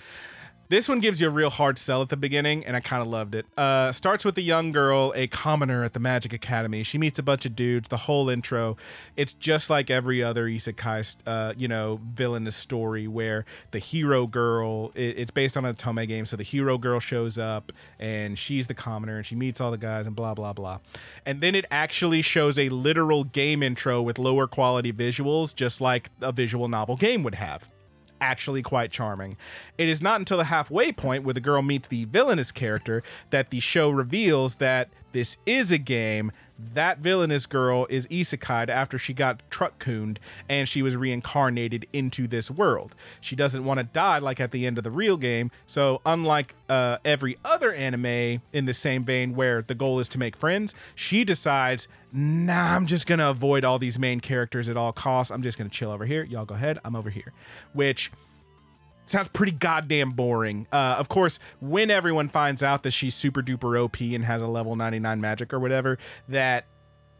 This 0.71 0.87
one 0.87 1.01
gives 1.01 1.19
you 1.19 1.27
a 1.27 1.29
real 1.29 1.49
hard 1.49 1.77
sell 1.77 2.01
at 2.01 2.07
the 2.07 2.15
beginning, 2.15 2.65
and 2.65 2.77
I 2.77 2.79
kind 2.79 3.01
of 3.01 3.09
loved 3.09 3.35
it. 3.35 3.45
Uh, 3.57 3.91
starts 3.91 4.23
with 4.23 4.37
a 4.37 4.41
young 4.41 4.71
girl, 4.71 5.11
a 5.17 5.27
commoner 5.27 5.83
at 5.83 5.91
the 5.91 5.99
Magic 5.99 6.31
Academy. 6.31 6.81
She 6.83 6.97
meets 6.97 7.19
a 7.19 7.23
bunch 7.23 7.45
of 7.45 7.57
dudes. 7.57 7.89
The 7.89 7.97
whole 7.97 8.29
intro, 8.29 8.77
it's 9.17 9.33
just 9.33 9.69
like 9.69 9.89
every 9.89 10.23
other 10.23 10.45
isekai, 10.45 11.17
uh, 11.27 11.53
you 11.57 11.67
know, 11.67 11.99
villainous 12.13 12.55
story 12.55 13.05
where 13.05 13.43
the 13.71 13.79
hero 13.79 14.25
girl. 14.27 14.93
It, 14.95 15.19
it's 15.19 15.31
based 15.31 15.57
on 15.57 15.65
a 15.65 15.73
otome 15.73 16.07
game, 16.07 16.25
so 16.25 16.37
the 16.37 16.43
hero 16.43 16.77
girl 16.77 17.01
shows 17.01 17.37
up, 17.37 17.73
and 17.99 18.39
she's 18.39 18.67
the 18.67 18.73
commoner, 18.73 19.17
and 19.17 19.25
she 19.25 19.35
meets 19.35 19.59
all 19.59 19.71
the 19.71 19.77
guys, 19.77 20.07
and 20.07 20.15
blah 20.15 20.33
blah 20.33 20.53
blah. 20.53 20.79
And 21.25 21.41
then 21.41 21.53
it 21.53 21.65
actually 21.69 22.21
shows 22.21 22.57
a 22.57 22.69
literal 22.69 23.25
game 23.25 23.61
intro 23.61 24.01
with 24.01 24.17
lower 24.17 24.47
quality 24.47 24.93
visuals, 24.93 25.53
just 25.53 25.81
like 25.81 26.11
a 26.21 26.31
visual 26.31 26.69
novel 26.69 26.95
game 26.95 27.23
would 27.23 27.35
have 27.35 27.67
actually 28.21 28.61
quite 28.61 28.91
charming. 28.91 29.35
It 29.77 29.89
is 29.89 30.01
not 30.01 30.21
until 30.21 30.37
the 30.37 30.45
halfway 30.45 30.91
point 30.91 31.23
where 31.23 31.33
the 31.33 31.41
girl 31.41 31.61
meets 31.61 31.87
the 31.87 32.05
villainous 32.05 32.51
character 32.51 33.03
that 33.31 33.49
the 33.49 33.59
show 33.59 33.89
reveals 33.89 34.55
that 34.55 34.89
this 35.11 35.37
is 35.45 35.71
a 35.71 35.77
game. 35.77 36.31
That 36.73 36.99
villainous 36.99 37.47
girl 37.47 37.87
is 37.89 38.05
isekai 38.07 38.69
after 38.69 38.97
she 38.97 39.13
got 39.13 39.41
truck 39.49 39.79
cooned 39.79 40.19
and 40.47 40.69
she 40.69 40.81
was 40.81 40.95
reincarnated 40.95 41.87
into 41.91 42.27
this 42.27 42.51
world. 42.51 42.95
She 43.19 43.35
doesn't 43.35 43.65
want 43.65 43.79
to 43.79 43.83
die 43.83 44.19
like 44.19 44.39
at 44.39 44.51
the 44.51 44.65
end 44.67 44.77
of 44.77 44.83
the 44.83 44.91
real 44.91 45.17
game. 45.17 45.49
So, 45.65 46.01
unlike 46.05 46.53
uh, 46.69 46.97
every 47.03 47.37
other 47.43 47.73
anime 47.73 48.41
in 48.53 48.65
the 48.65 48.73
same 48.73 49.03
vein 49.03 49.35
where 49.35 49.61
the 49.61 49.75
goal 49.75 49.99
is 49.99 50.07
to 50.09 50.19
make 50.19 50.37
friends, 50.37 50.75
she 50.93 51.23
decides, 51.23 51.87
nah, 52.13 52.75
I'm 52.75 52.85
just 52.85 53.07
going 53.07 53.19
to 53.19 53.29
avoid 53.29 53.65
all 53.65 53.79
these 53.79 53.97
main 53.97 54.19
characters 54.19 54.69
at 54.69 54.77
all 54.77 54.93
costs. 54.93 55.31
I'm 55.31 55.41
just 55.41 55.57
going 55.57 55.69
to 55.69 55.75
chill 55.75 55.91
over 55.91 56.05
here. 56.05 56.23
Y'all 56.23 56.45
go 56.45 56.55
ahead. 56.55 56.77
I'm 56.85 56.95
over 56.95 57.09
here. 57.09 57.33
Which 57.73 58.11
sounds 59.11 59.27
pretty 59.27 59.51
goddamn 59.51 60.11
boring. 60.11 60.67
Uh, 60.71 60.95
of 60.97 61.09
course, 61.09 61.39
when 61.59 61.91
everyone 61.91 62.29
finds 62.29 62.63
out 62.63 62.83
that 62.83 62.91
she's 62.91 63.13
super 63.15 63.41
duper 63.41 63.79
OP 63.79 63.99
and 64.01 64.23
has 64.25 64.41
a 64.41 64.47
level 64.47 64.75
99 64.75 65.21
magic 65.21 65.53
or 65.53 65.59
whatever, 65.59 65.97
that 66.29 66.65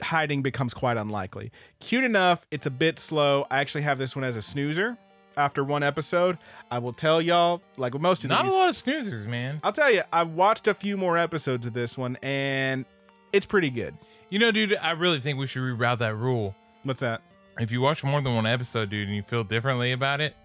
hiding 0.02 0.42
becomes 0.42 0.74
quite 0.74 0.98
unlikely. 0.98 1.52
Cute 1.80 2.04
enough, 2.04 2.48
it's 2.50 2.66
a 2.66 2.72
bit 2.72 2.98
slow. 2.98 3.46
I 3.52 3.60
actually 3.60 3.84
have 3.84 3.98
this 3.98 4.16
one 4.16 4.24
as 4.26 4.36
a 4.36 4.42
snoozer 4.42 4.98
after 5.38 5.64
one 5.64 5.84
episode. 5.84 6.38
I 6.70 6.80
will 6.80 6.94
tell 6.94 7.22
y'all, 7.22 7.62
like 7.78 7.94
most 8.00 8.24
of 8.24 8.30
Not 8.30 8.44
these, 8.44 8.54
a 8.54 8.58
lot 8.58 8.70
of 8.70 8.76
snoozers, 8.76 9.26
man. 9.26 9.60
I'll 9.64 9.74
tell 9.74 9.92
you, 9.92 10.02
I 10.12 10.24
watched 10.24 10.68
a 10.68 10.74
few 10.74 10.98
more 10.98 11.18
episodes 11.18 11.66
of 11.66 11.74
this 11.74 11.98
one 11.98 12.18
and 12.22 12.86
it's 13.32 13.46
pretty 13.46 13.70
good. 13.70 13.96
You 14.30 14.40
know, 14.40 14.52
dude, 14.52 14.76
I 14.82 14.92
really 14.92 15.20
think 15.20 15.38
we 15.38 15.48
should 15.48 15.62
reroute 15.62 16.00
that 16.00 16.16
rule. 16.16 16.56
What's 16.84 17.02
that? 17.02 17.22
If 17.60 17.72
you 17.72 17.82
watch 17.82 18.04
more 18.04 18.22
than 18.22 18.34
one 18.34 18.46
episode, 18.46 18.90
dude, 18.90 19.08
and 19.08 19.16
you 19.16 19.24
feel 19.24 19.44
differently 19.44 19.92
about 19.92 20.22
it, 20.22 20.36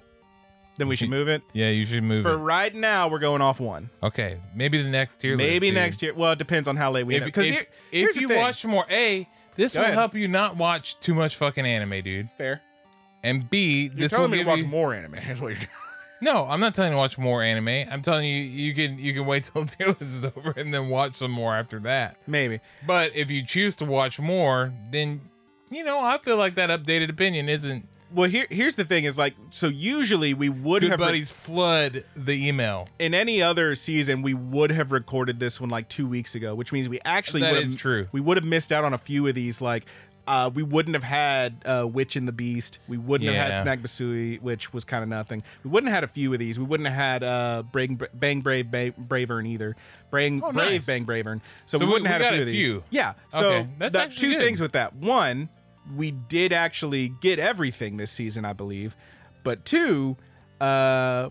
Then 0.78 0.88
we 0.88 0.96
should 0.96 1.08
move 1.10 1.28
it. 1.28 1.42
yeah, 1.52 1.68
you 1.70 1.86
should 1.86 2.02
move 2.02 2.26
it. 2.26 2.28
For 2.28 2.34
it. 2.34 2.38
right 2.38 2.74
now, 2.74 3.08
we're 3.08 3.18
going 3.18 3.40
off 3.42 3.60
one. 3.60 3.88
Okay, 4.02 4.38
maybe 4.54 4.82
the 4.82 4.90
next 4.90 5.20
tier. 5.20 5.36
list, 5.36 5.46
Maybe 5.48 5.68
dude. 5.68 5.74
next 5.76 6.02
year. 6.02 6.12
Well, 6.14 6.32
it 6.32 6.38
depends 6.38 6.68
on 6.68 6.76
how 6.76 6.90
late 6.90 7.04
we 7.04 7.14
If, 7.14 7.22
end 7.22 7.30
up. 7.30 7.34
Because 7.34 7.48
if, 7.50 7.66
if 7.92 8.20
you 8.20 8.28
watch 8.28 8.64
more, 8.64 8.84
a 8.90 9.28
this 9.56 9.72
Go 9.72 9.80
will 9.80 9.84
ahead. 9.84 9.94
help 9.96 10.14
you 10.14 10.28
not 10.28 10.56
watch 10.56 11.00
too 11.00 11.14
much 11.14 11.36
fucking 11.36 11.64
anime, 11.64 12.02
dude. 12.02 12.28
fair, 12.36 12.60
And 13.24 13.48
B, 13.48 13.84
you're 13.84 13.94
this 13.94 14.12
will 14.12 14.18
telling 14.18 14.30
me 14.32 14.36
to 14.38 14.44
give 14.44 14.48
watch 14.48 14.60
you. 14.60 14.66
more 14.68 14.92
anime. 14.94 15.12
That's 15.26 15.40
what 15.40 15.48
you're 15.48 15.56
doing. 15.56 15.68
No, 16.18 16.46
I'm 16.46 16.60
not 16.60 16.74
telling 16.74 16.92
you 16.92 16.94
to 16.94 16.98
watch 16.98 17.18
more 17.18 17.42
anime. 17.42 17.68
I'm 17.92 18.00
telling 18.00 18.24
you 18.24 18.40
you 18.42 18.74
can 18.74 18.98
you 18.98 19.12
can 19.12 19.26
wait 19.26 19.44
till 19.52 19.64
the 19.64 19.70
tier 19.76 19.88
list 19.88 20.00
is 20.00 20.24
over 20.24 20.54
and 20.56 20.72
then 20.72 20.88
watch 20.88 21.16
some 21.16 21.30
more 21.30 21.54
after 21.54 21.78
that. 21.80 22.16
Maybe. 22.26 22.60
But 22.86 23.14
if 23.14 23.30
you 23.30 23.44
choose 23.44 23.76
to 23.76 23.84
watch 23.84 24.18
more, 24.18 24.72
then 24.90 25.20
you 25.70 25.84
know 25.84 26.00
I 26.00 26.16
feel 26.16 26.38
like 26.38 26.54
that 26.54 26.70
updated 26.70 27.10
opinion 27.10 27.50
isn't. 27.50 27.86
Well, 28.12 28.30
here 28.30 28.46
here's 28.50 28.76
the 28.76 28.84
thing: 28.84 29.04
is 29.04 29.18
like 29.18 29.34
so. 29.50 29.66
Usually, 29.68 30.32
we 30.32 30.48
would 30.48 30.82
Good 30.82 30.90
have 30.92 31.00
buddies 31.00 31.30
flood 31.30 32.04
the 32.14 32.46
email. 32.48 32.86
in 32.98 33.14
any 33.14 33.42
other 33.42 33.74
season, 33.74 34.22
we 34.22 34.32
would 34.32 34.70
have 34.70 34.92
recorded 34.92 35.40
this 35.40 35.60
one 35.60 35.70
like 35.70 35.88
two 35.88 36.06
weeks 36.06 36.34
ago, 36.34 36.54
which 36.54 36.72
means 36.72 36.88
we 36.88 37.00
actually 37.04 37.40
That 37.40 37.52
would 37.54 37.62
is 37.64 37.72
have, 37.72 37.80
true. 37.80 38.06
We 38.12 38.20
would 38.20 38.36
have 38.36 38.46
missed 38.46 38.70
out 38.70 38.84
on 38.84 38.94
a 38.94 38.98
few 38.98 39.26
of 39.26 39.34
these. 39.34 39.60
Like, 39.60 39.86
uh, 40.28 40.50
we 40.54 40.62
wouldn't 40.62 40.94
have 40.94 41.02
had 41.02 41.56
uh, 41.64 41.86
Witch 41.92 42.14
and 42.14 42.28
the 42.28 42.32
Beast. 42.32 42.78
We 42.86 42.96
wouldn't 42.96 43.26
have 43.26 43.34
Yeah. 43.34 43.52
had 43.54 43.62
Snack 43.62 43.80
Basue, 43.80 44.40
which 44.40 44.72
was 44.72 44.84
kind 44.84 45.02
of 45.02 45.08
nothing. 45.08 45.42
We 45.64 45.70
wouldn't 45.70 45.88
have 45.90 45.96
had 45.96 46.04
a 46.04 46.08
few 46.12 46.32
of 46.32 46.38
these. 46.38 46.60
We 46.60 46.64
wouldn't 46.64 46.88
have 46.88 46.96
had 46.96 47.24
uh, 47.24 47.64
Bang, 47.72 48.00
Bang 48.14 48.40
Brave 48.40 48.70
ba- 48.70 48.92
Bravern 48.92 49.48
either. 49.48 49.74
Bang 50.12 50.40
Oh, 50.44 50.52
Brave 50.52 50.70
nice. 50.70 50.86
Bang 50.86 51.04
Bravern. 51.04 51.40
So, 51.66 51.78
So 51.78 51.84
we 51.84 51.86
we- 51.86 51.92
wouldn't 51.94 52.08
we 52.08 52.12
have 52.12 52.20
got 52.22 52.32
had 52.34 52.40
a 52.40 52.42
a 52.42 52.46
few, 52.46 52.52
of 52.52 52.54
few. 52.56 52.74
these. 52.74 52.82
Yeah. 52.90 53.12
So 53.30 53.48
Okay, 53.48 53.68
that's 53.78 53.94
actually 53.96 54.28
two 54.28 54.34
good. 54.34 54.44
things 54.44 54.60
with 54.60 54.72
that. 54.72 54.94
One, 54.94 55.48
we 55.94 56.10
did 56.10 56.52
actually 56.52 57.08
get 57.08 57.38
everything 57.38 57.96
this 57.96 58.10
season, 58.10 58.44
I 58.44 58.52
believe. 58.52 58.96
But 59.44 59.64
two, 59.64 60.16
uh, 60.60 61.30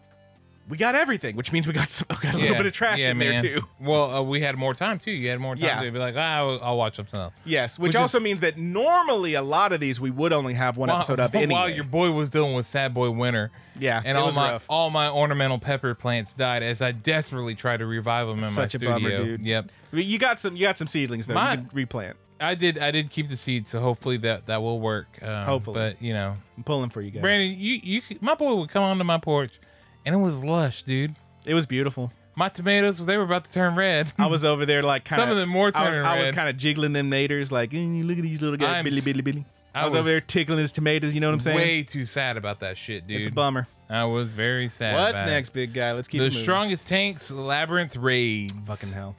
we 0.67 0.77
got 0.77 0.95
everything, 0.95 1.35
which 1.35 1.51
means 1.51 1.67
we 1.67 1.73
got 1.73 1.89
some, 1.89 2.07
got 2.21 2.33
a 2.33 2.37
little 2.37 2.55
bit 2.57 2.65
of 2.65 2.73
trash 2.73 2.97
in 2.97 3.19
there 3.19 3.37
too. 3.37 3.61
Well, 3.79 4.15
uh, 4.15 4.21
we 4.23 4.41
had 4.41 4.55
more 4.55 4.73
time 4.73 4.97
too. 4.97 5.11
You 5.11 5.29
had 5.29 5.39
more 5.39 5.55
time 5.55 5.63
Yeah. 5.65 5.81
to 5.83 5.91
be 5.91 5.99
like, 5.99 6.15
ah, 6.17 6.37
I'll, 6.37 6.59
I'll 6.63 6.77
watch 6.77 6.95
something 6.95 7.19
else. 7.19 7.33
Yes, 7.45 7.77
which, 7.77 7.89
Which 7.89 7.95
is- 7.95 8.01
also 8.01 8.19
means 8.19 8.41
that 8.41 8.57
normally 8.57 9.35
a 9.35 9.43
lot 9.43 9.73
of 9.73 9.79
these 9.79 9.99
we 10.01 10.09
would 10.09 10.33
only 10.33 10.53
have 10.55 10.77
one 10.77 10.89
episode 10.89 11.19
of 11.19 11.35
anyway. 11.35 11.53
While 11.53 11.69
your 11.69 11.83
boy 11.83 12.11
was 12.11 12.29
dealing 12.31 12.55
with 12.55 12.65
Sad 12.65 12.93
Boy 12.93 13.11
Winter. 13.11 13.51
Yeah, 13.77 14.01
and 14.05 14.17
all 14.17 14.31
my 14.31 14.51
rough. 14.53 14.65
all 14.69 14.89
my 14.89 15.09
ornamental 15.09 15.59
pepper 15.59 15.93
plants 15.93 16.33
died 16.33 16.63
as 16.63 16.81
I 16.81 16.93
desperately 16.93 17.53
tried 17.55 17.77
to 17.77 17.85
revive 17.85 18.25
them 18.27 18.41
in 18.43 18.49
Such 18.49 18.73
a 18.73 18.79
my 18.79 18.91
studio. 18.97 19.17
bummer, 19.17 19.25
dude. 19.25 19.45
Yep. 19.45 19.71
you 19.91 20.17
got 20.17 20.39
some, 20.39 20.55
you 20.55 20.61
got 20.61 20.77
some 20.77 20.87
seedlings 20.87 21.27
though. 21.27 21.33
My- 21.33 21.51
you 21.51 21.57
can 21.57 21.69
replant. 21.73 22.15
I 22.39 22.55
did. 22.55 22.77
I 22.77 22.91
did 22.91 23.09
keep 23.09 23.29
the 23.29 23.37
seed, 23.37 23.67
so 23.67 23.79
hopefully 23.79 24.17
that 24.17 24.47
that 24.47 24.61
will 24.61 24.79
work. 24.79 25.07
Um, 25.21 25.45
Hopefully. 25.45 25.75
but 25.75 26.01
you 26.01 26.13
know, 26.13 26.35
I'm 26.57 26.63
pulling 26.63 26.89
for 26.89 27.01
you 27.01 27.11
guys. 27.11 27.21
Brandon, 27.21 27.57
you 27.57 27.79
you 27.81 28.01
my 28.21 28.35
boy 28.35 28.55
would 28.55 28.69
come 28.69 28.83
onto 28.83 29.03
my 29.03 29.17
porch, 29.17 29.59
and 30.05 30.13
it 30.13 30.19
was 30.19 30.43
lush, 30.43 30.83
dude. 30.83 31.15
it 31.45 31.53
was 31.53 31.65
beautiful. 31.65 32.11
My 32.37 32.49
tomatoes, 32.49 32.97
they 33.05 33.15
were 33.15 33.23
about 33.23 33.45
to 33.45 33.51
turn 33.53 33.75
red. 33.75 34.11
I 34.17 34.27
was 34.27 34.43
over 34.43 34.65
there 34.65 34.83
like 34.83 35.05
kind 35.05 35.19
Some 35.21 35.29
of 35.29 35.37
them 35.37 35.47
more 35.47 35.71
I 35.73 35.81
was, 35.81 35.89
turning 35.89 36.05
I 36.05 36.19
was 36.19 36.31
kind 36.31 36.49
of 36.49 36.57
jiggling 36.57 36.91
them 36.91 37.09
naters 37.09 37.51
like, 37.51 37.73
"Eh, 37.73 37.77
look 38.03 38.17
at 38.17 38.23
these 38.23 38.41
little 38.41 38.57
guys, 38.57 38.77
I'm 38.77 38.83
billy 38.83 39.01
billy 39.01 39.21
billy. 39.21 39.45
I, 39.73 39.81
I 39.81 39.85
was, 39.85 39.95
over 39.95 40.07
there 40.07 40.21
tickling 40.21 40.59
his 40.59 40.71
tomatoes. 40.71 41.15
You 41.15 41.21
know 41.21 41.27
what 41.27 41.33
I'm 41.33 41.39
saying? 41.41 41.57
Way 41.57 41.83
too 41.83 42.05
sad 42.05 42.37
about 42.37 42.61
that 42.61 42.77
shit, 42.77 43.07
dude. 43.07 43.19
it's 43.19 43.27
a 43.27 43.31
bummer. 43.31 43.67
I 43.89 44.05
was 44.05 44.33
very 44.33 44.67
sad. 44.67 44.95
What's 44.95 45.17
about 45.17 45.27
it. 45.27 45.31
next, 45.31 45.49
big 45.49 45.73
guy? 45.73 45.91
Let's 45.93 46.07
keep 46.07 46.21
The 46.21 46.31
strongest 46.31 46.87
tanks 46.87 47.29
labyrinth 47.31 47.95
raids. 47.95 48.53
Fucking 48.65 48.91
hell. 48.91 49.15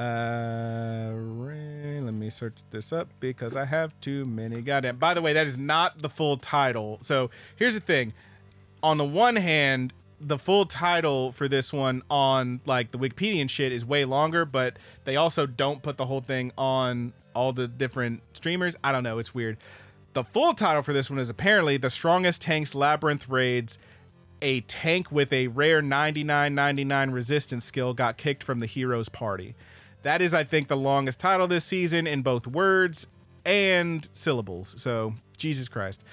Uh, 0.00 1.12
let 2.00 2.14
me 2.14 2.30
search 2.30 2.54
this 2.70 2.90
up 2.90 3.08
because 3.20 3.54
I 3.54 3.66
have 3.66 3.98
too 4.00 4.24
many. 4.24 4.62
Goddamn. 4.62 4.96
By 4.96 5.12
the 5.12 5.20
way, 5.20 5.34
that 5.34 5.46
is 5.46 5.58
not 5.58 5.98
the 5.98 6.08
full 6.08 6.38
title. 6.38 6.98
So 7.02 7.30
here's 7.56 7.74
the 7.74 7.80
thing. 7.80 8.14
On 8.82 8.96
the 8.96 9.04
one 9.04 9.36
hand, 9.36 9.92
the 10.18 10.38
full 10.38 10.64
title 10.64 11.32
for 11.32 11.48
this 11.48 11.70
one 11.70 12.02
on 12.10 12.60
like 12.64 12.92
the 12.92 12.98
Wikipedia 12.98 13.42
and 13.42 13.50
shit 13.50 13.72
is 13.72 13.84
way 13.84 14.06
longer, 14.06 14.46
but 14.46 14.78
they 15.04 15.16
also 15.16 15.46
don't 15.46 15.82
put 15.82 15.98
the 15.98 16.06
whole 16.06 16.22
thing 16.22 16.52
on 16.56 17.12
all 17.34 17.52
the 17.52 17.68
different 17.68 18.22
streamers. 18.32 18.76
I 18.82 18.92
don't 18.92 19.02
know. 19.02 19.18
It's 19.18 19.34
weird. 19.34 19.58
The 20.14 20.24
full 20.24 20.54
title 20.54 20.82
for 20.82 20.94
this 20.94 21.10
one 21.10 21.18
is 21.18 21.28
apparently 21.28 21.76
The 21.76 21.90
Strongest 21.90 22.40
Tanks 22.42 22.74
Labyrinth 22.74 23.28
Raids 23.28 23.78
a 24.42 24.62
tank 24.62 25.12
with 25.12 25.32
a 25.32 25.48
rare 25.48 25.82
99.99 25.82 27.12
resistance 27.12 27.64
skill 27.64 27.92
got 27.94 28.16
kicked 28.16 28.42
from 28.42 28.60
the 28.60 28.66
hero's 28.66 29.08
party. 29.08 29.54
That 30.02 30.22
is, 30.22 30.32
I 30.32 30.44
think, 30.44 30.68
the 30.68 30.76
longest 30.76 31.20
title 31.20 31.46
this 31.46 31.64
season 31.64 32.06
in 32.06 32.22
both 32.22 32.46
words 32.46 33.06
and 33.44 34.08
syllables. 34.12 34.74
So, 34.78 35.14
Jesus 35.36 35.68
Christ. 35.68 36.04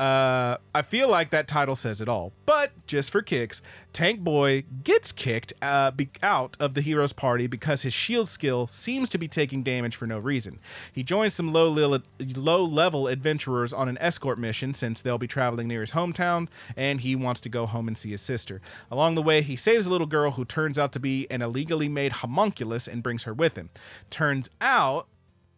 Uh, 0.00 0.56
I 0.74 0.80
feel 0.80 1.10
like 1.10 1.28
that 1.28 1.46
title 1.46 1.76
says 1.76 2.00
it 2.00 2.08
all. 2.08 2.32
But 2.46 2.72
just 2.86 3.10
for 3.10 3.20
kicks, 3.20 3.60
Tank 3.92 4.20
Boy 4.20 4.64
gets 4.82 5.12
kicked 5.12 5.52
uh, 5.60 5.90
be- 5.90 6.08
out 6.22 6.56
of 6.58 6.72
the 6.72 6.80
hero's 6.80 7.12
party 7.12 7.46
because 7.46 7.82
his 7.82 7.92
shield 7.92 8.26
skill 8.26 8.66
seems 8.66 9.10
to 9.10 9.18
be 9.18 9.28
taking 9.28 9.62
damage 9.62 9.94
for 9.94 10.06
no 10.06 10.18
reason. 10.18 10.58
He 10.90 11.02
joins 11.02 11.34
some 11.34 11.52
low 11.52 11.68
level, 11.68 11.98
low 12.18 12.64
level 12.64 13.08
adventurers 13.08 13.74
on 13.74 13.90
an 13.90 13.98
escort 14.00 14.38
mission 14.38 14.72
since 14.72 15.02
they'll 15.02 15.18
be 15.18 15.26
traveling 15.26 15.68
near 15.68 15.82
his 15.82 15.90
hometown, 15.90 16.48
and 16.78 17.02
he 17.02 17.14
wants 17.14 17.42
to 17.42 17.50
go 17.50 17.66
home 17.66 17.86
and 17.86 17.98
see 17.98 18.12
his 18.12 18.22
sister. 18.22 18.62
Along 18.90 19.16
the 19.16 19.22
way, 19.22 19.42
he 19.42 19.54
saves 19.54 19.86
a 19.86 19.90
little 19.90 20.06
girl 20.06 20.30
who 20.30 20.46
turns 20.46 20.78
out 20.78 20.92
to 20.92 20.98
be 20.98 21.26
an 21.30 21.42
illegally 21.42 21.90
made 21.90 22.12
homunculus 22.12 22.88
and 22.88 23.02
brings 23.02 23.24
her 23.24 23.34
with 23.34 23.54
him. 23.54 23.68
Turns 24.08 24.48
out 24.62 25.08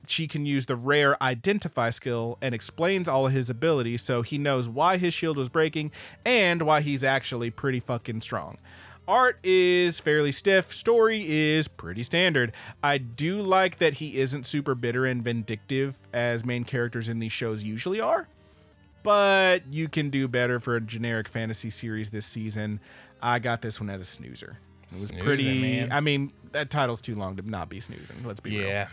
she 0.07 0.26
can 0.26 0.44
use 0.46 0.66
the 0.66 0.76
rare 0.76 1.20
identify 1.22 1.90
skill 1.90 2.38
and 2.42 2.55
explains 2.55 3.09
all 3.09 3.26
of 3.26 3.32
his 3.32 3.48
abilities 3.48 4.03
so 4.03 4.22
he 4.22 4.38
knows 4.38 4.68
why 4.68 4.96
his 4.96 5.14
shield 5.14 5.36
was 5.36 5.48
breaking 5.48 5.90
and 6.24 6.62
why 6.62 6.80
he's 6.80 7.05
actually 7.05 7.50
pretty 7.50 7.80
fucking 7.80 8.20
strong. 8.20 8.59
Art 9.09 9.38
is 9.42 9.98
fairly 9.98 10.30
stiff, 10.30 10.72
story 10.72 11.24
is 11.28 11.66
pretty 11.66 12.03
standard. 12.05 12.53
I 12.82 12.98
do 12.98 13.42
like 13.42 13.78
that 13.78 13.94
he 13.94 14.18
isn't 14.20 14.46
super 14.46 14.74
bitter 14.76 15.05
and 15.07 15.22
vindictive 15.24 15.96
as 16.12 16.44
main 16.44 16.64
characters 16.64 17.09
in 17.09 17.18
these 17.18 17.32
shows 17.32 17.64
usually 17.64 18.00
are, 18.00 18.28
but 19.03 19.62
you 19.72 19.88
can 19.88 20.09
do 20.11 20.28
better 20.28 20.61
for 20.61 20.76
a 20.76 20.80
generic 20.80 21.28
fantasy 21.28 21.70
series 21.70 22.11
this 22.11 22.26
season. 22.26 22.78
I 23.20 23.38
got 23.40 23.62
this 23.62 23.80
one 23.80 23.90
as 23.90 24.00
a 24.00 24.05
snoozer. 24.05 24.59
It 24.94 25.00
was 25.00 25.09
Snoozer, 25.11 25.24
pretty. 25.24 25.61
man. 25.61 25.90
I 25.90 26.00
mean, 26.00 26.32
that 26.53 26.70
title's 26.70 27.00
too 27.00 27.14
long 27.14 27.36
to 27.36 27.48
not 27.48 27.68
be 27.68 27.80
snoozing. 27.80 28.16
Let's 28.24 28.40
be 28.40 28.50
real. 28.59 28.66
Yeah. 28.68 28.88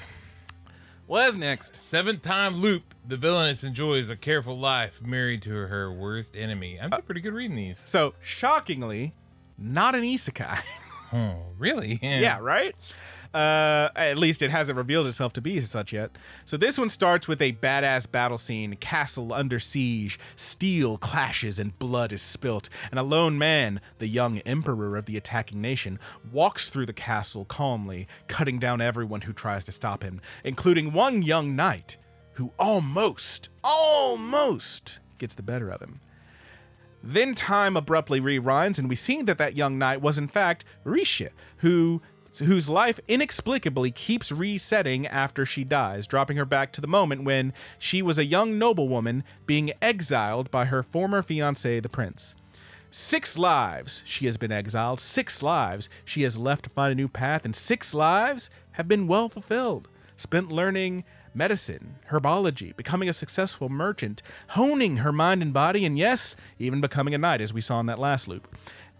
What's 1.10 1.36
next? 1.36 1.76
Seventh 1.76 2.22
time 2.22 2.58
loop. 2.58 2.94
The 3.04 3.18
villainess 3.18 3.64
enjoys 3.64 4.12
a 4.12 4.16
careful 4.16 4.56
life 4.60 5.02
married 5.02 5.42
to 5.42 5.50
her 5.50 5.92
worst 5.92 6.36
enemy. 6.36 6.80
I'm 6.80 6.92
doing 6.92 7.02
pretty 7.02 7.22
good 7.22 7.34
reading 7.34 7.56
these. 7.56 7.82
So, 7.84 8.14
shockingly, 8.22 9.16
not 9.58 9.96
an 9.96 10.04
isekai. 10.04 10.62
Oh, 11.12 11.38
really? 11.58 11.98
yeah, 12.04 12.38
right? 12.40 12.76
Uh, 13.34 13.90
at 13.96 14.18
least 14.18 14.42
it 14.42 14.50
hasn't 14.50 14.78
revealed 14.78 15.06
itself 15.06 15.34
to 15.34 15.42
be 15.42 15.60
such 15.62 15.94
yet. 15.94 16.18
So 16.46 16.58
this 16.58 16.80
one 16.80 16.90
starts 16.90 17.28
with 17.28 17.42
a 17.42 17.54
badass 17.54 18.12
battle 18.12 18.40
scene, 18.40 18.76
castle 18.78 19.34
under 19.34 19.60
siege, 19.60 20.20
steel 20.36 20.98
clashes 20.98 21.60
and 21.60 21.78
blood 21.78 22.12
is 22.12 22.24
spilt, 22.24 22.70
and 22.90 23.00
a 23.00 23.04
lone 23.04 23.38
man, 23.38 23.82
the 24.00 24.08
young 24.08 24.40
emperor 24.40 24.98
of 24.98 25.06
the 25.06 25.16
attacking 25.16 25.62
nation, 25.62 26.00
walks 26.32 26.70
through 26.70 26.88
the 26.88 26.94
castle 26.94 27.46
calmly, 27.46 28.08
cutting 28.28 28.58
down 28.58 28.82
everyone 28.82 29.22
who 29.22 29.34
tries 29.34 29.64
to 29.66 29.72
stop 29.72 30.02
him, 30.02 30.22
including 30.44 30.92
one 30.92 31.22
young 31.22 31.56
knight 31.56 31.98
who 32.34 32.52
almost, 32.58 33.50
almost 33.64 35.02
gets 35.20 35.36
the 35.36 35.44
better 35.44 35.70
of 35.70 35.82
him. 35.82 36.00
Then 37.04 37.36
time 37.36 37.78
abruptly 37.78 38.20
rewinds, 38.20 38.80
and 38.80 38.90
we 38.90 38.96
see 38.96 39.22
that 39.22 39.38
that 39.38 39.56
young 39.56 39.78
knight 39.78 40.02
was 40.02 40.18
in 40.18 40.28
fact 40.28 40.66
Risha, 40.86 41.30
who 41.58 42.02
whose 42.40 42.70
life 42.70 43.00
inexplicably 43.08 43.92
keeps 43.92 44.32
resetting 44.32 45.08
after 45.08 45.46
she 45.46 45.64
dies, 45.64 46.08
dropping 46.08 46.38
her 46.38 46.46
back 46.46 46.72
to 46.74 46.82
the 46.82 46.88
moment 46.88 47.24
when 47.24 47.54
she 47.78 48.02
was 48.02 48.18
a 48.18 48.26
young 48.26 48.58
noblewoman 48.58 49.24
being 49.46 49.72
exiled 49.82 50.52
by 50.52 50.66
her 50.66 50.84
former 50.84 51.22
fiance, 51.22 51.80
the 51.80 51.90
prince. 51.90 52.36
Six 52.92 53.38
lives 53.38 54.04
she 54.06 54.26
has 54.26 54.38
been 54.38 54.52
exiled, 54.52 55.00
six 55.00 55.44
lives 55.44 55.90
she 56.04 56.24
has 56.24 56.40
left 56.40 56.64
to 56.64 56.70
find 56.72 56.92
a 56.92 56.96
new 56.96 57.08
path, 57.08 57.46
and 57.46 57.56
six 57.56 57.94
lives 57.94 58.50
have 58.72 58.88
been 58.88 59.08
well 59.08 59.30
fulfilled, 59.30 59.88
spent 60.18 60.52
learning 60.52 61.04
medicine, 61.34 61.96
herbology, 62.10 62.76
becoming 62.76 63.08
a 63.08 63.14
successful 63.14 63.70
merchant, 63.70 64.22
honing 64.50 64.98
her 64.98 65.12
mind 65.12 65.42
and 65.42 65.54
body, 65.54 65.86
and 65.86 65.98
yes, 65.98 66.36
even 66.58 66.82
becoming 66.82 67.14
a 67.14 67.18
knight, 67.20 67.42
as 67.42 67.54
we 67.54 67.62
saw 67.62 67.80
in 67.80 67.86
that 67.86 68.00
last 68.00 68.28
loop. 68.28 68.48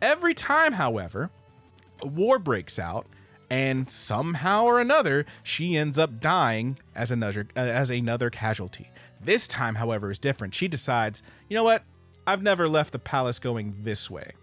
Every 0.02 0.34
time, 0.34 0.74
however, 0.74 1.32
a 2.02 2.08
war 2.08 2.40
breaks 2.40 2.78
out, 2.78 3.08
and 3.50 3.90
somehow 3.90 4.66
or 4.66 4.80
another, 4.80 5.26
she 5.44 5.76
ends 5.76 5.98
up 5.98 6.20
dying 6.20 6.78
as 6.96 7.12
another 7.12 7.48
uh, 7.56 7.60
as 7.60 7.90
another 7.90 8.30
casualty. 8.30 8.90
This 9.22 9.48
time, 9.48 9.76
however, 9.76 10.12
is 10.12 10.20
different. 10.20 10.54
She 10.54 10.68
decides, 10.68 11.22
you 11.50 11.56
know 11.56 11.64
what? 11.64 11.84
I've 12.26 12.44
never 12.44 12.70
left 12.70 12.92
the 12.92 13.00
palace 13.00 13.40
going 13.40 13.76
this 13.82 14.10
way. 14.10 14.34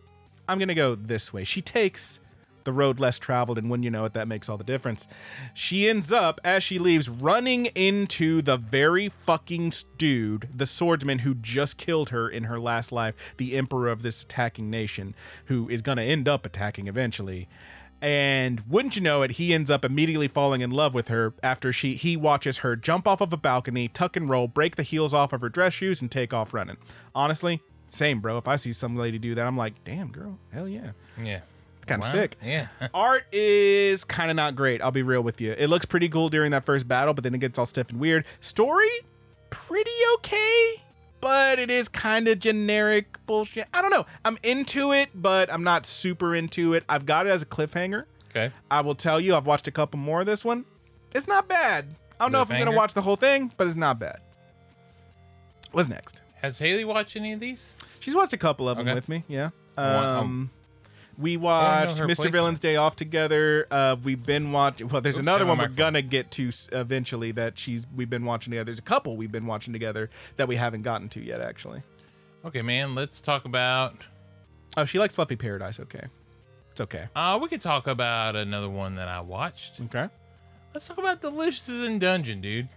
I'm 0.49 0.59
gonna 0.59 0.75
go 0.75 0.95
this 0.95 1.33
way. 1.33 1.45
She 1.45 1.61
takes 1.61 2.21
the 2.65 2.73
road 2.73 2.99
less 2.99 3.19
traveled, 3.19 3.59
and 3.59 3.71
when 3.71 3.85
you 3.85 3.91
know 3.91 4.05
it, 4.05 4.13
that 4.15 4.29
makes 4.29 4.49
all 4.49 4.59
the 4.59 4.65
difference. 4.65 5.07
She 5.55 5.89
ends 5.89 6.13
up, 6.13 6.41
as 6.45 6.65
she 6.65 6.79
leaves, 6.81 7.09
running 7.09 7.67
into 7.67 8.43
the 8.43 8.57
very 8.57 9.09
fucking 9.09 9.73
dude, 9.97 10.49
the 10.53 10.67
swordsman 10.67 11.21
who 11.21 11.35
just 11.35 11.79
killed 11.79 12.11
her 12.11 12.29
in 12.29 12.45
her 12.45 12.59
last 12.59 12.91
life, 12.91 13.15
the 13.37 13.57
emperor 13.57 13.89
of 13.89 14.03
this 14.03 14.23
attacking 14.23 14.69
nation, 14.69 15.15
who 15.47 15.69
is 15.69 15.81
gonna 15.81 16.03
end 16.03 16.29
up 16.29 16.45
attacking 16.45 16.89
eventually. 16.89 17.49
And 18.07 18.61
wouldn't 18.69 18.95
you 18.95 19.03
know 19.03 19.23
it, 19.23 19.33
he 19.33 19.53
ends 19.53 19.69
up 19.69 19.85
immediately 19.85 20.29
falling 20.29 20.61
in 20.61 20.71
love 20.71 20.95
with 20.95 21.09
her 21.09 21.35
after 21.43 21.73
she 21.73 21.95
he 21.95 22.17
watches 22.17 22.59
her 22.59 22.77
jump 22.77 23.09
off 23.09 23.21
of 23.21 23.33
a 23.33 23.37
balcony, 23.37 23.89
tuck 23.89 24.17
and 24.17 24.31
roll, 24.31 24.47
break 24.47 24.77
the 24.77 24.85
heels 24.85 25.13
off 25.13 25.33
of 25.33 25.41
her 25.41 25.49
dress 25.49 25.73
shoes, 25.73 26.01
and 26.01 26.09
take 26.09 26.33
off 26.33 26.55
running. 26.55 26.77
Honestly, 27.17 27.61
same, 27.91 28.21
bro. 28.21 28.39
If 28.39 28.47
I 28.47 28.55
see 28.55 28.73
some 28.73 28.95
lady 28.97 29.19
do 29.19 29.35
that, 29.35 29.45
I'm 29.45 29.57
like, 29.57 29.83
damn, 29.83 30.13
girl, 30.13 30.39
hell 30.53 30.69
yeah. 30.69 30.93
Yeah. 31.21 31.41
It's 31.79 31.87
kind 31.87 32.01
of 32.01 32.07
Wow. 32.07 32.13
sick. 32.13 32.37
Yeah. 32.41 32.69
Art 32.95 33.25
is 33.33 34.05
kind 34.05 34.31
of 34.31 34.37
not 34.37 34.55
great. 34.55 34.81
I'll 34.83 34.93
be 34.93 35.03
real 35.03 35.23
with 35.23 35.41
you. 35.41 35.57
It 35.59 35.67
looks 35.69 35.85
pretty 35.85 36.09
cool 36.09 36.29
during 36.29 36.53
that 36.53 36.65
first 36.65 36.87
battle, 36.87 37.13
but 37.13 37.25
then 37.25 37.35
it 37.35 37.39
gets 37.39 37.59
all 37.59 37.67
stiff 37.67 37.91
and 37.91 37.99
weird. 37.99 38.25
Story, 38.39 38.89
pretty 39.51 39.91
okay, 40.19 40.75
but 41.27 41.59
it 41.59 41.71
is 41.71 41.89
kind 41.89 42.29
of 42.29 42.39
generic 42.39 43.19
bullshit. 43.27 43.67
I 43.75 43.83
don't 43.83 43.91
know. 43.91 44.07
I'm 44.25 44.39
into 44.45 44.93
it, 44.93 45.09
but 45.13 45.53
I'm 45.53 45.65
not 45.65 45.85
super 45.85 46.37
into 46.37 46.73
it. 46.75 46.85
I've 46.89 47.05
got 47.05 47.27
it 47.27 47.31
as 47.31 47.43
a 47.43 47.47
cliffhanger. 47.47 48.05
Okay. 48.31 48.53
I 48.71 48.81
will 48.83 48.95
tell 48.95 49.19
you, 49.21 49.35
I've 49.35 49.45
watched 49.47 49.67
a 49.67 49.73
couple 49.73 49.99
more 49.99 50.21
of 50.21 50.27
this 50.27 50.45
one. 50.45 50.65
It's 51.15 51.27
not 51.27 51.49
bad. 51.49 51.97
I 52.21 52.25
don't 52.25 52.33
know 52.33 52.43
if 52.43 52.51
I'm 52.51 52.59
gonna 52.61 52.77
watch 52.77 52.95
the 52.95 53.03
whole 53.03 53.17
thing, 53.17 53.53
but 53.57 53.67
it's 53.67 53.75
not 53.75 53.99
bad. 53.99 54.21
What's 55.73 55.89
next? 55.89 56.23
Has 56.43 56.59
Haley 56.59 56.85
watched 56.85 57.17
any 57.17 57.33
of 57.33 57.41
these? 57.41 57.75
She's 57.99 58.15
watched 58.15 58.33
a 58.33 58.37
couple 58.39 58.69
of 58.69 58.77
them 58.79 58.87
Okay. 58.87 58.95
with 58.95 59.09
me. 59.09 59.25
Yeah. 59.27 59.51
Um, 59.77 59.85
Um, 59.87 60.51
we 61.19 61.37
watched 61.37 61.97
Mr. 61.97 62.07
placement. 62.07 62.33
Villain's 62.33 62.61
Day 62.61 62.77
Off 62.77 62.97
together. 62.97 63.67
Uh, 63.71 63.97
we've 64.03 64.25
been 64.25 64.53
watching. 64.53 64.89
Well, 64.89 65.01
there's 65.01 65.17
Oops, 65.17 65.23
another 65.23 65.45
one 65.47 65.53
on 65.53 65.59
we're 65.59 65.69
phone. 65.69 65.77
gonna 65.77 66.03
get 66.03 66.31
to 66.33 66.51
eventually 66.73 67.33
that 67.33 67.59
she's 67.59 67.87
we've 67.95 68.11
been 68.11 68.25
watching 68.25 68.51
together. 68.51 68.67
There's 68.67 68.79
a 68.79 68.83
couple 68.83 69.17
we've 69.17 69.33
been 69.33 69.47
watching 69.47 69.73
together 69.73 70.11
that 70.37 70.49
we 70.49 70.57
haven't 70.57 70.83
gotten 70.83 71.09
to 71.11 71.21
yet, 71.21 71.41
actually. 71.41 71.83
Okay, 72.45 72.63
man. 72.63 72.95
Let's 72.95 73.21
talk 73.21 73.45
about 73.45 73.97
Oh, 74.77 74.85
she 74.85 74.99
likes 74.99 75.15
Fluffy 75.15 75.37
Paradise. 75.37 75.81
Okay, 75.81 76.05
it's 76.73 76.81
okay. 76.81 77.09
Uh, 77.17 77.39
we 77.41 77.49
could 77.49 77.63
talk 77.63 77.87
about 77.87 78.37
another 78.37 78.69
one 78.69 78.97
that 78.97 79.09
I 79.09 79.21
watched. 79.21 79.81
Okay. 79.81 80.09
Let's 80.75 80.87
talk 80.87 80.99
about 80.99 81.23
Delicious 81.23 81.69
in 81.71 81.99
Dungeon, 81.99 82.43
dude. 82.43 82.69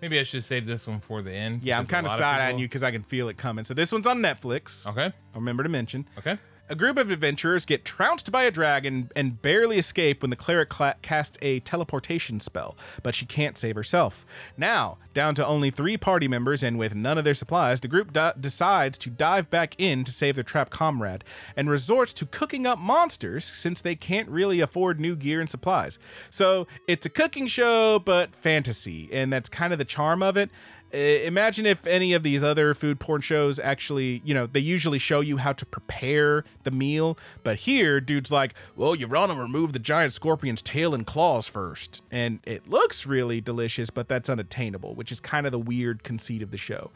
Maybe 0.00 0.18
I 0.18 0.24
should 0.24 0.42
save 0.42 0.66
this 0.66 0.86
one 0.86 0.98
for 1.00 1.22
the 1.22 1.30
end. 1.32 1.62
Yeah, 1.62 1.78
I'm 1.78 1.86
kind 1.86 2.06
of 2.06 2.12
side 2.12 2.40
eyeing 2.40 2.58
you 2.58 2.64
because 2.66 2.82
I 2.82 2.90
can 2.90 3.02
feel 3.04 3.28
it 3.28 3.36
coming. 3.36 3.64
So 3.64 3.72
this 3.74 3.92
one's 3.92 4.06
on 4.06 4.18
Netflix. 4.20 4.86
Okay. 4.88 5.04
I'll 5.04 5.40
remember 5.40 5.62
to 5.62 5.68
mention. 5.68 6.08
Okay. 6.18 6.38
A 6.68 6.76
group 6.76 6.96
of 6.96 7.10
adventurers 7.10 7.66
get 7.66 7.84
trounced 7.84 8.30
by 8.30 8.44
a 8.44 8.50
dragon 8.50 9.10
and 9.16 9.42
barely 9.42 9.78
escape 9.78 10.22
when 10.22 10.30
the 10.30 10.36
cleric 10.36 10.68
cla- 10.68 10.94
casts 11.02 11.36
a 11.42 11.60
teleportation 11.60 12.40
spell, 12.40 12.76
but 13.02 13.14
she 13.14 13.26
can't 13.26 13.58
save 13.58 13.74
herself. 13.74 14.24
Now, 14.56 14.96
down 15.12 15.34
to 15.34 15.46
only 15.46 15.70
three 15.70 15.96
party 15.96 16.28
members 16.28 16.62
and 16.62 16.78
with 16.78 16.94
none 16.94 17.18
of 17.18 17.24
their 17.24 17.34
supplies, 17.34 17.80
the 17.80 17.88
group 17.88 18.16
decides 18.40 18.96
to 18.98 19.10
dive 19.10 19.50
back 19.50 19.74
in 19.76 20.04
to 20.04 20.12
save 20.12 20.36
their 20.36 20.44
trapped 20.44 20.70
comrade 20.70 21.24
and 21.56 21.68
resorts 21.68 22.14
to 22.14 22.26
cooking 22.26 22.66
up 22.66 22.78
monsters 22.78 23.44
since 23.44 23.80
they 23.80 23.96
can't 23.96 24.28
really 24.28 24.60
afford 24.60 25.00
new 25.00 25.16
gear 25.16 25.40
and 25.40 25.50
supplies. 25.50 25.98
So 26.30 26.68
it's 26.86 27.04
a 27.04 27.10
cooking 27.10 27.48
show, 27.48 27.98
but 27.98 28.36
fantasy, 28.36 29.10
and 29.12 29.32
that's 29.32 29.48
kind 29.48 29.72
of 29.72 29.78
the 29.78 29.84
charm 29.84 30.22
of 30.22 30.36
it. 30.36 30.48
Imagine 30.92 31.64
if 31.64 31.86
any 31.86 32.12
of 32.12 32.22
these 32.22 32.42
other 32.42 32.74
food 32.74 33.00
porn 33.00 33.22
shows 33.22 33.58
actually, 33.58 34.20
you 34.26 34.34
know, 34.34 34.46
they 34.46 34.60
usually 34.60 34.98
show 34.98 35.20
you 35.20 35.38
how 35.38 35.54
to 35.54 35.64
prepare 35.64 36.44
the 36.64 36.70
meal, 36.70 37.16
but 37.42 37.60
here, 37.60 37.98
dude's 37.98 38.30
like, 38.30 38.52
well, 38.76 38.94
you 38.94 39.06
run 39.06 39.30
and 39.30 39.40
remove 39.40 39.72
the 39.72 39.78
giant 39.78 40.12
scorpion's 40.12 40.60
tail 40.60 40.94
and 40.94 41.06
claws 41.06 41.48
first. 41.48 42.02
And 42.10 42.40
it 42.44 42.68
looks 42.68 43.06
really 43.06 43.40
delicious, 43.40 43.88
but 43.88 44.06
that's 44.06 44.28
unattainable, 44.28 44.94
which 44.94 45.10
is 45.10 45.18
kind 45.18 45.46
of 45.46 45.52
the 45.52 45.58
weird 45.58 46.02
conceit 46.02 46.42
of 46.42 46.50
the 46.50 46.58
show. 46.58 46.90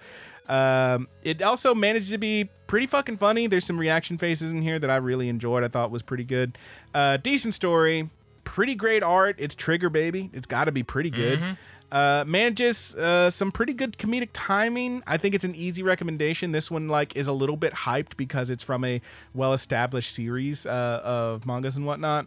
Um, 0.47 1.09
it 1.23 1.41
also 1.41 1.75
managed 1.75 2.11
to 2.11 2.19
be 2.19 2.51
pretty 2.67 2.87
fucking 2.87 3.17
funny. 3.17 3.47
There's 3.47 3.65
some 3.65 3.81
reaction 3.81 4.19
faces 4.19 4.53
in 4.53 4.61
here 4.61 4.79
that 4.79 4.91
I 4.91 4.97
really 4.97 5.31
enjoyed. 5.31 5.65
I 5.65 5.69
thought 5.69 5.91
was 5.91 6.03
pretty 6.03 6.25
good. 6.25 6.59
Uh, 6.95 7.17
decent 7.17 7.55
story, 7.55 8.11
pretty 8.45 8.75
great 8.75 9.03
art. 9.03 9.37
It's 9.39 9.55
Trigger 9.55 9.91
Baby. 9.91 10.31
It's 10.33 10.47
got 10.47 10.65
to 10.65 10.73
be 10.73 10.83
pretty 10.83 11.11
good. 11.11 11.41
Uh, 11.93 12.25
manages 12.27 12.95
uh, 12.97 13.31
some 13.31 13.53
pretty 13.53 13.73
good 13.73 13.97
comedic 13.97 14.31
timing. 14.33 15.03
I 15.07 15.17
think 15.17 15.35
it's 15.35 15.45
an 15.45 15.55
easy 15.55 15.83
recommendation. 15.83 16.53
This 16.53 16.71
one 16.71 16.89
like 16.89 17.15
is 17.17 17.29
a 17.29 17.33
little 17.33 17.57
bit 17.57 17.73
hyped 17.73 18.17
because 18.17 18.51
it's 18.51 18.65
from 18.65 18.85
a 18.85 19.01
well-established 19.35 20.13
series 20.13 20.67
uh, 20.67 21.01
of 21.05 21.47
mangas 21.47 21.77
and 21.77 21.87
whatnot. 21.87 22.27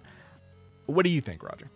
What 0.85 1.03
do 1.03 1.09
you 1.09 1.21
think, 1.21 1.43
Roger? 1.43 1.67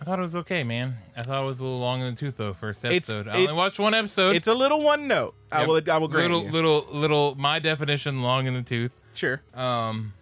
I 0.00 0.04
thought 0.04 0.18
it 0.18 0.22
was 0.22 0.36
okay, 0.36 0.64
man. 0.64 0.96
I 1.16 1.22
thought 1.22 1.42
it 1.42 1.46
was 1.46 1.60
a 1.60 1.62
little 1.62 1.78
long 1.78 2.02
in 2.02 2.14
the 2.14 2.20
tooth 2.20 2.36
though. 2.36 2.52
First 2.52 2.84
episode. 2.84 3.28
I 3.28 3.36
only 3.36 3.54
watched 3.54 3.78
one 3.78 3.94
episode. 3.94 4.36
It's 4.36 4.48
a 4.48 4.52
little 4.52 4.82
one 4.82 5.08
note. 5.08 5.34
I 5.50 5.64
will. 5.66 5.80
I 5.90 5.96
will 5.96 6.08
grant 6.08 6.32
little, 6.32 6.46
you. 6.46 6.52
little, 6.52 6.86
little. 6.90 7.34
My 7.36 7.58
definition: 7.58 8.20
long 8.20 8.46
in 8.46 8.54
the 8.54 8.62
tooth. 8.62 8.92
Sure. 9.14 9.40
Um, 9.54 10.12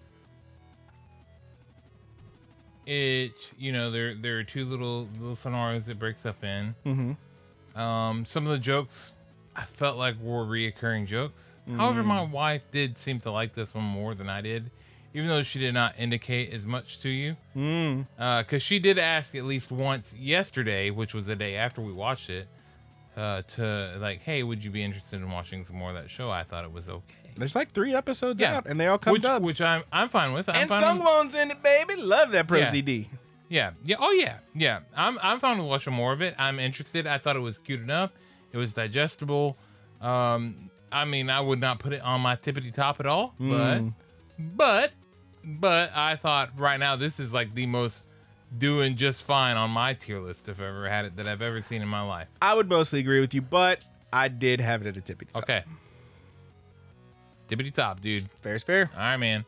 it 2.86 3.52
you 3.58 3.72
know 3.72 3.90
there 3.90 4.14
there 4.14 4.38
are 4.38 4.44
two 4.44 4.64
little 4.64 5.08
little 5.18 5.36
scenarios 5.36 5.88
it 5.88 5.98
breaks 5.98 6.26
up 6.26 6.42
in. 6.42 6.74
Mm-hmm. 6.84 7.78
Um, 7.80 8.24
some 8.24 8.44
of 8.46 8.52
the 8.52 8.58
jokes 8.58 9.12
I 9.54 9.62
felt 9.62 9.96
like 9.96 10.20
were 10.20 10.44
reoccurring 10.44 11.06
jokes. 11.06 11.56
However, 11.76 12.02
my 12.02 12.22
wife 12.22 12.70
did 12.70 12.98
seem 12.98 13.18
to 13.20 13.30
like 13.30 13.54
this 13.54 13.74
one 13.74 13.84
more 13.84 14.14
than 14.14 14.28
I 14.28 14.40
did, 14.40 14.70
even 15.14 15.28
though 15.28 15.42
she 15.42 15.58
did 15.58 15.74
not 15.74 15.94
indicate 15.98 16.52
as 16.52 16.64
much 16.64 17.00
to 17.00 17.08
you. 17.08 17.36
Mm. 17.56 18.06
Uh, 18.18 18.42
because 18.42 18.62
she 18.62 18.78
did 18.78 18.98
ask 18.98 19.34
at 19.34 19.44
least 19.44 19.70
once 19.70 20.14
yesterday, 20.14 20.90
which 20.90 21.12
was 21.14 21.26
the 21.26 21.36
day 21.36 21.56
after 21.56 21.80
we 21.80 21.92
watched 21.92 22.30
it. 22.30 22.48
Uh, 23.14 23.42
to 23.42 23.98
like, 24.00 24.22
hey, 24.22 24.42
would 24.42 24.64
you 24.64 24.70
be 24.70 24.82
interested 24.82 25.20
in 25.20 25.30
watching 25.30 25.62
some 25.64 25.76
more 25.76 25.90
of 25.90 25.94
that 25.94 26.08
show? 26.08 26.30
I 26.30 26.44
thought 26.44 26.64
it 26.64 26.72
was 26.72 26.88
okay. 26.88 27.21
There's 27.36 27.54
like 27.54 27.72
three 27.72 27.94
episodes 27.94 28.40
Yeah, 28.40 28.56
out, 28.56 28.66
and 28.66 28.78
they 28.78 28.86
all 28.86 28.98
come 28.98 29.12
which, 29.12 29.24
up. 29.24 29.42
which 29.42 29.60
I'm 29.60 29.82
I'm 29.92 30.08
fine 30.08 30.32
with. 30.32 30.48
I'm 30.48 30.54
and 30.56 30.68
fine 30.70 30.82
Sungwon's 30.82 31.34
in 31.34 31.50
it, 31.50 31.62
baby. 31.62 31.96
Love 31.96 32.30
that 32.32 32.46
Pro 32.46 32.58
Yeah. 32.58 32.72
Yeah, 33.48 33.72
yeah, 33.84 33.96
oh 34.00 34.12
yeah, 34.12 34.38
yeah. 34.54 34.80
I'm 34.96 35.18
I'm 35.22 35.38
fine 35.38 35.58
with 35.58 35.66
watching 35.66 35.92
more 35.92 36.12
of 36.12 36.22
it. 36.22 36.34
I'm 36.38 36.58
interested. 36.58 37.06
I 37.06 37.18
thought 37.18 37.36
it 37.36 37.40
was 37.40 37.58
cute 37.58 37.80
enough. 37.80 38.10
It 38.50 38.56
was 38.56 38.72
digestible. 38.72 39.58
Um, 40.00 40.70
I 40.90 41.04
mean, 41.04 41.28
I 41.28 41.40
would 41.40 41.60
not 41.60 41.78
put 41.78 41.92
it 41.92 42.00
on 42.00 42.22
my 42.22 42.36
tippity 42.36 42.72
top 42.72 42.98
at 42.98 43.06
all, 43.06 43.34
but 43.38 43.82
but 44.38 44.92
but 45.44 45.94
I 45.94 46.16
thought 46.16 46.58
right 46.58 46.80
now 46.80 46.96
this 46.96 47.20
is 47.20 47.34
like 47.34 47.54
the 47.54 47.66
most 47.66 48.06
doing 48.56 48.96
just 48.96 49.22
fine 49.22 49.56
on 49.56 49.70
my 49.70 49.94
tier 49.94 50.20
list 50.20 50.48
if 50.48 50.58
I've 50.58 50.66
ever 50.66 50.88
had 50.88 51.04
it 51.04 51.16
that 51.16 51.26
I've 51.26 51.42
ever 51.42 51.60
seen 51.60 51.82
in 51.82 51.88
my 51.88 52.02
life. 52.02 52.28
I 52.40 52.54
would 52.54 52.68
mostly 52.68 53.00
agree 53.00 53.20
with 53.20 53.34
you, 53.34 53.42
but 53.42 53.84
I 54.12 54.28
did 54.28 54.60
have 54.60 54.82
it 54.82 54.88
at 54.88 54.96
a 54.96 55.00
tippy 55.00 55.26
top. 55.26 55.42
Okay. 55.42 55.64
Tippity 57.52 57.70
top, 57.70 58.00
dude. 58.00 58.30
Fair's 58.40 58.62
fair. 58.62 58.90
All 58.94 59.00
right, 59.00 59.18
man. 59.18 59.44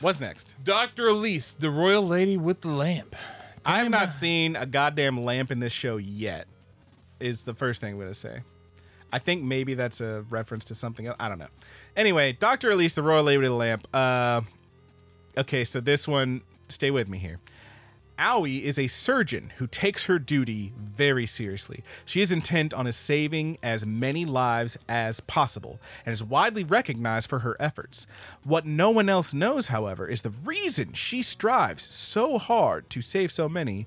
What's 0.00 0.20
next? 0.20 0.56
Dr. 0.64 1.08
Elise, 1.08 1.52
the 1.52 1.68
royal 1.68 2.02
lady 2.02 2.38
with 2.38 2.62
the 2.62 2.68
lamp. 2.68 3.14
I 3.66 3.80
have 3.80 3.90
not 3.90 4.14
seen 4.14 4.56
a 4.56 4.64
goddamn 4.64 5.22
lamp 5.22 5.52
in 5.52 5.60
this 5.60 5.72
show 5.72 5.98
yet. 5.98 6.46
Is 7.20 7.42
the 7.42 7.52
first 7.52 7.82
thing 7.82 7.92
I'm 7.94 8.00
gonna 8.00 8.14
say. 8.14 8.40
I 9.12 9.18
think 9.18 9.42
maybe 9.42 9.74
that's 9.74 10.00
a 10.00 10.24
reference 10.30 10.64
to 10.66 10.74
something 10.74 11.06
else. 11.06 11.16
I 11.20 11.28
don't 11.28 11.38
know. 11.38 11.48
Anyway, 11.94 12.32
Doctor 12.32 12.70
Elise, 12.70 12.94
the 12.94 13.02
Royal 13.02 13.24
Lady 13.24 13.36
with 13.36 13.48
the 13.48 13.54
Lamp. 13.54 13.86
Uh, 13.92 14.40
okay, 15.36 15.64
so 15.64 15.80
this 15.80 16.08
one, 16.08 16.40
stay 16.70 16.90
with 16.90 17.08
me 17.08 17.18
here. 17.18 17.38
Aoi 18.18 18.60
is 18.64 18.80
a 18.80 18.88
surgeon 18.88 19.52
who 19.58 19.68
takes 19.68 20.06
her 20.06 20.18
duty 20.18 20.72
very 20.76 21.24
seriously. 21.24 21.84
She 22.04 22.20
is 22.20 22.32
intent 22.32 22.74
on 22.74 22.90
saving 22.90 23.58
as 23.62 23.86
many 23.86 24.24
lives 24.24 24.76
as 24.88 25.20
possible 25.20 25.80
and 26.04 26.12
is 26.12 26.24
widely 26.24 26.64
recognized 26.64 27.30
for 27.30 27.40
her 27.40 27.56
efforts. 27.60 28.08
What 28.42 28.66
no 28.66 28.90
one 28.90 29.08
else 29.08 29.32
knows, 29.32 29.68
however, 29.68 30.08
is 30.08 30.22
the 30.22 30.30
reason 30.30 30.94
she 30.94 31.22
strives 31.22 31.82
so 31.82 32.38
hard 32.38 32.90
to 32.90 33.00
save 33.00 33.30
so 33.30 33.48
many 33.48 33.86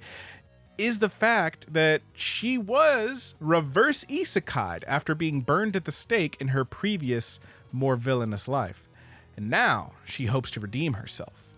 is 0.77 0.99
the 0.99 1.09
fact 1.09 1.73
that 1.73 2.01
she 2.13 2.57
was 2.57 3.35
reverse 3.41 4.05
isekai'd 4.05 4.85
after 4.87 5.13
being 5.13 5.41
burned 5.41 5.75
at 5.75 5.83
the 5.83 5.91
stake 5.91 6.37
in 6.39 6.49
her 6.49 6.63
previous, 6.63 7.41
more 7.73 7.97
villainous 7.97 8.47
life. 8.47 8.87
And 9.35 9.49
now 9.49 9.91
she 10.05 10.27
hopes 10.27 10.51
to 10.51 10.61
redeem 10.61 10.93
herself. 10.93 11.53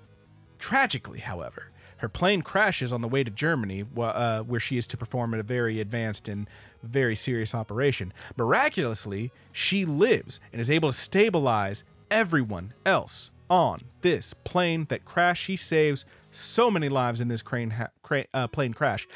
Tragically, 0.57 1.19
however, 1.19 1.69
her 2.03 2.09
plane 2.09 2.41
crashes 2.41 2.91
on 2.91 2.99
the 2.99 3.07
way 3.07 3.23
to 3.23 3.31
Germany, 3.31 3.85
uh, 3.97 4.41
where 4.41 4.59
she 4.59 4.77
is 4.77 4.85
to 4.87 4.97
perform 4.97 5.33
a 5.33 5.41
very 5.41 5.79
advanced 5.79 6.27
and 6.27 6.49
very 6.83 7.15
serious 7.15 7.55
operation. 7.55 8.11
Miraculously, 8.35 9.31
she 9.53 9.85
lives 9.85 10.41
and 10.51 10.59
is 10.59 10.69
able 10.69 10.89
to 10.89 10.93
stabilize 10.93 11.85
everyone 12.11 12.73
else 12.85 13.31
on 13.49 13.85
this 14.01 14.33
plane 14.33 14.85
that 14.89 15.05
crashed. 15.05 15.45
She 15.45 15.55
saves 15.55 16.03
so 16.29 16.69
many 16.69 16.89
lives 16.89 17.21
in 17.21 17.29
this 17.29 17.41
crane 17.41 17.69
ha- 17.69 17.87
cra- 18.01 18.25
uh, 18.33 18.49
plane 18.49 18.73
crash. 18.73 19.07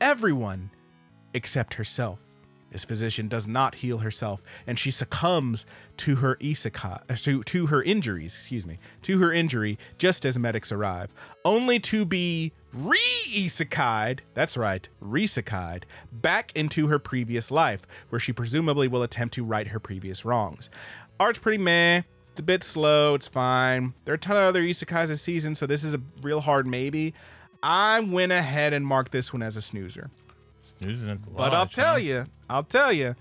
Everyone 0.00 0.70
except 1.34 1.74
herself. 1.74 2.20
This 2.70 2.84
physician 2.84 3.28
does 3.28 3.46
not 3.46 3.76
heal 3.76 3.98
herself, 3.98 4.42
and 4.66 4.78
she 4.78 4.90
succumbs 4.90 5.66
to 5.98 6.16
her 6.16 6.36
isekai, 6.36 7.02
uh, 7.10 7.16
to, 7.16 7.42
to 7.42 7.66
her 7.66 7.82
injuries, 7.82 8.34
excuse 8.34 8.64
me, 8.64 8.78
to 9.02 9.18
her 9.18 9.32
injury 9.32 9.78
just 9.98 10.24
as 10.24 10.38
medics 10.38 10.70
arrive, 10.70 11.12
only 11.44 11.80
to 11.80 12.04
be 12.04 12.52
re-isekai'd, 12.72 14.20
that's 14.34 14.56
right, 14.56 14.88
re-isekai'd, 15.00 15.84
back 16.12 16.52
into 16.54 16.86
her 16.86 16.98
previous 16.98 17.50
life, 17.50 17.82
where 18.08 18.20
she 18.20 18.32
presumably 18.32 18.86
will 18.86 19.02
attempt 19.02 19.34
to 19.34 19.44
right 19.44 19.68
her 19.68 19.80
previous 19.80 20.24
wrongs. 20.24 20.70
Art's 21.18 21.38
pretty 21.38 21.58
meh. 21.58 22.02
It's 22.30 22.38
a 22.40 22.44
bit 22.44 22.62
slow. 22.62 23.16
It's 23.16 23.26
fine. 23.26 23.94
There 24.04 24.12
are 24.12 24.14
a 24.14 24.18
ton 24.18 24.36
of 24.36 24.44
other 24.44 24.62
isekais 24.62 25.08
this 25.08 25.20
season, 25.20 25.56
so 25.56 25.66
this 25.66 25.82
is 25.82 25.94
a 25.94 26.00
real 26.22 26.40
hard 26.40 26.66
maybe. 26.66 27.12
I 27.62 28.00
went 28.00 28.32
ahead 28.32 28.72
and 28.72 28.86
marked 28.86 29.12
this 29.12 29.32
one 29.32 29.42
as 29.42 29.56
a 29.56 29.60
snoozer. 29.60 30.10
Snoozing 30.78 31.10
at 31.12 31.22
the 31.22 31.30
But 31.30 31.52
I'll 31.52 31.60
lodge, 31.60 31.74
tell 31.74 31.92
huh? 31.94 31.98
you, 31.98 32.26
I'll 32.48 32.64
tell 32.64 32.92
you. 32.92 33.16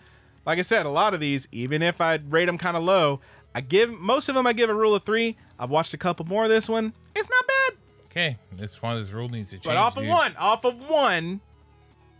Like 0.45 0.59
I 0.59 0.61
said, 0.63 0.85
a 0.85 0.89
lot 0.89 1.13
of 1.13 1.19
these, 1.19 1.47
even 1.51 1.81
if 1.81 2.01
I 2.01 2.15
rate 2.29 2.45
them 2.45 2.57
kind 2.57 2.75
of 2.77 2.83
low, 2.83 3.19
I 3.53 3.61
give 3.61 3.91
most 3.99 4.29
of 4.29 4.35
them 4.35 4.47
I 4.47 4.53
give 4.53 4.69
a 4.69 4.73
rule 4.75 4.95
of 4.95 5.03
three. 5.03 5.35
I've 5.59 5.69
watched 5.69 5.93
a 5.93 5.97
couple 5.97 6.25
more 6.25 6.43
of 6.43 6.49
this 6.49 6.69
one. 6.69 6.93
It's 7.15 7.29
not 7.29 7.45
bad, 7.47 7.73
Okay, 8.11 8.37
this 8.53 8.81
one, 8.81 8.99
this 8.99 9.11
rule 9.11 9.29
needs 9.29 9.49
to 9.51 9.57
change. 9.57 9.65
but 9.65 9.75
off 9.77 9.97
of 9.97 10.03
dude. 10.03 10.11
one, 10.11 10.35
off 10.37 10.65
of 10.65 10.89
one, 10.89 11.41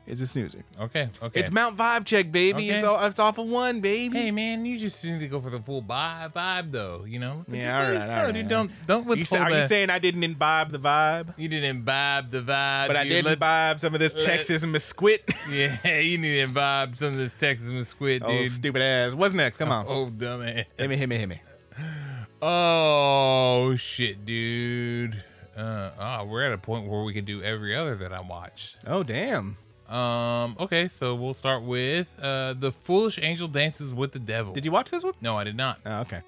is 0.09 0.21
a 0.21 0.27
snoozer. 0.27 0.63
Okay, 0.79 1.09
okay. 1.21 1.39
It's 1.39 1.51
Mount 1.51 1.77
Vibe 1.77 2.05
Check, 2.05 2.31
baby. 2.31 2.69
It's, 2.69 2.83
Okay. 2.83 2.87
all, 2.87 3.05
it's 3.05 3.19
off 3.19 3.37
of 3.37 3.47
one, 3.47 3.79
baby. 3.81 4.17
Hey 4.17 4.31
man, 4.31 4.65
you 4.65 4.77
just 4.77 5.03
need 5.05 5.19
to 5.19 5.27
go 5.27 5.39
for 5.39 5.49
the 5.49 5.59
full 5.59 5.81
vibe, 5.83 6.33
vibe 6.33 6.71
though. 6.71 7.05
You 7.05 7.19
know. 7.19 7.45
Yeah, 7.47 7.75
all 7.85 7.91
right, 7.93 8.01
all 8.09 8.25
right, 8.25 8.31
dude. 8.33 8.47
Don't 8.47 8.71
don't 8.87 9.03
You 9.03 9.09
withhold 9.09 9.27
sa- 9.27 9.43
are 9.43 9.51
you 9.61 9.67
saying 9.67 9.89
I 9.89 9.99
didn't 9.99 10.23
imbibe 10.23 10.71
the 10.71 10.79
vibe, 10.79 11.33
you 11.37 11.47
didn't 11.47 11.69
imbibe 11.69 12.31
the 12.31 12.41
vibe, 12.41 12.87
but 12.87 12.95
I 12.95 13.03
did 13.03 13.25
Let- 13.25 13.33
imbibe 13.33 13.79
some 13.79 13.93
of 13.93 13.99
this 13.99 14.13
let- 14.15 14.25
Texas 14.25 14.65
Mesquite? 14.65 15.21
Yeah, 15.51 15.99
you 15.99 16.17
need 16.17 16.33
to 16.35 16.39
imbibe 16.41 16.95
some 16.95 17.09
of 17.09 17.17
this 17.17 17.33
Texas 17.33 17.69
Mesquite, 17.71 18.21
oh, 18.23 18.27
dude. 18.29 18.51
stupid 18.51 18.81
ass. 18.81 19.13
What's 19.13 19.33
next? 19.33 19.57
Come 19.57 19.71
on. 19.71 19.85
Oh, 19.87 20.09
dumb 20.09 20.41
ass. 20.43 20.65
Hit 20.77 20.89
me, 20.89 20.95
hit 20.97 21.09
me, 21.09 21.17
hit 21.17 21.29
me. 21.29 21.41
Oh 22.41 23.75
shit, 23.77 24.25
dude. 24.25 25.23
Uh, 25.57 25.91
ah, 25.99 26.23
we're 26.23 26.43
at 26.43 26.53
a 26.53 26.57
point 26.57 26.87
where 26.87 27.03
we 27.03 27.13
can 27.13 27.25
do 27.25 27.43
every 27.43 27.75
other 27.75 27.95
that 27.95 28.13
I 28.13 28.21
watched. 28.21 28.77
Oh, 28.87 29.03
damn. 29.03 29.57
Um, 29.89 30.55
okay, 30.59 30.87
so 30.87 31.15
we'll 31.15 31.33
start 31.33 31.63
with 31.63 32.15
uh, 32.21 32.53
the 32.53 32.71
Foolish 32.71 33.19
Angel 33.21 33.47
Dances 33.47 33.91
with 33.91 34.11
the 34.11 34.19
Devil. 34.19 34.53
Did 34.53 34.65
you 34.65 34.71
watch 34.71 34.91
this 34.91 35.03
one? 35.03 35.13
No, 35.19 35.35
I 35.35 35.43
did 35.43 35.57
not. 35.57 35.79
Oh, 35.85 36.01
okay. 36.01 36.21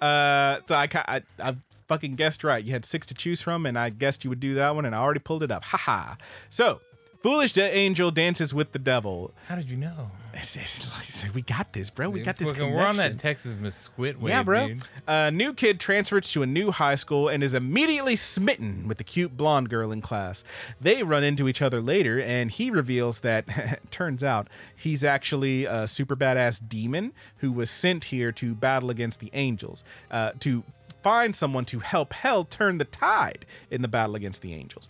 Uh, 0.00 0.60
so 0.66 0.74
I, 0.74 0.86
I, 0.94 1.22
I 1.42 1.56
fucking 1.88 2.16
guessed 2.16 2.44
right. 2.44 2.62
You 2.62 2.72
had 2.72 2.84
six 2.84 3.06
to 3.06 3.14
choose 3.14 3.40
from, 3.40 3.64
and 3.64 3.78
I 3.78 3.88
guessed 3.88 4.24
you 4.24 4.30
would 4.30 4.40
do 4.40 4.54
that 4.56 4.74
one, 4.74 4.84
and 4.84 4.94
I 4.94 4.98
already 4.98 5.20
pulled 5.20 5.42
it 5.42 5.50
up. 5.50 5.64
Haha. 5.64 6.16
So, 6.50 6.80
foolish 7.26 7.52
de- 7.52 7.76
angel 7.76 8.12
dances 8.12 8.54
with 8.54 8.70
the 8.70 8.78
devil. 8.78 9.32
How 9.48 9.56
did 9.56 9.68
you 9.68 9.76
know? 9.76 10.12
It's, 10.32 10.54
it's, 10.54 11.26
we 11.34 11.42
got 11.42 11.72
this, 11.72 11.90
bro. 11.90 12.08
We 12.08 12.20
got 12.20 12.36
this. 12.36 12.50
Fucking- 12.52 12.72
We're 12.72 12.86
on 12.86 12.98
that. 12.98 13.18
Texas 13.18 13.56
Squid 13.74 14.20
wave, 14.22 14.28
Yeah, 14.32 14.42
bro. 14.44 14.68
dude. 14.68 14.82
A 15.08 15.30
new 15.32 15.52
kid 15.52 15.80
transfers 15.80 16.30
to 16.32 16.42
a 16.42 16.46
new 16.46 16.70
high 16.70 16.94
school 16.94 17.28
and 17.28 17.42
is 17.42 17.52
immediately 17.52 18.14
smitten 18.14 18.86
with 18.86 18.98
the 18.98 19.04
cute 19.04 19.36
blonde 19.36 19.70
girl 19.70 19.90
in 19.90 20.02
class. 20.02 20.44
They 20.80 21.02
run 21.02 21.24
into 21.24 21.48
each 21.48 21.60
other 21.62 21.80
later, 21.80 22.20
and 22.20 22.50
he 22.50 22.70
reveals 22.70 23.20
that, 23.20 23.80
turns 23.90 24.22
out, 24.22 24.46
he's 24.76 25.02
actually 25.02 25.64
a 25.64 25.88
super 25.88 26.14
badass 26.14 26.62
demon 26.68 27.12
who 27.38 27.50
was 27.50 27.70
sent 27.70 28.04
here 28.04 28.30
to 28.32 28.54
battle 28.54 28.90
against 28.90 29.18
the 29.18 29.30
angels, 29.32 29.82
uh, 30.12 30.30
to 30.40 30.62
find 31.02 31.34
someone 31.34 31.64
to 31.64 31.80
help 31.80 32.12
Hell 32.12 32.44
turn 32.44 32.78
the 32.78 32.84
tide 32.84 33.46
in 33.70 33.82
the 33.82 33.88
battle 33.88 34.14
against 34.14 34.42
the 34.42 34.54
angels. 34.54 34.88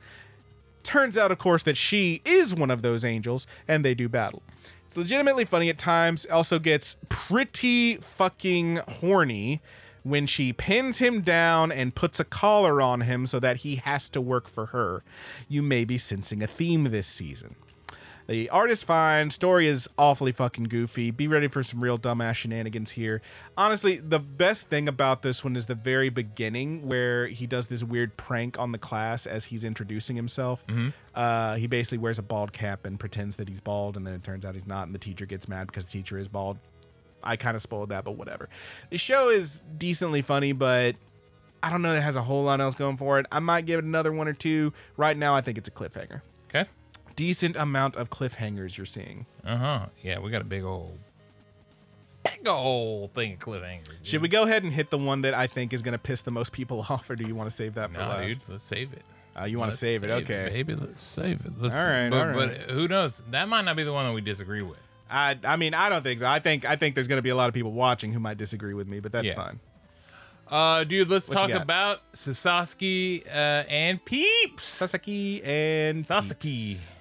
Turns 0.87 1.19
out, 1.19 1.33
of 1.33 1.39
course, 1.39 1.65
that 1.65 1.77
she 1.77 2.23
is 2.25 2.55
one 2.55 2.71
of 2.71 2.81
those 2.81 3.05
angels, 3.05 3.49
and 3.67 3.85
they 3.85 3.93
do 3.93 4.09
battle. 4.09 4.45
It's 4.85 4.97
legitimately 4.97 5.45
funny 5.45 5.69
at 5.69 5.79
times. 5.79 6.25
Also 6.27 6.61
gets 6.61 6.97
pretty 7.09 7.97
fucking 7.97 8.77
horny 9.01 9.61
when 10.05 10.29
she 10.29 10.53
pins 10.53 11.01
him 11.01 11.23
down 11.23 11.73
and 11.73 11.97
puts 11.97 12.21
a 12.21 12.25
collar 12.25 12.81
on 12.81 13.01
him 13.01 13.27
so 13.27 13.41
that 13.41 13.59
he 13.59 13.77
has 13.77 14.09
to 14.11 14.21
work 14.21 14.49
for 14.49 14.67
her. 14.67 15.03
You 15.49 15.61
may 15.61 15.85
be 15.85 15.99
sensing 15.99 16.41
a 16.41 16.47
theme 16.47 16.85
this 16.85 17.09
season. 17.09 17.57
The 18.27 18.51
art 18.51 18.71
is 18.71 18.83
fine. 18.83 19.31
Story 19.31 19.69
is 19.69 19.89
awfully 19.97 20.33
fucking 20.33 20.65
goofy. 20.65 21.13
Be 21.13 21.29
ready 21.29 21.47
for 21.47 21.63
some 21.63 21.81
real 21.83 21.97
dumbass 21.99 22.35
shenanigans 22.35 22.93
here. 22.93 23.23
Honestly, 23.57 23.97
the 23.99 24.19
best 24.19 24.67
thing 24.69 24.89
about 24.89 25.23
this 25.23 25.45
one 25.45 25.55
is 25.55 25.67
the 25.67 25.77
very 25.77 26.09
beginning 26.09 26.89
where 26.89 27.29
he 27.29 27.47
does 27.47 27.69
this 27.69 27.85
weird 27.85 28.17
prank 28.17 28.59
on 28.59 28.73
the 28.73 28.79
class 28.79 29.27
as 29.27 29.47
he's 29.47 29.63
introducing 29.65 30.17
himself. 30.17 30.65
Uh, 31.15 31.55
he 31.55 31.67
basically 31.69 31.99
wears 31.99 32.19
a 32.19 32.23
bald 32.23 32.53
cap 32.53 32.85
and 32.85 32.99
pretends 32.99 33.37
that 33.37 33.49
he's 33.49 33.61
bald, 33.61 33.97
and 33.97 34.05
then 34.07 34.15
it 34.15 34.25
turns 34.25 34.45
out 34.45 34.55
he's 34.55 34.67
not, 34.67 34.87
and 34.87 34.95
the 34.95 34.99
teacher 34.99 35.25
gets 35.25 35.49
mad 35.49 35.69
because 35.69 35.85
the 35.85 35.93
teacher 35.93 36.19
is 36.19 36.27
bald. 36.27 36.59
I 37.23 37.37
kind 37.37 37.55
of 37.57 37.63
spoiled 37.63 37.91
that, 37.91 38.05
but 38.05 38.13
whatever. 38.13 38.49
The 38.91 38.99
show 38.99 39.31
is 39.31 39.63
decently 39.79 40.23
funny, 40.23 40.53
but 40.53 40.97
I 41.63 41.71
don't 41.71 41.83
know 41.83 41.93
that 41.93 41.99
it 41.99 42.03
has 42.03 42.17
a 42.17 42.23
whole 42.23 42.45
lot 42.45 42.61
else 42.61 42.75
going 42.75 42.97
for 42.97 43.19
it. 43.21 43.27
I 43.31 43.39
might 43.39 43.67
give 43.67 43.79
it 43.79 43.85
another 43.85 44.13
one 44.13 44.29
or 44.29 44.33
two. 44.33 44.73
Right 44.97 45.17
now, 45.17 45.35
I 45.35 45.41
think 45.41 45.59
it's 45.59 45.69
a 45.69 45.73
cliffhanger. 45.73 46.23
Decent 47.17 47.57
amount 47.57 47.97
of 47.97 48.11
cliffhangers 48.11 48.77
you're 48.77 48.87
seeing. 48.87 49.27
Uh 49.45 49.57
huh. 49.57 49.87
Yeah, 50.03 50.19
we 50.21 50.31
got 50.31 50.43
a 50.43 50.47
big 50.47 50.63
old, 50.65 50.99
big 52.25 52.47
old 52.47 53.13
thing 53.13 53.35
of 53.35 53.39
cliffhangers. 53.39 53.85
dude. 53.89 54.07
Should 54.07 54.23
we 54.23 54.29
go 54.29 54.45
ahead 54.45 54.63
and 54.63 54.73
hit 54.73 54.91
the 54.91 54.99
one 54.99 55.23
that 55.23 55.35
I 55.35 55.47
think 55.47 55.73
is 55.73 55.83
going 55.83 55.93
to 55.93 55.99
piss 55.99 56.23
the 56.23 56.31
most 56.31 56.53
people 56.53 56.81
off, 56.89 57.09
or 57.11 57.17
do 57.17 57.27
you 57.27 57.35
want 57.35 57.51
to 57.51 57.55
save 57.57 57.75
that 57.75 57.91
for 57.93 57.99
No, 57.99 58.09
last? 58.09 58.21
dude. 58.41 58.49
Let's 58.49 58.65
save 58.65 58.93
it. 58.93 59.03
Uh, 59.39 59.45
you 59.45 59.59
want 59.59 59.69
to 59.69 59.73
Let's 59.73 59.81
save 59.81 60.03
it? 60.03 60.11
Okay. 60.11 60.49
baby. 60.51 60.75
Let's 60.75 61.01
save 61.01 61.45
it. 61.45 61.53
Let's, 61.61 61.75
All 61.75 61.87
right, 61.87 62.09
But, 62.09 62.19
all 62.19 62.27
right. 62.29 62.37
but 62.67 62.71
who 62.71 62.89
knows? 62.89 63.23
That 63.31 63.49
might 63.49 63.67
not 63.67 63.77
be 63.77 63.83
the 63.83 63.93
one 63.93 64.07
that 64.07 64.15
we 64.15 64.23
disagree 64.23 64.63
with. 64.63 64.79
I, 65.11 65.39
I 65.45 65.57
mean, 65.57 65.75
I 65.75 65.91
don't 65.91 66.03
think 66.03 66.21
so. 66.21 66.27
I 66.27 66.39
think 66.41 66.65
I 66.65 66.75
think 66.77 66.95
there's 66.95 67.07
going 67.07 67.19
to 67.19 67.23
be 67.23 67.29
a 67.29 67.37
lot 67.37 67.49
of 67.49 67.55
people 67.55 67.71
watching 67.73 68.13
who 68.13 68.19
might 68.19 68.39
disagree 68.39 68.73
with 68.75 68.89
me, 68.89 68.99
but 68.99 69.13
that's 69.13 69.29
Yeah. 69.29 69.35
fine. 69.35 69.61
Uh, 70.49 70.85
dude, 70.85 71.09
let's 71.11 71.29
What 71.29 71.35
talk 71.35 71.51
about 71.51 72.01
Sasaki 72.15 73.25
uh, 73.27 73.31
and 73.69 74.03
Peeps. 74.05 74.63
Sasaki 74.65 75.43
and 75.45 76.07
Sasaki. 76.07 76.49
Peeps. 76.49 76.96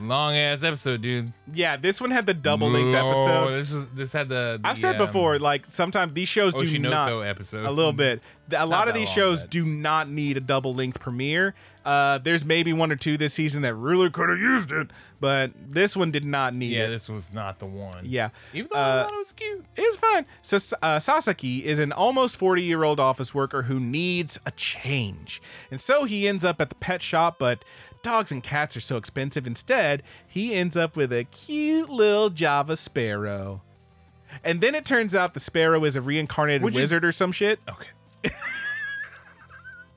Long 0.00 0.34
ass 0.36 0.62
episode, 0.62 1.02
dude. 1.02 1.32
Yeah, 1.52 1.76
this 1.76 2.00
one 2.00 2.10
had 2.10 2.26
the 2.26 2.34
double 2.34 2.68
length 2.70 2.96
Oh, 2.96 3.08
episode. 3.10 3.50
This 3.58 3.70
was 3.72 3.86
this 3.88 4.12
had 4.12 4.28
the. 4.28 4.58
the 4.62 4.68
I've 4.68 4.78
said 4.78 5.00
um, 5.00 5.06
before, 5.06 5.38
like 5.38 5.66
sometimes 5.66 6.14
these 6.14 6.28
shows 6.28 6.54
do 6.54 6.60
Oshi 6.60 6.80
no 6.80 6.90
Ko 6.90 6.94
not 7.20 7.22
episode. 7.26 7.66
a 7.66 7.70
little 7.70 7.92
bit. 7.92 8.20
A 8.56 8.64
lot 8.66 8.88
of 8.88 8.94
these 8.94 9.08
long, 9.08 9.14
shows 9.16 9.42
but- 9.42 9.50
do 9.50 9.66
not 9.66 10.08
need 10.08 10.36
a 10.36 10.40
double 10.40 10.74
length 10.74 11.00
premiere. 11.00 11.54
Uh, 11.84 12.18
there's 12.18 12.44
maybe 12.44 12.72
one 12.72 12.92
or 12.92 12.96
two 12.96 13.16
this 13.16 13.32
season 13.34 13.62
that 13.62 13.74
really 13.74 14.10
could 14.10 14.28
have 14.28 14.38
used 14.38 14.72
it, 14.72 14.88
but 15.20 15.52
this 15.68 15.96
one 15.96 16.10
did 16.10 16.24
not 16.24 16.54
need 16.54 16.72
Yeah, 16.72 16.84
it. 16.84 16.88
this 16.88 17.08
was 17.08 17.32
not 17.32 17.58
the 17.60 17.66
one. 17.66 18.04
Yeah. 18.04 18.28
Even 18.52 18.68
though 18.70 18.78
Uh, 18.78 18.82
I 18.82 19.02
thought 19.08 19.12
it 19.12 19.18
was 19.18 19.32
cute. 19.32 19.64
It's 19.76 19.96
fine. 19.96 20.26
Sas- 20.42 20.74
uh, 20.82 20.98
Sasaki 20.98 21.64
is 21.64 21.78
an 21.78 21.92
almost 21.92 22.36
40 22.38 22.62
year 22.62 22.84
old 22.84 23.00
office 23.00 23.34
worker 23.34 23.62
who 23.62 23.80
needs 23.80 24.38
a 24.44 24.50
change. 24.50 25.40
And 25.70 25.80
so 25.80 26.04
he 26.04 26.28
ends 26.28 26.44
up 26.44 26.60
at 26.60 26.68
the 26.68 26.74
pet 26.74 27.00
shop, 27.00 27.36
but 27.38 27.64
dogs 28.02 28.30
and 28.32 28.42
cats 28.42 28.76
are 28.76 28.80
so 28.80 28.96
expensive. 28.96 29.46
Instead, 29.46 30.02
he 30.26 30.54
ends 30.54 30.76
up 30.76 30.96
with 30.96 31.12
a 31.12 31.24
cute 31.24 31.88
little 31.90 32.30
Java 32.30 32.76
sparrow. 32.76 33.62
And 34.44 34.60
then 34.60 34.74
it 34.74 34.84
turns 34.84 35.14
out 35.14 35.34
the 35.34 35.40
sparrow 35.40 35.84
is 35.84 35.96
a 35.96 36.00
reincarnated 36.00 36.62
Which 36.62 36.74
is- 36.74 36.80
wizard 36.82 37.04
or 37.04 37.12
some 37.12 37.32
shit. 37.32 37.60
Okay. 37.68 38.34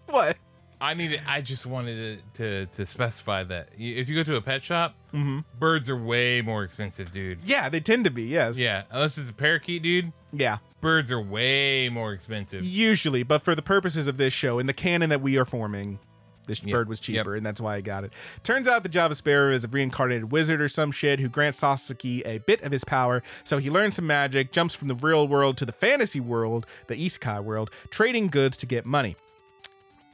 What? 0.07 0.37
I 0.81 0.93
needed. 0.95 1.21
I 1.27 1.41
just 1.41 1.65
wanted 1.65 2.21
to, 2.33 2.65
to 2.65 2.71
to 2.77 2.85
specify 2.85 3.43
that 3.43 3.69
y- 3.77 3.85
if 3.85 4.09
you 4.09 4.15
go 4.15 4.23
to 4.23 4.35
a 4.35 4.41
pet 4.41 4.63
shop, 4.63 4.95
Mm-hmm. 5.13 5.39
birds 5.59 5.89
are 5.89 5.95
way 5.95 6.41
more 6.41 6.63
expensive, 6.63 7.11
dude. 7.11 7.39
Yeah, 7.43 7.69
they 7.69 7.79
tend 7.81 8.03
to 8.05 8.09
be, 8.11 8.23
yes. 8.23 8.57
Yeah, 8.57 8.83
unless 8.89 9.17
it's 9.17 9.29
a 9.29 9.33
parakeet, 9.33 9.83
dude. 9.83 10.11
Yeah. 10.33 10.57
Birds 10.81 11.11
are 11.11 11.21
way 11.21 11.89
more 11.89 12.13
expensive. 12.13 12.63
Usually, 12.65 13.21
but 13.23 13.43
for 13.43 13.53
the 13.55 13.61
purposes 13.61 14.07
of 14.07 14.17
this 14.17 14.33
show, 14.33 14.57
in 14.57 14.65
the 14.65 14.73
canon 14.73 15.09
that 15.11 15.21
we 15.21 15.37
are 15.37 15.45
forming, 15.45 15.99
this 16.51 16.61
Yep, 16.63 16.73
bird 16.73 16.89
was 16.89 16.99
yep. 17.07 17.23
cheaper, 17.23 17.35
and 17.35 17.45
that's 17.45 17.61
why 17.61 17.75
I 17.75 17.81
got 17.81 18.03
it. 18.03 18.11
Turns 18.43 18.67
out 18.67 18.83
the 18.83 18.89
Java 18.89 19.15
Sparrow 19.15 19.53
is 19.53 19.63
a 19.63 19.67
reincarnated 19.69 20.31
wizard 20.31 20.61
or 20.61 20.67
some 20.67 20.91
shit 20.91 21.19
who 21.21 21.29
grants 21.29 21.59
Sasaki 21.59 22.21
a 22.23 22.39
bit 22.39 22.61
of 22.61 22.71
his 22.71 22.83
power, 22.83 23.23
so 23.45 23.57
he 23.57 23.69
learns 23.69 23.95
some 23.95 24.05
magic, 24.05 24.51
jumps 24.51 24.75
from 24.75 24.89
the 24.89 24.95
real 24.95 25.27
world 25.27 25.55
to 25.57 25.65
the 25.65 25.71
fantasy 25.71 26.19
world, 26.19 26.65
the 26.87 26.95
isekai 26.95 27.41
world, 27.41 27.71
trading 27.89 28.27
goods 28.27 28.57
to 28.57 28.65
get 28.65 28.85
money. 28.85 29.15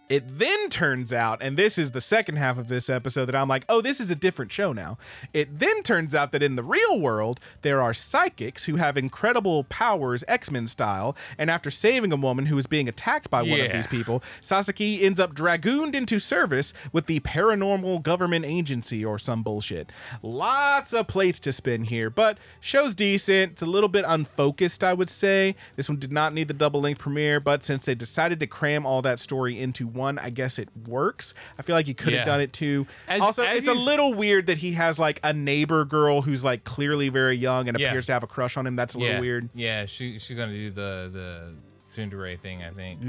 It 0.10 0.40
then 0.40 0.70
turns 0.70 1.12
out, 1.12 1.40
and 1.42 1.58
this 1.58 1.78
is 1.78 1.92
the 1.92 2.00
second 2.00 2.38
half 2.38 2.58
of 2.58 2.70
this 2.70 2.90
episode 2.90 3.26
that 3.26 3.36
I'm 3.36 3.50
like, 3.50 3.66
oh, 3.68 3.82
this 3.82 4.00
is 4.00 4.10
a 4.10 4.16
different 4.16 4.54
show 4.54 4.72
now. 4.72 4.98
It 5.34 5.60
then 5.60 5.84
turns 5.84 6.16
out 6.16 6.32
that 6.32 6.42
in 6.42 6.56
the 6.56 6.64
real 6.64 7.02
world, 7.02 7.42
there 7.62 7.82
are 7.82 7.94
psychics 7.94 8.66
who 8.66 8.78
have 8.78 8.98
incredible 8.98 9.66
powers, 9.66 10.24
X 10.30 10.50
Men 10.50 10.66
style, 10.66 11.18
and 11.38 11.52
after 11.52 11.70
saving 11.70 12.14
a 12.14 12.16
woman 12.16 12.46
who 12.46 12.58
is 12.58 12.68
being 12.68 12.88
attacked 12.88 13.30
by 13.30 13.42
one 13.42 13.60
of 13.60 13.72
these 13.74 13.88
people, 13.88 14.24
Sasaki 14.40 15.02
ends 15.02 15.20
up 15.20 15.36
dragooned 15.36 15.94
into 15.94 16.20
service 16.20 16.74
with 16.94 17.08
the 17.08 17.20
paranormal 17.20 18.02
government 18.02 18.46
agency 18.46 19.04
or 19.04 19.20
some 19.20 19.44
bullshit. 19.44 19.92
Lots 20.22 20.94
of 20.94 21.08
plates 21.08 21.40
to 21.42 21.52
spin 21.52 21.84
here, 21.84 22.10
but 22.10 22.38
show's 22.62 22.96
decent. 22.96 23.54
It's 23.54 23.62
a 23.62 23.66
little 23.66 23.90
bit 23.90 24.06
unfocused, 24.08 24.86
I 24.86 24.94
would 24.94 25.10
say. 25.10 25.56
This 25.76 25.90
one 25.90 26.00
did 26.00 26.14
not 26.14 26.34
need 26.34 26.48
the 26.48 26.54
double 26.54 26.80
length 26.80 27.00
premiere, 27.00 27.42
but 27.42 27.66
since 27.66 27.86
they 27.86 27.96
decided 27.96 28.40
to 28.40 28.48
cram 28.48 28.86
all 28.86 29.02
that 29.02 29.20
story 29.20 29.60
into 29.60 29.97
one, 29.98 30.18
I 30.20 30.30
guess 30.30 30.58
it 30.60 30.70
works. 30.88 31.34
I 31.60 31.62
feel 31.64 31.76
like 31.76 31.88
you 31.88 31.96
could 31.96 32.14
have 32.14 32.22
Yeah. 32.22 32.26
done 32.26 32.42
it 32.42 32.54
too. 32.54 32.88
As- 33.08 33.22
also, 33.22 33.44
as 33.44 33.58
it's 33.60 33.68
a 33.68 33.74
little 33.74 34.14
weird 34.14 34.48
that 34.48 34.60
he 34.60 34.72
has 34.74 34.98
like 35.00 35.20
a 35.24 35.34
neighbor 35.34 35.84
girl 35.86 36.22
who's 36.22 36.44
like 36.44 36.64
clearly 36.64 37.10
very 37.10 37.36
young 37.38 37.68
and 37.68 37.80
Yeah. 37.80 37.88
appears 37.90 38.06
to 38.08 38.14
have 38.14 38.24
a 38.24 38.28
crush 38.28 38.56
on 38.58 38.66
him. 38.68 38.76
That's 38.76 38.96
a 38.96 39.00
little 39.00 39.16
yeah, 39.16 39.20
weird. 39.22 39.50
Yeah, 39.54 39.86
she 39.86 40.20
she's 40.20 40.38
gonna 40.38 40.54
do 40.54 40.70
the 40.72 41.10
the 41.12 41.54
tsundere 41.88 42.38
thing, 42.38 42.62
I 42.64 42.70
think. 42.72 43.00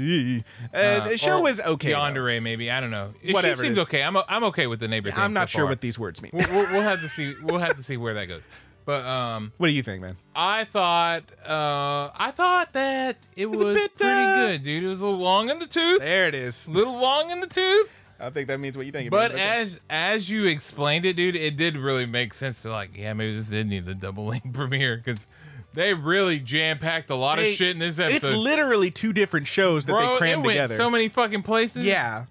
Uh, 0.73 0.77
Uh, 0.77 1.09
the 1.09 1.17
show 1.17 1.37
or 1.37 1.43
was 1.43 1.59
okay. 1.61 1.91
though. 1.91 1.97
Yandere, 1.99 2.41
maybe. 2.41 2.71
I 2.71 2.79
don't 2.79 2.91
know. 2.91 3.13
It, 3.21 3.33
Whatever 3.33 3.61
She 3.63 3.67
seems 3.69 3.79
okay. 3.79 4.01
I'm 4.03 4.15
I'm 4.27 4.43
okay 4.45 4.67
with 4.67 4.79
the 4.79 4.87
neighbor 4.87 5.11
thing. 5.11 5.19
I'm 5.19 5.33
not 5.33 5.49
so 5.49 5.57
sure 5.57 5.63
far. 5.65 5.71
what 5.71 5.81
these 5.81 5.99
words 5.99 6.21
mean. 6.21 6.31
we'll, 6.33 6.47
we'll, 6.49 6.71
we'll 6.71 6.81
have 6.81 7.01
to 7.01 7.09
see. 7.09 7.35
We'll 7.43 7.59
have 7.59 7.75
to 7.75 7.83
see 7.83 7.97
where 7.97 8.13
that 8.13 8.25
goes. 8.27 8.47
But 8.89 9.05
um, 9.05 9.53
what 9.57 9.67
do 9.67 9.73
you 9.73 9.83
think, 9.83 10.01
man? 10.01 10.17
I 10.35 10.63
thought 10.63 11.21
uh, 11.47 12.09
I 12.17 12.31
thought 12.31 12.73
that 12.73 13.17
it 13.35 13.45
was, 13.45 13.61
was 13.63 13.75
bit, 13.77 13.95
pretty 13.95 14.19
uh, 14.19 14.35
good, 14.47 14.63
dude. 14.63 14.83
It 14.83 14.87
was 14.87 14.99
a 14.99 15.05
little 15.05 15.19
long 15.19 15.51
in 15.51 15.59
the 15.59 15.67
tooth. 15.67 15.99
There 15.99 16.27
it 16.27 16.33
is. 16.33 16.65
A 16.67 16.71
little 16.71 16.99
long 16.99 17.29
in 17.29 17.39
the 17.39 17.45
tooth. 17.45 17.95
I 18.19 18.31
think 18.31 18.47
that 18.47 18.59
means 18.59 18.75
what 18.75 18.87
you 18.87 18.91
think. 18.91 19.05
it 19.05 19.11
But 19.11 19.33
means, 19.33 19.41
okay. 19.43 19.59
as 19.59 19.79
as 19.91 20.29
you 20.31 20.45
explained 20.47 21.05
it, 21.05 21.15
dude, 21.15 21.35
it 21.35 21.55
did 21.55 21.77
really 21.77 22.07
make 22.07 22.33
sense 22.33 22.63
to 22.63 22.71
like, 22.71 22.97
yeah, 22.97 23.13
maybe 23.13 23.35
this 23.35 23.49
did 23.49 23.67
need 23.67 23.85
the 23.85 23.93
double 23.93 24.25
link 24.29 24.51
premiere 24.55 24.97
because 24.97 25.27
they 25.75 25.93
really 25.93 26.39
jam 26.39 26.79
packed 26.79 27.11
a 27.11 27.15
lot 27.15 27.37
They- 27.37 27.51
of 27.51 27.55
shit 27.55 27.69
in 27.75 27.77
this 27.77 27.99
it's 27.99 28.33
literally 28.33 28.89
two 28.89 29.13
different 29.13 29.45
shows 29.45 29.85
that 29.85 29.91
Bro, 29.91 30.01
they 30.07 30.13
it 30.13 30.17
crammed 30.17 30.45
went 30.47 30.55
together. 30.55 30.75
so 30.75 30.89
many 30.89 31.09
fucking 31.09 31.43
places. 31.43 31.85
yeah, 31.85 32.25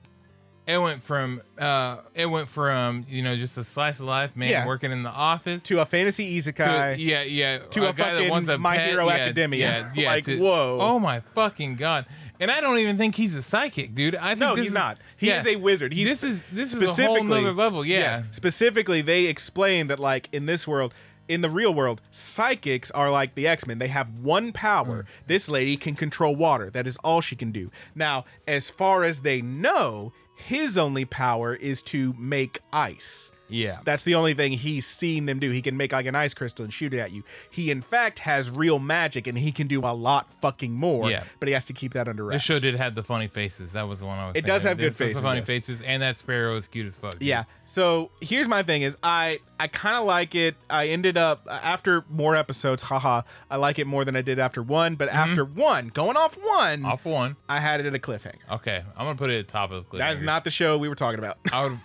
it 0.68 0.76
went 0.78 1.02
from 1.02 1.40
uh, 1.58 1.96
it 2.14 2.26
went 2.26 2.48
from 2.48 3.06
you 3.08 3.22
know 3.22 3.36
just 3.36 3.56
a 3.56 3.64
slice 3.64 3.98
of 4.00 4.04
life 4.06 4.36
man 4.36 4.50
Yeah. 4.50 4.66
working 4.66 4.92
in 4.92 5.02
the 5.02 5.10
office 5.10 5.62
to 5.64 5.80
a 5.80 5.86
fantasy 5.86 6.40
to- 6.40 6.52
isekai. 6.52 6.96
yeah, 6.98 7.22
yeah, 7.22 7.58
to 7.70 7.88
a 7.88 7.92
guy 7.94 8.10
that 8.12 8.16
fucking 8.18 8.28
wants 8.30 8.48
a 8.48 8.58
My 8.58 8.76
Hero 8.78 9.06
yeah, 9.08 9.14
Academia. 9.14 9.68
Yeah, 9.68 9.92
yeah, 10.02 10.10
Like, 10.10 10.24
to- 10.26 10.38
whoa. 10.38 10.78
Oh 10.80 10.98
my 11.00 11.20
fucking 11.20 11.76
god! 11.76 12.04
And 12.38 12.50
I 12.50 12.60
don't 12.60 12.78
even 12.78 12.98
think 12.98 13.14
he's 13.14 13.34
a 13.34 13.42
psychic, 13.42 13.94
dude. 13.94 14.14
I 14.14 14.28
think 14.28 14.40
No, 14.40 14.54
this 14.54 14.64
he's 14.64 14.70
is- 14.70 14.74
not. 14.74 14.98
He 15.16 15.28
yeah. 15.28 15.40
is 15.40 15.46
a 15.46 15.56
wizard. 15.56 15.92
He's 15.94 16.06
this 16.08 16.22
is 16.22 16.42
this 16.52 16.74
is 16.74 16.82
a 16.82 16.84
whole 16.84 16.94
specifically- 16.94 17.28
nother 17.42 17.52
level. 17.52 17.84
Yeah, 17.84 18.20
specifically, 18.30 19.00
they 19.00 19.24
explain 19.24 19.86
that 19.88 19.98
like 19.98 20.28
in 20.32 20.44
this 20.46 20.68
world, 20.68 20.92
in 21.28 21.40
the 21.40 21.50
real 21.50 21.72
world, 21.74 22.02
psychics 22.10 22.90
are 22.92 23.10
like 23.10 23.34
the 23.34 23.46
X 23.46 23.66
Men. 23.66 23.78
They 23.78 23.88
have 23.88 24.18
one 24.20 24.52
power. 24.52 25.02
Mm. 25.04 25.26
This 25.26 25.48
lady 25.48 25.76
can 25.76 25.94
control 25.94 26.36
water. 26.36 26.68
That 26.70 26.86
is 26.86 26.96
all 26.98 27.20
she 27.22 27.36
can 27.36 27.52
do. 27.52 27.70
Now, 27.94 28.24
as 28.46 28.68
far 28.70 29.02
as 29.04 29.20
they 29.20 29.40
know, 29.42 30.12
his 30.38 30.78
only 30.78 31.04
power 31.04 31.54
is 31.54 31.82
to 31.82 32.14
make 32.18 32.60
ice. 32.72 33.30
Yeah. 33.48 33.78
That's 33.84 34.02
the 34.04 34.14
only 34.14 34.34
thing 34.34 34.52
he's 34.52 34.86
seen 34.86 35.26
them 35.26 35.38
do. 35.38 35.50
He 35.50 35.62
can 35.62 35.76
make 35.76 35.92
like 35.92 36.06
an 36.06 36.14
ice 36.14 36.34
crystal 36.34 36.64
and 36.64 36.72
shoot 36.72 36.92
it 36.94 36.98
at 36.98 37.12
you. 37.12 37.22
He 37.50 37.70
in 37.70 37.80
fact 37.82 38.20
has 38.20 38.50
real 38.50 38.78
magic 38.78 39.26
and 39.26 39.38
he 39.38 39.52
can 39.52 39.66
do 39.66 39.80
a 39.80 39.94
lot 39.94 40.32
fucking 40.40 40.72
more. 40.72 41.10
Yeah. 41.10 41.24
But 41.40 41.48
he 41.48 41.54
has 41.54 41.64
to 41.66 41.72
keep 41.72 41.94
that 41.94 42.08
under 42.08 42.24
wraps. 42.24 42.36
This 42.36 42.56
show 42.56 42.60
did 42.60 42.74
have 42.76 42.94
the 42.94 43.02
funny 43.02 43.28
faces. 43.28 43.72
That 43.72 43.88
was 43.88 44.00
the 44.00 44.06
one 44.06 44.18
I 44.18 44.26
was. 44.28 44.36
It 44.36 44.44
does 44.44 44.62
have 44.64 44.78
good 44.78 44.94
faces, 44.94 45.22
Funny 45.22 45.38
yes. 45.38 45.46
faces, 45.46 45.82
and 45.82 46.02
that 46.02 46.16
sparrow 46.16 46.56
is 46.56 46.68
cute 46.68 46.86
as 46.86 46.96
fuck. 46.96 47.12
dude. 47.12 47.22
Yeah. 47.22 47.44
So 47.66 48.10
here's 48.20 48.48
my 48.48 48.62
thing: 48.62 48.82
is 48.82 48.96
I 49.02 49.38
I 49.58 49.68
kind 49.68 49.96
of 49.96 50.04
like 50.04 50.34
it. 50.34 50.54
I 50.70 50.88
ended 50.88 51.16
up 51.16 51.46
after 51.50 52.04
more 52.10 52.36
episodes. 52.36 52.82
Haha. 52.82 53.22
I 53.50 53.56
like 53.56 53.78
it 53.78 53.86
more 53.86 54.04
than 54.04 54.14
I 54.16 54.22
did 54.22 54.38
after 54.38 54.62
one. 54.62 54.94
But 54.94 55.08
after 55.08 55.44
one, 55.44 55.88
going 55.88 56.16
off 56.16 56.36
one, 56.36 56.80
Mm-hmm. 56.80 56.86
Off 56.86 57.04
one. 57.06 57.36
I 57.48 57.60
had 57.60 57.80
it 57.80 57.86
at 57.86 57.94
a 57.94 57.98
cliffhanger. 57.98 58.34
Okay, 58.52 58.82
I'm 58.96 59.06
gonna 59.06 59.14
put 59.16 59.30
it 59.30 59.38
at 59.38 59.46
the 59.46 59.52
top 59.52 59.70
of 59.70 59.84
the 59.84 59.88
clip. 59.90 60.00
That 60.00 60.12
is 60.12 60.20
not 60.22 60.44
the 60.44 60.50
show 60.50 60.76
we 60.76 60.88
were 60.88 60.94
talking 60.94 61.18
about. 61.18 61.38
I 61.52 61.64
would. 61.64 61.78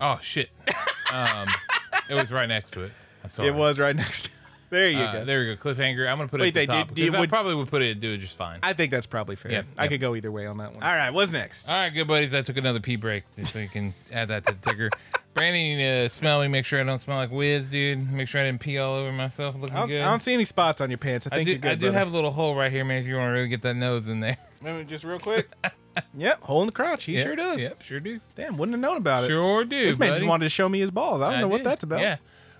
Oh 0.00 0.18
shit. 0.20 0.50
Um, 1.12 1.48
it 2.08 2.14
was 2.14 2.32
right 2.32 2.48
next 2.48 2.72
to 2.72 2.82
it. 2.82 2.92
I'm 3.24 3.30
sorry. 3.30 3.48
it 3.48 3.54
was 3.54 3.78
right 3.78 3.94
next. 3.96 4.24
to 4.24 4.30
There 4.68 4.88
you 4.90 4.98
Uh, 4.98 5.12
go. 5.12 5.24
there 5.24 5.40
we 5.40 5.54
go. 5.54 5.56
Cliffhanger. 5.56 6.08
I'm 6.10 6.16
gonna 6.16 6.28
put 6.28 6.40
Wait, 6.40 6.48
it 6.48 6.54
they 6.54 6.62
at 6.62 6.66
the 6.66 6.72
top 6.72 6.88
did- 6.88 6.94
do 6.96 7.02
you- 7.02 7.06
because 7.06 7.16
I 7.18 7.20
would- 7.20 7.28
probably 7.28 7.54
would 7.54 7.68
put 7.68 7.82
it 7.82 8.00
do 8.00 8.12
it 8.12 8.18
just 8.18 8.36
fine. 8.36 8.58
I 8.64 8.72
think 8.72 8.90
that's 8.90 9.06
probably 9.06 9.36
fair. 9.36 9.52
Yep, 9.52 9.66
I 9.78 9.82
yep. 9.84 9.90
could 9.92 10.00
go 10.00 10.16
either 10.16 10.32
way 10.32 10.46
on 10.46 10.58
that 10.58 10.74
one. 10.74 10.82
All 10.82 10.92
right, 10.94 11.10
what's 11.10 11.30
next? 11.30 11.68
All 11.68 11.76
right, 11.76 11.90
good 11.90 12.08
buddies. 12.08 12.34
I 12.34 12.42
took 12.42 12.56
another 12.56 12.80
pee 12.80 12.96
break 12.96 13.22
just 13.36 13.52
so 13.52 13.60
you 13.60 13.68
can 13.68 13.94
add 14.12 14.28
that 14.28 14.44
to 14.46 14.54
the 14.54 14.70
ticker. 14.70 14.90
Brandon, 15.34 15.60
you 15.64 15.76
need 15.76 15.84
to 16.04 16.08
smell 16.08 16.40
me. 16.40 16.48
Make 16.48 16.64
sure 16.64 16.80
I 16.80 16.84
don't 16.84 16.98
smell 17.00 17.18
like 17.18 17.30
whiz, 17.30 17.68
dude. 17.68 18.10
Make 18.10 18.26
sure 18.26 18.40
I 18.40 18.44
didn't 18.44 18.60
pee 18.60 18.78
all 18.78 18.94
over 18.94 19.12
myself. 19.12 19.54
Looking 19.54 19.76
I 19.76 19.80
don't, 19.80 19.88
good. 19.88 20.00
I 20.02 20.06
don't 20.06 20.20
see 20.20 20.32
any 20.34 20.46
spots 20.46 20.80
on 20.80 20.90
your 20.90 20.98
pants. 20.98 21.28
I 21.30 21.34
I 21.34 21.38
think 21.38 21.44
do, 21.46 21.50
you're 21.52 21.60
good. 21.60 21.70
I 21.70 21.74
do 21.76 21.80
brother. 21.82 21.98
have 21.98 22.08
a 22.08 22.10
little 22.10 22.30
hole 22.32 22.56
right 22.56 22.72
here, 22.72 22.84
man. 22.84 22.98
If 23.02 23.06
you 23.06 23.14
want 23.16 23.28
to 23.28 23.32
really 23.34 23.48
get 23.48 23.62
that 23.62 23.76
nose 23.76 24.08
in 24.08 24.20
there. 24.20 24.36
Let 24.64 24.74
me 24.76 24.84
just 24.84 25.04
real 25.04 25.18
quick. 25.20 25.48
yep, 26.16 26.42
hole 26.42 26.62
in 26.62 26.66
the 26.66 26.72
crotch. 26.72 27.04
He 27.04 27.16
sure 27.18 27.36
does. 27.36 27.62
Yep, 27.62 27.82
sure 27.82 28.00
do. 28.00 28.20
Damn, 28.34 28.56
wouldn't 28.56 28.74
have 28.74 28.80
known 28.80 28.96
about 28.96 29.24
it. 29.24 29.28
Sure 29.28 29.64
do. 29.64 29.84
This 29.86 29.98
man 29.98 30.10
just 30.10 30.20
buddy. 30.20 30.28
wanted 30.28 30.44
to 30.44 30.50
show 30.50 30.68
me 30.68 30.80
his 30.80 30.90
balls. 30.90 31.22
I 31.22 31.32
don't 31.32 31.40
know 31.40 31.48
what 31.48 31.58
did. 31.58 31.66
that's 31.66 31.84
about. 31.84 32.00
Yeah, 32.00 32.16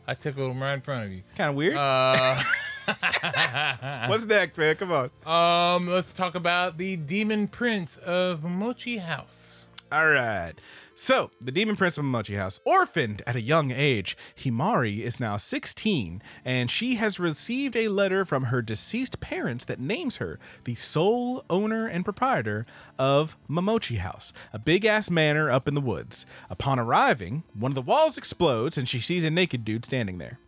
I 0.06 0.14
tickled 0.14 0.50
him 0.50 0.62
right 0.62 0.74
in 0.74 0.80
front 0.80 1.06
of 1.06 1.12
you. 1.12 1.22
Kind 1.36 1.50
of 1.50 1.56
weird. 1.56 1.76
Uh, 1.76 2.42
What's 4.06 4.24
next, 4.26 4.56
man? 4.58 4.76
Come 4.76 4.92
on. 4.92 5.10
um, 5.26 5.88
let's 5.88 6.12
talk 6.12 6.34
about 6.34 6.78
the 6.78 6.96
Demon 6.96 7.48
Prince 7.48 7.96
of 7.98 8.40
Momochi 8.40 9.00
House. 9.00 9.68
All 9.90 10.08
right. 10.08 10.52
So, 10.98 11.30
the 11.42 11.52
Demon 11.52 11.76
Prince 11.76 11.98
of 11.98 12.06
Momochi 12.06 12.38
House, 12.38 12.58
orphaned 12.64 13.20
at 13.26 13.36
a 13.36 13.40
young 13.42 13.70
age, 13.70 14.16
Himari 14.34 15.00
is 15.00 15.20
now 15.20 15.36
16, 15.36 16.22
and 16.42 16.70
she 16.70 16.94
has 16.94 17.20
received 17.20 17.76
a 17.76 17.88
letter 17.88 18.24
from 18.24 18.44
her 18.44 18.62
deceased 18.62 19.20
parents 19.20 19.66
that 19.66 19.78
names 19.78 20.16
her 20.16 20.38
the 20.64 20.74
sole 20.74 21.44
owner 21.50 21.86
and 21.86 22.02
proprietor 22.02 22.64
of 22.98 23.36
Momochi 23.46 23.98
House, 23.98 24.32
a 24.54 24.58
big 24.58 24.86
ass 24.86 25.10
manor 25.10 25.50
up 25.50 25.68
in 25.68 25.74
the 25.74 25.82
woods. 25.82 26.24
Upon 26.48 26.78
arriving, 26.78 27.42
one 27.52 27.72
of 27.72 27.76
the 27.76 27.82
walls 27.82 28.16
explodes, 28.16 28.78
and 28.78 28.88
she 28.88 29.00
sees 29.00 29.22
a 29.22 29.28
naked 29.30 29.66
dude 29.66 29.84
standing 29.84 30.16
there. 30.16 30.38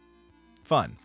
Fun. 0.64 0.96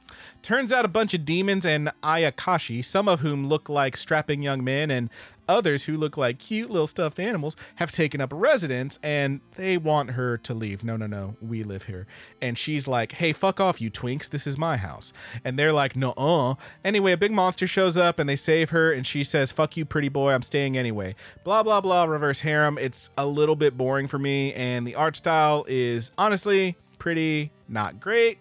Turns 0.41 0.71
out 0.73 0.83
a 0.83 0.89
bunch 0.89 1.13
of 1.13 1.25
demons 1.25 1.65
and 1.65 1.91
Ayakashi, 2.03 2.83
some 2.83 3.07
of 3.07 3.21
whom 3.21 3.47
look 3.47 3.69
like 3.69 3.95
strapping 3.95 4.41
young 4.41 4.63
men 4.63 4.91
and 4.91 5.09
others 5.47 5.83
who 5.83 5.97
look 5.97 6.17
like 6.17 6.39
cute 6.39 6.69
little 6.69 6.87
stuffed 6.87 7.19
animals, 7.19 7.55
have 7.75 7.91
taken 7.91 8.21
up 8.21 8.31
a 8.31 8.35
residence 8.35 8.99
and 9.03 9.41
they 9.55 9.77
want 9.77 10.11
her 10.11 10.37
to 10.37 10.53
leave. 10.53 10.83
No, 10.83 10.97
no, 10.97 11.07
no, 11.07 11.35
we 11.41 11.63
live 11.63 11.83
here. 11.83 12.07
And 12.41 12.57
she's 12.57 12.87
like, 12.87 13.13
hey, 13.13 13.33
fuck 13.33 13.59
off, 13.59 13.81
you 13.81 13.91
twinks, 13.91 14.29
this 14.29 14.47
is 14.47 14.57
my 14.57 14.77
house. 14.77 15.13
And 15.43 15.57
they're 15.57 15.73
like, 15.73 15.95
no, 15.95 16.11
uh. 16.11 16.55
Anyway, 16.83 17.11
a 17.11 17.17
big 17.17 17.31
monster 17.31 17.67
shows 17.67 17.97
up 17.97 18.19
and 18.19 18.29
they 18.29 18.35
save 18.35 18.71
her 18.71 18.91
and 18.91 19.05
she 19.05 19.23
says, 19.23 19.51
fuck 19.51 19.77
you, 19.77 19.85
pretty 19.85 20.09
boy, 20.09 20.31
I'm 20.31 20.41
staying 20.41 20.77
anyway. 20.77 21.15
Blah, 21.43 21.63
blah, 21.63 21.81
blah, 21.81 22.05
reverse 22.05 22.41
harem. 22.41 22.77
It's 22.77 23.09
a 23.17 23.25
little 23.25 23.55
bit 23.55 23.77
boring 23.77 24.07
for 24.07 24.19
me 24.19 24.53
and 24.53 24.85
the 24.87 24.95
art 24.95 25.15
style 25.15 25.65
is 25.67 26.11
honestly 26.17 26.75
pretty 26.99 27.51
not 27.67 27.99
great. 27.99 28.37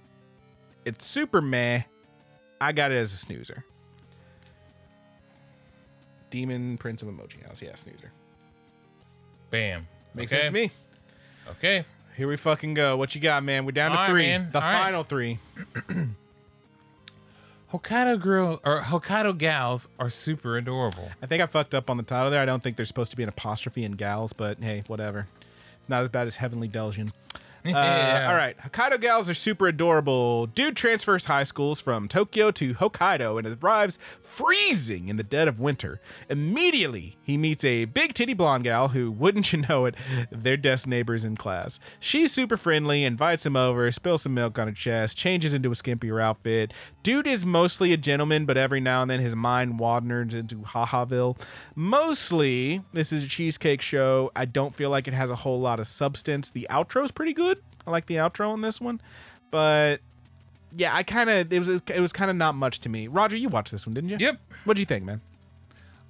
It's 0.84 1.06
super 1.06 1.40
meh. 1.40 1.82
I 2.60 2.72
got 2.72 2.92
it 2.92 2.96
as 2.96 3.12
a 3.12 3.16
snoozer. 3.16 3.64
Demon 6.32 6.78
Prince 6.78 7.02
of 7.02 7.08
Momochi 7.08 7.46
House. 7.46 7.62
Yeah, 7.62 7.74
snoozer. 7.76 8.10
Bam. 9.50 9.86
Makes 10.14 10.32
okay. 10.32 10.40
sense 10.40 10.50
to 10.50 10.54
me. 10.60 10.70
Okay. 11.50 11.84
Here 12.16 12.26
we 12.26 12.36
fucking 12.36 12.74
go. 12.74 12.96
What 12.96 13.14
you 13.14 13.20
got, 13.20 13.44
man? 13.44 13.64
We're 13.64 13.72
down 13.72 13.92
to 13.92 14.06
three. 14.10 14.22
man. 14.22 14.48
The 14.50 14.58
All 14.58 14.64
right. 14.64 14.82
final 14.82 15.04
three. 15.04 15.38
Hokkaido 17.72 18.20
girl 18.20 18.60
or 18.64 18.80
Hokkaido 18.80 19.36
gals 19.36 19.88
are 19.98 20.10
super 20.10 20.56
adorable. 20.56 21.10
I 21.22 21.26
think 21.26 21.42
I 21.42 21.46
fucked 21.46 21.74
up 21.74 21.88
on 21.88 21.96
the 21.98 22.02
title 22.02 22.30
there. 22.30 22.42
I 22.42 22.44
don't 22.46 22.62
think 22.62 22.76
there's 22.76 22.88
supposed 22.88 23.10
to 23.12 23.16
be 23.16 23.22
an 23.22 23.28
apostrophe 23.28 23.84
in 23.84 23.92
gals, 23.92 24.32
but 24.32 24.58
hey, 24.62 24.84
whatever. 24.86 25.26
Not 25.88 26.02
as 26.02 26.08
bad 26.08 26.26
as 26.26 26.36
Heavenly 26.36 26.68
Delusion. 26.68 27.08
Uh, 27.66 27.70
Yeah. 27.70 28.26
All 28.28 28.34
right. 28.36 28.56
Hokkaido 28.58 29.00
gals 29.00 29.30
are 29.30 29.34
super 29.34 29.68
adorable. 29.68 30.46
Dude 30.46 30.76
transfers 30.76 31.26
high 31.26 31.44
schools 31.44 31.80
from 31.80 32.08
Tokyo 32.08 32.50
to 32.50 32.74
Hokkaido 32.74 33.38
and 33.38 33.62
arrives 33.62 33.98
freezing 34.20 35.08
in 35.08 35.16
the 35.16 35.22
dead 35.22 35.46
of 35.46 35.60
winter. 35.60 36.00
Immediately, 36.28 37.16
he 37.22 37.36
meets 37.36 37.64
a 37.64 37.84
big 37.84 38.14
titty 38.14 38.34
blonde 38.34 38.64
gal 38.64 38.88
who, 38.88 39.12
wouldn't 39.12 39.52
you 39.52 39.60
know 39.68 39.84
it, 39.84 39.94
they're 40.30 40.56
desk 40.56 40.88
neighbors 40.88 41.22
in 41.24 41.36
class. 41.36 41.78
She's 42.00 42.32
super 42.32 42.56
friendly, 42.56 43.04
invites 43.04 43.46
him 43.46 43.54
over, 43.56 43.90
spills 43.92 44.22
some 44.22 44.34
milk 44.34 44.58
on 44.58 44.66
her 44.66 44.74
chest, 44.74 45.16
changes 45.16 45.54
into 45.54 45.70
a 45.70 45.74
skimpier 45.74 46.20
outfit. 46.20 46.72
Dude 47.04 47.26
is 47.28 47.46
mostly 47.46 47.92
a 47.92 47.96
gentleman, 47.96 48.44
but 48.44 48.56
every 48.56 48.80
now 48.80 49.02
and 49.02 49.10
then 49.10 49.20
his 49.20 49.36
mind 49.36 49.78
wanders 49.78 50.34
into 50.34 50.56
Hahaville. 50.56 51.38
Mostly, 51.76 52.82
this 52.92 53.12
is 53.12 53.22
a 53.22 53.28
cheesecake 53.28 53.82
show. 53.82 54.32
I 54.34 54.46
don't 54.46 54.74
feel 54.74 54.90
like 54.90 55.06
it 55.06 55.14
has 55.14 55.30
a 55.30 55.36
whole 55.36 55.60
lot 55.60 55.78
of 55.78 55.86
substance. 55.86 56.50
The 56.50 56.66
outro's 56.70 57.10
pretty 57.12 57.32
good. 57.32 57.51
I 57.86 57.90
like 57.90 58.06
the 58.06 58.16
outro 58.16 58.50
on 58.50 58.60
this 58.60 58.80
one, 58.80 59.00
but 59.50 60.00
yeah, 60.74 60.94
I 60.94 61.02
kind 61.02 61.28
of 61.28 61.52
it 61.52 61.58
was 61.58 61.68
it 61.68 62.00
was 62.00 62.12
kind 62.12 62.30
of 62.30 62.36
not 62.36 62.54
much 62.54 62.80
to 62.80 62.88
me. 62.88 63.06
Roger, 63.08 63.36
you 63.36 63.48
watched 63.48 63.72
this 63.72 63.86
one, 63.86 63.94
didn't 63.94 64.10
you? 64.10 64.16
Yep. 64.18 64.40
What'd 64.64 64.78
you 64.78 64.86
think, 64.86 65.04
man? 65.04 65.20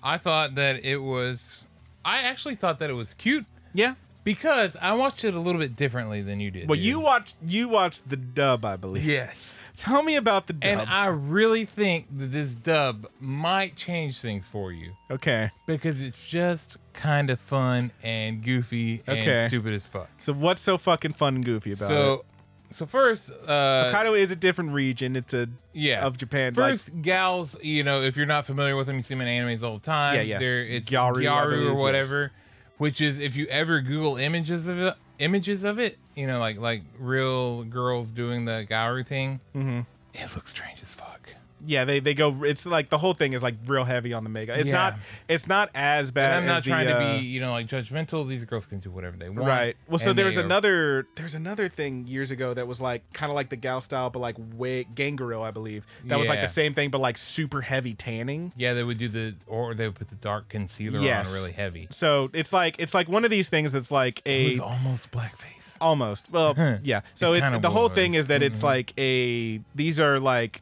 I 0.03 0.19
thought 0.19 0.55
that 0.57 0.85
it 0.85 0.99
was. 0.99 1.67
I 2.05 2.23
actually 2.23 2.57
thought 2.57 2.79
that 2.81 2.91
it 2.91 2.95
was 2.95 3.15
cute 3.15 3.47
Yeah. 3.73 3.95
because 4.25 4.77
I 4.81 4.95
watched 4.95 5.25
it 5.25 5.35
a 5.35 5.39
little 5.39 5.61
bit 5.61 5.77
differently 5.77 6.21
than 6.21 6.41
you 6.41 6.51
did. 6.51 6.69
Well, 6.69 6.77
dude. 6.77 6.85
you 6.85 7.01
watched 7.01 7.37
you 7.47 7.69
watched 7.69 8.11
the 8.11 8.17
dub, 8.17 8.65
I 8.65 8.77
believe. 8.77 9.05
Yes. 9.05 9.59
Tell 9.77 10.03
me 10.03 10.17
about 10.17 10.49
the 10.49 10.53
dub. 10.53 10.81
And 10.81 10.91
I 10.91 11.07
really 11.07 11.65
think 11.65 12.07
that 12.19 12.27
this 12.27 12.55
dub 12.55 13.07
might 13.21 13.75
change 13.75 14.21
things 14.21 14.47
for 14.47 14.71
you 14.71 14.93
okay. 15.11 15.51
because 15.67 16.03
it's 16.03 16.27
just 16.29 16.77
kind 16.93 17.31
of 17.31 17.41
fun 17.41 17.91
and 18.03 18.43
goofy 18.43 19.03
and 19.07 19.19
Okay. 19.19 19.47
stupid 19.49 19.73
as 19.75 19.87
fuck. 19.87 20.09
So 20.19 20.33
what's 20.33 20.63
so 20.63 20.79
fucking 20.79 21.13
fun 21.15 21.37
and 21.37 21.45
goofy 21.45 21.73
about 21.73 21.85
it? 21.85 21.89
So, 21.89 22.25
so 22.71 22.87
first, 22.87 23.31
uh, 23.47 23.93
Hokkaido 23.93 24.19
is 24.19 24.31
a 24.31 24.37
different 24.37 24.73
region. 24.73 25.17
It's 25.17 25.35
a 25.35 25.49
yeah, 25.73 26.05
of 26.05 26.17
Japan. 26.19 26.55
like- 26.55 26.73
First, 26.73 27.03
gals, 27.03 27.57
you 27.63 27.83
know, 27.83 28.01
if 28.03 28.17
you're 28.17 28.27
not 28.27 28.47
familiar 28.47 28.77
with 28.77 28.87
them, 28.87 28.97
you 28.97 29.03
see 29.03 29.15
them 29.15 29.21
in 29.23 29.29
animes 29.29 29.63
all 29.63 29.75
the 29.79 29.85
time. 29.85 30.17
Yeah, 30.17 30.23
yeah. 30.23 30.39
They're, 30.39 30.65
it's 30.65 30.89
Gyaru, 30.89 31.17
Gyaru, 31.17 31.29
I 31.29 31.45
believe, 31.45 31.67
or 31.69 31.73
yes. 31.73 31.77
whatever, 31.77 32.33
which 32.79 33.01
is 33.01 33.19
if 33.19 33.37
you 33.37 33.47
ever 33.47 33.81
Google 33.81 34.17
images 34.17 34.69
of 34.69 34.81
it, 34.81 34.95
images 35.19 35.65
of 35.65 35.79
it, 35.79 35.97
you 36.15 36.27
know, 36.27 36.39
like 36.39 36.59
like 36.59 36.83
real 36.99 37.65
girls 37.65 38.11
doing 38.13 38.45
the 38.45 38.67
Gyaru 38.69 39.07
thing, 39.07 39.41
mm-hmm. 39.55 39.81
it 40.15 40.35
looks 40.35 40.51
strange 40.51 40.83
as 40.83 40.95
fuck. 40.95 41.22
Yeah, 41.65 41.85
they 41.85 42.01
they 42.01 42.15
go. 42.15 42.43
It's 42.45 42.67
like 42.67 42.89
the 42.91 42.99
whole 42.99 43.15
thing 43.15 43.33
is 43.33 43.43
like 43.43 43.55
real 43.67 43.85
heavy 43.85 44.13
on 44.13 44.25
the 44.25 44.31
mega. 44.31 44.59
It's 44.59 44.69
Yeah. 44.69 44.75
not. 44.75 44.99
It's 45.29 45.47
not 45.47 45.71
as 45.75 46.11
bad. 46.11 46.31
And 46.31 46.35
I'm 46.41 46.47
not 46.47 46.57
as 46.59 46.63
the, 46.65 46.71
trying 46.71 46.87
to 46.87 46.97
uh, 46.97 47.19
be, 47.19 47.25
you 47.25 47.41
know, 47.41 47.53
like 47.53 47.67
judgmental. 47.69 48.27
These 48.29 48.45
girls 48.45 48.67
can 48.67 48.79
do 48.81 48.91
whatever 48.91 49.17
they 49.17 49.29
want. 49.29 49.47
Right. 49.49 49.77
Well, 49.89 49.99
so 49.99 50.11
and 50.11 50.19
there 50.19 50.27
was 50.27 50.37
are- 50.39 50.43
another. 50.45 51.07
There's 51.17 51.35
another 51.35 51.69
thing 51.69 52.07
years 52.07 52.31
ago 52.31 52.55
that 52.55 52.67
was 52.67 52.81
like 52.81 53.03
kind 53.13 53.31
of 53.31 53.37
like 53.37 53.49
the 53.51 53.57
gal 53.57 53.81
style, 53.81 54.11
but 54.11 54.19
like 54.19 54.37
way 54.55 54.85
Ganguro, 54.95 55.43
I 55.43 55.51
believe. 55.51 55.87
That 56.07 56.19
was 56.19 56.29
like 56.29 56.41
the 56.41 56.49
same 56.49 56.75
thing, 56.75 56.91
but 56.91 57.01
like 57.01 57.17
super 57.19 57.61
heavy 57.63 57.95
tanning. 57.95 58.53
Yeah, 58.57 58.75
they 58.75 58.85
would 58.85 58.99
do 58.99 59.09
the, 59.09 59.35
or 59.47 59.75
they 59.75 59.87
would 59.87 59.95
put 59.97 60.09
the 60.09 60.17
dark 60.17 60.49
concealer 60.49 61.01
Yes. 61.01 61.29
on 61.29 61.35
really 61.41 61.53
heavy. 61.53 61.89
So 61.91 62.31
it's 62.33 62.53
like 62.53 62.77
it's 62.79 62.95
like 62.95 63.09
one 63.09 63.25
of 63.25 63.31
these 63.31 63.49
things 63.49 63.73
that's 63.73 63.91
like 63.91 64.21
It 64.25 64.31
a 64.31 64.51
was 64.51 64.61
almost 64.61 65.11
blackface. 65.11 65.77
almost. 65.81 66.31
Well, 66.31 66.55
yeah. 66.83 67.03
So 67.15 67.33
It 67.35 67.43
it's 67.45 67.59
the 67.61 67.71
whole 67.71 67.83
was. 67.85 67.91
Mm-hmm. 67.91 67.95
thing 67.97 68.15
is 68.15 68.27
that 68.29 68.43
it's 68.43 68.63
like 68.63 68.93
a. 68.99 69.61
These 69.75 70.01
are 70.01 70.19
like. 70.19 70.61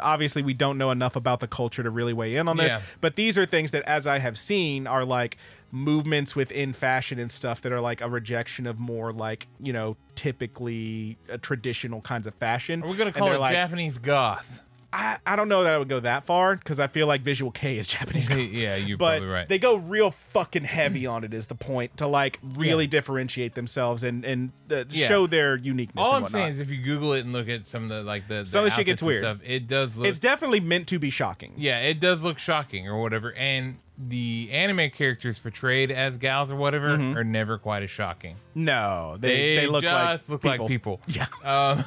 Obviously, 0.00 0.42
we 0.42 0.54
don't 0.54 0.78
know 0.78 0.90
enough 0.90 1.16
about 1.16 1.40
the 1.40 1.46
culture 1.48 1.82
to 1.82 1.90
really 1.90 2.12
weigh 2.12 2.36
in 2.36 2.48
on 2.48 2.56
this, 2.56 2.72
Yeah. 2.72 2.80
but 3.00 3.16
these 3.16 3.36
are 3.38 3.46
things 3.46 3.70
that, 3.72 3.82
as 3.84 4.06
I 4.06 4.18
have 4.18 4.36
seen, 4.38 4.86
are 4.86 5.04
like 5.04 5.36
movements 5.70 6.36
within 6.36 6.72
fashion 6.72 7.18
and 7.18 7.32
stuff 7.32 7.60
that 7.62 7.72
are 7.72 7.80
like 7.80 8.00
a 8.00 8.08
rejection 8.08 8.64
of 8.66 8.78
more 8.78 9.12
like 9.12 9.48
you 9.58 9.72
know 9.72 9.96
typically 10.14 11.18
uh, 11.32 11.36
traditional 11.42 12.00
kinds 12.00 12.26
of 12.26 12.34
fashion. 12.34 12.80
We're 12.80 12.88
we 12.90 12.96
gonna 12.96 13.12
call 13.12 13.32
it 13.32 13.40
like, 13.40 13.52
Japanese 13.52 13.98
goth? 13.98 14.62
I, 14.96 15.18
I 15.26 15.34
don't 15.34 15.48
know 15.48 15.64
that 15.64 15.74
I 15.74 15.78
would 15.78 15.88
go 15.88 15.98
that 15.98 16.24
far 16.24 16.54
because 16.54 16.78
I 16.78 16.86
feel 16.86 17.08
like 17.08 17.22
Visual 17.22 17.50
Kei 17.50 17.76
is 17.78 17.86
Japanese. 17.88 18.28
Comic. 18.28 18.48
yeah, 18.52 18.76
you're 18.76 18.96
but 18.96 19.18
probably 19.18 19.28
right. 19.34 19.48
they 19.48 19.58
go 19.58 19.74
real 19.74 20.12
fucking 20.12 20.62
heavy 20.64 21.04
on 21.04 21.24
it. 21.24 21.34
Is 21.34 21.46
the 21.46 21.56
point 21.56 21.96
to 21.96 22.06
like 22.06 22.38
really 22.42 22.86
differentiate 22.86 23.54
themselves 23.56 24.04
and 24.04 24.24
and 24.24 24.52
uh, 24.70 24.84
Yeah. 24.90 25.08
show 25.08 25.26
their 25.26 25.56
uniqueness? 25.56 26.00
All 26.04 26.10
and 26.10 26.16
I'm 26.18 26.22
whatnot. 26.22 26.38
saying 26.40 26.50
is, 26.52 26.60
if 26.60 26.70
you 26.70 26.78
Google 26.80 27.12
it 27.14 27.24
and 27.24 27.32
look 27.32 27.48
at 27.48 27.66
some 27.66 27.82
of 27.82 27.88
the 27.88 28.02
like 28.04 28.28
the, 28.28 28.46
Some 28.46 28.60
of 28.60 28.64
the 28.66 28.70
shit 28.70 28.80
outfits 28.80 28.86
gets 28.86 29.02
and 29.02 29.06
weird. 29.08 29.22
Stuff, 29.24 29.38
it 29.44 29.66
does 29.66 29.96
look. 29.96 30.06
it's 30.06 30.20
definitely 30.20 30.60
meant 30.60 30.86
to 30.88 31.00
be 31.00 31.10
shocking. 31.10 31.54
yeah, 31.56 31.80
it 31.80 31.98
does 31.98 32.22
look 32.22 32.38
shocking 32.38 32.86
or 32.86 33.00
whatever. 33.02 33.32
And 33.34 33.78
the 33.98 34.48
anime 34.52 34.90
characters 34.90 35.38
portrayed 35.38 35.90
as 35.90 36.18
gals 36.18 36.50
or 36.52 36.56
whatever 36.56 36.96
Mm-hmm. 36.96 37.16
are 37.18 37.24
never 37.24 37.58
quite 37.58 37.82
as 37.82 37.90
shocking. 37.90 38.36
No, 38.54 39.16
they 39.18 39.56
They, 39.56 39.66
look 39.66 39.82
just 39.82 40.28
like 40.28 40.44
look 40.44 40.44
like 40.60 40.68
people. 40.68 41.00
Yeah. 41.08 41.82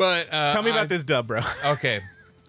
But 0.00 0.32
uh, 0.32 0.52
Tell 0.52 0.62
me 0.62 0.70
about 0.70 0.82
I- 0.84 0.86
this 0.86 1.04
dub, 1.04 1.26
bro. 1.26 1.40
Okay. 1.64 2.00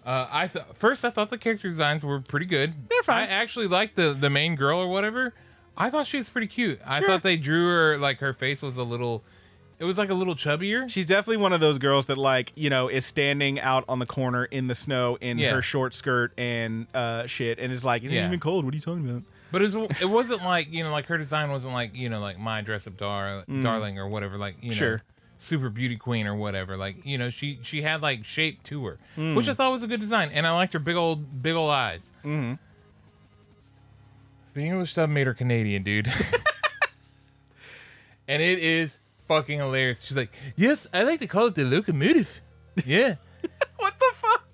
Uh, 0.06 0.26
I 0.32 0.46
th- 0.48 0.64
first 0.74 1.04
I 1.04 1.10
thought 1.10 1.28
the 1.30 1.38
character 1.38 1.68
designs 1.68 2.02
were 2.04 2.20
pretty 2.20 2.46
good. 2.46 2.74
They're 2.88 3.02
fine. 3.04 3.28
I 3.28 3.32
actually 3.32 3.68
liked 3.68 3.94
the 3.94 4.12
the 4.14 4.30
main 4.30 4.56
girl 4.56 4.78
or 4.80 4.88
whatever. 4.88 5.32
I 5.76 5.90
thought 5.90 6.06
she 6.06 6.16
was 6.16 6.28
pretty 6.28 6.48
cute. 6.48 6.80
I 6.84 6.98
Sure. 6.98 7.08
thought 7.08 7.22
they 7.22 7.36
drew 7.36 7.66
her 7.68 7.98
like 7.98 8.18
her 8.18 8.32
face 8.32 8.62
was 8.62 8.76
a 8.76 8.82
little. 8.82 9.22
It 9.78 9.84
was 9.84 9.98
like 9.98 10.10
a 10.10 10.14
little 10.14 10.34
chubbier. 10.34 10.88
She's 10.88 11.06
definitely 11.06 11.36
one 11.38 11.52
of 11.52 11.60
those 11.60 11.78
girls 11.78 12.06
that 12.06 12.18
like 12.18 12.52
you 12.56 12.68
know 12.70 12.88
is 12.88 13.04
standing 13.06 13.60
out 13.60 13.84
on 13.88 13.98
the 14.00 14.06
corner 14.06 14.44
in 14.46 14.66
the 14.66 14.74
snow 14.74 15.18
in 15.20 15.38
Yeah. 15.38 15.52
her 15.54 15.62
short 15.62 15.92
skirt 15.94 16.32
and 16.38 16.86
uh 16.94 17.26
shit, 17.26 17.58
and 17.60 17.72
is 17.72 17.84
like, 17.84 18.02
it 18.02 18.06
ain't 18.06 18.14
Yeah. 18.14 18.26
even 18.26 18.40
cold. 18.40 18.64
What 18.64 18.72
are 18.74 18.76
you 18.76 18.80
talking 18.82 19.08
about? 19.08 19.22
But 19.52 19.60
it, 19.62 19.72
was, 19.74 20.00
it 20.00 20.08
wasn't 20.08 20.42
like 20.42 20.72
you 20.72 20.82
know 20.82 20.90
like 20.90 21.06
her 21.06 21.18
design 21.18 21.50
wasn't 21.50 21.74
like 21.74 21.94
you 21.94 22.08
know 22.08 22.18
like 22.20 22.38
my 22.40 22.60
dress 22.62 22.86
up 22.88 22.96
dar- 22.96 23.44
darling 23.62 23.98
or 23.98 24.08
whatever 24.08 24.36
like 24.38 24.56
you 24.62 24.70
know 24.70 24.74
Mm. 24.74 24.78
Sure. 24.78 25.02
Super 25.42 25.68
beauty 25.68 25.96
queen 25.96 26.26
or 26.26 26.34
whatever 26.36 26.76
like 26.76 27.04
you 27.04 27.18
know 27.18 27.28
she 27.28 27.58
she 27.62 27.82
had 27.82 28.00
like 28.00 28.24
shape 28.24 28.62
to 28.62 28.84
her 28.86 28.98
Mm. 29.16 29.34
which 29.36 29.48
I 29.48 29.54
thought 29.54 29.72
was 29.72 29.82
a 29.82 29.86
good 29.88 30.00
design 30.00 30.30
and 30.32 30.46
I 30.46 30.52
liked 30.52 30.72
her 30.72 30.78
big 30.78 30.96
old 30.96 31.42
big 31.42 31.54
old 31.54 31.70
eyes. 31.70 32.10
Mm-hmm. 32.24 32.54
The 34.54 34.60
English 34.66 34.94
dub 34.94 35.10
made 35.10 35.26
her 35.26 35.34
Canadian, 35.34 35.82
dude, 35.82 36.06
and 38.28 38.42
it 38.42 38.58
is 38.58 38.98
fucking 39.26 39.58
hilarious. 39.58 40.02
She's 40.02 40.16
like, 40.16 40.30
yes, 40.56 40.86
I 40.92 41.02
like 41.04 41.20
to 41.20 41.26
call 41.26 41.46
it 41.46 41.54
the 41.54 41.64
locomotive. 41.64 42.40
Yeah, 42.84 43.16
What 43.78 43.94
the 43.98 44.10
fuck 44.14 44.44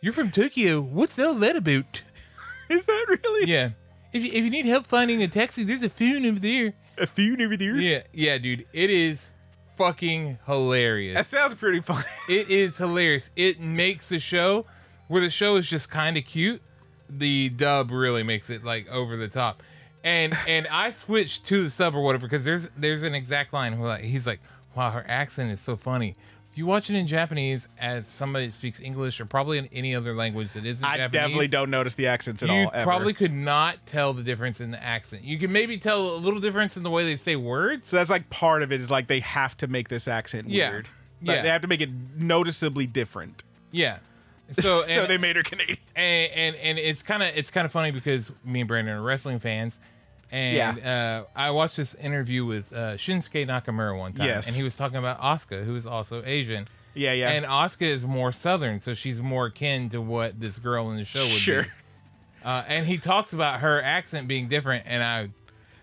you're 0.00 0.12
from 0.12 0.30
Tokyo. 0.30 0.80
What's 0.80 1.18
all 1.18 1.34
that 1.34 1.56
about? 1.56 2.02
is 2.68 2.84
that 2.86 3.06
really? 3.08 3.50
Yeah. 3.50 3.70
If 4.12 4.24
you, 4.24 4.30
if 4.32 4.44
you 4.44 4.50
need 4.50 4.64
help 4.64 4.86
finding 4.86 5.22
a 5.22 5.28
taxi, 5.28 5.64
there's 5.64 5.82
a 5.82 5.90
phone 5.90 6.24
over 6.24 6.38
there. 6.40 6.72
a 6.96 7.06
few 7.06 7.36
over 7.44 7.56
there. 7.56 7.76
Yeah, 7.76 8.02
yeah, 8.12 8.38
dude. 8.38 8.64
It 8.72 8.90
is 8.90 9.32
fucking 9.78 10.38
hilarious. 10.44 11.14
That 11.14 11.26
sounds 11.26 11.54
pretty 11.54 11.80
fun. 11.80 12.04
It 12.28 12.50
is 12.50 12.76
hilarious. 12.76 13.30
It 13.36 13.58
makes 13.60 14.10
the 14.10 14.18
show 14.18 14.66
where 15.06 15.22
the 15.22 15.30
show 15.30 15.56
is 15.56 15.66
just 15.66 15.90
kind 15.90 16.18
of 16.18 16.26
cute. 16.26 16.60
The 17.08 17.48
dub 17.48 17.90
really 17.90 18.22
makes 18.22 18.50
it 18.50 18.64
like 18.64 18.86
over 18.90 19.16
the 19.16 19.28
top. 19.28 19.62
And 20.04 20.36
and 20.46 20.66
I 20.68 20.90
switched 20.90 21.46
to 21.46 21.62
the 21.62 21.70
sub 21.70 21.94
or 21.94 22.02
whatever 22.02 22.26
because 22.26 22.44
there's 22.44 22.68
there's 22.76 23.02
an 23.02 23.14
exact 23.14 23.54
line 23.54 23.78
where 23.78 23.88
like, 23.88 24.02
he's 24.02 24.26
like, 24.26 24.40
"Wow, 24.74 24.90
her 24.90 25.04
accent 25.08 25.50
is 25.50 25.60
so 25.60 25.76
funny." 25.76 26.16
You 26.58 26.66
watch 26.66 26.90
it 26.90 26.96
in 26.96 27.06
Japanese 27.06 27.68
as 27.78 28.08
somebody 28.08 28.46
that 28.46 28.52
speaks 28.52 28.80
English 28.80 29.20
or 29.20 29.26
probably 29.26 29.58
in 29.58 29.68
any 29.72 29.94
other 29.94 30.12
language 30.12 30.54
that 30.54 30.66
isn't 30.66 30.84
I 30.84 30.96
Japanese, 30.96 31.12
definitely 31.12 31.46
don't 31.48 31.70
notice 31.70 31.94
the 31.94 32.08
accents 32.08 32.42
at 32.42 32.48
you 32.48 32.54
all. 32.64 32.70
Ever. 32.74 32.84
probably 32.84 33.14
could 33.14 33.32
not 33.32 33.86
tell 33.86 34.12
the 34.12 34.24
difference 34.24 34.60
in 34.60 34.72
the 34.72 34.82
accent. 34.82 35.22
You 35.22 35.38
can 35.38 35.52
maybe 35.52 35.78
tell 35.78 36.16
a 36.16 36.18
little 36.18 36.40
difference 36.40 36.76
in 36.76 36.82
the 36.82 36.90
way 36.90 37.04
they 37.04 37.14
say 37.16 37.36
words. 37.36 37.88
So 37.88 37.96
that's 37.96 38.10
like 38.10 38.28
part 38.28 38.62
of 38.62 38.72
it 38.72 38.80
is 38.80 38.90
like 38.90 39.06
they 39.06 39.20
have 39.20 39.56
to 39.58 39.68
make 39.68 39.88
this 39.88 40.08
accent 40.08 40.48
Yeah. 40.48 40.70
weird. 40.70 40.88
Like, 41.22 41.36
Yeah. 41.36 41.42
they 41.42 41.48
have 41.50 41.62
to 41.62 41.68
make 41.68 41.80
it 41.80 41.90
noticeably 42.16 42.86
different. 42.86 43.44
Yeah. 43.70 43.98
So, 44.58 44.82
so 44.82 45.06
they 45.06 45.18
made 45.18 45.36
her 45.36 45.42
Canadian. 45.42 45.76
and, 45.94 46.32
and 46.32 46.56
and 46.56 46.78
it's 46.78 47.02
kind 47.02 47.22
of 47.22 47.28
it's 47.36 47.50
kind 47.50 47.66
of 47.66 47.70
funny 47.70 47.90
because 47.90 48.32
me 48.44 48.60
and 48.62 48.66
Brandon 48.68 48.96
are 48.96 49.02
wrestling 49.02 49.38
fans, 49.38 49.78
and 50.30 50.80
uh, 50.84 51.24
I 51.34 51.50
watched 51.52 51.76
this 51.76 51.94
interview 51.94 52.44
with 52.44 52.72
uh, 52.72 52.94
Shinsuke 52.96 53.46
Nakamura 53.46 53.98
one 53.98 54.12
time, 54.12 54.26
Yes. 54.26 54.46
and 54.48 54.56
he 54.56 54.62
was 54.62 54.76
talking 54.76 54.96
about 54.98 55.20
Asuka, 55.20 55.64
who 55.64 55.74
is 55.76 55.86
also 55.86 56.22
Asian. 56.24 56.68
Yeah, 56.94 57.12
yeah. 57.12 57.30
And 57.30 57.46
Asuka 57.46 57.82
is 57.82 58.04
more 58.04 58.32
Southern, 58.32 58.80
so 58.80 58.94
she's 58.94 59.20
more 59.20 59.46
akin 59.46 59.88
to 59.90 60.00
what 60.00 60.38
this 60.40 60.58
girl 60.58 60.90
in 60.90 60.96
the 60.96 61.04
show 61.04 61.20
would 61.20 61.28
Sure. 61.30 61.62
be. 61.64 61.68
Uh, 62.44 62.64
and 62.68 62.86
he 62.86 62.98
talks 62.98 63.32
about 63.32 63.60
her 63.60 63.82
accent 63.82 64.28
being 64.28 64.48
different, 64.48 64.84
and 64.86 65.02
I 65.02 65.28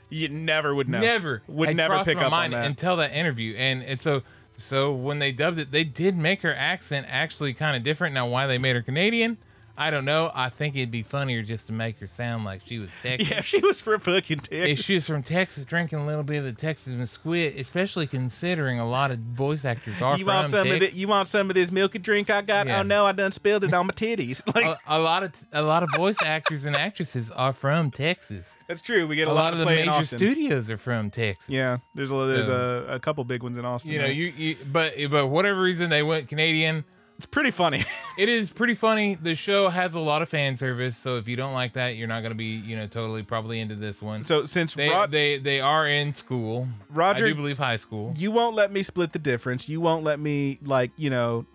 you 0.09 0.27
never 0.29 0.73
would 0.73 0.87
know. 0.87 0.99
never 0.99 1.41
would 1.47 1.67
had 1.69 1.77
never 1.77 2.03
pick 2.03 2.17
up 2.21 2.31
on 2.31 2.51
that. 2.51 2.65
until 2.65 2.95
that 2.97 3.11
interview 3.11 3.55
and, 3.55 3.81
and 3.83 3.99
so 3.99 4.21
so 4.57 4.93
when 4.93 5.17
they 5.17 5.31
dubbed 5.31 5.57
it 5.57 5.71
they 5.71 5.83
did 5.83 6.15
make 6.15 6.43
her 6.43 6.53
accent 6.53 7.07
actually 7.09 7.53
kind 7.53 7.75
of 7.75 7.81
different 7.81 8.13
now 8.13 8.25
why 8.27 8.45
they 8.45 8.59
made 8.59 8.75
her 8.75 8.83
canadian 8.83 9.35
i 9.77 9.89
don't 9.91 10.05
know 10.05 10.31
i 10.33 10.49
think 10.49 10.75
it'd 10.75 10.91
be 10.91 11.03
funnier 11.03 11.41
just 11.41 11.67
to 11.67 11.73
make 11.73 11.99
her 11.99 12.07
sound 12.07 12.43
like 12.45 12.61
she 12.65 12.79
was 12.79 12.91
texas 13.01 13.29
yeah, 13.29 13.41
she 13.41 13.59
was 13.59 13.81
for 13.81 13.97
fucking 13.99 14.39
if 14.39 14.49
Texas. 14.49 14.85
she 14.85 14.93
was 14.95 15.05
from 15.07 15.21
Texas, 15.23 15.65
drinking 15.65 15.99
a 15.99 16.05
little 16.05 16.23
bit 16.23 16.37
of 16.39 16.43
the 16.45 16.51
Texas 16.53 16.93
Mesquite, 16.93 17.57
especially 17.59 18.07
considering 18.07 18.79
a 18.79 18.87
lot 18.87 19.11
of 19.11 19.19
voice 19.19 19.65
actors 19.65 20.01
are 20.01 20.17
You 20.17 20.25
from 20.25 20.33
want 20.35 20.47
some 20.47 20.67
of 20.67 20.79
Texas. 20.79 20.91
the, 20.93 20.97
You 20.99 21.07
want 21.07 21.27
some 21.27 21.49
of 21.49 21.53
this 21.55 21.71
milky 21.71 21.99
drink 21.99 22.29
I 22.29 22.41
got? 22.41 22.67
Oh, 22.67 22.69
yeah. 22.69 22.79
Oh 22.79 22.83
no, 22.83 23.05
I 23.05 23.11
done 23.11 23.31
spilled 23.31 23.63
it 23.63 23.73
on 23.73 23.87
my 23.87 23.93
titties. 23.93 24.43
Like 24.55 24.65
a, 24.65 24.77
a 24.87 24.99
lot 24.99 25.23
of 25.23 25.33
a 25.51 25.61
lot 25.61 25.83
of 25.83 25.89
voice 25.95 26.17
actors 26.23 26.65
and 26.65 26.75
actresses 26.75 27.31
are 27.31 27.51
from 27.53 27.91
Texas. 27.91 28.57
that's 28.67 28.81
true. 28.81 29.07
We 29.07 29.15
get 29.15 29.27
A 29.27 29.31
a, 29.31 29.33
lot 29.33 29.53
of 29.53 29.59
of 29.59 29.67
the 29.67 29.73
major 29.75 30.03
studios 30.03 30.69
are 30.71 30.77
from 30.77 31.09
Texas. 31.09 31.49
Yeah, 31.49 31.77
there's 31.93 32.11
a 32.11 32.15
there's 32.25 32.45
So- 32.45 32.85
a, 32.87 32.95
a 32.95 32.99
couple 32.99 33.23
big 33.23 33.43
ones 33.43 33.57
in 33.57 33.65
Austin. 33.65 33.91
You 33.91 33.99
know, 33.99 34.05
right? 34.05 34.15
you, 34.15 34.25
you 34.37 34.57
but 34.71 34.93
but 35.09 35.27
whatever 35.27 35.61
reason 35.61 35.89
they 35.89 36.03
went 36.03 36.27
Canadian. 36.29 36.85
It's 37.17 37.25
pretty 37.25 37.51
funny. 37.51 37.83
It 38.17 38.29
is 38.29 38.49
pretty 38.49 38.75
funny. 38.75 39.15
The 39.15 39.35
show 39.35 39.67
has 39.67 39.93
a 39.93 39.99
lot 39.99 40.21
of 40.21 40.29
fan 40.29 40.55
service, 40.55 40.95
so 40.95 41.17
if 41.17 41.27
you 41.27 41.35
don't 41.35 41.51
like 41.51 41.73
that, 41.73 41.97
you're 41.97 42.07
not 42.07 42.21
going 42.21 42.31
to 42.31 42.37
be, 42.37 42.45
you 42.45 42.77
know, 42.77 42.87
totally 42.87 43.23
probably 43.23 43.59
into 43.59 43.75
this 43.75 44.01
one. 44.01 44.23
so 44.23 44.45
since 44.45 44.73
they 44.73 44.89
Rod, 44.89 45.11
they 45.11 45.37
they 45.37 45.59
are 45.59 45.85
in 45.85 46.13
school. 46.13 46.69
Roger- 46.89 47.25
I 47.25 47.29
do 47.29 47.35
believe 47.35 47.57
high 47.57 47.75
school. 47.75 48.13
you 48.15 48.31
won't 48.31 48.55
let 48.55 48.71
me 48.71 48.83
split 48.83 49.11
the 49.11 49.19
difference. 49.19 49.67
You 49.67 49.81
won't 49.81 50.05
let 50.05 50.17
me 50.21 50.59
like 50.63 50.91
you 50.95 51.09
know. 51.09 51.45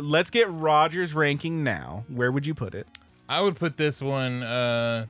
Let's 0.00 0.30
get 0.30 0.48
Rogers 0.48 1.12
ranking 1.12 1.64
now. 1.64 2.04
Where 2.08 2.30
would 2.30 2.46
you 2.46 2.54
put 2.54 2.72
it? 2.74 2.86
I 3.28 3.40
would 3.40 3.56
put 3.56 3.76
this 3.78 4.00
one. 4.00 4.44
uh 4.44 5.06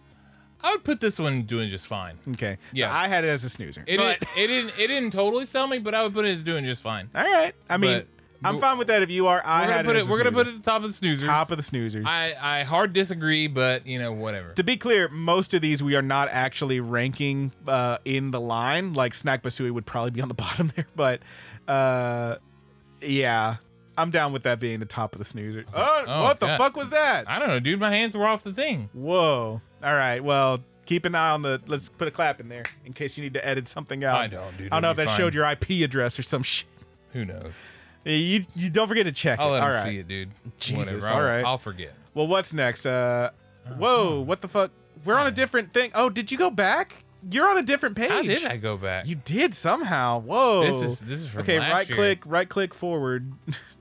I 0.65 0.73
would 0.73 0.85
put 0.85 1.01
this 1.01 1.19
one 1.19 1.43
doing 1.43 1.69
just 1.69 1.87
fine. 1.87 2.17
Okay. 2.31 2.57
Yeah. 2.73 2.89
So 2.89 2.95
I 2.95 3.09
had 3.09 3.25
it 3.25 3.29
as 3.29 3.45
a 3.45 3.51
snoozer. 3.51 3.85
It 3.87 3.99
but, 3.99 4.21
didn't, 4.21 4.39
it 4.39 4.47
didn't 4.47 4.73
it 4.79 4.87
didn't 4.87 5.13
totally 5.13 5.45
sell 5.45 5.67
me, 5.69 5.79
but 5.79 5.95
I 5.95 6.03
would 6.03 6.15
put 6.15 6.25
it 6.25 6.31
as 6.31 6.43
doing 6.43 6.65
just 6.65 6.81
fine. 6.83 7.11
all 7.15 7.23
right. 7.23 7.55
I 7.69 7.77
mean, 7.77 7.99
But- 7.99 8.09
I'm 8.45 8.59
fine 8.61 8.79
with 8.79 8.89
that 8.89 9.03
if 9.03 9.11
you 9.11 9.27
are. 9.27 9.41
I 9.45 9.67
We're 9.67 9.73
had 9.73 9.77
gonna 9.77 9.89
put 9.89 9.97
it. 9.97 9.99
it. 9.99 10.03
as 10.03 10.09
a 10.09 10.11
We're 10.13 10.19
gonna 10.19 10.33
put 10.33 10.47
it 10.47 10.55
at 10.55 10.63
the 10.63 10.71
top 10.71 10.83
of 10.85 10.89
the 11.01 11.07
snoozers. 11.07 11.27
top 11.27 11.51
of 11.51 11.57
the 11.57 11.63
snoozers. 11.63 12.05
I 12.07 12.35
I 12.41 12.63
hard 12.65 12.93
disagree, 12.93 13.47
but 13.47 13.87
you 13.87 13.99
know 13.99 14.13
whatever. 14.13 14.53
to 14.53 14.65
be 14.65 14.77
clear, 14.77 15.09
most 15.09 15.55
of 15.55 15.63
these 15.63 15.83
we 15.83 15.95
are 15.97 16.03
not 16.03 16.29
actually 16.31 16.81
ranking 16.81 17.53
uh, 17.67 17.99
in 18.05 18.31
the 18.31 18.41
line. 18.41 18.93
Like 18.95 19.15
Snack 19.15 19.43
Basue 19.43 19.71
would 19.73 19.87
probably 19.87 20.11
be 20.13 20.21
on 20.21 20.29
the 20.29 20.35
bottom 20.47 20.73
there, 20.77 20.87
but 20.97 21.21
uh, 21.69 22.37
yeah, 23.01 23.57
I'm 23.99 24.11
down 24.11 24.33
with 24.33 24.43
that 24.45 24.61
being 24.61 24.81
the 24.81 24.87
top 24.87 25.15
of 25.15 25.19
the 25.19 25.25
snoozer. 25.25 25.65
Oh, 25.75 26.05
Oh, 26.07 26.23
what 26.25 26.41
the 26.41 26.47
God. 26.47 26.59
fuck 26.59 26.77
was 26.77 26.91
that? 26.91 27.29
I 27.29 27.39
don't 27.39 27.49
know, 27.49 27.61
dude. 27.61 27.81
My 27.81 27.91
hands 27.91 28.17
were 28.17 28.27
off 28.27 28.43
the 28.43 28.53
thing. 28.53 28.91
Whoa! 28.93 29.61
All 29.83 29.95
right, 29.95 30.23
well, 30.23 30.63
keep 30.87 31.05
an 31.05 31.15
eye 31.15 31.31
on 31.31 31.43
the. 31.43 31.61
Let's 31.67 31.89
put 31.89 32.07
a 32.09 32.11
clap 32.11 32.41
in 32.41 32.49
there 32.49 32.65
in 32.85 32.93
case 32.93 33.17
you 33.17 33.25
need 33.25 33.35
to 33.35 33.47
edit 33.47 33.69
something 33.69 34.05
out. 34.05 34.17
I 34.17 34.27
don't, 34.27 34.57
dude. 34.57 34.67
I 34.73 34.77
don't 34.77 34.83
know 34.83 34.91
if 34.91 34.97
that 34.99 35.07
be 35.09 35.13
showed 35.13 35.33
fine. 35.35 35.41
your 35.41 35.51
IP 35.51 35.85
address 35.85 36.19
or 36.19 36.23
some 36.23 36.43
shit. 36.45 36.67
Who 37.13 37.25
knows? 37.25 37.55
You, 38.13 38.45
you 38.55 38.71
don't 38.71 38.87
forget 38.89 39.07
to 39.07 39.13
check 39.13 39.39
I'll 39.41 39.49
it. 39.49 39.53
let 39.53 39.63
All 39.63 39.69
him 39.71 39.75
right. 39.75 39.85
see 39.85 39.99
it, 39.99 40.09
dude. 40.09 40.31
Jesus, 40.61 40.93
Whatever. 40.93 41.07
all 41.13 41.19
I'll, 41.21 41.25
right. 41.27 41.45
I'll 41.45 41.59
forget. 41.59 41.93
Well, 42.15 42.27
what's 42.27 42.53
next? 42.53 42.87
Uh, 42.87 43.31
whoa! 43.77 44.21
What 44.21 44.41
the 44.41 44.49
fuck? 44.49 44.71
We're 45.05 45.17
on 45.17 45.27
a 45.27 45.31
different 45.33 45.73
thing. 45.73 45.91
Oh, 45.95 46.09
did 46.09 46.31
you 46.33 46.39
go 46.39 46.51
back? 46.51 47.05
You're 47.31 47.49
on 47.49 47.59
a 47.59 47.63
different 47.63 47.97
page. 47.97 48.11
How 48.11 48.23
did 48.23 48.45
I 48.45 48.57
go 48.57 48.77
back? 48.77 49.09
You 49.09 49.17
did 49.17 49.53
somehow. 49.55 50.21
Whoa. 50.21 50.63
This 50.63 50.83
is 50.83 51.01
this 51.01 51.21
is 51.21 51.29
from 51.29 51.43
okay. 51.43 51.59
last 51.59 51.73
Right 51.73 51.89
year. 51.89 51.97
click. 51.97 52.23
Right 52.25 52.49
click 52.49 52.73
forward. 52.75 53.33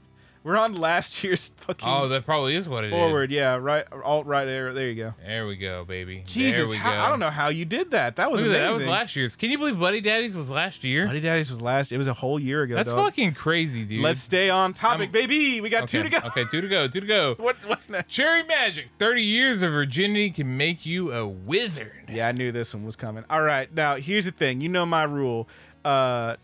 We're 0.45 0.57
on 0.57 0.75
last 0.75 1.23
year's 1.23 1.49
fucking 1.57 1.89
Oh, 1.89 2.07
that 2.07 2.23
probably 2.23 2.53
is 2.55 2.69
what 2.69 2.83
it 2.83 2.93
is. 2.93 2.93
forward. 2.93 3.31
Yeah. 3.31 3.55
Right. 3.55 3.83
Alt 4.03 4.27
right 4.27 4.45
there. 4.45 4.73
There 4.75 4.87
you 4.87 4.93
go. 4.95 5.13
There 5.25 5.47
we 5.47 5.55
go, 5.55 5.83
baby. 5.85 6.17
there 6.17 6.25
Jesus. 6.27 6.69
we 6.69 6.77
how- 6.77 6.91
go. 6.93 6.99
I 7.01 7.09
don't 7.09 7.19
know 7.19 7.31
how 7.31 7.49
you 7.49 7.65
did 7.65 7.89
that. 7.91 8.17
That 8.17 8.29
was 8.31 8.41
Look 8.41 8.51
at 8.51 8.53
that. 8.53 8.67
That 8.67 8.73
was 8.75 8.87
last 8.87 9.15
year's. 9.15 9.35
Can 9.35 9.49
you 9.49 9.57
believe 9.57 9.79
Buddy 9.79 10.01
Daddies 10.01 10.37
was 10.37 10.51
last 10.51 10.83
year? 10.83 11.07
Buddy 11.07 11.19
Daddies 11.19 11.49
was 11.49 11.61
last. 11.63 11.91
It 11.91 11.97
was 11.97 12.05
a 12.05 12.13
whole 12.13 12.39
year 12.39 12.61
ago. 12.61 12.75
That's 12.75 12.89
dog. 12.89 13.05
fucking 13.05 13.33
crazy, 13.33 13.85
dude. 13.85 14.01
Let's 14.03 14.21
stay 14.21 14.51
on 14.51 14.75
topic, 14.75 15.05
I'm- 15.07 15.11
baby. 15.11 15.61
We 15.61 15.69
got 15.69 15.85
okay. 15.85 15.97
two 15.97 16.03
to 16.03 16.09
go. 16.09 16.19
Okay, 16.27 16.45
two 16.51 16.61
to 16.61 16.67
go. 16.67 16.87
Two 16.87 17.01
to 17.01 17.07
go. 17.07 17.33
What? 17.39 17.55
What's 17.65 17.89
next? 17.89 18.11
Cherry 18.13 18.43
Magic. 18.43 18.89
30 18.99 19.23
years 19.23 19.63
of 19.63 19.71
virginity 19.71 20.29
can 20.29 20.55
make 20.57 20.85
you 20.85 21.11
a 21.11 21.25
wizard. 21.27 21.91
Yeah, 22.07 22.27
I 22.27 22.33
knew 22.33 22.51
this 22.51 22.71
one 22.71 22.85
was 22.85 22.95
coming. 22.95 23.23
All 23.31 23.41
right, 23.41 23.73
now 23.73 23.95
here's 23.95 24.25
the 24.25 24.31
thing. 24.31 24.61
You 24.61 24.69
know 24.69 24.85
my 24.85 25.03
rule. 25.05 25.47
Uh, 25.83 26.35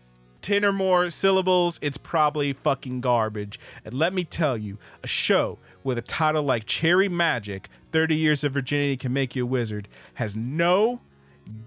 ten 0.42 0.64
or 0.64 0.72
more 0.72 1.08
syllables, 1.10 1.78
it's 1.82 1.98
probably 1.98 2.52
fucking 2.52 3.00
garbage. 3.00 3.58
And 3.84 3.94
let 3.94 4.12
me 4.12 4.24
tell 4.24 4.56
you, 4.56 4.78
a 5.02 5.06
show 5.06 5.58
with 5.82 5.98
a 5.98 6.02
title 6.02 6.42
like 6.42 6.66
Cherry 6.66 7.08
Magic, 7.08 7.68
30 7.92 8.16
Years 8.16 8.44
of 8.44 8.52
Virginity 8.52 8.96
Can 8.96 9.12
Make 9.12 9.34
You 9.36 9.44
a 9.44 9.46
Wizard, 9.46 9.88
has 10.14 10.36
no 10.36 11.00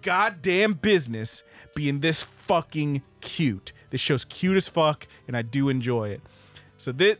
goddamn 0.02 0.74
business 0.74 1.44
being 1.76 2.00
this 2.00 2.24
fucking 2.24 3.02
cute. 3.22 3.74
This 3.90 4.02
show's 4.02 4.26
cute 4.26 4.58
as 4.58 4.68
fuck, 4.68 5.08
and 5.28 5.36
I 5.36 5.42
do 5.42 5.70
enjoy 5.70 6.10
it. 6.10 6.22
So 6.78 6.92
this 6.92 7.18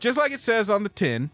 just 0.00 0.16
like 0.16 0.32
it 0.32 0.40
says 0.40 0.70
on 0.70 0.84
the 0.84 0.88
tin, 0.88 1.30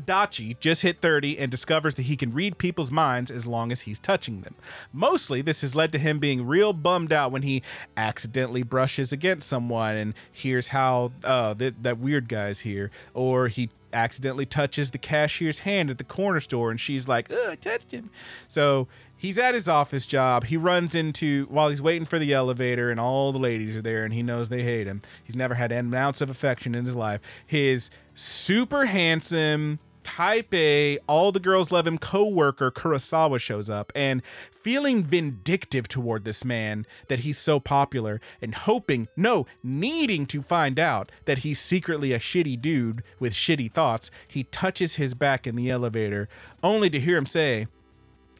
Dachi 0.00 0.58
just 0.60 0.82
hit 0.82 1.00
30 1.00 1.38
and 1.38 1.50
discovers 1.50 1.94
that 1.96 2.02
he 2.02 2.16
can 2.16 2.32
read 2.32 2.58
people's 2.58 2.90
minds 2.90 3.30
as 3.30 3.46
long 3.46 3.72
as 3.72 3.82
he's 3.82 3.98
touching 3.98 4.42
them. 4.42 4.54
Mostly, 4.92 5.42
this 5.42 5.60
has 5.60 5.74
led 5.74 5.92
to 5.92 5.98
him 5.98 6.18
being 6.18 6.46
real 6.46 6.72
bummed 6.72 7.12
out 7.12 7.32
when 7.32 7.42
he 7.42 7.62
accidentally 7.96 8.62
brushes 8.62 9.12
against 9.12 9.48
someone 9.48 9.96
and 9.96 10.14
hears 10.30 10.68
how 10.68 11.12
uh, 11.22 11.54
that, 11.54 11.82
that 11.82 11.98
weird 11.98 12.28
guy's 12.28 12.60
here, 12.60 12.90
or 13.12 13.48
he 13.48 13.70
accidentally 13.92 14.44
touches 14.44 14.90
the 14.90 14.98
cashier's 14.98 15.60
hand 15.60 15.88
at 15.88 15.98
the 15.98 16.04
corner 16.04 16.40
store 16.40 16.70
and 16.70 16.80
she's 16.80 17.06
like, 17.06 17.30
"Ugh, 17.30 17.50
I 17.50 17.54
touched 17.54 17.92
him." 17.92 18.10
So 18.48 18.88
he's 19.16 19.38
at 19.38 19.54
his 19.54 19.68
office 19.68 20.06
job. 20.06 20.44
He 20.44 20.56
runs 20.56 20.94
into 20.94 21.46
while 21.46 21.68
he's 21.68 21.82
waiting 21.82 22.06
for 22.06 22.18
the 22.18 22.32
elevator, 22.32 22.90
and 22.90 23.00
all 23.00 23.32
the 23.32 23.38
ladies 23.38 23.76
are 23.76 23.82
there, 23.82 24.04
and 24.04 24.14
he 24.14 24.22
knows 24.22 24.48
they 24.48 24.62
hate 24.62 24.86
him. 24.86 25.00
He's 25.22 25.36
never 25.36 25.54
had 25.54 25.72
an 25.72 25.94
ounce 25.94 26.20
of 26.20 26.30
affection 26.30 26.74
in 26.74 26.84
his 26.84 26.94
life. 26.94 27.20
His 27.46 27.90
super 28.14 28.86
handsome 28.86 29.78
type 30.04 30.52
A, 30.52 30.98
all 31.08 31.32
the 31.32 31.40
girls 31.40 31.72
love 31.72 31.86
him 31.86 31.98
co-worker 31.98 32.70
Kurosawa 32.70 33.40
shows 33.40 33.68
up 33.68 33.90
and 33.96 34.22
feeling 34.52 35.02
vindictive 35.02 35.88
toward 35.88 36.24
this 36.24 36.44
man 36.44 36.86
that 37.08 37.20
he's 37.20 37.38
so 37.38 37.58
popular 37.58 38.20
and 38.40 38.54
hoping, 38.54 39.08
no, 39.16 39.46
needing 39.62 40.26
to 40.26 40.42
find 40.42 40.78
out 40.78 41.10
that 41.24 41.38
he's 41.38 41.58
secretly 41.58 42.12
a 42.12 42.18
shitty 42.18 42.60
dude 42.60 43.02
with 43.18 43.32
shitty 43.32 43.72
thoughts, 43.72 44.10
he 44.28 44.44
touches 44.44 44.96
his 44.96 45.14
back 45.14 45.46
in 45.46 45.56
the 45.56 45.70
elevator 45.70 46.28
only 46.62 46.90
to 46.90 47.00
hear 47.00 47.16
him 47.16 47.26
say, 47.26 47.66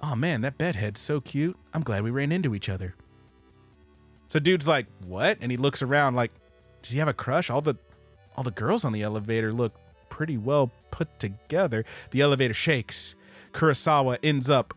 "Oh 0.06 0.14
man, 0.14 0.42
that 0.42 0.58
bedhead's 0.58 1.00
so 1.00 1.20
cute. 1.20 1.56
I'm 1.72 1.82
glad 1.82 2.04
we 2.04 2.10
ran 2.10 2.30
into 2.30 2.54
each 2.54 2.68
other." 2.68 2.94
So 4.28 4.38
dude's 4.38 4.68
like, 4.68 4.86
"What?" 5.06 5.38
And 5.40 5.50
he 5.50 5.56
looks 5.56 5.80
around 5.80 6.14
like, 6.14 6.30
"Does 6.82 6.92
he 6.92 6.98
have 6.98 7.08
a 7.08 7.14
crush? 7.14 7.48
All 7.48 7.62
the 7.62 7.76
all 8.36 8.44
the 8.44 8.50
girls 8.50 8.84
on 8.84 8.92
the 8.92 9.02
elevator 9.02 9.50
look 9.50 9.74
pretty 10.10 10.36
well 10.36 10.70
put 10.90 11.18
together." 11.18 11.84
The 12.10 12.20
elevator 12.20 12.54
shakes. 12.54 13.14
Kurosawa 13.52 14.18
ends 14.22 14.50
up 14.50 14.74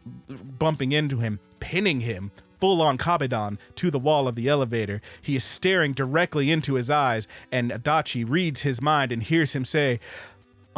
bumping 0.59 0.93
into 0.93 1.17
him, 1.19 1.39
pinning 1.59 2.01
him 2.01 2.31
full 2.59 2.81
on 2.81 2.97
Kabedon 2.97 3.57
to 3.75 3.91
the 3.91 3.99
wall 3.99 4.27
of 4.27 4.35
the 4.35 4.47
elevator. 4.47 5.01
He 5.21 5.35
is 5.35 5.43
staring 5.43 5.93
directly 5.93 6.51
into 6.51 6.75
his 6.75 6.89
eyes, 6.89 7.27
and 7.51 7.71
Adachi 7.71 8.27
reads 8.27 8.61
his 8.61 8.81
mind 8.81 9.11
and 9.11 9.23
hears 9.23 9.53
him 9.53 9.65
say, 9.65 9.99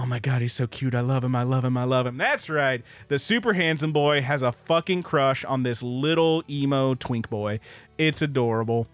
Oh 0.01 0.05
my 0.05 0.19
god, 0.19 0.41
he's 0.41 0.53
so 0.53 0.65
cute. 0.65 0.95
I 0.95 1.01
love 1.01 1.25
him. 1.25 1.35
I 1.35 1.43
love 1.43 1.65
him. 1.65 1.75
I 1.75 1.83
love 1.83 2.07
him. 2.07 2.15
That's 2.15 2.49
right. 2.49 2.81
The 3.09 3.19
super 3.19 3.51
handsome 3.51 3.91
boy 3.91 4.21
has 4.21 4.41
a 4.41 4.53
fucking 4.53 5.03
crush 5.03 5.43
on 5.43 5.63
this 5.63 5.83
little 5.83 6.41
emo 6.49 6.93
twink 6.93 7.29
boy. 7.29 7.59
It's 7.97 8.21
adorable. 8.21 8.87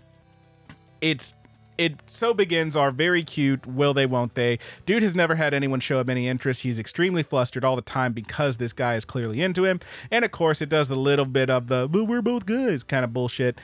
It's 1.01 1.35
it 1.77 1.99
so 2.07 2.33
begins 2.33 2.75
our 2.75 2.89
very 2.89 3.23
cute 3.23 3.67
will 3.67 3.93
they 3.93 4.05
won't 4.05 4.33
they 4.33 4.57
dude 4.85 5.03
has 5.03 5.13
never 5.13 5.35
had 5.35 5.53
anyone 5.53 5.81
show 5.81 5.99
him 5.99 6.09
any 6.09 6.25
interest 6.25 6.61
he's 6.61 6.79
extremely 6.79 7.21
flustered 7.21 7.65
all 7.65 7.75
the 7.75 7.81
time 7.81 8.13
because 8.13 8.55
this 8.55 8.71
guy 8.71 8.95
is 8.95 9.03
clearly 9.03 9.41
into 9.41 9.65
him 9.65 9.81
and 10.09 10.23
of 10.23 10.31
course 10.31 10.61
it 10.61 10.69
does 10.69 10.87
the 10.87 10.95
little 10.95 11.25
bit 11.25 11.49
of 11.49 11.67
the 11.67 11.85
but 11.89 12.05
we're 12.05 12.21
both 12.21 12.45
good 12.45 12.69
guys 12.69 12.81
kind 12.81 13.03
of 13.03 13.11
bullshit 13.11 13.59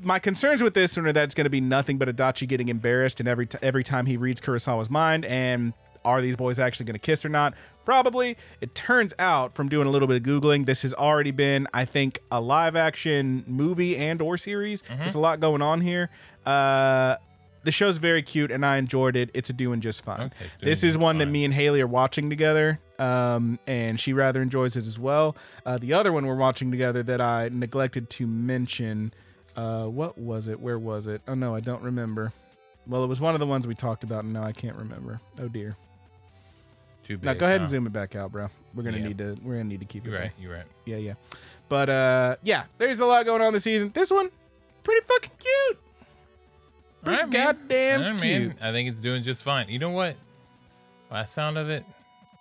my 0.00 0.20
concerns 0.20 0.62
with 0.62 0.74
this 0.74 0.96
are 0.96 1.12
that 1.12 1.24
it's 1.24 1.34
going 1.34 1.46
to 1.46 1.50
be 1.50 1.60
nothing 1.60 1.98
but 1.98 2.06
Adachi 2.06 2.46
getting 2.46 2.68
embarrassed 2.68 3.18
and 3.18 3.28
every 3.28 3.46
t- 3.46 3.58
every 3.60 3.82
time 3.82 4.06
he 4.06 4.16
reads 4.16 4.40
Kurosawa's 4.40 4.88
mind 4.88 5.24
and 5.24 5.72
are 6.04 6.20
these 6.20 6.36
boys 6.36 6.58
actually 6.58 6.86
going 6.86 6.94
to 6.94 6.98
kiss 7.00 7.24
or 7.24 7.28
not? 7.28 7.54
Probably. 7.84 8.36
It 8.60 8.74
turns 8.74 9.14
out 9.18 9.54
from 9.54 9.68
doing 9.68 9.86
a 9.86 9.90
little 9.90 10.08
bit 10.08 10.16
of 10.18 10.22
googling, 10.22 10.66
this 10.66 10.82
has 10.82 10.92
already 10.94 11.30
been, 11.30 11.66
I 11.72 11.84
think, 11.84 12.20
a 12.30 12.40
live 12.40 12.76
action 12.76 13.44
movie 13.46 13.96
and 13.96 14.20
or 14.20 14.36
series. 14.36 14.82
There's 14.82 15.14
a 15.14 15.20
lot 15.20 15.40
going 15.40 15.62
on 15.62 15.80
here. 15.80 16.10
Uh, 16.44 17.16
the 17.64 17.72
show's 17.72 17.98
very 17.98 18.22
cute 18.22 18.50
and 18.50 18.64
I 18.64 18.76
enjoyed 18.76 19.16
it. 19.16 19.30
It's 19.34 19.50
a 19.50 19.52
doing 19.52 19.80
just 19.80 20.04
fine. 20.04 20.20
Okay, 20.20 20.30
doing 20.38 20.50
this 20.62 20.84
is 20.84 20.96
one 20.96 21.18
that 21.18 21.26
me 21.26 21.44
and 21.44 21.52
Haley 21.52 21.80
are 21.80 21.86
watching 21.86 22.30
together, 22.30 22.78
um, 22.98 23.58
and 23.66 23.98
she 23.98 24.12
rather 24.12 24.40
enjoys 24.40 24.76
it 24.76 24.86
as 24.86 24.98
well. 24.98 25.36
Uh, 25.66 25.76
the 25.76 25.92
other 25.92 26.12
one 26.12 26.26
we're 26.26 26.36
watching 26.36 26.70
together 26.70 27.02
that 27.02 27.20
I 27.20 27.50
neglected 27.52 28.08
to 28.10 28.26
mention, 28.26 29.12
uh, 29.56 29.84
what 29.84 30.16
was 30.16 30.48
it? 30.48 30.60
Where 30.60 30.78
was 30.78 31.06
it? 31.06 31.20
Oh 31.28 31.34
no, 31.34 31.54
I 31.54 31.60
don't 31.60 31.82
remember. 31.82 32.32
Well, 32.86 33.04
it 33.04 33.08
was 33.08 33.20
one 33.20 33.34
of 33.34 33.40
the 33.40 33.46
ones 33.46 33.66
we 33.66 33.74
talked 33.74 34.02
about, 34.02 34.24
and 34.24 34.32
now 34.32 34.44
I 34.44 34.52
can't 34.52 34.76
remember. 34.76 35.20
Oh 35.38 35.48
dear. 35.48 35.76
Too 37.08 37.16
big. 37.18 37.24
Now 37.24 37.34
go 37.34 37.46
ahead 37.46 37.60
and 37.62 37.68
zoom 37.68 37.86
it 37.86 37.92
back 37.92 38.14
out, 38.14 38.30
bro. 38.30 38.48
We're 38.74 38.82
gonna 38.84 38.98
Yeah. 38.98 39.08
need 39.08 39.18
to. 39.18 39.36
We're 39.42 39.54
gonna 39.54 39.64
need 39.64 39.80
to 39.80 39.86
keep 39.86 40.04
it. 40.06 40.10
You're 40.10 40.18
there. 40.18 40.26
right. 40.28 40.32
You're 40.38 40.52
right. 40.52 40.66
Yeah, 40.84 40.96
yeah. 40.98 41.14
But 41.68 41.88
uh, 41.88 42.36
yeah, 42.42 42.64
there's 42.76 43.00
a 43.00 43.06
lot 43.06 43.24
going 43.26 43.42
on 43.42 43.52
this 43.54 43.64
season. 43.64 43.90
This 43.94 44.10
one, 44.10 44.30
pretty 44.84 45.00
fucking 45.06 45.32
cute. 45.38 45.78
Pretty 47.02 47.18
right, 47.22 47.28
man. 47.30 47.44
goddamn 47.56 48.02
All 48.02 48.10
right, 48.12 48.20
cute. 48.20 48.48
man. 48.48 48.56
I 48.60 48.72
think 48.72 48.88
it's 48.88 49.00
doing 49.00 49.22
just 49.22 49.42
fine. 49.42 49.68
You 49.68 49.78
know 49.78 49.90
what? 49.90 50.16
By 51.08 51.22
the 51.22 51.28
sound 51.28 51.56
of 51.56 51.70
it, 51.70 51.84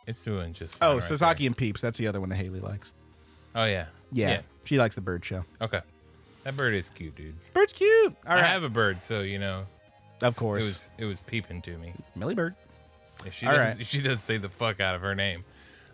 it's 0.06 0.22
doing 0.23 0.52
just 0.53 0.77
fine. 0.77 0.89
Oh, 0.89 0.94
right 0.95 1.03
Sasaki 1.03 1.45
and 1.48 1.56
Peeps. 1.56 1.80
That's 1.81 1.98
the 1.98 2.07
other 2.07 2.19
one 2.19 2.30
that 2.30 2.35
Haley 2.35 2.60
likes. 2.60 2.91
there. 3.53 3.64
Oh 3.64 3.65
yeah. 3.65 3.85
Yeah, 4.11 4.41
she 4.65 4.77
likes 4.77 4.95
the 4.95 5.02
bird 5.02 5.23
show. 5.23 5.45
Okay. 5.61 5.81
That 6.44 6.56
bird 6.56 6.73
is 6.73 6.89
cute, 6.89 7.15
dude. 7.15 7.35
Bird's 7.53 7.73
cute. 7.73 8.15
All 8.26 8.34
I 8.34 8.35
right, 8.35 8.45
have 8.45 8.64
a 8.64 8.69
bird, 8.69 9.03
so 9.03 9.19
you 9.22 9.38
know. 9.39 9.65
of 10.22 10.35
course. 10.38 10.64
It 10.64 10.68
was 10.68 10.91
it 10.99 11.06
was 11.06 11.19
peeping 11.22 11.61
to 11.64 11.77
me. 11.77 11.94
Millie 12.15 12.35
Bird. 12.35 12.56
Yeah, 13.26 13.31
She 13.31 13.45
All 13.48 13.53
does 13.53 13.77
right. 13.77 13.85
she 13.85 14.02
does 14.02 14.22
say 14.22 14.38
the 14.38 14.49
fuck 14.49 14.80
out 14.80 14.95
of 14.95 15.02
her 15.02 15.15
name. 15.15 15.44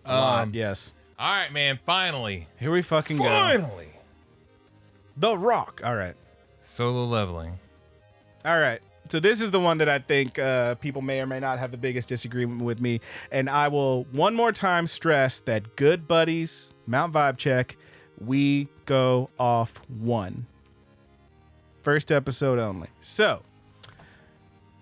Um, 0.06 0.52
yes. 0.54 0.94
All 1.18 1.30
right, 1.32 1.52
man. 1.54 1.80
Finally, 1.86 2.48
Here 2.60 2.72
we 2.72 2.82
fucking 2.82 3.18
go. 3.18 3.24
finally, 3.24 3.90
The 5.16 5.38
Rock. 5.38 5.82
All 5.84 5.95
right. 5.95 6.16
solo 6.62 7.06
leveling. 7.06 7.60
All 8.45 8.60
right. 8.60 8.82
So 9.10 9.20
this 9.20 9.41
is 9.41 9.52
the 9.52 9.60
one 9.60 9.78
that 9.78 9.88
I 9.90 10.00
think 10.00 10.40
uh, 10.40 10.76
people 10.76 11.02
may 11.02 11.22
or 11.22 11.28
may 11.28 11.40
not 11.40 11.60
have 11.60 11.72
the 11.72 11.78
biggest 11.78 12.10
disagreement 12.10 12.62
with 12.62 12.82
me, 12.82 13.00
and 13.32 13.50
I 13.50 13.68
will 13.68 14.06
one 14.12 14.34
more 14.34 14.52
time 14.52 14.88
stress 14.88 15.40
that 15.40 15.76
good 15.76 16.08
buddies, 16.08 16.74
Mount 16.88 17.14
Vibe 17.14 17.38
check, 17.38 17.78
we 18.20 18.70
go 18.86 19.30
off 19.38 19.82
one. 19.88 20.48
First 21.82 22.12
episode 22.12 22.60
only. 22.60 22.88
So, 23.02 23.44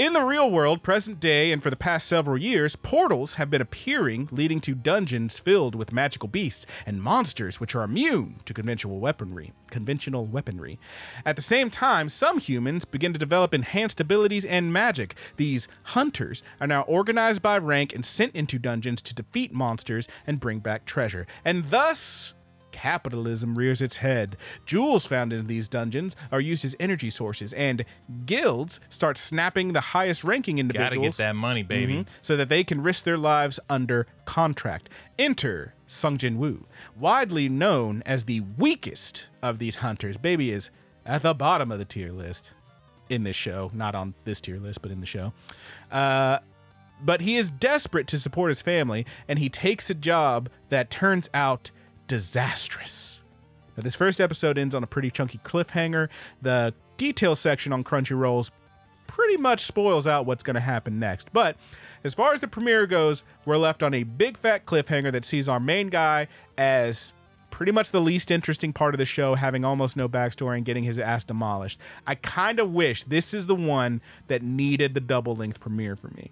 in 0.01 0.13
the 0.13 0.23
real 0.23 0.49
world, 0.49 0.81
present 0.81 1.19
day, 1.19 1.51
and 1.51 1.61
for 1.61 1.69
the 1.69 1.75
past 1.75 2.07
several 2.07 2.35
years, 2.35 2.75
portals 2.75 3.33
have 3.33 3.51
been 3.51 3.61
appearing, 3.61 4.27
leading 4.31 4.59
to 4.59 4.73
dungeons 4.73 5.39
filled 5.39 5.75
with 5.75 5.93
magical 5.93 6.27
beasts 6.27 6.65
and 6.87 7.03
monsters 7.03 7.59
which 7.59 7.75
are 7.75 7.83
immune 7.83 8.37
to 8.45 8.51
conventional 8.51 8.99
weaponry. 8.99 9.53
Conventional 9.69 10.25
weaponry. 10.25 10.79
At 11.23 11.35
the 11.35 11.43
same 11.43 11.69
time, 11.69 12.09
some 12.09 12.39
humans 12.39 12.83
begin 12.83 13.13
to 13.13 13.19
develop 13.19 13.53
enhanced 13.53 14.01
abilities 14.01 14.43
and 14.43 14.73
magic. 14.73 15.13
These 15.37 15.67
hunters 15.83 16.41
are 16.59 16.65
now 16.65 16.81
organized 16.81 17.43
by 17.43 17.59
rank 17.59 17.93
and 17.93 18.03
sent 18.03 18.33
into 18.33 18.57
dungeons 18.57 19.03
to 19.03 19.13
defeat 19.13 19.53
monsters 19.53 20.07
and 20.25 20.39
bring 20.39 20.61
back 20.61 20.85
treasure. 20.85 21.27
And 21.45 21.69
thus, 21.69 22.33
capitalism 22.71 23.57
rears 23.57 23.81
its 23.81 23.97
head. 23.97 24.37
Jewels 24.65 25.05
found 25.05 25.31
in 25.33 25.47
these 25.47 25.67
dungeons 25.67 26.15
are 26.31 26.39
used 26.41 26.63
as 26.65 26.75
energy 26.79 27.09
sources, 27.09 27.53
and 27.53 27.85
guilds 28.25 28.79
start 28.89 29.17
snapping 29.17 29.73
the 29.73 29.81
highest 29.81 30.23
ranking 30.23 30.57
individuals. 30.59 31.17
Gotta 31.17 31.23
get 31.23 31.29
that 31.29 31.35
money, 31.35 31.63
baby. 31.63 31.95
Mhm, 31.95 32.07
so 32.21 32.35
that 32.37 32.49
they 32.49 32.63
can 32.63 32.81
risk 32.81 33.03
their 33.03 33.17
lives 33.17 33.59
under 33.69 34.07
contract. 34.25 34.89
Enter 35.19 35.73
Sung 35.87 36.17
Jin 36.17 36.37
Woo, 36.37 36.65
widely 36.97 37.49
known 37.49 38.01
as 38.05 38.23
the 38.25 38.39
weakest 38.57 39.27
of 39.41 39.59
these 39.59 39.77
hunters. 39.77 40.17
Baby 40.17 40.51
is 40.51 40.69
at 41.05 41.21
the 41.23 41.33
bottom 41.33 41.71
of 41.71 41.79
the 41.79 41.85
tier 41.85 42.11
list 42.11 42.53
in 43.09 43.23
this 43.23 43.35
show, 43.35 43.69
not 43.73 43.93
on 43.93 44.13
this 44.23 44.39
tier 44.39 44.57
list, 44.57 44.81
but 44.81 44.89
in 44.91 45.01
the 45.01 45.05
show. 45.05 45.33
Uh, 45.91 46.39
but 47.03 47.21
he 47.21 47.35
is 47.35 47.49
desperate 47.51 48.07
to 48.07 48.17
support 48.19 48.49
his 48.49 48.61
family, 48.61 49.05
and 49.27 49.39
he 49.39 49.49
takes 49.49 49.89
a 49.89 49.95
job 49.95 50.49
that 50.69 50.89
turns 50.89 51.29
out 51.33 51.71
disastrous. 52.11 53.21
Now, 53.77 53.83
this 53.83 53.95
first 53.95 54.19
episode 54.19 54.57
ends 54.57 54.75
on 54.75 54.83
a 54.83 54.87
pretty 54.87 55.09
chunky 55.09 55.37
cliffhanger. 55.37 56.09
The 56.41 56.73
detail 56.97 57.35
section 57.35 57.71
on 57.71 57.85
Crunchyroll's 57.85 58.51
pretty 59.07 59.37
much 59.37 59.65
spoils 59.65 60.05
out 60.05 60.25
what's 60.25 60.43
going 60.43 60.55
to 60.55 60.59
happen 60.59 60.99
next. 60.99 61.31
But 61.31 61.55
as 62.03 62.13
far 62.13 62.33
as 62.33 62.41
the 62.41 62.49
premiere 62.49 62.85
goes, 62.85 63.23
we're 63.45 63.55
left 63.55 63.81
on 63.81 63.93
a 63.93 64.03
big 64.03 64.35
fat 64.35 64.65
cliffhanger 64.65 65.09
that 65.13 65.23
sees 65.23 65.47
our 65.47 65.59
main 65.61 65.87
guy 65.87 66.27
as 66.57 67.13
pretty 67.49 67.71
much 67.71 67.91
the 67.91 68.01
least 68.01 68.29
interesting 68.29 68.73
part 68.73 68.93
of 68.93 68.97
the 68.97 69.05
show, 69.05 69.35
having 69.35 69.63
almost 69.63 69.95
no 69.95 70.09
backstory 70.09 70.57
and 70.57 70.65
getting 70.65 70.83
his 70.83 70.99
ass 70.99 71.23
demolished. 71.23 71.79
I 72.05 72.15
kind 72.15 72.59
of 72.59 72.73
wish 72.73 73.05
this 73.05 73.33
is 73.33 73.47
the 73.47 73.55
one 73.55 74.01
that 74.27 74.43
needed 74.43 74.95
the 74.95 74.99
double 74.99 75.33
length 75.33 75.61
premiere 75.61 75.95
for 75.95 76.09
me. 76.09 76.31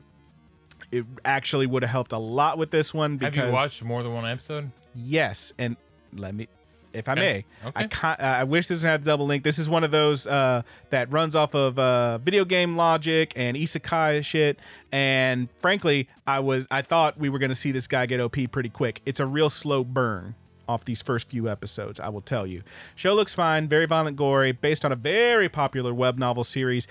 It 0.91 1.05
actually 1.23 1.67
would 1.67 1.83
have 1.83 1.91
helped 1.91 2.11
a 2.11 2.17
lot 2.17 2.57
with 2.57 2.71
this 2.71 2.93
one 2.93 3.17
because 3.17 3.35
Have 3.35 3.47
you 3.47 3.53
watched 3.53 3.83
more 3.83 4.01
than 4.03 4.13
one 4.13 4.25
episode? 4.25 4.71
Yes, 4.95 5.53
and 5.59 5.77
let 6.15 6.33
me, 6.33 6.47
if 6.93 7.07
I 7.07 7.13
may, 7.13 7.45
Okay. 7.63 7.87
I 8.01 8.13
uh, 8.13 8.15
I 8.19 8.43
wish 8.43 8.67
this 8.67 8.81
one 8.81 8.89
had 8.89 9.03
double 9.03 9.27
link. 9.27 9.43
This 9.43 9.59
is 9.59 9.69
one 9.69 9.83
of 9.83 9.91
those 9.91 10.25
uh, 10.25 10.63
that 10.89 11.11
runs 11.13 11.35
off 11.35 11.53
of 11.53 11.77
uh, 11.77 12.17
video 12.17 12.43
game 12.43 12.75
logic 12.75 13.33
and 13.35 13.55
isekai 13.55 14.25
shit. 14.25 14.57
And 14.91 15.47
frankly, 15.59 16.09
I 16.25 16.39
was 16.39 16.67
I 16.71 16.81
thought 16.81 17.19
we 17.19 17.29
were 17.29 17.37
going 17.37 17.49
to 17.49 17.55
see 17.55 17.71
this 17.71 17.87
guy 17.87 18.07
get 18.07 18.19
OP 18.19 18.37
pretty 18.51 18.69
quick. 18.69 19.01
It's 19.05 19.19
a 19.19 19.27
real 19.27 19.51
slow 19.51 19.83
burn 19.83 20.33
off 20.67 20.85
these 20.85 21.01
first 21.01 21.29
few 21.29 21.49
episodes. 21.49 21.99
I 21.99 22.09
will 22.09 22.21
tell 22.21 22.45
you. 22.45 22.61
Show 22.95 23.13
looks 23.15 23.33
fine, 23.33 23.67
very 23.67 23.85
violent, 23.87 24.17
gory, 24.17 24.51
based 24.51 24.85
on 24.85 24.91
a 24.91 24.95
very 24.95 25.49
popular 25.49 25.93
web 25.93 26.17
novel 26.19 26.43
series 26.43 26.87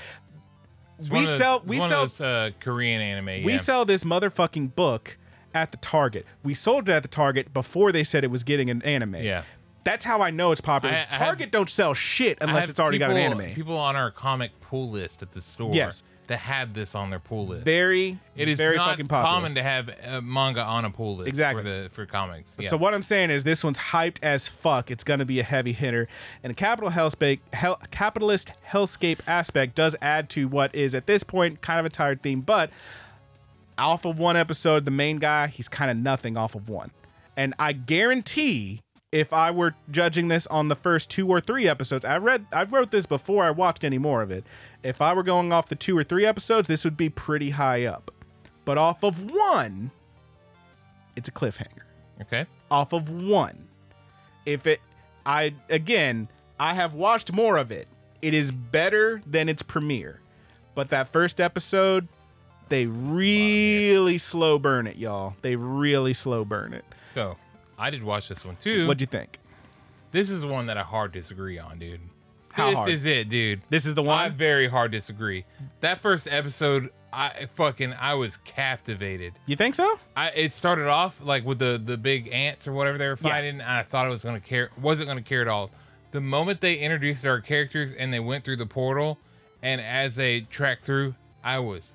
we 0.98 1.24
those- 1.24 1.38
sell 1.38 1.62
we 1.66 1.78
sell 1.80 2.02
those, 2.02 2.20
uh, 2.20 2.50
Korean 2.60 3.00
anime. 3.00 3.44
we 3.44 3.52
yeah. 3.52 3.56
sell 3.58 3.84
this 3.84 4.04
motherfucking 4.04 4.74
book 4.74 5.16
at 5.54 5.70
the 5.70 5.78
Target. 5.78 6.26
We 6.42 6.54
sold 6.54 6.88
it 6.88 6.92
at 6.92 7.02
the 7.02 7.08
Target 7.08 7.54
before 7.54 7.92
they 7.92 8.04
said 8.04 8.24
it 8.24 8.30
was 8.30 8.44
getting 8.44 8.70
an 8.70 8.82
anime. 8.82 9.16
Yeah. 9.16 9.42
That's 9.84 10.04
how 10.04 10.20
I 10.20 10.30
know 10.30 10.52
it's 10.52 10.60
popular. 10.60 10.94
I- 10.94 10.98
It's 10.98 11.06
I 11.12 11.16
have- 11.16 11.26
Target 11.28 11.50
don't 11.50 11.70
sell 11.70 11.94
shit 11.94 12.36
unless 12.40 12.68
it's 12.68 12.78
already 12.80 12.98
got 12.98 13.10
an 13.10 13.16
anime. 13.16 13.54
People 13.54 13.76
on 13.76 13.96
our 13.96 14.10
comic 14.10 14.60
pool 14.60 14.90
list 14.90 15.22
at 15.22 15.30
the 15.30 15.40
store. 15.40 15.72
Yes. 15.74 16.02
That 16.28 16.38
have 16.40 16.74
this 16.74 16.94
on 16.94 17.10
their 17.10 17.18
pool 17.18 17.46
list. 17.46 17.64
very, 17.64 18.18
it 18.36 18.48
is 18.48 18.58
very 18.58 18.76
not 18.76 18.90
fucking 18.90 19.08
popular. 19.08 19.30
common 19.34 19.54
to 19.56 19.62
have 19.62 19.88
a 20.06 20.22
manga 20.22 20.60
on 20.62 20.84
a 20.84 20.90
pool 20.90 21.16
list 21.16 21.28
Exactly. 21.28 21.62
for 21.62 21.68
the 21.68 21.88
for 21.88 22.06
comics. 22.06 22.54
Yeah. 22.58 22.68
So 22.68 22.76
what 22.76 22.94
I'm 22.94 23.02
saying 23.02 23.30
is 23.30 23.44
this 23.44 23.64
one's 23.64 23.78
hyped 23.78 24.18
as 24.22 24.46
fuck. 24.46 24.90
It's 24.90 25.04
gonna 25.04 25.24
be 25.24 25.40
a 25.40 25.42
heavy 25.42 25.72
hitter, 25.72 26.06
and 26.42 26.50
the 26.50 26.54
capital 26.54 26.90
hellscape, 26.90 27.40
hell, 27.52 27.80
capitalist 27.90 28.52
hellscape 28.70 29.20
aspect 29.26 29.74
does 29.74 29.96
add 30.02 30.28
to 30.30 30.48
what 30.48 30.74
is 30.74 30.94
at 30.94 31.06
this 31.06 31.22
point 31.24 31.60
kind 31.62 31.80
of 31.80 31.86
a 31.86 31.90
tired 31.90 32.22
theme. 32.22 32.42
But 32.42 32.70
off 33.78 34.04
of 34.04 34.18
one 34.18 34.36
episode, 34.36 34.84
the 34.84 34.90
main 34.90 35.16
guy 35.16 35.46
he's 35.48 35.68
kind 35.68 35.90
of 35.90 35.96
nothing 35.96 36.36
off 36.36 36.54
of 36.54 36.68
one, 36.68 36.90
and 37.36 37.54
I 37.58 37.72
guarantee 37.72 38.82
if 39.10 39.32
I 39.32 39.50
were 39.50 39.74
judging 39.90 40.28
this 40.28 40.46
on 40.48 40.68
the 40.68 40.76
first 40.76 41.10
two 41.10 41.28
or 41.28 41.40
three 41.40 41.66
episodes, 41.68 42.04
I 42.04 42.18
read 42.18 42.46
I 42.52 42.64
wrote 42.64 42.90
this 42.90 43.06
before 43.06 43.44
I 43.44 43.50
watched 43.50 43.84
any 43.84 43.98
more 43.98 44.22
of 44.22 44.30
it. 44.30 44.44
If 44.82 45.00
I 45.00 45.14
were 45.14 45.22
going 45.22 45.52
off 45.52 45.68
the 45.68 45.76
two 45.76 45.96
or 45.96 46.04
three 46.04 46.26
episodes, 46.26 46.68
this 46.68 46.84
would 46.84 46.96
be 46.96 47.08
pretty 47.08 47.50
high 47.50 47.84
up. 47.84 48.10
But 48.64 48.76
off 48.76 49.02
of 49.02 49.30
one, 49.30 49.90
it's 51.16 51.28
a 51.28 51.32
cliffhanger 51.32 51.84
okay. 52.20 52.46
off 52.70 52.92
of 52.92 53.10
one. 53.10 53.68
If 54.44 54.66
it, 54.66 54.80
I 55.24 55.54
again, 55.70 56.28
I 56.60 56.74
have 56.74 56.94
watched 56.94 57.32
more 57.32 57.56
of 57.56 57.70
it. 57.70 57.88
It 58.20 58.34
is 58.34 58.50
better 58.50 59.22
than 59.26 59.48
its 59.48 59.62
premiere, 59.62 60.20
but 60.74 60.90
that 60.90 61.08
first 61.08 61.40
episode, 61.40 62.08
they 62.68 62.86
really 62.86 64.18
slow 64.18 64.58
burn 64.58 64.86
it, 64.86 64.96
y'all. 64.96 65.34
They 65.40 65.56
really 65.56 66.12
slow 66.12 66.44
burn 66.44 66.74
it. 66.74 66.84
So 67.10 67.36
I 67.78 67.90
did 67.90 68.02
watch 68.02 68.28
this 68.28 68.44
one 68.44 68.56
too. 68.56 68.86
What'd 68.86 69.00
you 69.00 69.06
think? 69.06 69.38
this 70.10 70.30
is 70.30 70.44
one 70.44 70.66
that 70.66 70.76
I 70.78 70.82
hard 70.82 71.12
disagree 71.12 71.58
on, 71.58 71.78
dude. 71.78 72.00
How 72.52 72.70
this 72.70 72.76
hard? 72.76 72.90
is 72.90 73.04
it, 73.06 73.28
dude. 73.28 73.60
This 73.68 73.84
is 73.86 73.94
the 73.94 74.02
one. 74.02 74.18
I 74.18 74.28
very 74.30 74.68
hard 74.68 74.90
disagree. 74.90 75.44
That 75.80 76.00
first 76.00 76.26
episode, 76.28 76.90
I 77.12 77.46
fucking 77.54 77.94
I 78.00 78.14
was 78.14 78.38
captivated. 78.38 79.34
You 79.46 79.54
think 79.56 79.74
so? 79.74 79.98
I 80.16 80.28
it 80.30 80.52
started 80.52 80.88
off 80.88 81.22
like 81.24 81.44
with 81.44 81.58
the 81.58 81.80
the 81.82 81.96
big 81.96 82.28
ants 82.32 82.66
or 82.66 82.72
whatever 82.72 82.98
they 82.98 83.06
were 83.06 83.18
Yeah. 83.20 83.30
fighting. 83.30 83.60
And 83.60 83.62
I 83.62 83.82
thought 83.82 84.06
it 84.06 84.10
was 84.10 84.24
gonna 84.24 84.40
care, 84.40 84.70
wasn't 84.80 85.08
gonna 85.08 85.22
care 85.22 85.42
at 85.42 85.48
all. 85.48 85.70
The 86.10 86.20
moment 86.22 86.60
they 86.62 86.76
introduced 86.78 87.24
our 87.26 87.40
characters 87.40 87.92
and 87.92 88.12
they 88.12 88.20
went 88.20 88.42
through 88.44 88.56
the 88.56 88.66
portal, 88.66 89.18
and 89.62 89.80
as 89.80 90.16
they 90.16 90.40
tracked 90.40 90.82
through, 90.82 91.14
I 91.44 91.58
was 91.58 91.92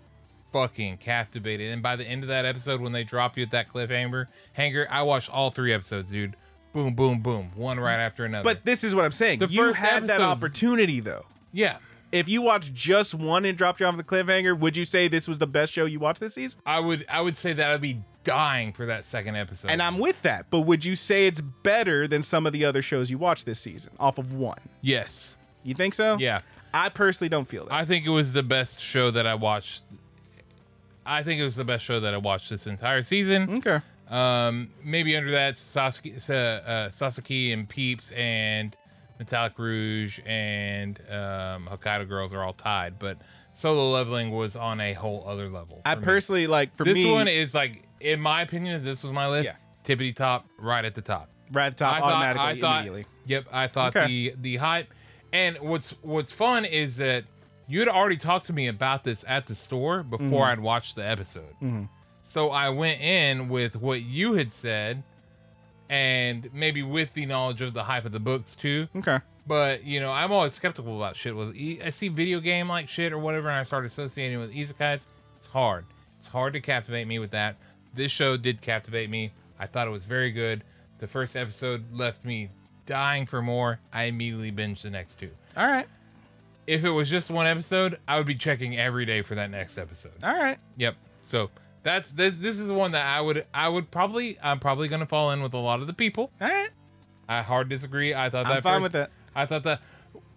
fucking 0.53 0.97
captivated. 0.97 1.71
And 1.71 1.83
by 1.83 1.97
the 1.97 2.05
end 2.05 2.23
of 2.23 2.29
that 2.29 2.45
episode, 2.45 2.79
when 2.79 2.93
they 2.93 3.03
drop 3.03 3.35
you 3.35 3.43
at 3.43 3.51
that 3.51 3.67
cliffhanger, 3.67 4.27
hanger, 4.53 4.87
I 4.89 5.01
watched 5.01 5.29
all 5.29 5.49
three 5.49 5.73
episodes, 5.73 6.09
dude. 6.11 6.35
Boom, 6.71 6.93
boom, 6.95 7.19
boom, 7.19 7.51
one 7.55 7.79
right 7.79 7.99
after 7.99 8.23
another. 8.23 8.43
But 8.43 8.63
this 8.63 8.83
is 8.85 8.95
what 8.95 9.03
I'm 9.03 9.11
saying. 9.11 9.39
The 9.39 9.47
you 9.47 9.73
had 9.73 10.07
that 10.07 10.21
opportunity 10.21 11.01
though. 11.01 11.25
yeah, 11.51 11.77
If 12.11 12.27
you 12.29 12.41
watched 12.41 12.73
just 12.73 13.13
one 13.13 13.45
and 13.45 13.55
dropped 13.57 13.79
you 13.79 13.85
off 13.85 13.97
the 13.97 14.03
cliffhanger, 14.03 14.57
would 14.57 14.75
you 14.77 14.85
say 14.85 15.07
this 15.07 15.27
was 15.27 15.37
the 15.39 15.45
best 15.47 15.73
show 15.73 15.85
you 15.85 15.99
watched 15.99 16.19
this 16.21 16.33
season? 16.35 16.61
I 16.65 16.79
would 16.79 17.05
I 17.09 17.21
would 17.21 17.35
say 17.35 17.53
that 17.53 17.69
I'd 17.69 17.81
be 17.81 18.01
dying 18.23 18.71
for 18.73 18.85
that 18.87 19.05
second 19.05 19.35
episode. 19.35 19.69
And 19.69 19.81
I'm 19.83 19.99
with 19.99 20.21
that, 20.23 20.47
but 20.49 20.61
would 20.61 20.83
you 20.85 20.95
say 20.95 21.27
it's 21.27 21.41
better 21.41 22.07
than 22.07 22.23
some 22.23 22.47
of 22.47 22.53
the 22.53 22.65
other 22.65 22.81
shows 22.81 23.11
you 23.11 23.17
watched 23.19 23.45
this 23.45 23.59
season 23.59 23.91
off 23.99 24.17
of 24.17 24.33
one? 24.33 24.59
yes, 24.81 25.35
You 25.63 25.75
think 25.75 25.93
so? 25.93 26.17
yeah. 26.19 26.41
I 26.75 26.89
personally 26.89 27.29
don't 27.29 27.47
feel 27.47 27.65
that. 27.65 27.73
I 27.73 27.85
think 27.85 28.03
it 28.03 28.09
was 28.09 28.33
the 28.33 28.41
best 28.41 28.79
show 28.79 29.11
that 29.11 29.27
I 29.27 29.35
watched. 29.35 29.83
I 31.05 31.23
think 31.23 31.39
it 31.39 31.43
was 31.43 31.55
the 31.55 31.63
best 31.65 31.83
show 31.85 31.99
that 31.99 32.13
I 32.13 32.17
watched 32.17 32.49
this 32.49 32.67
entire 32.67 33.01
season. 33.01 33.57
okay. 33.57 33.81
Um, 34.09 34.69
maybe 34.83 35.15
under 35.15 35.31
that, 35.31 35.55
Sasaki, 35.55 36.13
uh, 36.29 36.33
uh, 36.33 36.89
Sasaki 36.89 37.51
and 37.51 37.67
Peeps 37.67 38.11
and 38.11 38.75
Metallic 39.17 39.57
Rouge 39.57 40.19
and 40.25 40.99
um, 41.09 41.67
Hokkaido 41.71 42.07
Girls 42.07 42.33
are 42.33 42.43
all 42.43 42.53
tied, 42.53 42.99
but 42.99 43.17
solo 43.53 43.89
leveling 43.91 44.31
was 44.31 44.55
on 44.55 44.79
a 44.81 44.93
whole 44.93 45.23
other 45.27 45.49
level. 45.49 45.81
I 45.85 45.95
me. 45.95 46.03
personally 46.03 46.47
like 46.47 46.75
for 46.75 46.83
this 46.83 46.95
me 46.97 47.11
one 47.11 47.27
is 47.27 47.55
like, 47.55 47.83
in 47.99 48.19
my 48.19 48.41
opinion, 48.41 48.83
this 48.83 49.03
was 49.03 49.13
my 49.13 49.27
list, 49.29 49.45
Yeah. 49.45 49.55
tippity 49.83 50.15
top, 50.15 50.45
right 50.59 50.83
at 50.85 50.95
the 50.95 51.01
top. 51.01 51.29
right 51.51 51.67
at 51.67 51.77
the 51.77 51.83
top 51.85 51.95
I 51.95 51.99
thought, 51.99 52.13
automatically 52.13 52.47
I 52.47 52.59
thought, 52.59 52.75
immediately. 52.81 53.05
Yep, 53.25 53.45
I 53.51 53.67
thought 53.67 53.95
Okay. 53.95 54.07
the 54.07 54.33
the 54.41 54.55
hype. 54.57 54.93
And 55.31 55.57
what's 55.61 55.91
what's 56.01 56.31
fun 56.31 56.65
is 56.65 56.97
that 56.97 57.23
you 57.67 57.79
had 57.79 57.87
already 57.87 58.17
talked 58.17 58.45
to 58.47 58.53
me 58.53 58.67
about 58.67 59.03
this 59.03 59.23
at 59.27 59.45
the 59.45 59.55
store 59.55 60.03
before 60.03 60.27
Mm-hmm. 60.27 60.51
I'd 60.51 60.59
watched 60.59 60.95
the 60.95 61.07
episode. 61.07 61.55
So 62.23 62.49
I 62.49 62.69
went 62.69 62.99
in 63.01 63.47
with 63.49 63.75
what 63.75 64.01
you 64.01 64.33
had 64.33 64.51
said, 64.51 65.03
and 65.89 66.49
maybe 66.53 66.81
with 66.83 67.13
the 67.13 67.25
knowledge 67.25 67.61
of 67.61 67.73
the 67.73 67.83
hype 67.83 68.05
of 68.05 68.11
the 68.11 68.19
books 68.19 68.55
too. 68.55 68.87
Okay. 68.95 69.19
But 69.45 69.83
you 69.83 69.99
know, 69.99 70.11
I'm 70.11 70.31
always 70.31 70.53
skeptical 70.53 70.97
about 70.97 71.15
shit. 71.15 71.35
With 71.35 71.55
e- 71.55 71.79
I 71.83 71.89
see 71.89 72.07
video 72.07 72.39
game 72.39 72.69
like 72.69 72.87
shit 72.87 73.11
or 73.13 73.17
whatever, 73.19 73.49
and 73.49 73.57
I 73.59 73.63
start 73.63 73.85
associating 73.85 74.39
with 74.39 74.51
isekais. 74.51 75.01
It's 75.37 75.47
hard. 75.47 75.85
It's 76.19 76.29
hard 76.29 76.53
to 76.53 76.61
captivate 76.61 77.05
me 77.07 77.19
with 77.19 77.31
that. 77.31 77.57
This 77.93 78.11
show 78.11 78.37
did 78.37 78.61
captivate 78.61 79.09
me. 79.09 79.33
I 79.59 79.65
thought 79.67 79.87
it 79.87 79.91
was 79.91 80.05
very 80.05 80.31
good. 80.31 80.63
The 80.99 81.07
first 81.07 81.35
episode 81.35 81.93
left 81.93 82.23
me 82.25 82.49
dying 82.85 83.25
for 83.25 83.41
more. 83.41 83.79
I 83.91 84.03
immediately 84.03 84.51
binged 84.51 84.83
the 84.83 84.89
next 84.89 85.19
two. 85.19 85.31
All 85.57 85.67
right. 85.67 85.87
If 86.65 86.83
it 86.85 86.89
was 86.91 87.09
just 87.09 87.29
one 87.29 87.45
episode, 87.47 87.99
I 88.07 88.17
would 88.17 88.27
be 88.27 88.35
checking 88.35 88.77
every 88.77 89.05
day 89.05 89.21
for 89.21 89.35
that 89.35 89.49
next 89.49 89.77
episode. 89.77 90.13
All 90.23 90.33
right. 90.35 90.57
Yep. 90.77 90.95
So 91.21 91.49
that's 91.83 92.11
this. 92.11 92.39
This 92.39 92.59
is 92.59 92.71
one 92.71 92.91
that 92.91 93.05
I 93.05 93.19
would. 93.21 93.45
I 93.53 93.67
would 93.69 93.91
probably. 93.91 94.37
I'm 94.41 94.59
probably 94.59 94.87
gonna 94.87 95.05
fall 95.05 95.31
in 95.31 95.41
with 95.43 95.53
a 95.53 95.57
lot 95.57 95.81
of 95.81 95.87
the 95.87 95.93
people. 95.93 96.31
All 96.39 96.47
right. 96.47 96.69
I 97.27 97.41
hard 97.41 97.69
disagree. 97.69 98.13
I 98.13 98.29
thought 98.29 98.45
I'm 98.45 98.53
that 98.53 98.63
fine 98.63 98.75
first- 98.75 98.83
with 98.83 98.91
that. 98.93 99.11
I 99.35 99.45
thought 99.45 99.63
that 99.63 99.81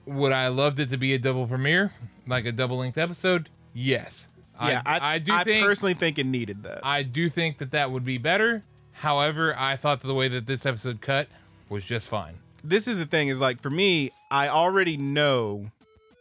would 0.07 0.33
I 0.33 0.49
loved 0.49 0.79
it 0.81 0.89
to 0.91 0.97
be 0.97 1.15
a 1.15 1.19
double 1.19 1.47
premiere, 1.47 1.93
like 2.27 2.45
a 2.47 2.53
double 2.53 2.79
length 2.79 2.97
episode. 2.99 3.49
Yes. 3.75 4.29
Yeah, 4.59 4.81
I, 4.87 5.17
I, 5.17 5.19
do 5.19 5.35
I 5.35 5.45
think 5.45 5.67
personally 5.67 5.93
think 5.93 6.19
it 6.19 6.25
needed 6.25 6.63
that. 6.63 6.81
I 6.83 7.03
do 7.03 7.29
think 7.29 7.59
that 7.59 7.73
that 7.73 7.91
would 7.91 8.07
be 8.07 8.17
better. 8.17 8.63
However, 8.93 9.55
I 9.55 9.77
thought 9.77 10.01
that 10.01 10.07
the 10.07 10.15
way 10.15 10.29
that 10.29 10.47
this 10.47 10.65
episode 10.65 11.03
cut 11.03 11.29
was 11.69 11.85
just 11.85 12.09
fine. 12.09 12.37
this 12.65 12.89
is 12.89 12.97
the 12.97 13.05
thing 13.05 13.29
is 13.29 13.39
like 13.39 13.61
for 13.61 13.69
me, 13.69 14.13
I 14.31 14.49
already 14.49 14.97
know 14.97 15.71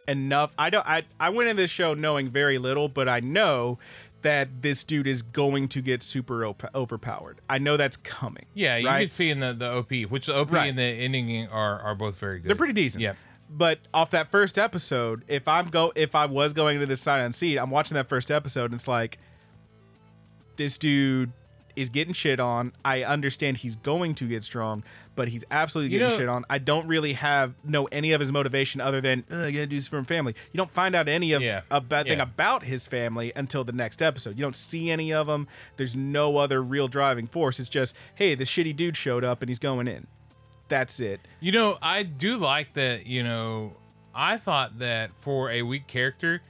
enough. 0.08 0.54
I 0.58 0.70
don't. 0.70 0.86
I 0.88 1.04
I 1.20 1.30
went 1.30 1.50
in 1.50 1.56
this 1.56 1.72
show 1.72 1.94
knowing 1.94 2.30
very 2.30 2.58
little, 2.58 2.88
but 2.90 3.08
I 3.10 3.20
know 3.20 3.78
that 4.22 4.62
this 4.64 4.84
dude 4.84 5.06
is 5.08 5.22
going 5.22 5.68
to 5.68 5.82
get 5.82 6.02
super 6.02 6.44
op- 6.46 6.74
overpowered. 6.74 7.40
I 7.48 7.60
know 7.60 7.78
that's 7.78 7.98
coming. 7.98 8.46
Yeah, 8.56 8.78
you 8.78 8.88
right? 8.88 9.02
can 9.02 9.10
see 9.10 9.30
in 9.30 9.40
the, 9.40 9.54
the 9.54 9.72
OP, 9.72 9.92
which 10.10 10.26
the 10.26 10.36
OP 10.36 10.52
Right. 10.52 10.68
and 10.68 10.78
the 10.78 10.82
ending 10.84 11.48
are 11.48 11.80
are 11.80 11.94
both 11.96 12.20
very 12.20 12.40
good. 12.40 12.50
They're 12.50 12.56
pretty 12.56 12.74
decent. 12.74 13.02
Yeah. 13.04 13.14
But 13.48 13.80
off 13.94 14.10
that 14.10 14.32
first 14.32 14.58
episode, 14.58 15.24
if 15.28 15.48
I'm 15.48 15.70
go 15.70 15.94
if 15.96 16.16
I 16.16 16.26
was 16.26 16.54
going 16.54 16.76
into 16.76 16.88
this 16.88 17.02
side 17.02 17.22
unseen, 17.22 17.60
I'm 17.60 17.70
watching 17.70 17.94
that 17.96 18.10
first 18.10 18.32
episode 18.32 18.66
and 18.66 18.74
it's 18.74 18.88
like 18.88 19.20
this 20.56 20.78
dude 20.80 21.32
is 21.76 21.90
getting 21.90 22.14
shit 22.14 22.40
on. 22.40 22.72
I 22.84 23.04
understand 23.04 23.58
he's 23.58 23.76
going 23.76 24.16
to 24.16 24.26
get 24.28 24.44
strong, 24.44 24.84
but 25.16 25.28
he's 25.30 25.44
absolutely 25.52 25.94
You 25.94 26.00
getting 26.00 26.14
know- 26.14 26.20
shit 26.20 26.30
on. 26.30 26.46
I 26.50 26.58
don't 26.58 26.88
really 26.88 27.14
have 27.14 27.54
know 27.64 27.86
any 27.92 28.12
of 28.12 28.20
his 28.20 28.32
motivation 28.32 28.80
other 28.82 29.02
than 29.02 29.24
"Ugh, 29.32 29.38
I 29.48 29.52
gotta 29.52 29.68
do 29.68 29.76
this 29.76 29.88
for 29.88 29.98
my 29.98 30.06
family. 30.06 30.36
You 30.54 30.58
don't 30.58 30.72
find 30.72 30.96
out 30.96 31.08
any 31.08 31.32
of 31.34 31.42
Yeah. 31.42 31.62
a 31.70 31.82
bad 31.82 32.08
thing 32.08 32.20
about 32.20 32.64
his 32.64 32.88
family 32.88 33.32
until 33.36 33.64
the 33.64 33.74
next 33.74 34.02
episode. 34.02 34.38
You 34.38 34.44
don't 34.44 34.56
see 34.56 34.90
any 34.92 35.12
of 35.14 35.28
them. 35.28 35.48
There's 35.78 35.96
no 35.96 36.38
other 36.38 36.62
real 36.64 36.88
driving 36.88 37.28
force. 37.28 37.60
It's 37.60 37.70
just, 37.70 37.96
hey, 38.16 38.36
this 38.36 38.50
shitty 38.50 38.76
dude 38.76 38.98
showed 38.98 39.24
up 39.24 39.42
and 39.42 39.50
he's 39.50 39.60
going 39.60 39.88
in. 39.88 40.08
That's 40.68 41.00
it. 41.00 41.20
You 41.40 41.52
know, 41.52 41.78
I 41.82 42.04
do 42.04 42.38
like 42.38 42.74
that, 42.74 43.06
you 43.06 43.22
know, 43.24 43.78
I 44.16 44.38
thought 44.38 44.80
that 44.80 45.16
for 45.16 45.52
a 45.52 45.62
weak 45.62 45.88
character, 45.88 46.42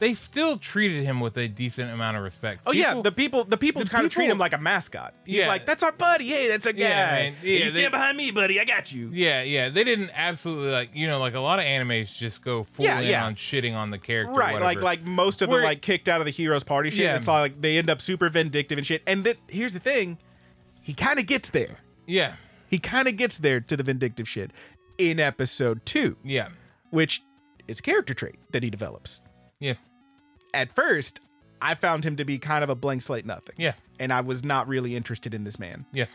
they 0.00 0.14
still 0.14 0.56
treated 0.58 1.02
him 1.02 1.18
with 1.20 1.36
a 1.36 1.48
decent 1.48 1.90
amount 1.90 2.16
of 2.16 2.22
respect. 2.22 2.60
Oh 2.66 2.72
yeah, 2.72 3.00
the 3.02 3.10
people 3.10 3.44
the 3.44 3.56
people 3.56 3.82
the 3.82 3.88
kind 3.90 4.06
of 4.06 4.12
treat 4.12 4.30
him 4.30 4.38
like 4.38 4.52
a 4.52 4.58
mascot. 4.58 5.14
He's 5.26 5.36
Yeah. 5.38 5.48
like, 5.48 5.66
"That's 5.66 5.82
our 5.82 5.90
buddy. 5.92 6.28
Hey, 6.28 6.46
that's 6.48 6.66
a 6.66 6.72
guy. 6.72 6.80
Yeah, 6.80 7.06
man. 7.10 7.34
Hey, 7.34 7.48
Yeah, 7.58 7.58
you 7.58 7.70
they- 7.72 7.78
stand 7.80 7.92
behind 7.92 8.16
me, 8.16 8.30
buddy. 8.30 8.60
I 8.60 8.64
got 8.64 8.92
you." 8.92 9.10
Yeah, 9.12 9.42
yeah. 9.42 9.68
They 9.70 9.82
didn't 9.84 10.10
absolutely 10.14 10.70
like 10.70 10.90
you 10.94 11.06
know, 11.08 11.18
like 11.18 11.34
a 11.34 11.40
lot 11.40 11.58
of 11.58 11.64
animes 11.64 12.16
just 12.16 12.44
go 12.44 12.64
full 12.64 12.84
Yeah, 12.84 13.00
in 13.00 13.08
yeah. 13.08 13.26
on 13.26 13.34
shitting 13.34 13.74
on 13.74 13.90
the 13.90 13.98
character. 13.98 14.32
Right, 14.32 14.52
whatever. 14.54 14.64
like 14.64 14.80
like 14.82 15.04
most 15.04 15.42
of 15.42 15.48
Where- 15.48 15.60
the 15.62 15.66
like 15.66 15.82
kicked 15.82 16.08
out 16.08 16.20
of 16.20 16.24
the 16.26 16.30
heroes 16.32 16.62
party 16.64 16.90
shit. 16.90 17.00
Yeah. 17.00 17.16
It's 17.16 17.26
like 17.26 17.60
they 17.60 17.76
end 17.78 17.90
up 17.90 18.00
super 18.00 18.28
vindictive 18.28 18.78
and 18.78 18.86
shit. 18.86 19.02
And 19.06 19.34
here's 19.48 19.72
the 19.72 19.80
thing, 19.80 20.18
he 20.80 20.94
kind 20.94 21.18
of 21.18 21.26
gets 21.26 21.50
there. 21.50 21.78
yeah, 22.06 22.34
He 22.70 22.78
kind 22.78 23.08
of 23.08 23.16
gets 23.16 23.36
there 23.38 23.60
to 23.60 23.76
the 23.76 23.82
vindictive 23.82 24.28
shit 24.28 24.50
in 24.96 25.18
episode 25.18 25.84
two, 25.86 26.16
yeah, 26.22 26.48
which 26.90 27.22
is 27.66 27.78
a 27.80 27.82
character 27.82 28.14
trait 28.14 28.36
that 28.52 28.62
he 28.62 28.70
develops. 28.70 29.22
Yeah, 29.60 29.74
At 30.54 30.72
first, 30.74 31.20
I 31.60 31.74
found 31.74 32.04
him 32.04 32.16
to 32.16 32.24
be 32.24 32.38
kind 32.38 32.62
of 32.64 32.70
a 32.70 32.74
blank 32.74 33.02
slate 33.02 33.26
nothing. 33.26 33.54
Yeah. 33.58 33.74
and 33.98 34.12
I 34.12 34.20
was 34.20 34.44
not 34.44 34.68
really 34.68 34.94
interested 34.96 35.34
in 35.34 35.44
this 35.44 35.58
man. 35.58 35.86
yeah. 35.92 36.06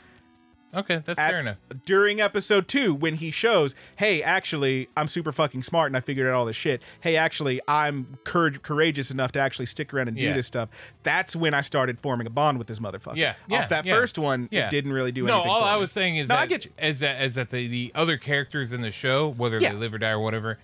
Okay, 0.75 1.03
that's 1.05 1.19
at- 1.19 1.29
fair 1.29 1.39
enough. 1.39 1.57
during 1.85 2.19
episode 2.19 2.67
two 2.67 2.95
when 2.95 3.13
he 3.13 3.29
shows, 3.29 3.75
hey, 3.97 4.23
actually, 4.23 4.89
I'm 4.97 5.07
super 5.07 5.31
fucking 5.31 5.61
smart 5.61 5.85
and 5.91 5.95
I 5.95 5.99
figured 5.99 6.25
out 6.25 6.33
all 6.33 6.45
this 6.45 6.55
shit. 6.55 6.81
Hey, 7.01 7.15
actually, 7.15 7.61
I'm 7.67 8.17
cour- 8.23 8.49
courageous 8.49 9.11
enough 9.11 9.31
to 9.33 9.39
actually 9.39 9.67
stick 9.67 9.93
around 9.93 10.07
and 10.07 10.17
do 10.17 10.33
this 10.33 10.47
stuff. 10.47 10.69
That's 11.03 11.35
when 11.35 11.53
I 11.53 11.61
started 11.61 11.99
forming 12.01 12.25
a 12.25 12.31
bond 12.31 12.57
with 12.57 12.65
this 12.65 12.79
motherfucker. 12.79 13.17
Yeah, 13.17 13.35
yeah. 13.47 13.59
Off 13.61 13.69
that 13.69 13.85
yeah. 13.85 13.93
first 13.93 14.17
one, 14.17 14.47
Yeah. 14.49 14.65
it 14.65 14.71
didn't 14.71 14.93
really 14.93 15.11
do 15.11 15.25
no, 15.27 15.33
anything. 15.35 15.51
all 15.51 15.59
for 15.61 15.67
I 15.67 15.75
me. 15.75 15.81
was 15.81 15.91
saying 15.91 16.15
is 16.15 16.27
No, 16.27 16.33
that 16.37 16.41
I 16.41 16.45
get 16.47 16.65
you. 16.65 16.71
is 16.81 17.01
that 17.01 17.21
is 17.21 17.35
that 17.35 17.51
the, 17.51 17.67
the 17.67 17.91
other 17.93 18.17
characters 18.17 18.71
in 18.71 18.81
the 18.81 18.89
show, 18.89 19.27
whether 19.29 19.59
Yeah. 19.59 19.73
they 19.73 19.77
live 19.77 19.93
or 19.93 19.99
die 19.99 20.09
or 20.09 20.19
whatever, 20.19 20.57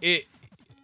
it 0.00 0.26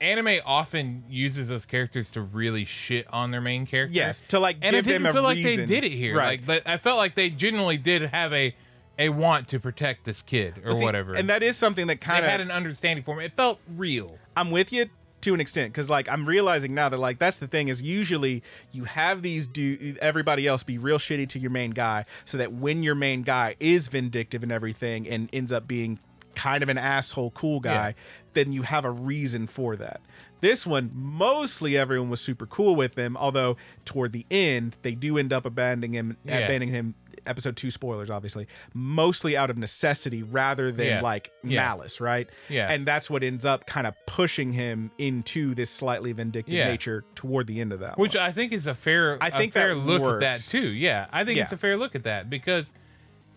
anime 0.01 0.41
often 0.45 1.05
uses 1.09 1.49
those 1.49 1.65
characters 1.67 2.11
to 2.13 2.21
really 2.21 2.65
shit 2.65 3.07
on 3.13 3.31
their 3.31 3.41
main 3.41 3.67
character. 3.67 3.95
Yes, 3.95 4.23
to, 4.29 4.39
like, 4.39 4.57
and 4.63 4.75
I 4.75 4.81
give 4.81 4.87
didn't 4.87 5.13
feel 5.13 5.23
like 5.23 5.43
they 5.43 5.65
did 5.65 5.85
it 5.85 5.93
here. 5.93 6.17
Right. 6.17 6.41
Like, 6.41 6.47
but 6.47 6.69
I 6.69 6.77
felt 6.77 6.99
like 6.99 7.15
they 7.15 7.31
genuinely 7.31 7.77
did 7.77 8.03
have 8.03 8.33
a 8.33 8.55
a 8.99 9.09
want 9.11 9.49
to 9.49 9.61
protect 9.61 10.05
this 10.05 10.23
kid 10.23 10.61
or 10.65 10.75
See, 10.75 10.85
whatever. 10.85 11.15
And 11.15 11.31
that 11.31 11.43
is 11.43 11.57
something 11.57 11.87
that 11.87 12.01
kind 12.01 12.25
of 12.25 12.31
had 12.31 12.41
an 12.41 12.51
understanding 12.51 13.05
for 13.05 13.15
me. 13.15 13.25
It 13.25 13.33
felt 13.37 13.61
real. 13.77 14.19
I'm 14.37 14.51
with 14.51 14.73
you 14.73 14.87
to 15.21 15.35
an 15.35 15.41
extent 15.41 15.73
because 15.73 15.89
like 15.91 16.09
I'm 16.09 16.27
realizing 16.27 16.75
now 16.75 16.89
that 16.89 16.99
like 16.99 17.19
that's 17.19 17.39
the 17.39 17.47
thing 17.49 17.69
is 17.69 17.83
usually 17.83 18.43
you 18.73 18.85
have 18.85 19.23
these 19.23 19.47
do 19.47 19.97
everybody 20.01 20.47
else 20.47 20.63
be 20.63 20.79
real 20.79 20.99
shitty 20.99 21.29
to 21.31 21.39
your 21.39 21.51
main 21.51 21.73
guy 21.73 22.05
so 22.25 22.39
that 22.39 22.53
when 22.53 22.83
your 22.83 22.95
main 22.95 23.23
guy 23.23 23.57
is 23.59 23.89
vindictive 23.89 24.43
and 24.43 24.53
everything 24.53 25.09
and 25.09 25.29
ends 25.33 25.53
up 25.53 25.67
being 25.67 25.99
kind 26.37 26.63
of 26.63 26.69
an 26.69 26.79
asshole 26.79 27.33
cool 27.33 27.59
guy 27.59 27.89
Yeah. 27.89 27.93
Then 28.39 28.53
you 28.53 28.63
have 28.63 28.85
a 28.85 28.91
reason 28.91 29.47
for 29.47 29.75
that 29.77 30.01
this 30.41 30.67
one 30.67 30.91
mostly 30.95 31.77
everyone 31.77 32.09
was 32.09 32.21
super 32.21 32.47
cool 32.47 32.77
with 32.77 32.97
him 32.97 33.17
although 33.17 33.57
toward 33.85 34.13
the 34.13 34.25
end 34.31 34.77
they 34.83 34.93
do 34.95 35.19
end 35.19 35.33
up 35.33 35.45
abandoning 35.45 35.93
him 35.95 36.17
Yeah. 36.25 36.39
abandoning 36.39 36.69
him 36.69 36.95
episode 37.27 37.57
2 37.57 37.71
spoilers 37.71 38.09
obviously 38.09 38.47
mostly 38.73 39.37
out 39.37 39.51
of 39.51 39.59
necessity 39.59 40.23
rather 40.23 40.73
than 40.73 40.87
Yeah. 40.87 41.01
like 41.03 41.31
Yeah. 41.43 41.63
malice 41.67 42.01
right 42.01 42.31
Yeah. 42.49 42.73
and 42.73 42.87
that's 42.87 43.11
what 43.11 43.23
ends 43.23 43.45
up 43.45 43.67
kind 43.67 43.87
of 43.87 43.95
pushing 44.07 44.53
him 44.55 44.91
into 44.97 45.55
this 45.55 45.69
slightly 45.69 46.13
vindictive 46.13 46.55
nature 46.55 47.05
toward 47.15 47.47
the 47.47 47.61
end 47.61 47.73
of 47.73 47.81
that. 47.81 47.99
Which 47.99 48.15
one. 48.15 48.25
I 48.25 48.33
think 48.33 48.53
is 48.53 48.67
a 48.67 48.75
fair, 48.75 49.19
I 49.21 49.31
think 49.31 49.53
fair 49.53 49.75
look 49.75 50.01
at 50.15 50.21
that 50.21 50.41
too. 50.41 50.69
Yeah, 50.69 51.07
I 51.13 51.25
think 51.25 51.39
it's 51.39 51.53
a 51.53 51.57
fair 51.59 51.77
look 51.77 51.95
at 51.95 52.05
that 52.05 52.31
because, 52.31 52.73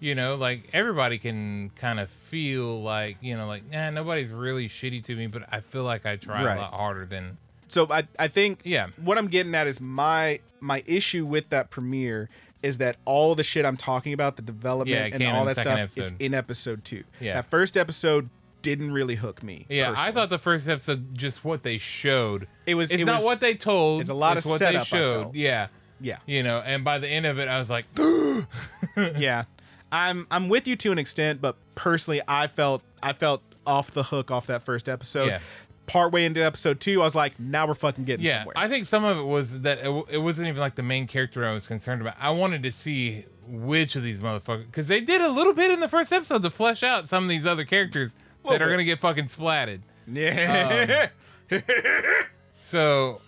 you 0.02 0.15
know, 0.15 0.36
like 0.36 0.68
everybody 0.73 1.18
can 1.18 1.69
kind 1.78 1.99
of 2.02 2.10
feel 2.10 2.82
like, 2.82 3.15
you 3.22 3.38
know, 3.38 3.48
like, 3.48 3.72
nah, 3.72 3.90
nobody's 3.91 4.32
really 4.32 4.68
shitty 4.68 5.02
to 5.06 5.15
me, 5.15 5.28
but 5.28 5.44
I 5.49 5.61
feel 5.61 5.84
like 5.84 6.06
I 6.06 6.18
try 6.18 6.44
Right. 6.44 6.57
a 6.57 6.61
lot 6.61 6.73
harder 6.73 7.06
than. 7.06 7.38
so 7.69 7.88
I 7.90 8.03
I 8.19 8.28
think 8.28 8.60
Yeah. 8.65 8.88
what 8.98 9.18
I'm 9.18 9.28
getting 9.28 9.56
at 9.56 9.68
is 9.68 9.80
my 9.80 10.41
my 10.60 10.84
issue 10.86 11.26
with 11.26 11.49
that 11.52 11.69
premiere 11.69 12.28
is 12.61 12.78
that 12.80 12.95
all 13.06 13.34
the 13.34 13.44
shit 13.44 13.65
I'm 13.65 13.78
talking 13.78 14.11
about, 14.14 14.36
the 14.36 14.41
development 14.41 15.14
Yeah, 15.14 15.15
and 15.28 15.38
all 15.38 15.45
that 15.45 15.57
stuff, 15.57 15.78
second 15.91 16.03
it's 16.03 16.14
in 16.19 16.34
episode 16.34 16.84
two. 16.84 17.03
Yeah. 17.19 17.36
That 17.36 17.49
first 17.49 17.78
episode 17.78 18.30
didn't 18.61 18.91
really 18.91 19.15
hook 19.15 19.41
me. 19.41 19.65
Yeah, 19.69 19.95
I 19.98 20.11
thought 20.11 20.30
the 20.30 20.38
first 20.38 20.68
episode 20.69 21.18
just 21.18 21.44
what 21.44 21.64
they 21.64 21.80
showed. 21.80 22.48
It 22.68 22.76
was- 22.76 22.91
It's 22.91 23.02
it 23.02 23.06
not 23.06 23.15
was- 23.18 23.26
what 23.26 23.40
they 23.40 23.56
told. 23.56 24.02
it's 24.02 24.10
a 24.11 24.14
lot 24.14 24.38
it's 24.38 24.45
of 24.45 24.52
what 24.52 24.60
setup, 24.60 24.82
they 24.82 24.86
showed. 24.86 25.34
Yeah, 25.34 25.68
Yeah. 25.99 26.18
you 26.28 26.44
know, 26.44 26.61
and 26.64 26.84
by 26.84 26.99
the 26.99 27.07
end 27.07 27.26
of 27.26 27.40
it, 27.40 27.48
I 27.48 27.57
was 27.57 27.69
like, 27.72 27.86
yeah 29.18 29.45
i'm 29.91 30.26
i'm 30.31 30.47
with 30.49 30.68
you 30.68 30.76
to 30.76 30.91
an 30.91 30.97
extent 30.97 31.41
but 31.41 31.55
personally 31.76 32.22
i 32.27 32.47
felt 32.47 32.81
i 33.03 33.13
felt 33.13 33.41
off 33.68 33.91
the 33.91 34.03
hook 34.03 34.31
off 34.31 34.47
that 34.47 34.61
first 34.63 34.88
episode 34.89 35.27
Yeah. 35.27 35.39
partway 35.88 36.26
into 36.26 36.43
episode 36.43 36.80
two 36.80 37.01
i 37.01 37.03
was 37.03 37.15
like 37.15 37.39
now 37.39 37.68
we're 37.68 37.73
fucking 37.73 38.05
getting 38.05 38.26
Yeah, 38.26 38.39
somewhere 38.39 38.57
I 38.57 38.68
think 38.68 38.85
some 38.85 39.03
of 39.03 39.18
it 39.18 39.23
was 39.23 39.61
that 39.61 39.80
it, 39.80 39.84
w- 39.84 40.05
it 40.09 40.18
wasn't 40.19 40.47
even 40.47 40.59
like 40.59 40.76
the 40.76 40.84
main 40.84 41.07
character 41.07 41.45
I 41.45 41.53
was 41.53 41.68
concerned 41.68 42.01
about. 42.01 42.15
I 42.19 42.30
wanted 42.31 42.63
to 42.63 42.72
see 42.72 43.26
which 43.47 43.95
of 43.95 44.03
these 44.03 44.19
motherfuckers 44.19 44.65
because 44.65 44.88
they 44.88 45.01
did 45.01 45.19
a 45.22 45.30
little 45.30 45.53
bit 45.53 45.72
in 45.72 45.80
the 45.80 45.88
first 45.89 46.11
episode 46.13 46.41
to 46.43 46.49
flesh 46.49 46.84
out 46.84 47.07
some 47.09 47.23
of 47.23 47.30
these 47.30 47.45
other 47.45 47.65
characters 47.65 48.13
that 48.43 48.49
Little 48.51 48.68
are 48.68 48.72
gonna 48.72 48.84
get 48.85 48.99
fucking 48.99 49.26
splatted. 49.26 49.81
yeah 50.11 51.09
um, 51.51 51.59
So 52.61 53.22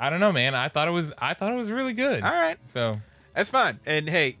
I 0.00 0.10
don't 0.10 0.20
know, 0.20 0.32
man. 0.32 0.54
I 0.54 0.68
thought 0.68 0.88
it 0.88 0.92
was 0.92 1.12
I 1.18 1.34
thought 1.34 1.52
it 1.52 1.56
was 1.56 1.70
really 1.70 1.92
good. 1.92 2.22
all 2.22 2.30
right 2.30 2.56
So 2.66 3.00
that's 3.38 3.50
fine 3.50 3.78
and 3.86 4.10
hey 4.10 4.36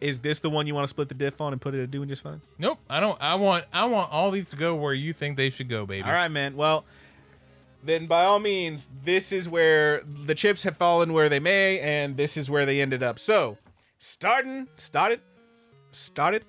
is 0.00 0.20
this 0.20 0.38
the 0.38 0.48
one 0.48 0.68
you 0.68 0.74
want 0.74 0.84
to 0.84 0.88
split 0.88 1.08
the 1.08 1.14
diff 1.16 1.40
on 1.40 1.52
and 1.52 1.60
put 1.60 1.74
it 1.74 1.82
at 1.82 1.90
doing 1.90 2.08
just 2.08 2.22
fine 2.22 2.40
nope, 2.58 2.78
I 2.88 3.00
don't. 3.00 3.20
I 3.20 3.34
want 3.34 3.64
I 3.72 3.86
want 3.86 4.12
all 4.12 4.30
these 4.30 4.50
to 4.50 4.56
go 4.56 4.76
where 4.76 4.94
you 4.94 5.12
think 5.12 5.36
they 5.36 5.50
should 5.50 5.68
go, 5.68 5.84
baby. 5.84 6.04
all 6.04 6.12
right 6.12 6.28
man 6.30 6.54
well 6.54 6.84
then 7.82 8.06
by 8.06 8.22
all 8.24 8.38
means 8.38 8.88
this 9.04 9.32
is 9.32 9.48
where 9.48 10.02
the 10.04 10.34
chips 10.36 10.62
have 10.62 10.76
fallen 10.76 11.12
where 11.12 11.28
they 11.28 11.40
may 11.40 11.80
and 11.80 12.16
this 12.16 12.36
is 12.36 12.48
where 12.48 12.64
they 12.64 12.80
ended 12.80 13.02
up 13.02 13.18
so 13.18 13.58
starting 13.98 14.68
started 14.76 15.20
started 15.90 16.44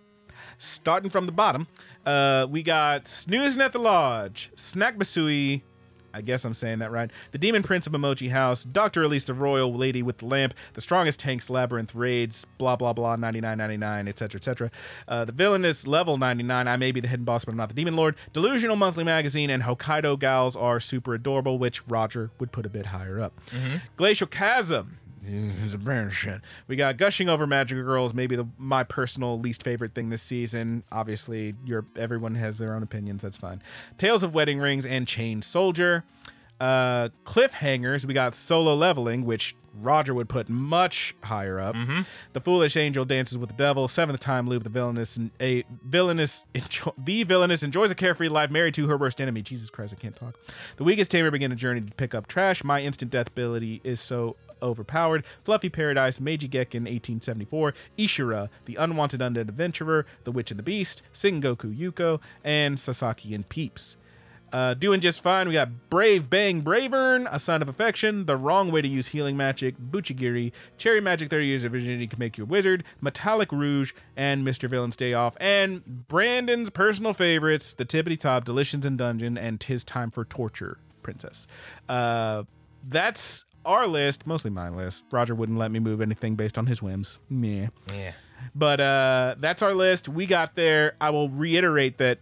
starting 0.60 1.10
from 1.10 1.26
the 1.26 1.32
bottom 1.32 1.66
uh 2.06 2.46
we 2.48 2.62
got 2.62 3.08
snoozing 3.08 3.62
at 3.62 3.74
the 3.74 3.80
lodge 3.80 4.52
Snack 4.56 4.98
Basue 4.98 5.62
I 6.14 6.22
guess 6.22 6.46
I'm 6.46 6.54
saying 6.54 6.80
that 6.80 6.92
right. 6.92 7.12
The 7.32 7.38
Demon 7.38 7.64
Prince 7.64 7.86
of 7.88 7.94
Momochi 7.94 8.32
House, 8.32 8.64
Dr. 8.64 9.04
Elise 9.04 9.26
the 9.26 9.34
Royal 9.34 9.74
Lady 9.74 10.02
with 10.02 10.20
the 10.20 10.26
Lamp, 10.26 10.54
The 10.74 10.82
Strongest 10.82 11.20
Tanks 11.20 11.50
Labyrinth 11.50 11.94
Raids, 11.94 12.46
blah 12.58 12.76
blah 12.76 12.94
blah, 12.94 13.16
99.99, 13.18 14.08
etc. 14.10 14.38
etc. 14.40 14.72
Uh, 15.08 15.26
the 15.26 15.32
Villainess 15.32 15.86
Level 15.86 16.18
99, 16.18 16.68
I 16.68 16.78
may 16.78 16.92
be 16.92 17.00
the 17.00 17.08
hidden 17.08 17.26
boss, 17.26 17.46
but 17.46 17.52
I'm 17.52 17.58
not 17.58 17.70
the 17.70 17.76
Demon 17.76 17.96
Lord. 17.96 18.16
Delusional 18.34 18.76
Monthly 18.76 19.04
Magazine 19.04 19.50
and 19.50 19.64
Hokkaido 19.64 20.18
Gals 20.20 20.56
are 20.56 20.80
super 20.80 21.14
adorable, 21.14 21.58
which 21.60 21.88
Roger 21.88 22.32
would 22.40 22.52
put 22.52 22.66
a 22.66 22.70
bit 22.70 22.88
higher 22.88 23.20
up. 23.20 23.34
Glacial 23.96 24.28
Chasm, 24.28 24.98
is 25.28 25.74
a 25.74 25.78
brand 25.78 26.14
shit. 26.14 26.42
We 26.68 26.76
got 26.76 26.98
gushing 26.98 27.30
over 27.30 27.46
magical 27.46 27.84
girls, 27.84 28.14
maybe 28.14 28.36
the 28.36 28.48
my 28.58 28.84
personal 28.84 29.40
least 29.40 29.64
favorite 29.64 29.94
thing 29.94 30.10
this 30.10 30.22
season. 30.22 30.84
Obviously, 30.92 31.56
your 31.66 31.86
everyone 31.96 32.36
has 32.36 32.58
their 32.58 32.74
own 32.74 32.84
opinions. 32.84 33.22
That's 33.22 33.38
fine. 33.38 33.62
Tales 33.98 34.24
of 34.24 34.34
wedding 34.34 34.60
rings 34.60 34.86
and 34.86 35.08
chained 35.08 35.44
soldier. 35.44 36.04
Uh, 36.60 37.10
cliffhangers. 37.24 38.04
We 38.06 38.16
got 38.16 38.34
solo 38.34 38.74
leveling, 38.74 39.26
which 39.26 39.56
Roger 39.76 40.16
would 40.16 40.28
put 40.28 40.50
much 40.50 41.14
higher 41.24 41.60
up. 41.60 41.76
The 42.34 42.42
foolish 42.42 42.76
angel 42.76 43.06
dances 43.06 43.38
with 43.38 43.50
the 43.50 43.56
devil. 43.56 43.88
Seventh 43.88 44.20
time 44.20 44.50
loop. 44.50 44.64
The 44.64 44.70
villainess 44.70 45.18
and 45.18 45.30
a 45.40 45.66
villainess 45.84 46.48
the 46.98 47.24
villainess 47.24 47.62
enjoys 47.62 47.92
a 47.92 47.96
carefree 47.96 48.30
life 48.30 48.50
married 48.50 48.74
to 48.74 48.88
her 48.88 48.98
worst 48.98 49.22
enemy. 49.22 49.44
Jesus 49.44 49.70
Christ, 49.70 49.94
I 49.96 50.02
can't 50.02 50.16
talk. 50.16 50.36
The 50.78 50.84
weakest 50.84 51.12
tamer 51.12 51.30
begin 51.30 51.52
a 51.52 51.56
journey 51.56 51.82
to 51.82 51.94
pick 51.94 52.16
up 52.16 52.26
trash. 52.26 52.64
My 52.64 52.82
instant 52.82 53.12
death 53.12 53.28
ability 53.28 53.82
is 53.84 54.00
so 54.00 54.36
overpowered. 54.62 55.26
Fluffy 55.44 55.70
Paradise, 55.70 56.20
Meiji 56.20 56.48
Gekken 56.48 56.86
1874, 56.86 57.74
Ishura, 57.98 58.50
The 58.66 58.76
Unwanted 58.76 59.20
Undead 59.20 59.50
Adventurer, 59.50 60.06
The 60.24 60.32
Witch 60.32 60.52
and 60.52 60.60
the 60.60 60.64
Beast, 60.64 61.02
Sengoku 61.14 61.76
Youko, 61.76 62.22
and 62.44 62.80
Sasaki 62.80 63.34
and 63.34 63.48
Peeps. 63.48 63.98
Uh, 64.54 64.74
doing 64.74 65.02
just 65.02 65.22
fine. 65.22 65.48
We 65.48 65.54
got 65.54 65.90
Brave 65.90 66.30
Bang 66.30 66.62
Bravern, 66.62 67.28
A 67.30 67.38
Sign 67.38 67.62
of 67.62 67.68
Affection, 67.68 68.26
The 68.26 68.38
Wrong 68.38 68.72
Way 68.72 68.82
to 68.82 68.88
Use 68.88 69.08
Healing 69.08 69.36
Magic, 69.36 69.76
Buchigiri, 69.78 70.54
Cherry 70.78 71.02
Magic 71.02 71.30
30 71.30 71.46
Years 71.46 71.64
of 71.64 71.74
Virginity 71.74 72.08
Can 72.08 72.20
Make 72.20 72.38
You 72.38 72.46
a 72.46 72.48
Wizard, 72.48 72.84
Metallic 73.02 73.52
Rouge, 73.52 73.92
and 74.16 74.48
Mr. 74.48 74.70
Villain's 74.70 74.96
Day 74.96 75.14
Off, 75.14 75.36
and 75.40 76.08
Brandon's 76.08 76.70
personal 76.70 77.14
favorites, 77.14 77.74
The 77.74 77.86
Tippity 77.86 78.18
Top, 78.18 78.46
Delicious 78.46 78.86
in 78.86 78.96
Dungeon, 78.96 79.38
and 79.38 79.60
Tis 79.60 79.84
Time 79.84 80.12
for 80.12 80.24
Torture, 80.24 80.78
Princess. 81.04 81.48
Uh, 81.90 82.44
that's 82.88 83.46
our 83.68 83.86
list, 83.86 84.26
mostly 84.26 84.50
my 84.50 84.70
list. 84.70 85.04
Roger 85.12 85.36
wouldn't 85.36 85.58
let 85.60 85.70
me 85.70 85.80
move 85.80 86.02
anything 86.02 86.36
based 86.36 86.58
on 86.58 86.66
his 86.66 86.82
whims. 86.82 87.20
Meh. 87.30 87.68
Yeah. 87.94 88.14
But 88.56 88.80
uh, 88.80 89.36
that's 89.40 89.62
our 89.62 89.74
list. 89.74 90.08
We 90.08 90.26
got 90.26 90.56
there. 90.56 90.96
I 91.02 91.10
will 91.10 91.30
reiterate 91.30 91.98
that 91.98 92.20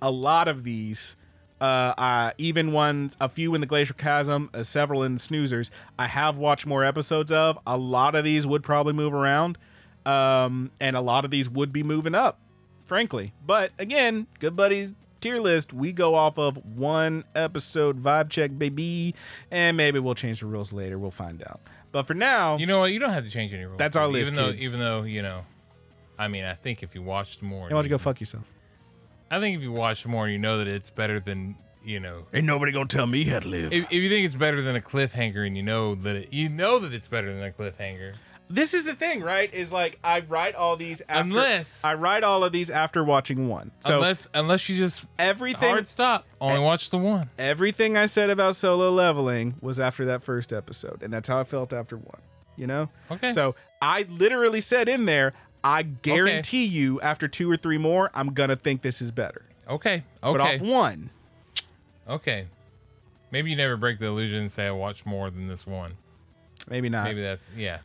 a 0.00 0.10
lot 0.10 0.46
of 0.46 0.62
these, 0.62 1.16
uh, 1.60 1.94
uh, 1.98 2.32
even 2.38 2.72
ones, 2.72 3.16
a 3.20 3.28
few 3.28 3.54
in 3.54 3.60
the 3.60 3.66
Glacial 3.66 3.96
Chasm, 3.96 4.50
uh, 4.54 4.62
several 4.62 5.02
in 5.02 5.14
the 5.14 5.20
Snoozers, 5.20 5.70
I 5.98 6.06
have 6.06 6.38
watched 6.38 6.66
more 6.66 6.84
episodes 6.84 7.32
of. 7.32 7.58
A 7.66 7.76
lot 7.76 8.14
of 8.14 8.24
these 8.24 8.46
would 8.46 8.62
probably 8.62 8.92
move 8.92 9.14
around, 9.14 9.58
um, 10.06 10.70
and 10.80 10.96
a 10.96 11.00
lot 11.00 11.24
of 11.24 11.30
these 11.30 11.50
would 11.50 11.72
be 11.72 11.82
moving 11.82 12.14
up, 12.14 12.38
frankly. 12.86 13.32
But 13.44 13.72
again, 13.78 14.26
Good 14.38 14.54
Buddies 14.54 14.94
tier 15.22 15.40
list, 15.40 15.72
we 15.72 15.92
go 15.92 16.14
off 16.14 16.38
of 16.38 16.56
one 16.76 17.24
episode 17.34 18.02
vibe 18.02 18.28
check, 18.28 18.56
baby, 18.58 19.14
and 19.50 19.76
maybe 19.76 19.98
we'll 19.98 20.14
change 20.14 20.40
the 20.40 20.46
rules 20.46 20.72
later. 20.72 20.98
We'll 20.98 21.10
find 21.10 21.42
out. 21.42 21.60
But 21.92 22.06
for 22.06 22.14
now, 22.14 22.56
You 22.58 22.66
know 22.66 22.80
what? 22.80 22.92
You 22.92 22.98
don't 22.98 23.10
have 23.12 23.24
to 23.24 23.30
change 23.30 23.52
any 23.54 23.64
rules. 23.64 23.78
That's 23.78 23.96
our 23.96 24.06
list. 24.08 24.32
even 24.32 24.42
Though, 24.44 24.52
kids. 24.52 24.66
even 24.66 24.80
though 24.80 25.02
you 25.04 25.22
know, 25.22 25.42
I 26.18 26.28
mean, 26.28 26.44
I 26.44 26.54
think 26.54 26.82
if 26.82 26.94
you 26.94 27.02
watched 27.02 27.42
more, 27.42 27.62
why 27.64 27.68
don't 27.70 27.84
you 27.84 27.90
go 27.90 27.98
fuck 27.98 28.20
yourself? 28.20 28.44
I 29.30 29.40
think 29.40 29.56
if 29.56 29.62
you 29.62 29.72
watch 29.72 30.06
more, 30.06 30.28
you 30.28 30.38
know 30.38 30.58
that 30.58 30.68
it's 30.68 30.90
better 30.90 31.18
than 31.20 31.56
you 31.84 32.00
know. 32.00 32.26
Ain't 32.34 32.44
nobody 32.46 32.72
gonna 32.72 32.86
tell 32.86 33.06
me 33.06 33.24
how 33.24 33.38
to 33.40 33.48
live. 33.48 33.72
If, 33.72 33.84
if 33.84 33.92
you 33.92 34.08
think 34.08 34.26
it's 34.26 34.34
better 34.34 34.60
than 34.62 34.76
a 34.76 34.80
cliffhanger, 34.80 35.46
and 35.46 35.56
you 35.56 35.62
know 35.62 35.94
that 35.96 36.16
it, 36.16 36.32
you 36.32 36.48
know 36.48 36.78
that 36.78 36.92
it's 36.92 37.08
better 37.08 37.32
than 37.34 37.42
a 37.42 37.50
cliffhanger, 37.50 38.14
this 38.52 38.74
is 38.74 38.84
the 38.84 38.94
thing, 38.94 39.22
right? 39.22 39.52
Is 39.52 39.72
like 39.72 39.98
I 40.04 40.20
write 40.20 40.54
all 40.54 40.76
these 40.76 41.00
after 41.08 41.22
Unless- 41.30 41.84
I 41.84 41.94
write 41.94 42.22
all 42.22 42.44
of 42.44 42.52
these 42.52 42.70
after 42.70 43.02
watching 43.02 43.48
one. 43.48 43.70
So 43.80 43.96
unless 43.96 44.28
unless 44.34 44.68
you 44.68 44.76
just 44.76 45.04
everything 45.18 45.70
hard 45.70 45.86
stop, 45.86 46.26
only 46.40 46.60
watch 46.60 46.90
the 46.90 46.98
one. 46.98 47.30
everything 47.38 47.96
I 47.96 48.06
said 48.06 48.30
about 48.30 48.56
solo 48.56 48.90
leveling 48.90 49.54
was 49.60 49.80
after 49.80 50.04
that 50.06 50.22
first 50.22 50.52
episode, 50.52 51.02
and 51.02 51.12
that's 51.12 51.28
how 51.28 51.40
I 51.40 51.44
felt 51.44 51.72
after 51.72 51.96
one. 51.96 52.20
You 52.56 52.66
know? 52.66 52.90
Okay. 53.10 53.30
So 53.32 53.54
I 53.80 54.02
literally 54.10 54.60
said 54.60 54.88
in 54.88 55.06
there, 55.06 55.32
I 55.64 55.82
guarantee 55.82 56.64
you, 56.66 57.00
after 57.00 57.26
two 57.26 57.50
or 57.50 57.56
three 57.56 57.78
more, 57.78 58.10
I'm 58.14 58.34
gonna 58.34 58.56
think 58.56 58.82
this 58.82 59.00
is 59.00 59.10
better. 59.10 59.46
Okay. 59.68 59.94
Okay. 59.94 60.04
But 60.20 60.40
Okay. 60.40 60.54
off 60.56 60.60
one, 60.62 61.10
Okay. 62.08 62.46
Maybe 63.30 63.50
you 63.50 63.56
never 63.56 63.76
break 63.78 63.98
the 63.98 64.06
illusion 64.06 64.40
and 64.40 64.52
say 64.52 64.66
I 64.66 64.72
watched 64.72 65.06
more 65.06 65.30
than 65.30 65.48
this 65.48 65.66
one. 65.66 65.94
maybe 66.68 66.88
not. 66.90 67.04
Maybe 67.04 67.22
that's 67.22 67.44
yeah. 67.56 67.78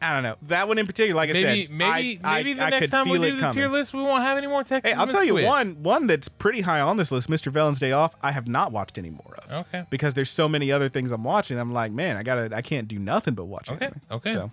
I 0.00 0.12
don't 0.12 0.22
know. 0.22 0.36
That 0.42 0.68
one 0.68 0.78
in 0.78 0.86
particular, 0.86 1.16
like 1.16 1.30
I 1.30 1.32
said, 1.32 1.70
maybe 1.70 2.20
I, 2.22 2.42
maybe 2.42 2.52
I, 2.52 2.54
the 2.54 2.62
I 2.62 2.70
next 2.80 2.90
time 2.90 3.08
we 3.08 3.18
do 3.18 3.32
the 3.34 3.40
coming. 3.40 3.54
tier 3.54 3.68
list, 3.68 3.94
we 3.94 4.02
won't 4.02 4.22
have 4.22 4.36
any 4.36 4.46
more 4.46 4.62
Texas. 4.62 4.92
Hey, 4.92 4.96
I'll 4.98 5.06
tell 5.06 5.24
you 5.24 5.34
Misquit. 5.34 5.46
one 5.48 5.82
one 5.82 6.06
that's 6.06 6.28
pretty 6.28 6.60
high 6.60 6.80
on 6.80 6.96
this 6.96 7.10
list, 7.10 7.30
Mr. 7.30 7.50
Villain's 7.50 7.80
Day 7.80 7.92
Off. 7.92 8.14
I 8.22 8.32
have 8.32 8.46
not 8.46 8.72
watched 8.72 8.98
any 8.98 9.10
more 9.10 9.38
of. 9.38 9.66
Okay. 9.66 9.84
Because 9.90 10.14
there's 10.14 10.30
so 10.30 10.48
many 10.48 10.70
other 10.70 10.88
things 10.88 11.12
I'm 11.12 11.24
watching. 11.24 11.58
I'm 11.58 11.72
like, 11.72 11.92
man, 11.92 12.16
I 12.16 12.22
gotta, 12.22 12.54
I 12.54 12.62
can't 12.62 12.88
do 12.88 12.98
nothing 12.98 13.34
but 13.34 13.44
watch. 13.46 13.70
Okay, 13.70 13.86
anime. 13.86 14.00
okay. 14.10 14.32
So 14.32 14.50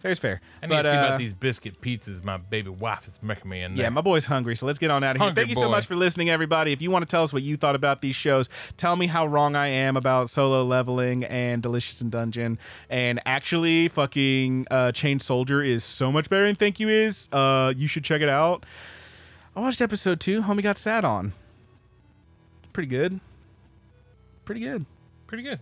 fair's 0.00 0.18
fair. 0.18 0.40
I 0.62 0.66
need 0.66 0.74
but, 0.76 0.82
to 0.82 0.92
see 0.92 0.96
uh, 0.96 1.06
about 1.06 1.18
these 1.18 1.32
biscuit 1.32 1.80
pizzas 1.80 2.24
my 2.24 2.38
baby 2.38 2.70
wife 2.70 3.06
is 3.06 3.22
making 3.22 3.50
me 3.50 3.62
in 3.62 3.74
there. 3.74 3.84
Yeah, 3.84 3.90
my 3.90 4.00
boy's 4.00 4.26
hungry, 4.26 4.56
so 4.56 4.66
let's 4.66 4.78
get 4.78 4.90
on 4.90 5.04
out 5.04 5.16
of 5.16 5.20
here. 5.20 5.26
Hungry 5.26 5.42
Thank 5.42 5.54
you 5.54 5.60
so 5.60 5.68
much 5.68 5.86
for 5.86 5.94
listening, 5.94 6.30
everybody. 6.30 6.72
If 6.72 6.82
you 6.82 6.90
want 6.90 7.02
to 7.02 7.08
tell 7.08 7.22
us 7.22 7.32
what 7.32 7.42
you 7.42 7.56
thought 7.56 7.74
about 7.74 8.00
these 8.00 8.16
shows, 8.16 8.48
tell 8.76 8.96
me 8.96 9.06
how 9.06 9.26
wrong 9.26 9.54
I 9.54 9.68
am 9.68 9.96
about 9.96 10.30
solo 10.30 10.64
leveling 10.64 11.24
and 11.24 11.62
Delicious 11.62 12.00
in 12.00 12.10
Dungeon. 12.10 12.58
And 12.88 13.20
actually, 13.26 13.88
fucking 13.88 14.66
uh, 14.70 14.92
Chain 14.92 15.20
Soldier 15.20 15.62
is 15.62 15.84
so 15.84 16.10
much 16.10 16.30
better 16.30 16.46
than 16.46 16.56
Thank 16.56 16.80
You 16.80 16.88
is. 16.88 17.28
Uh, 17.32 17.72
you 17.76 17.86
should 17.86 18.04
check 18.04 18.22
it 18.22 18.28
out. 18.28 18.64
I 19.54 19.60
watched 19.60 19.80
episode 19.80 20.20
two. 20.20 20.42
Homie 20.42 20.62
got 20.62 20.78
sat 20.78 21.04
on. 21.04 21.32
It's 22.62 22.72
pretty 22.72 22.88
good. 22.88 23.20
Pretty 24.44 24.60
good. 24.60 24.86
Pretty 25.26 25.42
good. 25.42 25.60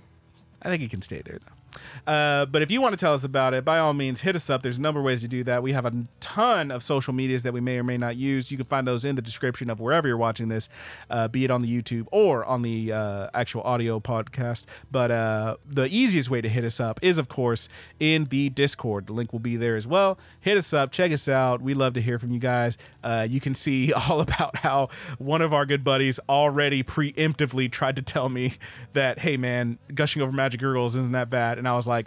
I 0.63 0.69
think 0.69 0.83
he 0.83 0.89
can 0.89 1.03
stay 1.03 1.23
there 1.25 1.39
though. 1.39 1.58
Uh, 2.07 2.47
but 2.47 2.63
if 2.63 2.71
you 2.71 2.81
want 2.81 2.93
to 2.93 2.97
tell 2.97 3.15
us 3.15 3.25
about 3.25 3.55
it, 3.55 3.65
by 3.65 3.79
all 3.79 3.93
means, 3.93 4.23
hit 4.23 4.35
us 4.37 4.49
up. 4.51 4.63
There's 4.63 4.79
a 4.79 4.81
number 4.81 5.01
of 5.01 5.07
ways 5.07 5.21
to 5.23 5.29
do 5.29 5.45
that. 5.45 5.63
We 5.63 5.73
have 5.73 5.87
a 5.87 6.05
ton 6.21 6.71
of 6.71 6.83
social 6.83 7.13
medias 7.13 7.43
that 7.43 7.53
we 7.53 7.61
may 7.61 7.79
or 7.79 7.85
may 7.85 7.99
not 7.99 8.17
use. 8.17 8.51
You 8.51 8.57
can 8.57 8.67
find 8.67 8.87
those 8.87 9.05
in 9.05 9.17
the 9.17 9.23
description 9.23 9.71
of 9.71 9.81
wherever 9.81 10.09
you're 10.09 10.17
watching 10.17 10.49
this, 10.49 10.69
uh, 11.11 11.29
be 11.29 11.45
it 11.45 11.51
on 11.51 11.63
the 11.63 11.69
YouTube 11.83 12.07
or 12.11 12.45
on 12.45 12.63
the 12.63 12.93
uh, 12.93 13.29
actual 13.35 13.63
audio 13.63 14.01
podcast. 14.01 14.65
But 14.91 15.11
uh, 15.11 15.57
the 15.67 15.87
easiest 15.87 16.31
way 16.31 16.41
to 16.41 16.49
hit 16.49 16.65
us 16.65 16.81
up 16.81 16.99
is, 17.03 17.19
of 17.19 17.29
course, 17.29 17.69
in 18.01 18.25
the 18.27 18.49
Discord. 18.49 19.07
The 19.07 19.13
link 19.13 19.33
will 19.33 19.41
be 19.41 19.57
there 19.57 19.77
as 19.77 19.87
well. 19.87 20.19
Hit 20.41 20.57
us 20.57 20.73
up, 20.73 20.91
check 20.91 21.13
us 21.13 21.29
out. 21.29 21.61
We 21.61 21.75
love 21.75 21.95
to 21.95 22.01
hear 22.01 22.19
from 22.19 22.33
you 22.33 22.41
guys. 22.41 22.79
Uh, 23.05 23.27
you 23.29 23.41
can 23.41 23.55
see 23.55 23.93
all 24.09 24.21
about 24.21 24.57
how 24.57 24.89
one 25.19 25.43
of 25.43 25.53
our 25.53 25.67
good 25.67 25.85
buddies 25.85 26.19
already 26.29 26.83
preemptively 26.83 27.71
tried 27.71 27.97
to 27.97 28.03
tell 28.03 28.29
me 28.29 28.55
that, 28.95 29.21
hey 29.21 29.37
man, 29.37 29.79
gushing 29.95 30.23
over 30.23 30.33
magic 30.33 30.61
girls 30.61 30.97
isn't 30.97 31.13
that 31.13 31.31
bad, 31.31 31.59
and 31.59 31.68
I 31.69 31.77
was 31.77 31.87
like, 31.87 32.07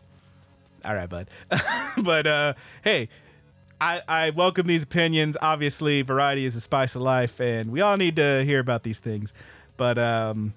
all 0.84 0.96
right, 0.96 1.10
bud. 1.10 1.30
but 1.98 2.28
uh, 2.28 2.54
hey. 2.84 3.10
I, 3.84 4.00
I 4.08 4.30
welcome 4.30 4.68
these 4.68 4.84
opinions. 4.84 5.36
Obviously, 5.42 6.04
variety 6.04 6.46
is 6.46 6.54
the 6.54 6.62
spice 6.62 6.94
of 6.96 7.02
life, 7.02 7.42
and 7.42 7.72
we 7.72 7.82
all 7.82 7.98
need 7.98 8.16
to 8.18 8.44
hear 8.46 8.60
about 8.60 8.84
these 8.84 9.00
things. 9.00 9.34
But 9.76 9.98
um, 9.98 10.54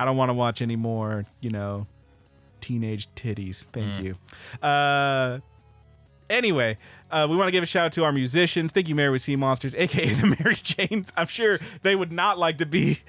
I 0.00 0.04
don't 0.04 0.16
want 0.16 0.30
to 0.30 0.34
watch 0.34 0.60
any 0.60 0.74
more, 0.74 1.24
you 1.40 1.50
know, 1.50 1.86
teenage 2.60 3.08
titties. 3.14 3.66
Thank 3.66 4.02
you. 4.02 4.16
Uh, 4.60 5.38
anyway, 6.28 6.78
uh, 7.10 7.26
we 7.28 7.36
want 7.36 7.48
to 7.48 7.52
give 7.52 7.62
a 7.62 7.66
shout 7.66 7.86
out 7.86 7.92
to 7.92 8.04
our 8.04 8.12
musicians. 8.12 8.72
Thank 8.72 8.88
you, 8.88 8.94
Mary 8.94 9.10
with 9.10 9.22
Sea 9.22 9.36
Monsters, 9.36 9.74
aka 9.76 10.14
the 10.14 10.26
Mary 10.38 10.56
Janes. 10.56 11.12
I'm 11.16 11.26
sure 11.26 11.58
they 11.82 11.96
would 11.96 12.12
not 12.12 12.38
like 12.38 12.58
to 12.58 12.66
be 12.66 13.00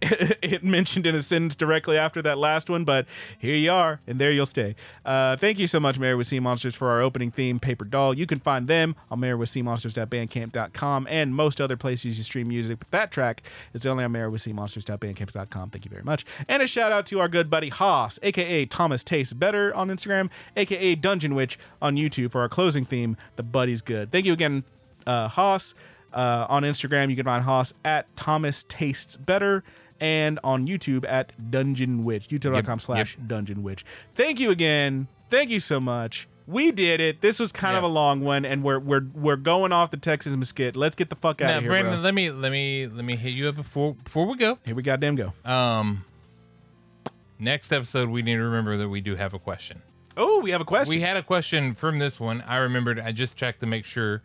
mentioned 0.62 1.06
in 1.06 1.14
a 1.14 1.22
sentence 1.22 1.56
directly 1.56 1.98
after 1.98 2.22
that 2.22 2.38
last 2.38 2.70
one, 2.70 2.84
but 2.84 3.06
here 3.38 3.54
you 3.54 3.70
are, 3.70 4.00
and 4.06 4.18
there 4.18 4.30
you'll 4.30 4.46
stay. 4.46 4.76
Uh, 5.04 5.36
thank 5.36 5.58
you 5.58 5.66
so 5.66 5.80
much, 5.80 5.98
Mary 5.98 6.14
with 6.14 6.26
Sea 6.26 6.40
Monsters, 6.40 6.74
for 6.74 6.90
our 6.90 7.00
opening 7.00 7.30
theme, 7.30 7.58
Paper 7.58 7.84
Doll. 7.84 8.16
You 8.16 8.26
can 8.26 8.38
find 8.38 8.68
them 8.68 8.94
on 9.10 9.20
marywithseamonsters.bandcamp.com 9.20 11.06
and 11.10 11.34
most 11.34 11.60
other 11.60 11.76
places 11.76 12.18
you 12.18 12.24
stream 12.24 12.48
music. 12.48 12.78
But 12.78 12.90
that 12.90 13.10
track 13.10 13.42
is 13.72 13.84
only 13.86 14.04
on 14.04 14.12
marywithseamonsters.bandcamp.com. 14.12 15.70
Thank 15.70 15.84
you 15.84 15.90
very 15.90 16.04
much. 16.04 16.24
And 16.48 16.62
a 16.62 16.66
shout 16.66 16.92
out 16.92 17.06
to 17.06 17.20
our 17.20 17.28
good 17.28 17.50
buddy 17.50 17.68
Haas, 17.68 18.18
aka 18.22 18.66
Thomas 18.66 19.02
Tastes 19.02 19.32
Better 19.32 19.74
on 19.74 19.88
Instagram, 19.88 20.30
aka 20.56 20.94
Dungeon 20.94 21.34
Witch 21.34 21.58
on 21.82 21.96
YouTube 21.96 22.32
for 22.32 22.40
our 22.40 22.48
closing 22.48 22.84
theme, 22.84 23.16
The 23.36 23.42
Buddy's 23.50 23.80
Good. 23.82 24.10
Thank 24.12 24.26
you 24.26 24.32
again, 24.32 24.64
uh, 25.06 25.28
Haas. 25.28 25.74
Uh, 26.12 26.46
on 26.48 26.62
Instagram, 26.62 27.10
you 27.10 27.16
can 27.16 27.26
find 27.26 27.44
Haas 27.44 27.74
at 27.84 28.14
Thomas 28.16 28.62
Tastes 28.64 29.16
Better 29.18 29.62
and 30.00 30.38
on 30.42 30.66
YouTube 30.66 31.04
at 31.06 31.32
Dungeon 31.50 32.02
Witch. 32.04 32.28
YouTube.com 32.28 32.64
Yep, 32.64 32.80
slash 32.80 33.18
Dungeon 33.26 33.62
Witch. 33.62 33.84
Thank 34.14 34.40
you 34.40 34.50
again. 34.50 35.08
Thank 35.30 35.50
you 35.50 35.60
so 35.60 35.78
much. 35.80 36.26
We 36.46 36.72
did 36.72 37.00
it. 37.02 37.20
This 37.20 37.38
was 37.38 37.52
kind 37.52 37.76
of 37.76 37.84
a 37.84 37.88
long 37.88 38.22
one, 38.22 38.46
and 38.46 38.64
we're 38.64 38.78
we're 38.78 39.04
we're 39.12 39.36
going 39.36 39.70
off 39.70 39.90
the 39.90 39.98
Texas 39.98 40.34
Mesquite. 40.34 40.76
Let's 40.76 40.96
get 40.96 41.10
the 41.10 41.16
fuck 41.16 41.42
out 41.42 41.48
Now, 41.48 41.56
of 41.58 41.62
here, 41.64 41.70
Brandon, 41.72 41.92
bro. 41.96 42.00
let 42.00 42.14
me 42.14 42.30
let 42.30 42.50
me 42.50 42.86
let 42.86 43.04
me 43.04 43.16
hit 43.16 43.34
you 43.34 43.48
up 43.50 43.56
before 43.56 43.92
before 44.02 44.24
we 44.24 44.34
go. 44.38 44.58
Here 44.64 44.74
we 44.74 44.82
goddamn 44.82 45.14
go. 45.14 45.34
Um, 45.44 46.06
next 47.38 47.70
episode, 47.70 48.08
we 48.08 48.22
need 48.22 48.36
to 48.36 48.42
remember 48.42 48.78
that 48.78 48.88
we 48.88 49.02
do 49.02 49.16
have 49.16 49.34
a 49.34 49.38
question. 49.38 49.82
Oh, 50.18 50.40
we 50.40 50.50
have 50.50 50.60
a 50.60 50.64
question. 50.64 50.94
We 50.94 51.00
had 51.00 51.16
a 51.16 51.22
question 51.22 51.72
from 51.74 51.98
this 51.98 52.20
one. 52.20 52.42
I 52.42 52.56
remembered. 52.56 52.98
I 52.98 53.12
just 53.12 53.36
checked 53.36 53.60
to 53.60 53.66
make 53.66 53.84
sure. 53.84 54.22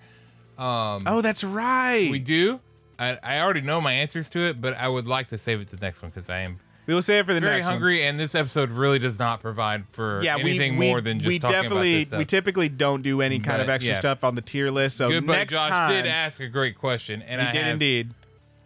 oh, 0.57 1.21
that's 1.21 1.43
right. 1.43 2.09
We 2.11 2.19
do. 2.19 2.59
I, 2.99 3.17
I 3.23 3.39
already 3.39 3.61
know 3.61 3.79
my 3.81 3.93
answers 3.93 4.29
to 4.31 4.39
it, 4.41 4.59
but 4.61 4.75
I 4.75 4.87
would 4.87 5.07
like 5.07 5.29
to 5.29 5.37
save 5.37 5.61
it 5.61 5.69
to 5.69 5.75
the 5.75 5.85
next 5.85 6.01
one 6.01 6.11
because 6.11 6.29
I 6.29 6.39
am 6.39 6.59
we 6.85 6.93
will 6.93 7.01
save 7.01 7.23
it 7.23 7.27
for 7.27 7.33
the 7.33 7.39
very 7.39 7.55
next 7.57 7.67
one. 7.67 7.73
hungry, 7.75 8.03
and 8.03 8.19
this 8.19 8.35
episode 8.35 8.69
really 8.69 8.99
does 8.99 9.17
not 9.17 9.39
provide 9.39 9.87
for 9.87 10.21
Yeah, 10.21 10.35
we, 10.35 10.41
anything 10.41 10.77
we, 10.77 10.89
more 10.89 10.99
than 10.99 11.19
just 11.19 11.27
we 11.27 11.39
talking 11.39 11.55
definitely 11.61 11.93
about 11.93 11.99
this 11.99 12.07
stuff. 12.09 12.17
we 12.19 12.25
typically 12.25 12.69
don't 12.69 13.01
do 13.01 13.21
any 13.21 13.39
kind 13.39 13.61
of 13.61 13.69
extra 13.69 13.93
yeah. 13.93 13.99
stuff 13.99 14.23
on 14.23 14.35
the 14.35 14.41
tier 14.41 14.69
list. 14.69 14.97
So 14.97 15.09
Good 15.09 15.25
next 15.25 15.53
Josh 15.53 15.69
time, 15.69 15.91
did 15.91 16.05
ask 16.07 16.41
a 16.41 16.47
great 16.47 16.77
question, 16.77 17.21
and 17.21 17.41
he 17.41 17.47
I 17.47 17.51
did 17.53 17.63
have, 17.63 17.73
indeed. 17.73 18.13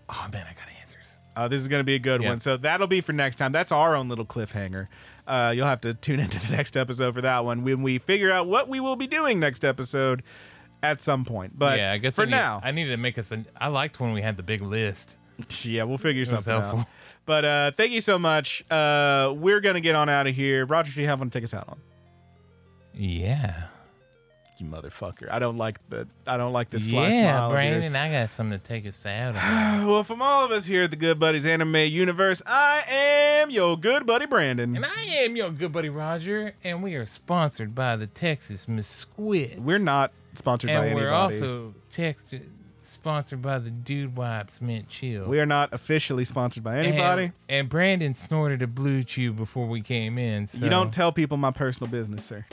Oh 0.10 0.28
man, 0.34 0.48
I 0.50 0.54
got 0.54 0.68
answers. 0.80 1.20
Uh, 1.36 1.48
this 1.48 1.62
is 1.62 1.68
going 1.68 1.80
to 1.80 1.86
be 1.86 1.94
a 1.94 2.00
good 2.00 2.24
Yeah. 2.24 2.30
one. 2.30 2.40
So 2.40 2.58
that'll 2.58 2.88
be 2.88 3.02
for 3.02 3.14
next 3.14 3.36
time. 3.36 3.52
That's 3.52 3.72
our 3.72 3.96
own 3.96 4.10
little 4.10 4.26
cliffhanger. 4.26 4.88
Uh, 5.28 5.52
you'll 5.56 5.68
have 5.68 5.82
to 5.82 5.94
tune 5.94 6.20
into 6.20 6.40
the 6.40 6.56
next 6.56 6.78
episode 6.78 7.14
for 7.14 7.22
that 7.22 7.44
one 7.46 7.64
when 7.64 7.84
we 7.84 7.98
figure 8.00 8.32
out 8.32 8.48
what 8.48 8.68
we 8.70 8.80
will 8.80 8.96
be 8.96 9.08
doing 9.08 9.40
next 9.40 9.66
episode 9.66 10.24
at 10.82 11.02
some 11.02 11.26
point. 11.26 11.58
But 11.58 11.78
yeah, 11.78 11.92
I 11.92 11.98
guess 11.98 12.16
for 12.16 12.24
I 12.24 12.26
need, 12.26 12.32
now, 12.32 12.62
I 12.64 12.72
needed 12.72 12.92
to 12.92 12.98
make 12.98 13.18
us. 13.18 13.32
A, 13.32 13.44
I 13.60 13.68
liked 13.68 14.00
when 14.00 14.14
we 14.14 14.22
had 14.22 14.38
the 14.38 14.44
big 14.44 14.62
list. 14.62 15.18
yeah, 15.64 15.84
we'll 15.84 15.98
figure 15.98 16.26
something 16.26 16.54
out. 16.54 16.64
helpful. 16.64 16.90
But 17.28 17.44
uh, 17.44 17.72
thank 17.76 17.92
you 17.92 18.00
so 18.00 18.18
much. 18.18 18.64
Uh, 18.72 19.34
we're 19.36 19.60
going 19.60 19.74
to 19.74 19.82
get 19.82 19.96
on 19.96 20.08
out 20.08 20.28
of 20.28 20.34
here. 20.34 20.66
Roger, 20.66 20.94
do 20.94 21.02
you 21.02 21.08
have 21.08 21.20
one 21.20 21.30
to 21.30 21.38
take 21.38 21.44
us 21.44 21.54
out 21.54 21.68
on? 21.68 21.78
Yeah, 22.94 23.64
You 24.60 24.68
motherfucker. 24.68 25.30
I 25.32 25.40
don't 25.40 25.58
like 25.58 25.80
the 25.90 26.08
I 26.26 26.38
don't 26.38 26.54
like 26.54 26.70
this 26.70 26.90
sly 26.90 27.10
smile 27.10 27.22
yeah, 27.22 27.46
of 27.46 27.52
yours. 27.52 27.86
Brandon. 27.86 27.96
I 27.96 28.12
got 28.12 28.30
something 28.30 28.58
to 28.58 28.64
take 28.64 28.86
us 28.88 29.06
out. 29.06 29.36
Well, 29.88 30.04
from 30.04 30.22
all 30.22 30.44
of 30.46 30.52
us 30.52 30.66
here 30.66 30.84
at 30.84 30.90
the 30.92 30.96
Good 30.98 31.20
Buddies 31.20 31.46
Anime 31.46 31.76
Universe, 31.76 32.42
I 32.46 32.84
am 32.88 33.50
your 33.50 33.78
good 33.78 34.06
buddy 34.06 34.26
Brandon. 34.26 34.76
and 34.76 34.86
I 34.86 35.04
am 35.20 35.36
your 35.36 35.52
good 35.52 35.72
buddy 35.72 35.90
Roger, 35.90 36.54
and 36.64 36.82
we 36.84 36.96
are 36.96 37.06
sponsored 37.06 37.74
by 37.76 37.96
the 37.96 38.08
Texas 38.08 38.68
Mesquite. 38.68 39.60
We're 39.60 39.78
not 39.80 40.12
sponsored 40.34 40.70
by 40.70 40.74
anybody. 40.74 40.92
and 40.92 41.00
we're 41.00 41.12
also 41.12 41.74
text 41.90 42.34
sponsored 42.82 43.42
by 43.42 43.60
the 43.60 43.70
Dude 43.70 44.16
Wipes 44.16 44.62
Mint 44.62 44.90
Chill. 44.90 45.26
we 45.28 45.40
are 45.40 45.46
not 45.46 45.74
officially 45.74 46.24
sponsored 46.26 46.64
by 46.64 46.78
anybody. 46.78 47.24
And, 47.24 47.34
and 47.50 47.70
Brandon 47.70 48.14
snorted 48.14 48.62
a 48.62 48.68
BlueChew 48.68 49.36
before 49.36 49.68
we 49.68 49.82
came 49.82 50.18
in. 50.18 50.48
So 50.48 50.64
You 50.66 50.70
don't 50.70 50.94
tell 50.94 51.12
people 51.12 51.38
my 51.38 51.52
personal 51.52 51.92
business, 51.92 52.26
sir. 52.26 52.46